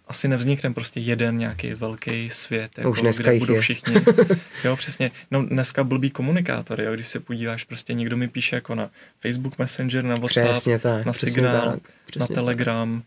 asi 0.08 0.28
nevznikne 0.28 0.74
prostě 0.74 1.00
jeden 1.00 1.38
nějaký 1.38 1.74
velký 1.74 2.30
svět, 2.30 2.78
jako, 2.78 2.90
Už 2.90 3.02
dneska 3.02 3.24
kde 3.24 3.40
budou 3.40 3.54
je. 3.54 3.62
všichni. 3.62 3.96
Jo, 4.64 4.76
přesně. 4.76 5.12
No 5.32 5.46
dneska 5.46 5.84
blbý 5.84 6.10
komunikátor, 6.10 6.82
jo, 6.82 6.94
když 6.94 7.08
se 7.08 7.20
podíváš, 7.20 7.64
prostě 7.64 7.94
někdo 7.94 8.18
mi 8.18 8.28
píše 8.28 8.56
jako 8.56 8.76
na 8.76 8.90
Facebook 9.20 9.60
Messenger, 9.60 10.04
na 10.04 10.16
WhatsApp, 10.16 10.52
Přesně 10.52 10.80
tak. 10.80 11.06
na 11.06 11.14
Signál, 11.14 11.72
tak, 11.72 11.82
na 12.20 12.28
Telegram, 12.28 13.04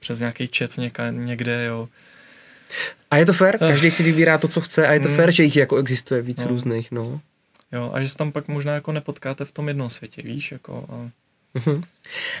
přes 0.00 0.20
nějaký 0.20 0.50
chat 0.58 0.76
něka, 0.78 1.10
někde, 1.10 1.64
jo. 1.64 1.88
A 3.10 3.16
je 3.16 3.26
to 3.26 3.32
fér, 3.32 3.58
každý 3.58 3.90
si 3.90 4.02
vybírá 4.02 4.38
to, 4.38 4.48
co 4.48 4.60
chce 4.60 4.86
a 4.86 4.92
je 4.92 5.00
to 5.00 5.08
Hmm. 5.08 5.16
fér, 5.16 5.30
že 5.30 5.42
jich 5.42 5.56
jako 5.56 5.76
existuje 5.76 6.22
víc 6.22 6.42
No. 6.44 6.48
různých, 6.48 6.90
no. 6.90 7.20
Jo, 7.72 7.90
a 7.94 8.02
že 8.02 8.08
se 8.08 8.16
tam 8.16 8.32
pak 8.32 8.48
možná 8.48 8.74
jako 8.74 8.92
nepotkáte 8.92 9.44
v 9.44 9.52
tom 9.52 9.68
jednom 9.68 9.90
světě, 9.90 10.22
víš, 10.22 10.52
jako 10.52 10.86
a, 10.92 11.10
Mhm. 11.54 11.82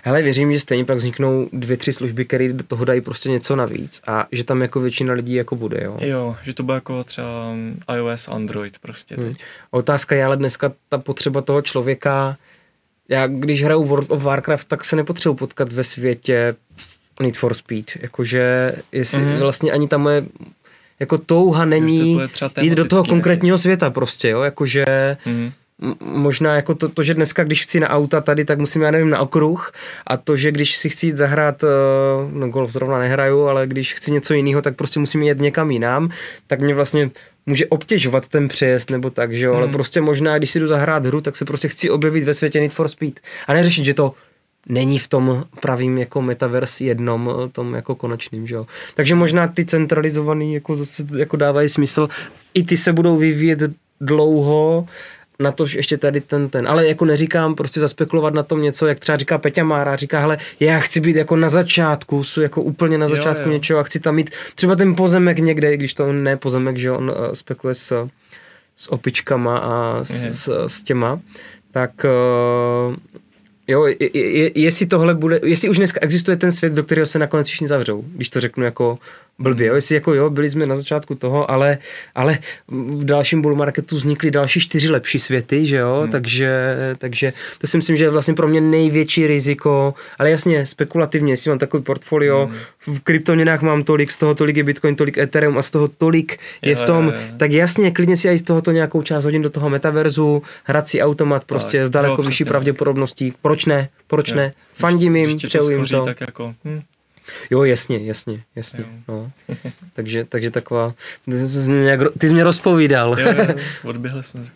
Hele, 0.04 0.22
věřím, 0.22 0.52
že 0.52 0.60
stejně 0.60 0.84
pak 0.84 0.96
vzniknou 0.98 1.48
dvě, 1.52 1.76
tři 1.76 1.92
služby, 1.92 2.24
které 2.24 2.52
do 2.52 2.64
toho 2.64 2.84
dají 2.84 3.00
prostě 3.00 3.30
něco 3.30 3.56
navíc 3.56 4.00
a 4.06 4.26
že 4.32 4.44
tam 4.44 4.62
jako 4.62 4.80
většina 4.80 5.12
lidí 5.14 5.34
jako 5.34 5.56
bude, 5.56 5.84
jo. 5.84 5.98
jo, 6.00 6.36
že 6.42 6.52
to 6.54 6.62
bude 6.62 6.74
jako 6.74 7.04
třeba 7.04 7.54
iOS, 7.96 8.28
Android 8.28 8.78
prostě 8.78 9.14
Hmm. 9.14 9.24
teď. 9.28 9.44
Otázka 9.70 10.14
je 10.16 10.24
ale 10.24 10.36
dneska 10.36 10.72
ta 10.88 10.98
potřeba 10.98 11.40
toho 11.40 11.62
člověka, 11.62 12.36
já 13.08 13.26
když 13.26 13.64
hraju 13.64 13.84
World 13.84 14.10
of 14.10 14.22
Warcraft, 14.22 14.68
tak 14.68 14.84
se 14.84 14.96
nepotřebuji 14.96 15.34
potkat 15.34 15.72
ve 15.72 15.84
světě 15.84 16.54
Need 17.20 17.36
for 17.36 17.54
Speed, 17.54 17.84
jakože 18.00 18.74
jestli 18.92 19.18
Mhm. 19.22 19.38
vlastně 19.38 19.72
ani 19.72 19.88
ta 19.88 19.98
moje 19.98 20.24
jako 21.00 21.18
touha 21.18 21.64
není 21.64 22.18
třeba 22.32 22.50
jít 22.60 22.74
do 22.74 22.84
toho 22.84 23.04
konkrétního 23.04 23.58
světa 23.58 23.90
prostě, 23.90 24.28
jo, 24.28 24.42
jakože 24.42 24.84
Mhm. 25.26 25.52
M- 25.82 25.94
možná 26.00 26.54
jako 26.54 26.74
to, 26.74 26.88
to, 26.88 27.02
že 27.02 27.14
dneska, 27.14 27.44
když 27.44 27.62
chci 27.62 27.80
na 27.80 27.88
auta 27.88 28.20
tady, 28.20 28.44
tak 28.44 28.58
musím, 28.58 28.82
já 28.82 28.90
nevím, 28.90 29.10
na 29.10 29.20
okruh 29.20 29.72
a 30.06 30.16
to, 30.16 30.36
že 30.36 30.52
když 30.52 30.76
si 30.76 30.90
chci 30.90 31.06
jít 31.06 31.16
zahrát, 31.16 31.64
eh, 31.64 31.66
no 32.32 32.48
golf 32.48 32.70
zrovna 32.70 32.98
nehraju, 32.98 33.42
ale 33.46 33.66
když 33.66 33.94
chci 33.94 34.12
něco 34.12 34.34
jiného, 34.34 34.62
tak 34.62 34.76
prostě 34.76 35.00
musím 35.00 35.22
jet 35.22 35.40
někam 35.40 35.70
jinam, 35.70 36.10
tak 36.46 36.60
mě 36.60 36.74
vlastně 36.74 37.10
může 37.46 37.66
obtěžovat 37.66 38.28
ten 38.28 38.48
přejezd 38.48 38.90
nebo 38.90 39.10
tak, 39.10 39.32
že 39.32 39.46
jo, 39.46 39.54
ale 39.54 39.64
Hmm. 39.64 39.72
prostě 39.72 40.00
možná, 40.00 40.38
když 40.38 40.50
si 40.50 40.60
jdu 40.60 40.66
zahrát 40.66 41.06
hru, 41.06 41.20
tak 41.20 41.36
se 41.36 41.44
prostě 41.44 41.68
chci 41.68 41.90
objevit 41.90 42.24
ve 42.24 42.34
světě 42.34 42.60
Need 42.60 42.72
for 42.72 42.88
Speed 42.88 43.20
a 43.46 43.52
neřešit, 43.52 43.84
že 43.84 43.94
to 43.94 44.14
není 44.66 44.98
v 44.98 45.08
tom 45.08 45.44
pravým 45.60 45.98
jako 45.98 46.22
metaverse 46.22 46.84
jednom, 46.84 47.30
eh, 47.44 47.48
tom 47.48 47.74
jako 47.74 47.94
konečným, 47.94 48.46
že 48.46 48.54
jo. 48.54 48.66
Takže 48.94 49.14
možná 49.14 49.48
ty 49.48 49.64
centralizovaný 49.64 50.54
jako 50.54 50.76
zase 50.76 51.04
jako 51.16 51.36
dávají 51.36 51.68
smysl, 51.68 52.08
i 52.54 52.62
ty 52.64 52.76
se 52.76 52.92
budou 52.92 53.16
vyvíjet 53.16 53.58
dlouho, 54.00 54.86
na 55.40 55.52
to 55.52 55.64
ještě 55.76 55.96
tady 55.96 56.20
ten, 56.20 56.48
ten, 56.48 56.68
ale 56.68 56.86
jako 56.88 57.04
neříkám 57.04 57.54
prostě 57.54 57.80
zaspekulovat 57.80 58.34
na 58.34 58.42
tom 58.42 58.62
něco, 58.62 58.86
jak 58.86 58.98
třeba 59.00 59.18
říká 59.18 59.38
Peťa 59.38 59.64
Mára, 59.64 59.96
říká, 59.96 60.20
hele, 60.20 60.38
já 60.60 60.78
chci 60.78 61.00
být 61.00 61.16
jako 61.16 61.36
na 61.36 61.48
začátku, 61.48 62.24
jsou 62.24 62.40
jako 62.40 62.62
úplně 62.62 62.98
na 62.98 63.04
Jo, 63.04 63.08
začátku 63.08 63.48
jo. 63.48 63.52
něčeho 63.52 63.80
a 63.80 63.82
chci 63.82 64.00
tam 64.00 64.14
mít 64.14 64.30
třeba 64.54 64.76
ten 64.76 64.94
pozemek 64.94 65.38
někde, 65.38 65.74
i 65.74 65.76
když 65.76 65.94
to 65.94 66.06
on 66.08 66.22
ne 66.22 66.36
pozemek, 66.36 66.76
že 66.76 66.90
on 66.92 67.10
uh, 67.10 67.32
spekuluje 67.32 67.74
s, 67.74 68.08
s 68.76 68.92
opičkama 68.92 69.58
a 69.58 70.04
s, 70.04 70.10
Mhm. 70.10 70.34
s, 70.34 70.48
s 70.66 70.82
těma, 70.82 71.20
tak 71.70 71.90
uh, 72.88 72.96
jo, 73.68 73.86
je, 73.86 73.96
je, 74.18 74.50
jestli 74.54 74.86
tohle 74.86 75.14
bude, 75.14 75.40
jestli 75.44 75.68
už 75.68 75.76
dneska 75.76 76.00
existuje 76.02 76.36
ten 76.36 76.52
svět, 76.52 76.72
do 76.72 76.84
kterého 76.84 77.06
se 77.06 77.18
nakonec 77.18 77.46
všichni 77.46 77.68
zavřou, 77.68 78.04
když 78.06 78.28
to 78.28 78.40
řeknu 78.40 78.64
jako 78.64 78.98
blbě, 79.38 79.66
jo, 79.66 79.74
jestli 79.74 79.94
jako 79.94 80.14
jo, 80.14 80.30
byli 80.30 80.50
jsme 80.50 80.66
na 80.66 80.76
začátku 80.76 81.14
toho, 81.14 81.50
ale, 81.50 81.78
ale 82.14 82.38
v 82.68 83.04
dalším 83.04 83.42
bull 83.42 83.56
marketu 83.56 83.96
vznikly 83.96 84.30
další 84.30 84.60
čtyři 84.60 84.90
lepší 84.90 85.18
světy, 85.18 85.66
že 85.66 85.76
jo, 85.76 85.98
hmm. 86.02 86.10
takže, 86.10 86.76
takže 86.98 87.32
to 87.58 87.66
si 87.66 87.76
myslím, 87.76 87.96
že 87.96 88.04
je 88.04 88.10
vlastně 88.10 88.34
pro 88.34 88.48
mě 88.48 88.60
největší 88.60 89.26
riziko, 89.26 89.94
ale 90.18 90.30
jasně, 90.30 90.66
spekulativně, 90.66 91.32
jestli 91.32 91.48
mám 91.48 91.58
takový 91.58 91.82
portfolio, 91.82 92.46
hmm. 92.46 92.96
v 92.96 93.00
kryptoměnách 93.00 93.62
mám 93.62 93.82
tolik, 93.82 94.10
z 94.10 94.16
toho 94.16 94.34
tolik 94.34 94.56
je 94.56 94.64
Bitcoin, 94.64 94.96
tolik 94.96 95.18
Ethereum 95.18 95.58
a 95.58 95.62
z 95.62 95.70
toho 95.70 95.88
tolik 95.88 96.38
je 96.62 96.76
v 96.76 96.82
tom, 96.82 97.06
jo, 97.06 97.12
jo. 97.12 97.18
tak 97.36 97.52
jasně, 97.52 97.90
klidně 97.90 98.16
si 98.16 98.28
i 98.28 98.38
z 98.38 98.42
tohoto 98.42 98.72
nějakou 98.72 99.02
část 99.02 99.24
hodin 99.24 99.42
do 99.42 99.50
toho 99.50 99.70
metaverzu, 99.70 100.42
hrací 100.64 101.02
automat 101.02 101.44
prostě 101.44 101.78
Tak, 101.78 101.86
s 101.86 101.90
daleko 101.90 102.22
jo, 102.22 102.28
vyšší 102.28 102.44
pravděpodobností, 102.44 103.32
proč 103.42 103.64
ne, 103.64 103.88
proč 104.06 104.30
Jo. 104.30 104.36
ne, 104.36 104.50
fandím 104.74 105.16
jim, 105.16 105.36
přeju 105.36 105.70
jim 105.70 105.86
to. 105.86 106.04
tak 106.04 106.20
jako, 106.20 106.54
hm, 106.64 106.80
Jo, 107.50 107.64
jasně, 107.64 107.98
jasně, 107.98 108.42
jasně. 108.56 108.80
Jo. 108.80 108.86
No. 109.08 109.32
takže, 109.92 110.24
takže 110.24 110.50
taková, 110.50 110.94
ty 111.24 111.34
jsi 111.34 111.70
mě, 111.70 111.80
nějak, 111.80 112.00
ty 112.18 112.28
jsi 112.28 112.34
mě 112.34 112.44
rozpovídal. 112.44 113.20
jo, 113.20 113.28
jo, 113.38 113.54
odběhli 113.84 114.22
jsme. 114.22 114.46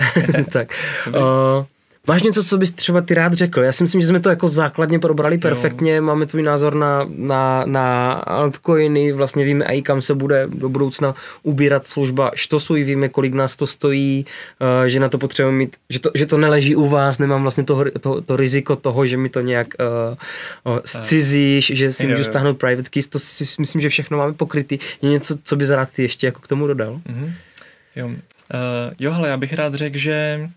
tak. 0.53 0.73
Uh, 1.09 1.65
máš 2.09 2.23
něco, 2.23 2.45
co 2.45 2.59
bys 2.59 2.71
třeba 2.71 3.01
ty 3.01 3.15
rád 3.15 3.33
řekl? 3.33 3.61
Já 3.61 3.73
si 3.73 3.85
myslím, 3.85 4.01
že 4.01 4.07
jsme 4.07 4.21
to 4.21 4.31
jako 4.31 4.49
základně 4.49 4.99
probrali 4.99 5.39
perfektně, 5.39 6.01
máme 6.01 6.27
tvůj 6.27 6.43
názor 6.43 6.75
na, 6.75 7.07
na, 7.09 7.65
na 7.67 8.13
altcoiny, 8.13 9.13
vlastně 9.13 9.45
víme 9.45 9.65
i 9.65 9.83
kam 9.83 10.03
se 10.03 10.15
bude 10.15 10.47
do 10.47 10.69
budoucna 10.69 11.15
ubírat 11.43 11.87
služba 11.87 12.31
Štosuj, 12.35 12.85
víme, 12.85 13.09
kolik 13.09 13.35
nás 13.35 13.57
to 13.57 13.67
stojí, 13.67 14.27
uh, 14.61 14.87
že 14.87 15.01
na 15.01 15.09
to 15.09 15.19
potřebujeme 15.19 15.59
mít, 15.59 15.77
že 15.91 16.01
to, 16.01 16.11
že 16.15 16.27
to 16.27 16.39
neleží 16.39 16.77
u 16.77 16.89
vás, 16.89 17.19
nemám 17.19 17.43
vlastně 17.43 17.65
to, 17.65 17.85
to, 18.01 18.21
to 18.21 18.37
riziko 18.37 18.77
toho, 18.77 19.07
že 19.07 19.17
mi 19.17 19.29
to 19.29 19.41
nějak 19.41 19.67
uh, 20.67 20.73
uh, 20.73 20.81
zcizíš, 20.85 21.73
že 21.75 21.93
si 21.93 22.07
Jo, 22.07 22.11
můžu 22.11 22.23
jo. 22.23 22.29
stáhnout 22.29 22.59
private 22.59 22.91
keys, 22.91 23.09
to 23.09 23.19
si 23.19 23.45
myslím, 23.59 23.81
že 23.81 23.89
všechno 23.89 24.19
máme 24.19 24.33
pokrytý. 24.33 24.79
Je 25.03 25.11
něco, 25.11 25.37
co 25.45 25.57
bys 25.57 25.71
rád 25.71 25.89
ty 25.91 26.03
ještě 26.03 26.27
jako 26.27 26.41
k 26.41 26.49
tomu 26.49 26.67
dodal? 26.67 27.01
Mhm. 27.09 27.33
Jo. 27.97 28.07
Uh, 28.07 28.15
jo, 28.99 29.13
hele, 29.13 29.29
já 29.29 29.37
bych 29.37 29.53
rád 29.53 29.75
řekl, 29.75 29.99
že 29.99 30.49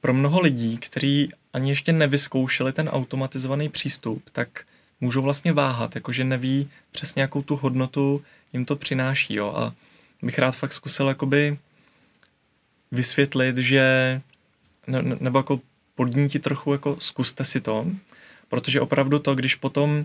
pro 0.00 0.14
mnoho 0.14 0.40
lidí, 0.40 0.78
kteří 0.78 1.30
ani 1.52 1.70
ještě 1.70 1.92
nevyzkoušeli 1.92 2.72
ten 2.72 2.88
automatizovaný 2.88 3.68
přístup, 3.68 4.22
tak 4.32 4.64
můžou 5.00 5.22
vlastně 5.22 5.52
váhat, 5.52 5.94
jakože 5.94 6.24
neví 6.24 6.70
přesně, 6.92 7.22
jakou 7.22 7.42
tu 7.42 7.56
hodnotu 7.56 8.22
jim 8.52 8.64
to 8.64 8.76
přináší. 8.76 9.34
Jo? 9.34 9.52
A 9.56 9.74
bych 10.22 10.38
rád 10.38 10.56
fakt 10.56 10.72
zkusil 10.72 11.08
jakoby 11.08 11.58
vysvětlit, 12.92 13.56
že 13.56 13.82
ne, 14.86 15.02
ne- 15.02 15.16
nebo 15.20 15.38
jako 15.38 15.60
podnítit 15.94 16.42
trochu, 16.42 16.72
jako 16.72 16.96
zkuste 17.00 17.44
si 17.44 17.60
to, 17.60 17.86
protože 18.48 18.80
opravdu 18.80 19.18
to, 19.18 19.34
když 19.34 19.54
potom 19.54 20.04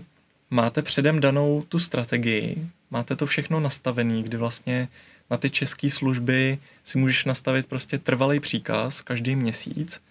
máte 0.50 0.82
předem 0.82 1.20
danou 1.20 1.64
tu 1.68 1.78
strategii, 1.78 2.68
máte 2.90 3.16
to 3.16 3.26
všechno 3.26 3.60
nastavené, 3.60 4.22
kdy 4.22 4.36
vlastně 4.36 4.88
na 5.30 5.36
ty 5.36 5.50
české 5.50 5.90
služby 5.90 6.58
si 6.84 6.98
můžeš 6.98 7.24
nastavit 7.24 7.66
prostě 7.66 7.98
trvalý 7.98 8.40
příkaz 8.40 9.02
každý 9.02 9.36
měsíc. 9.36 10.02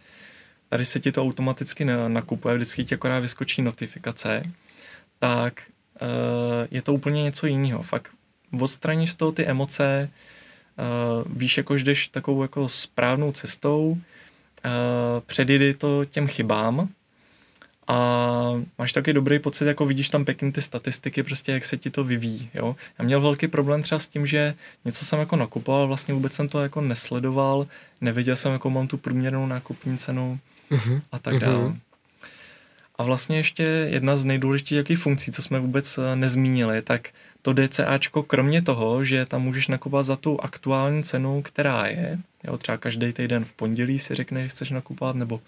Tady 0.69 0.85
se 0.85 0.99
ti 0.99 1.11
to 1.11 1.21
automaticky 1.21 1.85
na- 1.85 2.09
nakupuje, 2.09 2.55
vždycky 2.55 2.85
ti 2.85 2.95
akorát 2.95 3.19
vyskočí 3.19 3.61
notifikace, 3.61 4.43
tak 5.19 5.63
eh, 6.01 6.67
je 6.71 6.81
to 6.81 6.93
úplně 6.93 7.23
něco 7.23 7.47
jiného. 7.47 7.83
Fakt 7.83 8.11
odstraníš 8.61 9.11
z 9.11 9.15
toho 9.15 9.31
ty 9.31 9.45
emoce, 9.45 10.09
eh, 10.09 10.83
víš, 11.25 11.57
jako 11.57 11.75
jdeš 11.75 12.07
takovou 12.07 12.41
jako 12.41 12.69
správnou 12.69 13.31
cestou, 13.31 13.97
eh, 14.65 14.69
předjedy 15.25 15.73
to 15.73 16.05
těm 16.05 16.27
chybám 16.27 16.89
a 17.87 18.61
máš 18.77 18.93
taky 18.93 19.13
dobrý 19.13 19.39
pocit, 19.39 19.65
jako 19.65 19.85
vidíš 19.85 20.09
tam 20.09 20.25
pěkně 20.25 20.51
ty 20.51 20.61
statistiky, 20.61 21.23
prostě 21.23 21.51
jak 21.51 21.65
se 21.65 21.77
ti 21.77 21.89
to 21.89 22.03
vyvíjí, 22.03 22.49
jo. 22.53 22.75
Já 22.99 23.05
měl 23.05 23.21
velký 23.21 23.47
problém 23.47 23.83
třeba 23.83 23.99
s 23.99 24.07
tím, 24.07 24.25
že 24.25 24.53
něco 24.85 25.05
jsem 25.05 25.19
jako 25.19 25.35
nakupoval, 25.35 25.87
vlastně 25.87 26.13
vůbec 26.13 26.33
jsem 26.33 26.47
to 26.47 26.61
jako 26.63 26.81
nesledoval, 26.81 27.67
nevěděl 28.01 28.35
jsem, 28.35 28.51
jako 28.53 28.69
mám 28.69 28.87
tu 28.87 28.97
průměrnou 28.97 29.47
nákupní 29.47 29.97
cenu 29.97 30.39
Mhm. 30.69 31.01
a 31.11 31.19
tak 31.19 31.39
dále. 31.39 31.59
Mhm. 31.65 31.79
A 32.97 33.03
vlastně 33.03 33.37
ještě 33.37 33.63
jedna 33.63 34.17
z 34.17 34.25
nejdůležitějších 34.25 34.97
funkcí, 34.99 35.31
co 35.31 35.41
jsme 35.41 35.59
vůbec 35.59 35.97
eh, 35.97 36.15
nezmínili, 36.15 36.81
tak 36.81 37.09
to 37.41 37.53
DCAčko, 37.53 38.23
kromě 38.23 38.61
toho, 38.61 39.03
že 39.03 39.25
tam 39.25 39.41
můžeš 39.41 39.67
nakupovat 39.67 40.03
za 40.03 40.15
tu 40.15 40.41
aktuální 40.41 41.03
cenu, 41.03 41.41
která 41.41 41.85
je, 41.87 42.19
jo, 42.43 42.57
třeba 42.57 42.77
každý 42.77 43.13
týden 43.13 43.45
v 43.45 43.51
pondělí 43.51 43.99
si 43.99 44.15
řekne, 44.15 44.43
že 44.43 44.47
chceš 44.49 44.71
nakupovat, 44.71 45.15
nebo 45.15 45.41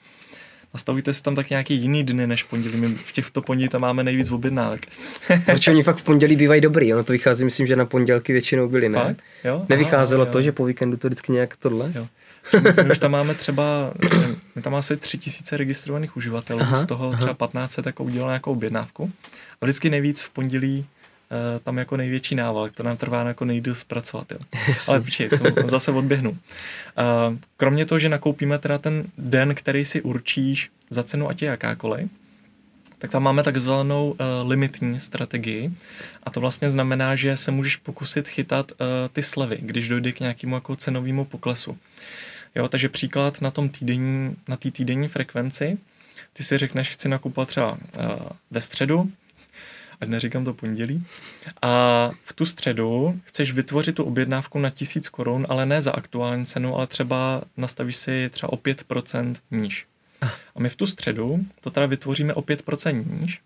nastavíte 0.74 1.13
si 1.13 1.24
tam 1.24 1.36
tak 1.36 1.49
nějaký 1.49 1.76
jiný 1.76 2.03
dny 2.03 2.28
než 2.28 2.43
pondělí. 2.43 2.78
My 2.78 2.88
v 2.88 3.11
těchto 3.11 3.41
pondělí 3.41 3.70
tam 3.70 3.82
máme 3.82 4.03
nejvíc 4.03 4.32
objednávek. 4.32 4.86
Protože 5.45 5.72
oni 5.72 5.84
fakt 5.84 5.97
v 5.97 6.03
pondělí 6.03 6.36
bývají 6.36 6.61
dobrý, 6.61 6.93
ono 6.93 7.03
to 7.03 7.13
vychází, 7.13 7.45
myslím, 7.45 7.68
že 7.68 7.76
na 7.76 7.86
pondělky 7.86 8.34
většinou 8.34 8.70
byli, 8.70 8.89
ne? 8.89 8.99
Fakt? 8.99 9.24
Jo? 9.43 9.65
Nevycházelo 9.70 10.22
Aha, 10.22 10.32
to, 10.32 10.38
jo. 10.38 10.41
že 10.41 10.51
po 10.51 10.65
víkendu 10.65 10.97
to 10.97 11.07
vždycky 11.07 11.32
nějak 11.32 11.55
tohle? 11.55 11.91
Jo. 11.95 12.07
My 12.84 12.91
už 12.91 12.99
tam 12.99 13.11
máme 13.11 13.36
třeba, 13.36 13.93
my 14.55 14.61
tam 14.61 14.74
máme 14.74 14.80
asi 14.80 14.97
tři 14.97 15.18
tisíce 15.18 15.57
registrovaných 15.57 16.18
uživatelů, 16.18 16.59
Aha, 16.61 16.80
z 16.80 16.86
toho 16.86 17.07
aha. 17.07 17.18
třeba 17.18 17.34
15 17.34 17.80
jako 17.86 18.03
udělal 18.03 18.30
nějakou 18.30 18.51
objednávku. 18.51 19.11
A 19.61 19.65
vždycky 19.65 19.89
nejvíc 19.89 20.22
v 20.22 20.30
pondělí 20.30 20.86
tam 21.63 21.78
jako 21.78 21.97
největší 21.97 22.36
nával, 22.36 22.69
to 22.69 22.84
nám 22.84 22.97
trvá 22.97 23.23
jako 23.23 23.45
nejdýl 23.45 23.75
zpracovat. 23.75 24.32
Jo. 24.32 24.38
Ale 24.88 25.01
počkej, 25.01 25.30
jsem, 25.30 25.53
zase 25.65 25.91
odběhnu. 25.91 26.38
Eh, 26.97 27.38
Kromě 27.57 27.86
toho, 27.86 27.99
že 27.99 28.09
nakoupíme 28.09 28.57
teda 28.57 28.78
ten 28.78 29.03
den, 29.17 29.55
který 29.55 29.86
si 29.86 30.01
určíš 30.01 30.71
za 30.89 31.03
cenu 31.03 31.30
ať 31.30 31.41
je 31.41 31.47
jakákoliv, 31.47 32.09
tak 32.99 33.11
tam 33.11 33.23
máme 33.23 33.43
takzvanou 33.43 34.11
uh, 34.11 34.17
limitní 34.49 34.99
strategii 34.99 35.71
a 36.23 36.30
to 36.30 36.39
vlastně 36.39 36.69
znamená, 36.69 37.15
že 37.15 37.38
se 37.38 37.51
můžeš 37.51 37.75
pokusit 37.75 38.28
chytat 38.28 38.71
uh, 38.71 38.78
ty 39.13 39.23
slevy, 39.23 39.57
když 39.61 39.89
dojde 39.89 40.11
k 40.11 40.19
nějakému 40.19 40.55
jako 40.55 40.75
cenovému 40.75 41.25
poklesu. 41.25 41.78
Jo, 42.55 42.67
takže 42.67 42.89
příklad 42.89 43.41
na 43.41 43.51
tom 43.51 43.69
týdenní, 43.69 44.36
na 44.47 44.57
té 44.57 44.71
týdenní 44.71 45.07
frekvenci, 45.07 45.78
ty 46.34 46.43
si 46.43 46.57
řekneš, 46.57 46.89
chci 46.89 47.09
nakupovat 47.09 47.47
třeba 47.47 47.71
uh, 47.71 47.78
ve 48.51 48.61
středu, 48.61 49.11
ať 50.02 50.08
neříkám 50.08 50.45
to 50.45 50.54
pondělí, 50.54 51.04
a 51.62 52.12
v 52.24 52.34
tu 52.34 52.45
středu 52.45 53.20
chceš 53.24 53.52
vytvořit 53.52 53.95
tu 53.95 54.04
objednávku 54.04 54.60
na 54.60 54.70
tisíc 54.70 55.10
korun, 55.10 55.45
ale 55.50 55.66
ne 55.66 55.82
za 55.82 55.91
aktuální 55.91 56.45
cenu, 56.45 56.76
ale 56.76 56.88
třeba 56.88 57.41
nastavíš 57.58 57.95
si 57.95 58.30
třeba 58.30 58.54
o 58.54 58.56
5% 58.56 59.36
níž. 59.52 59.86
A 60.56 60.60
my 60.60 60.70
v 60.70 60.76
tu 60.76 60.86
středu 60.86 61.45
to 61.62 61.70
teda 61.70 61.86
vytvoříme 61.86 62.34
o 62.34 62.41
5% 62.41 63.20
níž 63.22 63.41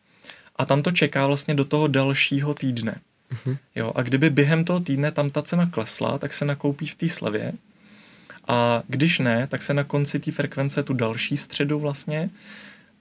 a 0.56 0.66
tam 0.66 0.84
to 0.84 0.92
čeká 0.92 1.28
vlastně 1.28 1.54
do 1.54 1.66
toho 1.66 1.88
dalšího 1.88 2.54
týdne. 2.54 2.96
Uh-huh. 3.32 3.58
Jo, 3.76 3.92
a 3.96 4.02
kdyby 4.02 4.30
během 4.30 4.64
toho 4.64 4.80
týdne 4.80 5.12
tam 5.12 5.30
ta 5.30 5.42
cena 5.42 5.66
klesla, 5.66 6.18
tak 6.18 6.34
se 6.34 6.46
nakoupí 6.46 6.88
v 6.88 6.96
té 6.96 7.10
slevě. 7.10 7.54
A 8.48 8.84
když 8.88 9.20
ne, 9.20 9.48
tak 9.48 9.62
se 9.62 9.74
na 9.74 9.84
konci 9.84 10.20
té 10.20 10.32
frekvence 10.32 10.84
tu 10.84 10.94
další 10.94 11.38
středu 11.38 11.80
vlastně 11.80 12.30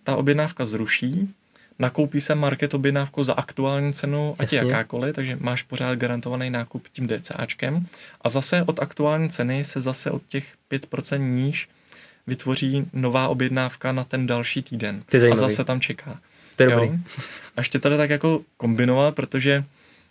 ta 0.04 0.16
objednávka 0.16 0.66
zruší, 0.66 1.34
nakoupí 1.80 2.20
se 2.20 2.34
market 2.34 2.74
objednávku 2.74 3.24
za 3.24 3.34
aktuální 3.34 3.92
cenu, 3.92 4.36
ať 4.38 4.52
je 4.52 4.58
jakákoliv, 4.58 5.14
takže 5.14 5.36
máš 5.40 5.62
pořád 5.62 5.98
garantovaný 5.98 6.50
nákup 6.50 6.88
tím 6.92 7.08
DCAčkem. 7.08 7.86
A 8.22 8.28
zase 8.28 8.62
od 8.62 8.80
aktuální 8.80 9.30
ceny 9.30 9.64
se 9.64 9.80
zase 9.80 10.10
od 10.10 10.22
těch 10.28 10.54
5% 10.70 11.18
níž 11.18 11.68
vytvoří 12.26 12.84
nová 12.92 13.28
objednávka 13.28 13.92
na 13.92 14.04
ten 14.04 14.26
další 14.26 14.62
týden. 14.62 15.02
a 15.32 15.36
zase 15.36 15.64
tam 15.64 15.80
čeká. 15.80 16.20
To 16.56 16.62
je 16.62 16.68
dobrý. 16.70 16.88
A 17.56 17.60
ještě 17.60 17.78
tady 17.78 17.96
tak 17.96 18.10
jako 18.10 18.40
kombinovat, 18.56 19.14
protože 19.14 19.64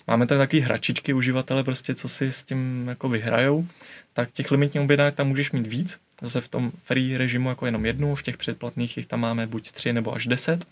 máme 0.08 0.28
tady 0.28 0.38
takový 0.38 0.62
hračičky, 0.62 1.14
uživatele 1.14 1.64
prostě, 1.64 1.96
co 1.96 2.10
si 2.10 2.32
s 2.32 2.44
tím 2.44 2.88
jako 2.88 3.10
vyhrajou, 3.10 3.68
tak 4.14 4.32
těch 4.32 4.52
limitních 4.52 4.84
objednávek 4.84 5.16
tam 5.16 5.28
můžeš 5.28 5.52
mít 5.52 5.68
víc, 5.68 6.00
zase 6.22 6.42
v 6.42 6.48
tom 6.48 6.72
free 6.84 7.18
režimu 7.18 7.50
jako 7.50 7.66
jenom 7.66 7.86
jednu, 7.86 8.16
v 8.16 8.24
těch 8.24 8.38
předplatných 8.38 8.98
jich 8.98 9.06
tam 9.06 9.20
máme 9.20 9.48
buď 9.48 9.72
tři 9.72 9.94
nebo 9.94 10.14
až 10.14 10.28
deset. 10.28 10.66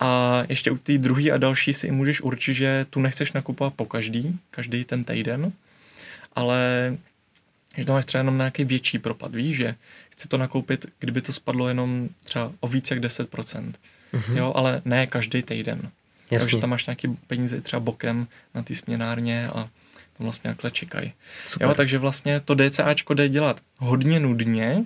A 0.00 0.42
ještě 0.48 0.70
u 0.70 0.76
té 0.76 0.98
druhé 0.98 1.30
a 1.30 1.36
další 1.36 1.74
si 1.74 1.90
můžeš 1.90 2.20
určit, 2.20 2.54
že 2.54 2.86
tu 2.90 3.00
nechceš 3.00 3.32
nakupovat 3.32 3.74
po 3.74 3.86
každý, 3.86 4.38
každý 4.50 4.84
ten 4.84 5.04
týden, 5.04 5.52
ale 6.34 6.96
že 7.76 7.84
to 7.84 7.92
máš 7.92 8.04
třeba 8.04 8.20
jenom 8.20 8.36
nějaký 8.36 8.64
větší 8.64 8.98
propad. 8.98 9.34
Víš, 9.34 9.56
že 9.56 9.74
chci 10.10 10.28
to 10.28 10.38
nakoupit, 10.38 10.86
kdyby 10.98 11.20
to 11.20 11.32
spadlo 11.32 11.68
jenom 11.68 12.08
třeba 12.24 12.52
o 12.60 12.68
víc 12.68 12.90
jak 12.90 13.00
10%. 13.00 13.72
Mm-hmm. 14.12 14.36
Jo, 14.36 14.52
ale 14.56 14.82
ne 14.84 15.06
každý 15.06 15.42
týden. 15.42 15.90
Jasně. 16.30 16.38
Takže 16.38 16.56
tam 16.56 16.70
máš 16.70 16.86
nějaký 16.86 17.08
peníze 17.08 17.60
třeba 17.60 17.80
bokem 17.80 18.28
na 18.54 18.62
té 18.62 18.74
směnárně 18.74 19.48
a 19.48 19.52
tam 19.52 19.70
vlastně 20.18 20.50
takhle 20.50 20.70
čekají. 20.70 21.12
Jo, 21.60 21.74
takže 21.74 21.98
vlastně 21.98 22.40
to 22.40 22.54
DCAčko 22.54 23.14
jde 23.14 23.28
dělat 23.28 23.60
hodně 23.76 24.20
nudně, 24.20 24.84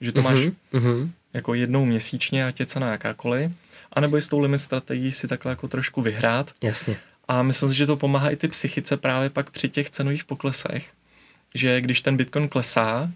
že 0.00 0.12
to 0.12 0.20
mm-hmm. 0.20 0.24
máš 0.24 0.38
mm-hmm. 0.72 1.10
Jako 1.34 1.54
jednou 1.54 1.84
měsíčně, 1.84 2.46
ať 2.46 2.60
je 2.60 2.66
cena 2.66 2.90
jakákoliv, 2.90 3.52
anebo 3.92 4.16
i 4.16 4.22
s 4.22 4.28
tou 4.28 4.38
limit 4.38 4.58
strategií 4.58 5.12
si 5.12 5.28
takhle 5.28 5.52
jako 5.52 5.68
trošku 5.68 6.02
vyhrát. 6.02 6.50
Jasně. 6.62 6.96
A 7.28 7.42
myslím 7.42 7.68
si, 7.68 7.74
že 7.74 7.86
to 7.86 7.96
pomáhá 7.96 8.30
i 8.30 8.36
ty 8.36 8.48
psychice 8.48 8.96
právě 8.96 9.30
pak 9.30 9.50
při 9.50 9.68
těch 9.68 9.90
cenových 9.90 10.24
poklesech, 10.24 10.86
že 11.54 11.80
když 11.80 12.00
ten 12.00 12.16
Bitcoin 12.16 12.48
klesá 12.48 13.10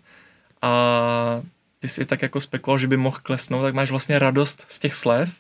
a 0.63 1.43
ty 1.81 1.89
si 1.89 2.05
tak 2.05 2.23
jako 2.23 2.41
spekuloval, 2.41 2.79
že 2.79 2.87
by 2.87 2.97
mohl 2.97 3.19
klesnout, 3.23 3.63
tak 3.63 3.75
máš 3.75 3.91
vlastně 3.91 4.19
radost 4.19 4.67
z 4.69 4.79
těch 4.79 4.95
slev 4.95 5.31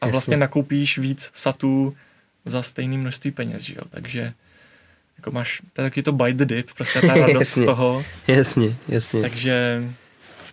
a 0.00 0.06
Jasně. 0.06 0.12
vlastně 0.12 0.36
nakoupíš 0.36 0.98
víc 0.98 1.30
satů 1.34 1.96
za 2.44 2.62
stejné 2.62 2.98
množství 2.98 3.30
peněz, 3.30 3.62
že 3.62 3.74
jo? 3.74 3.82
Takže 3.90 4.32
jako 5.18 5.30
máš, 5.30 5.62
to 5.72 5.82
je 5.82 5.86
taky 5.86 6.02
to 6.02 6.12
buy 6.12 6.34
the 6.34 6.44
dip, 6.44 6.70
prostě 6.76 7.00
ta 7.00 7.14
radost 7.26 7.48
z 7.48 7.64
toho. 7.64 8.04
Jasně, 8.26 8.76
jasně. 8.88 9.20
Takže 9.20 9.84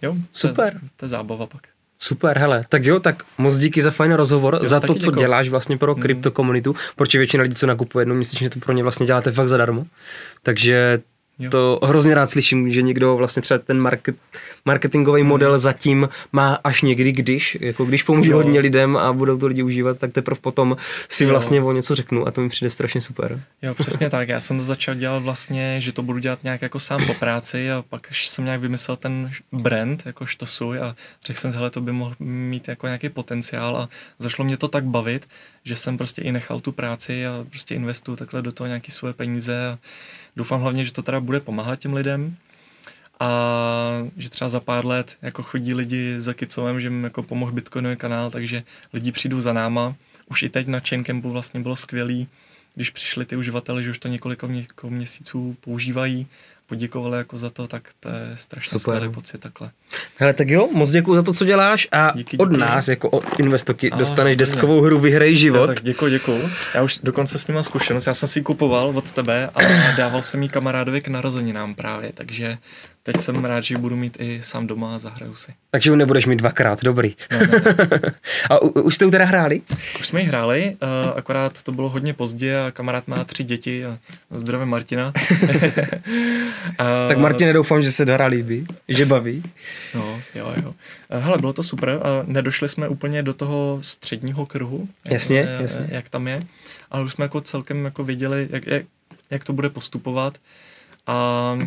jo, 0.04 0.16
super. 0.34 0.74
To, 0.74 0.80
to 0.96 1.06
je 1.06 1.10
zábava 1.10 1.48
pak. 1.48 1.62
Super, 2.00 2.38
hele, 2.38 2.66
tak 2.70 2.84
jo, 2.84 3.00
tak 3.00 3.24
moc 3.38 3.58
díky 3.58 3.82
za 3.82 3.92
fajn 3.92 4.14
rozhovor, 4.14 4.60
jo, 4.62 4.68
za 4.68 4.80
to, 4.80 4.94
co 4.94 5.00
děkuji. 5.00 5.20
děláš 5.20 5.50
vlastně 5.50 5.78
pro 5.78 5.96
kryptokomunitu, 5.96 6.70
mm. 6.70 6.78
protože 6.96 7.18
většina 7.18 7.44
lidí, 7.44 7.56
co 7.56 7.68
nakupuje 7.68 8.02
jednou 8.02 8.16
měsíčně, 8.16 8.50
to 8.50 8.60
pro 8.60 8.74
ně 8.74 8.84
vlastně 8.84 9.06
děláte 9.06 9.32
fakt 9.32 9.48
zadarmo. 9.48 9.86
Takže 10.44 11.00
Jo. 11.40 11.50
To 11.50 11.80
hrozně 11.84 12.16
rád 12.16 12.32
slyším, 12.32 12.72
že 12.72 12.82
někdo 12.82 13.16
vlastně 13.18 13.42
třeba 13.42 13.58
ten 13.58 13.80
market, 13.80 14.16
marketingový 14.66 15.22
hmm. 15.22 15.30
model 15.30 15.60
zatím 15.60 16.10
má 16.32 16.60
až 16.64 16.82
někdy, 16.82 17.12
když, 17.12 17.58
jako 17.62 17.86
když 17.86 18.04
pomůže 18.04 18.32
jo. 18.32 18.38
hodně 18.38 18.60
lidem 18.60 18.98
a 18.98 19.14
budou 19.14 19.38
to 19.38 19.48
lidi 19.48 19.64
užívat, 19.64 20.00
tak 20.00 20.12
teprve 20.12 20.40
potom 20.42 20.78
si 21.10 21.24
jo. 21.24 21.30
vlastně 21.30 21.62
o 21.62 21.72
něco 21.72 21.96
řeknu 21.96 22.28
a 22.28 22.32
to 22.32 22.42
mi 22.42 22.50
přijde 22.50 22.70
strašně 22.70 23.02
super. 23.02 23.44
Jo, 23.62 23.74
přesně 23.74 24.10
tak. 24.10 24.30
Já 24.30 24.40
jsem 24.40 24.58
to 24.58 24.64
začal 24.64 24.96
dělat 24.96 25.24
vlastně, 25.24 25.82
že 25.82 25.92
to 25.92 26.04
budu 26.04 26.20
dělat 26.20 26.44
nějak 26.44 26.62
jako 26.62 26.80
sám 26.80 27.06
po 27.06 27.14
práci 27.14 27.72
a 27.72 27.84
pak 27.90 28.08
jsem 28.14 28.46
nějak 28.46 28.62
vymyslel 28.62 28.98
ten 28.98 29.32
brand, 29.52 30.06
jako 30.06 30.26
štosuj 30.26 30.80
a 30.80 30.96
řekl 31.26 31.40
jsem, 31.40 31.52
hele, 31.52 31.70
to 31.70 31.82
by 31.82 31.92
mohl 31.92 32.16
mít 32.20 32.68
jako 32.68 32.88
nějaký 32.88 33.10
potenciál 33.10 33.78
a 33.78 33.90
zašlo 34.20 34.46
mě 34.46 34.58
to 34.58 34.68
tak 34.68 34.84
bavit, 34.84 35.28
že 35.64 35.76
jsem 35.76 35.98
prostě 35.98 36.22
i 36.22 36.32
nechal 36.32 36.60
tu 36.60 36.72
práci 36.72 37.26
a 37.26 37.46
prostě 37.50 37.76
investuju 37.76 38.18
takhle 38.18 38.42
do 38.42 38.52
toho 38.52 38.68
nějaký 38.68 38.92
svoje 38.92 39.14
peníze 39.14 39.68
a 39.68 39.80
doufám 40.36 40.62
hlavně, 40.62 40.86
že 40.86 40.94
to 40.94 41.02
teda 41.02 41.20
bude 41.20 41.40
pomáhat 41.40 41.76
těm 41.76 41.94
lidem 41.94 42.36
a 43.20 43.30
že 44.18 44.30
třeba 44.30 44.50
za 44.50 44.60
pár 44.60 44.86
let 44.86 45.18
jako 45.22 45.44
chodí 45.44 45.74
lidi 45.74 46.16
za 46.18 46.34
Kicovem, 46.34 46.82
že 46.82 46.88
jim 46.88 47.04
jako 47.04 47.24
pomohl 47.24 47.52
Bitcoinový 47.52 47.96
kanál, 47.96 48.32
takže 48.32 48.64
lidi 48.94 49.12
přijdou 49.12 49.42
za 49.42 49.54
náma. 49.54 49.96
Už 50.30 50.44
i 50.44 50.50
teď 50.50 50.68
na 50.68 50.80
Chaincampu 50.80 51.30
vlastně 51.30 51.60
bylo 51.60 51.76
skvělý, 51.76 52.28
když 52.76 52.90
přišli 52.90 53.26
ty 53.26 53.36
uživatelé, 53.36 53.84
že 53.84 53.90
už 53.90 54.00
to 54.00 54.08
několik 54.08 54.44
měsíců 54.84 55.56
používají 55.62 56.28
poděkovali 56.68 57.18
jako 57.18 57.38
za 57.38 57.50
to, 57.50 57.68
tak 57.68 57.90
to 58.00 58.10
je 58.10 58.32
strašně 58.34 58.80
Super. 58.80 58.96
skvělý 58.96 59.14
pocit 59.14 59.42
takhle. 59.42 59.72
Hele, 60.18 60.34
tak 60.34 60.50
jo, 60.50 60.70
moc 60.74 60.92
děkuji 60.92 61.16
za 61.16 61.24
to, 61.24 61.34
co 61.34 61.46
děláš 61.46 61.88
a 61.92 62.12
díky, 62.16 62.38
díky. 62.38 62.44
od 62.44 62.52
nás, 62.52 62.88
jako 62.88 63.10
od 63.10 63.40
Investoky, 63.40 63.92
a, 63.92 63.98
dostaneš 63.98 64.38
deskovou 64.38 64.82
hru 64.82 65.00
Vyhrej 65.00 65.36
život. 65.36 65.62
Já, 65.62 65.68
tak 65.68 65.84
děkuji, 65.84 66.12
děkuji. 66.12 66.50
Já 66.74 66.84
už 66.84 67.00
dokonce 67.04 67.40
s 67.40 67.48
ním 67.48 67.56
mám 67.56 67.64
zkušenost, 67.64 68.08
já 68.08 68.14
jsem 68.14 68.30
si 68.30 68.40
ji 68.40 68.44
kupoval 68.44 68.98
od 68.98 69.12
tebe 69.12 69.50
a 69.56 69.60
dával 69.98 70.22
jsem 70.22 70.44
ji 70.44 70.50
kamarádovi 70.50 71.02
k 71.02 71.08
narozeninám 71.08 71.76
právě, 71.76 72.12
takže 72.14 72.58
teď 73.04 73.22
jsem 73.22 73.46
rád, 73.46 73.62
že 73.62 73.78
budu 73.78 73.96
mít 73.96 74.18
i 74.20 74.40
sám 74.44 74.68
doma 74.68 74.96
a 74.96 75.00
zahraju 75.00 75.36
si. 75.36 75.52
Takže 75.72 75.92
ji 75.92 75.96
nebudeš 75.98 76.26
mít 76.26 76.36
dvakrát, 76.36 76.84
dobrý. 76.84 77.16
No, 77.32 77.40
no, 77.40 77.48
no. 77.80 78.10
a 78.50 78.62
u, 78.62 78.68
už 78.68 78.96
jste 78.96 79.08
teda 79.08 79.26
hráli? 79.26 79.62
Už 80.00 80.08
jsme 80.08 80.22
ji 80.22 80.28
hráli, 80.28 80.78
uh, 80.82 81.18
akorát 81.18 81.64
to 81.64 81.72
bylo 81.72 81.90
hodně 81.90 82.14
pozdě 82.14 82.60
a 82.60 82.72
kamarád 82.72 83.08
má 83.08 83.24
tři 83.24 83.44
děti 83.44 83.86
a 83.86 84.00
zdravím 84.32 84.68
Martina. 84.68 85.14
a, 86.78 87.08
tak 87.08 87.18
Martine, 87.18 87.54
doufám, 87.54 87.82
že 87.82 87.92
se 87.92 88.06
dohra 88.06 88.26
líbí, 88.26 88.68
že 88.88 89.06
baví. 89.06 89.44
No, 89.96 90.22
jo, 90.36 90.54
jo. 90.64 90.74
Uh, 91.16 91.24
hele, 91.24 91.38
bylo 91.38 91.54
to 91.54 91.64
super 91.64 91.90
a 91.90 92.24
nedošli 92.26 92.70
jsme 92.70 92.88
úplně 92.88 93.24
do 93.24 93.34
toho 93.34 93.80
středního 93.82 94.46
kruhu. 94.46 94.88
Jasně, 95.06 95.38
jak, 95.38 95.62
jasně. 95.62 95.88
Jak 95.92 96.10
tam 96.10 96.28
je, 96.28 96.44
ale 96.92 97.04
už 97.04 97.12
jsme 97.12 97.26
jako 97.26 97.42
celkem 97.42 97.86
jako 97.86 98.04
viděli, 98.04 98.48
jak, 98.52 98.68
jak, 98.68 98.84
jak 99.32 99.46
to 99.46 99.54
bude 99.54 99.70
postupovat. 99.70 100.38
A 101.08 101.58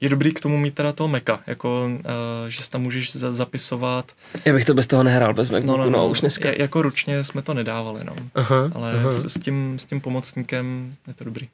je 0.00 0.08
dobrý 0.08 0.32
k 0.32 0.40
tomu 0.40 0.58
mít 0.58 0.74
teda 0.74 0.92
toho 0.92 1.08
Maca, 1.08 1.40
jako, 1.46 1.84
uh, 1.84 2.48
že 2.48 2.62
si 2.62 2.70
tam 2.70 2.82
můžeš 2.82 3.16
za- 3.16 3.30
zapisovat. 3.32 4.12
Já 4.44 4.52
bych 4.52 4.64
to 4.64 4.74
bez 4.74 4.86
toho 4.86 5.02
nehrál, 5.02 5.34
bez 5.34 5.50
Macu, 5.50 5.66
no, 5.66 5.76
no, 5.76 5.84
no, 5.84 5.90
no 5.90 6.08
už 6.08 6.20
dneska. 6.20 6.48
Je, 6.48 6.62
jako 6.62 6.82
ručně 6.82 7.24
jsme 7.24 7.42
to 7.42 7.54
nedávali, 7.54 8.00
no. 8.04 8.16
Aha, 8.34 8.70
ale 8.74 8.92
aha. 8.92 9.10
S, 9.10 9.24
s, 9.24 9.40
tím, 9.40 9.78
s 9.78 9.84
tím 9.84 10.00
pomocníkem 10.00 10.94
je 11.06 11.14
to 11.14 11.24
dobrý. 11.24 11.48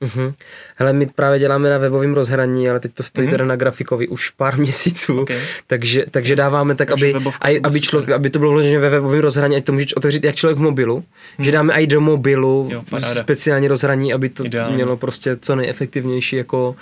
Uh-huh. 0.00 0.34
Hele, 0.76 0.92
my 0.92 1.06
právě 1.06 1.38
děláme 1.38 1.70
na 1.70 1.78
webovém 1.78 2.14
rozhraní, 2.14 2.68
ale 2.68 2.80
teď 2.80 2.94
to 2.94 3.02
stojí 3.02 3.28
uh-huh. 3.28 3.30
teda 3.30 3.44
na 3.44 3.56
grafikovi 3.56 4.08
už 4.08 4.30
pár 4.30 4.58
měsíců, 4.58 5.20
okay. 5.20 5.38
takže, 5.66 6.04
takže 6.10 6.36
dáváme 6.36 6.74
tak, 6.74 6.88
takže 6.88 7.12
aby, 7.14 7.24
aj, 7.40 7.60
aby, 7.62 7.80
člověk, 7.80 8.10
aby 8.10 8.30
to 8.30 8.38
bylo 8.38 8.50
vložené 8.50 8.78
ve 8.78 8.90
webovém 8.90 9.20
rozhraní, 9.20 9.56
ať 9.56 9.64
to 9.64 9.72
můžeš 9.72 9.94
otevřít 9.96 10.24
jak 10.24 10.34
člověk 10.34 10.58
v 10.58 10.62
mobilu, 10.62 10.98
uh-huh. 10.98 11.44
že 11.44 11.52
dáme 11.52 11.74
i 11.74 11.86
do 11.86 12.00
mobilu 12.00 12.68
jo, 12.70 12.84
speciální 13.12 13.68
rozhraní, 13.68 14.12
aby 14.12 14.28
to 14.28 14.44
Ideálně. 14.44 14.74
mělo 14.74 14.96
prostě 14.96 15.36
co 15.36 15.56
nejefektivnější 15.56 16.36
jako 16.36 16.76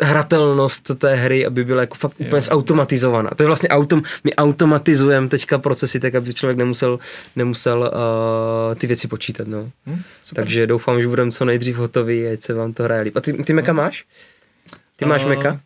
hratelnost 0.00 0.90
té 0.98 1.14
hry, 1.14 1.46
aby 1.46 1.64
byla 1.64 1.80
jako 1.80 1.94
fakt 1.94 2.14
úplně 2.18 2.42
zautomatizovaná. 2.42 3.30
To 3.36 3.42
je 3.42 3.46
vlastně 3.46 3.68
autom, 3.68 4.02
my 4.24 4.34
automatizujeme 4.34 5.28
teďka 5.28 5.58
procesy 5.58 6.00
tak, 6.00 6.14
aby 6.14 6.34
člověk 6.34 6.58
nemusel, 6.58 6.98
nemusel 7.36 7.80
uh, 7.80 8.74
ty 8.74 8.86
věci 8.86 9.08
počítat. 9.08 9.48
No. 9.48 9.70
Hmm, 9.86 10.02
Takže 10.34 10.66
doufám, 10.66 11.00
že 11.00 11.08
budeme 11.08 11.30
co 11.30 11.44
nejdřív 11.44 11.76
hotový, 11.76 12.26
ať 12.26 12.42
se 12.42 12.54
vám 12.54 12.72
to 12.72 12.82
hraje 12.82 13.02
líp. 13.02 13.16
A 13.16 13.20
ty, 13.20 13.32
ty 13.32 13.52
Maca 13.52 13.72
no. 13.72 13.82
máš? 13.82 14.04
Ty 14.96 15.04
máš 15.04 15.24
uh, 15.24 15.28
Maca? 15.28 15.60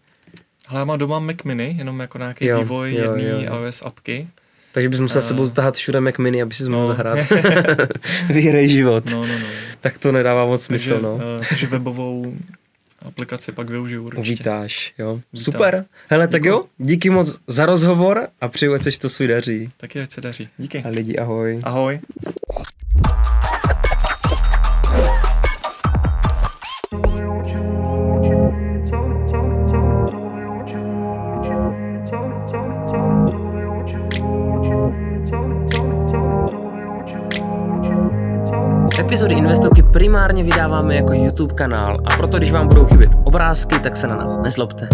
Hele, 0.68 0.80
já 0.80 0.84
mám 0.84 0.98
doma 0.98 1.18
Mac 1.18 1.36
Mini, 1.44 1.74
jenom 1.78 2.00
jako 2.00 2.18
nějaký 2.18 2.46
jo, 2.46 2.58
vývoj 2.60 2.94
jo, 2.94 3.16
jedné 3.16 3.44
iOS 3.44 3.82
apky. 3.82 4.28
Takže 4.72 4.88
bys 4.88 5.00
musel 5.00 5.22
uh, 5.22 5.28
sebou 5.28 5.50
tahat 5.50 5.76
všude 5.76 6.00
Mac 6.00 6.18
Mini, 6.18 6.42
aby 6.42 6.54
si 6.54 6.64
no. 6.64 6.70
mohl 6.70 6.86
zahrát. 6.86 7.18
Vyhrej 8.28 8.68
život. 8.68 9.10
No, 9.12 9.26
no, 9.26 9.38
no. 9.38 9.46
Tak 9.80 9.98
to 9.98 10.12
nedává 10.12 10.46
moc 10.46 10.62
smysl, 10.62 10.90
takže, 10.90 11.02
no. 11.02 11.14
Uh, 11.14 11.44
takže 11.48 11.66
webovou 11.66 12.34
Aplikaci 13.02 13.52
pak 13.52 13.70
využiju 13.70 14.04
určitě. 14.04 14.20
Uvítáš, 14.20 14.94
jo. 14.98 15.14
Vítám. 15.32 15.44
Super. 15.44 15.84
Hele, 16.08 16.28
tak 16.28 16.44
jo, 16.44 16.64
díky 16.78 17.10
moc 17.10 17.40
za 17.46 17.66
rozhovor 17.66 18.28
a 18.40 18.48
přeju, 18.48 18.74
ať 18.74 18.82
se 18.82 18.98
to 18.98 19.08
svůj 19.08 19.28
daří. 19.28 19.70
Taky 19.76 20.00
ať 20.00 20.10
se 20.10 20.20
daří. 20.20 20.48
Díky. 20.58 20.82
A 20.82 20.88
lidi, 20.88 21.16
ahoj. 21.16 21.60
Ahoj. 21.62 22.00
Primárně 40.18 40.44
vydáváme 40.44 40.94
jako 40.94 41.12
YouTube 41.12 41.54
kanál 41.54 41.98
a 42.04 42.16
proto 42.16 42.38
když 42.38 42.52
vám 42.52 42.68
budou 42.68 42.86
chybět 42.86 43.10
obrázky, 43.24 43.78
tak 43.78 43.96
se 43.96 44.06
na 44.06 44.16
nás 44.16 44.38
nezlobte. 44.38 44.88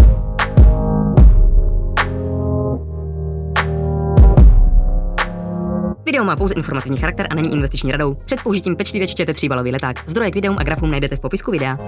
Video 6.05 6.25
má 6.25 6.37
pouze 6.37 6.55
informativní 6.55 6.99
charakter 6.99 7.27
a 7.31 7.35
není 7.35 7.53
investiční 7.53 7.93
radou. 7.93 8.15
Před 8.15 8.43
použitím 8.43 8.77
pečlivě 8.77 9.09
čtěte 9.09 9.35
tříbalový 9.35 9.71
leták. 9.71 9.97
Zdroje 10.07 10.31
k 10.31 10.35
videům 10.35 10.57
a 10.59 10.63
grafům 10.63 10.91
najdete 10.91 11.17
v 11.17 11.21
popisku 11.21 11.51
videa. 11.51 11.79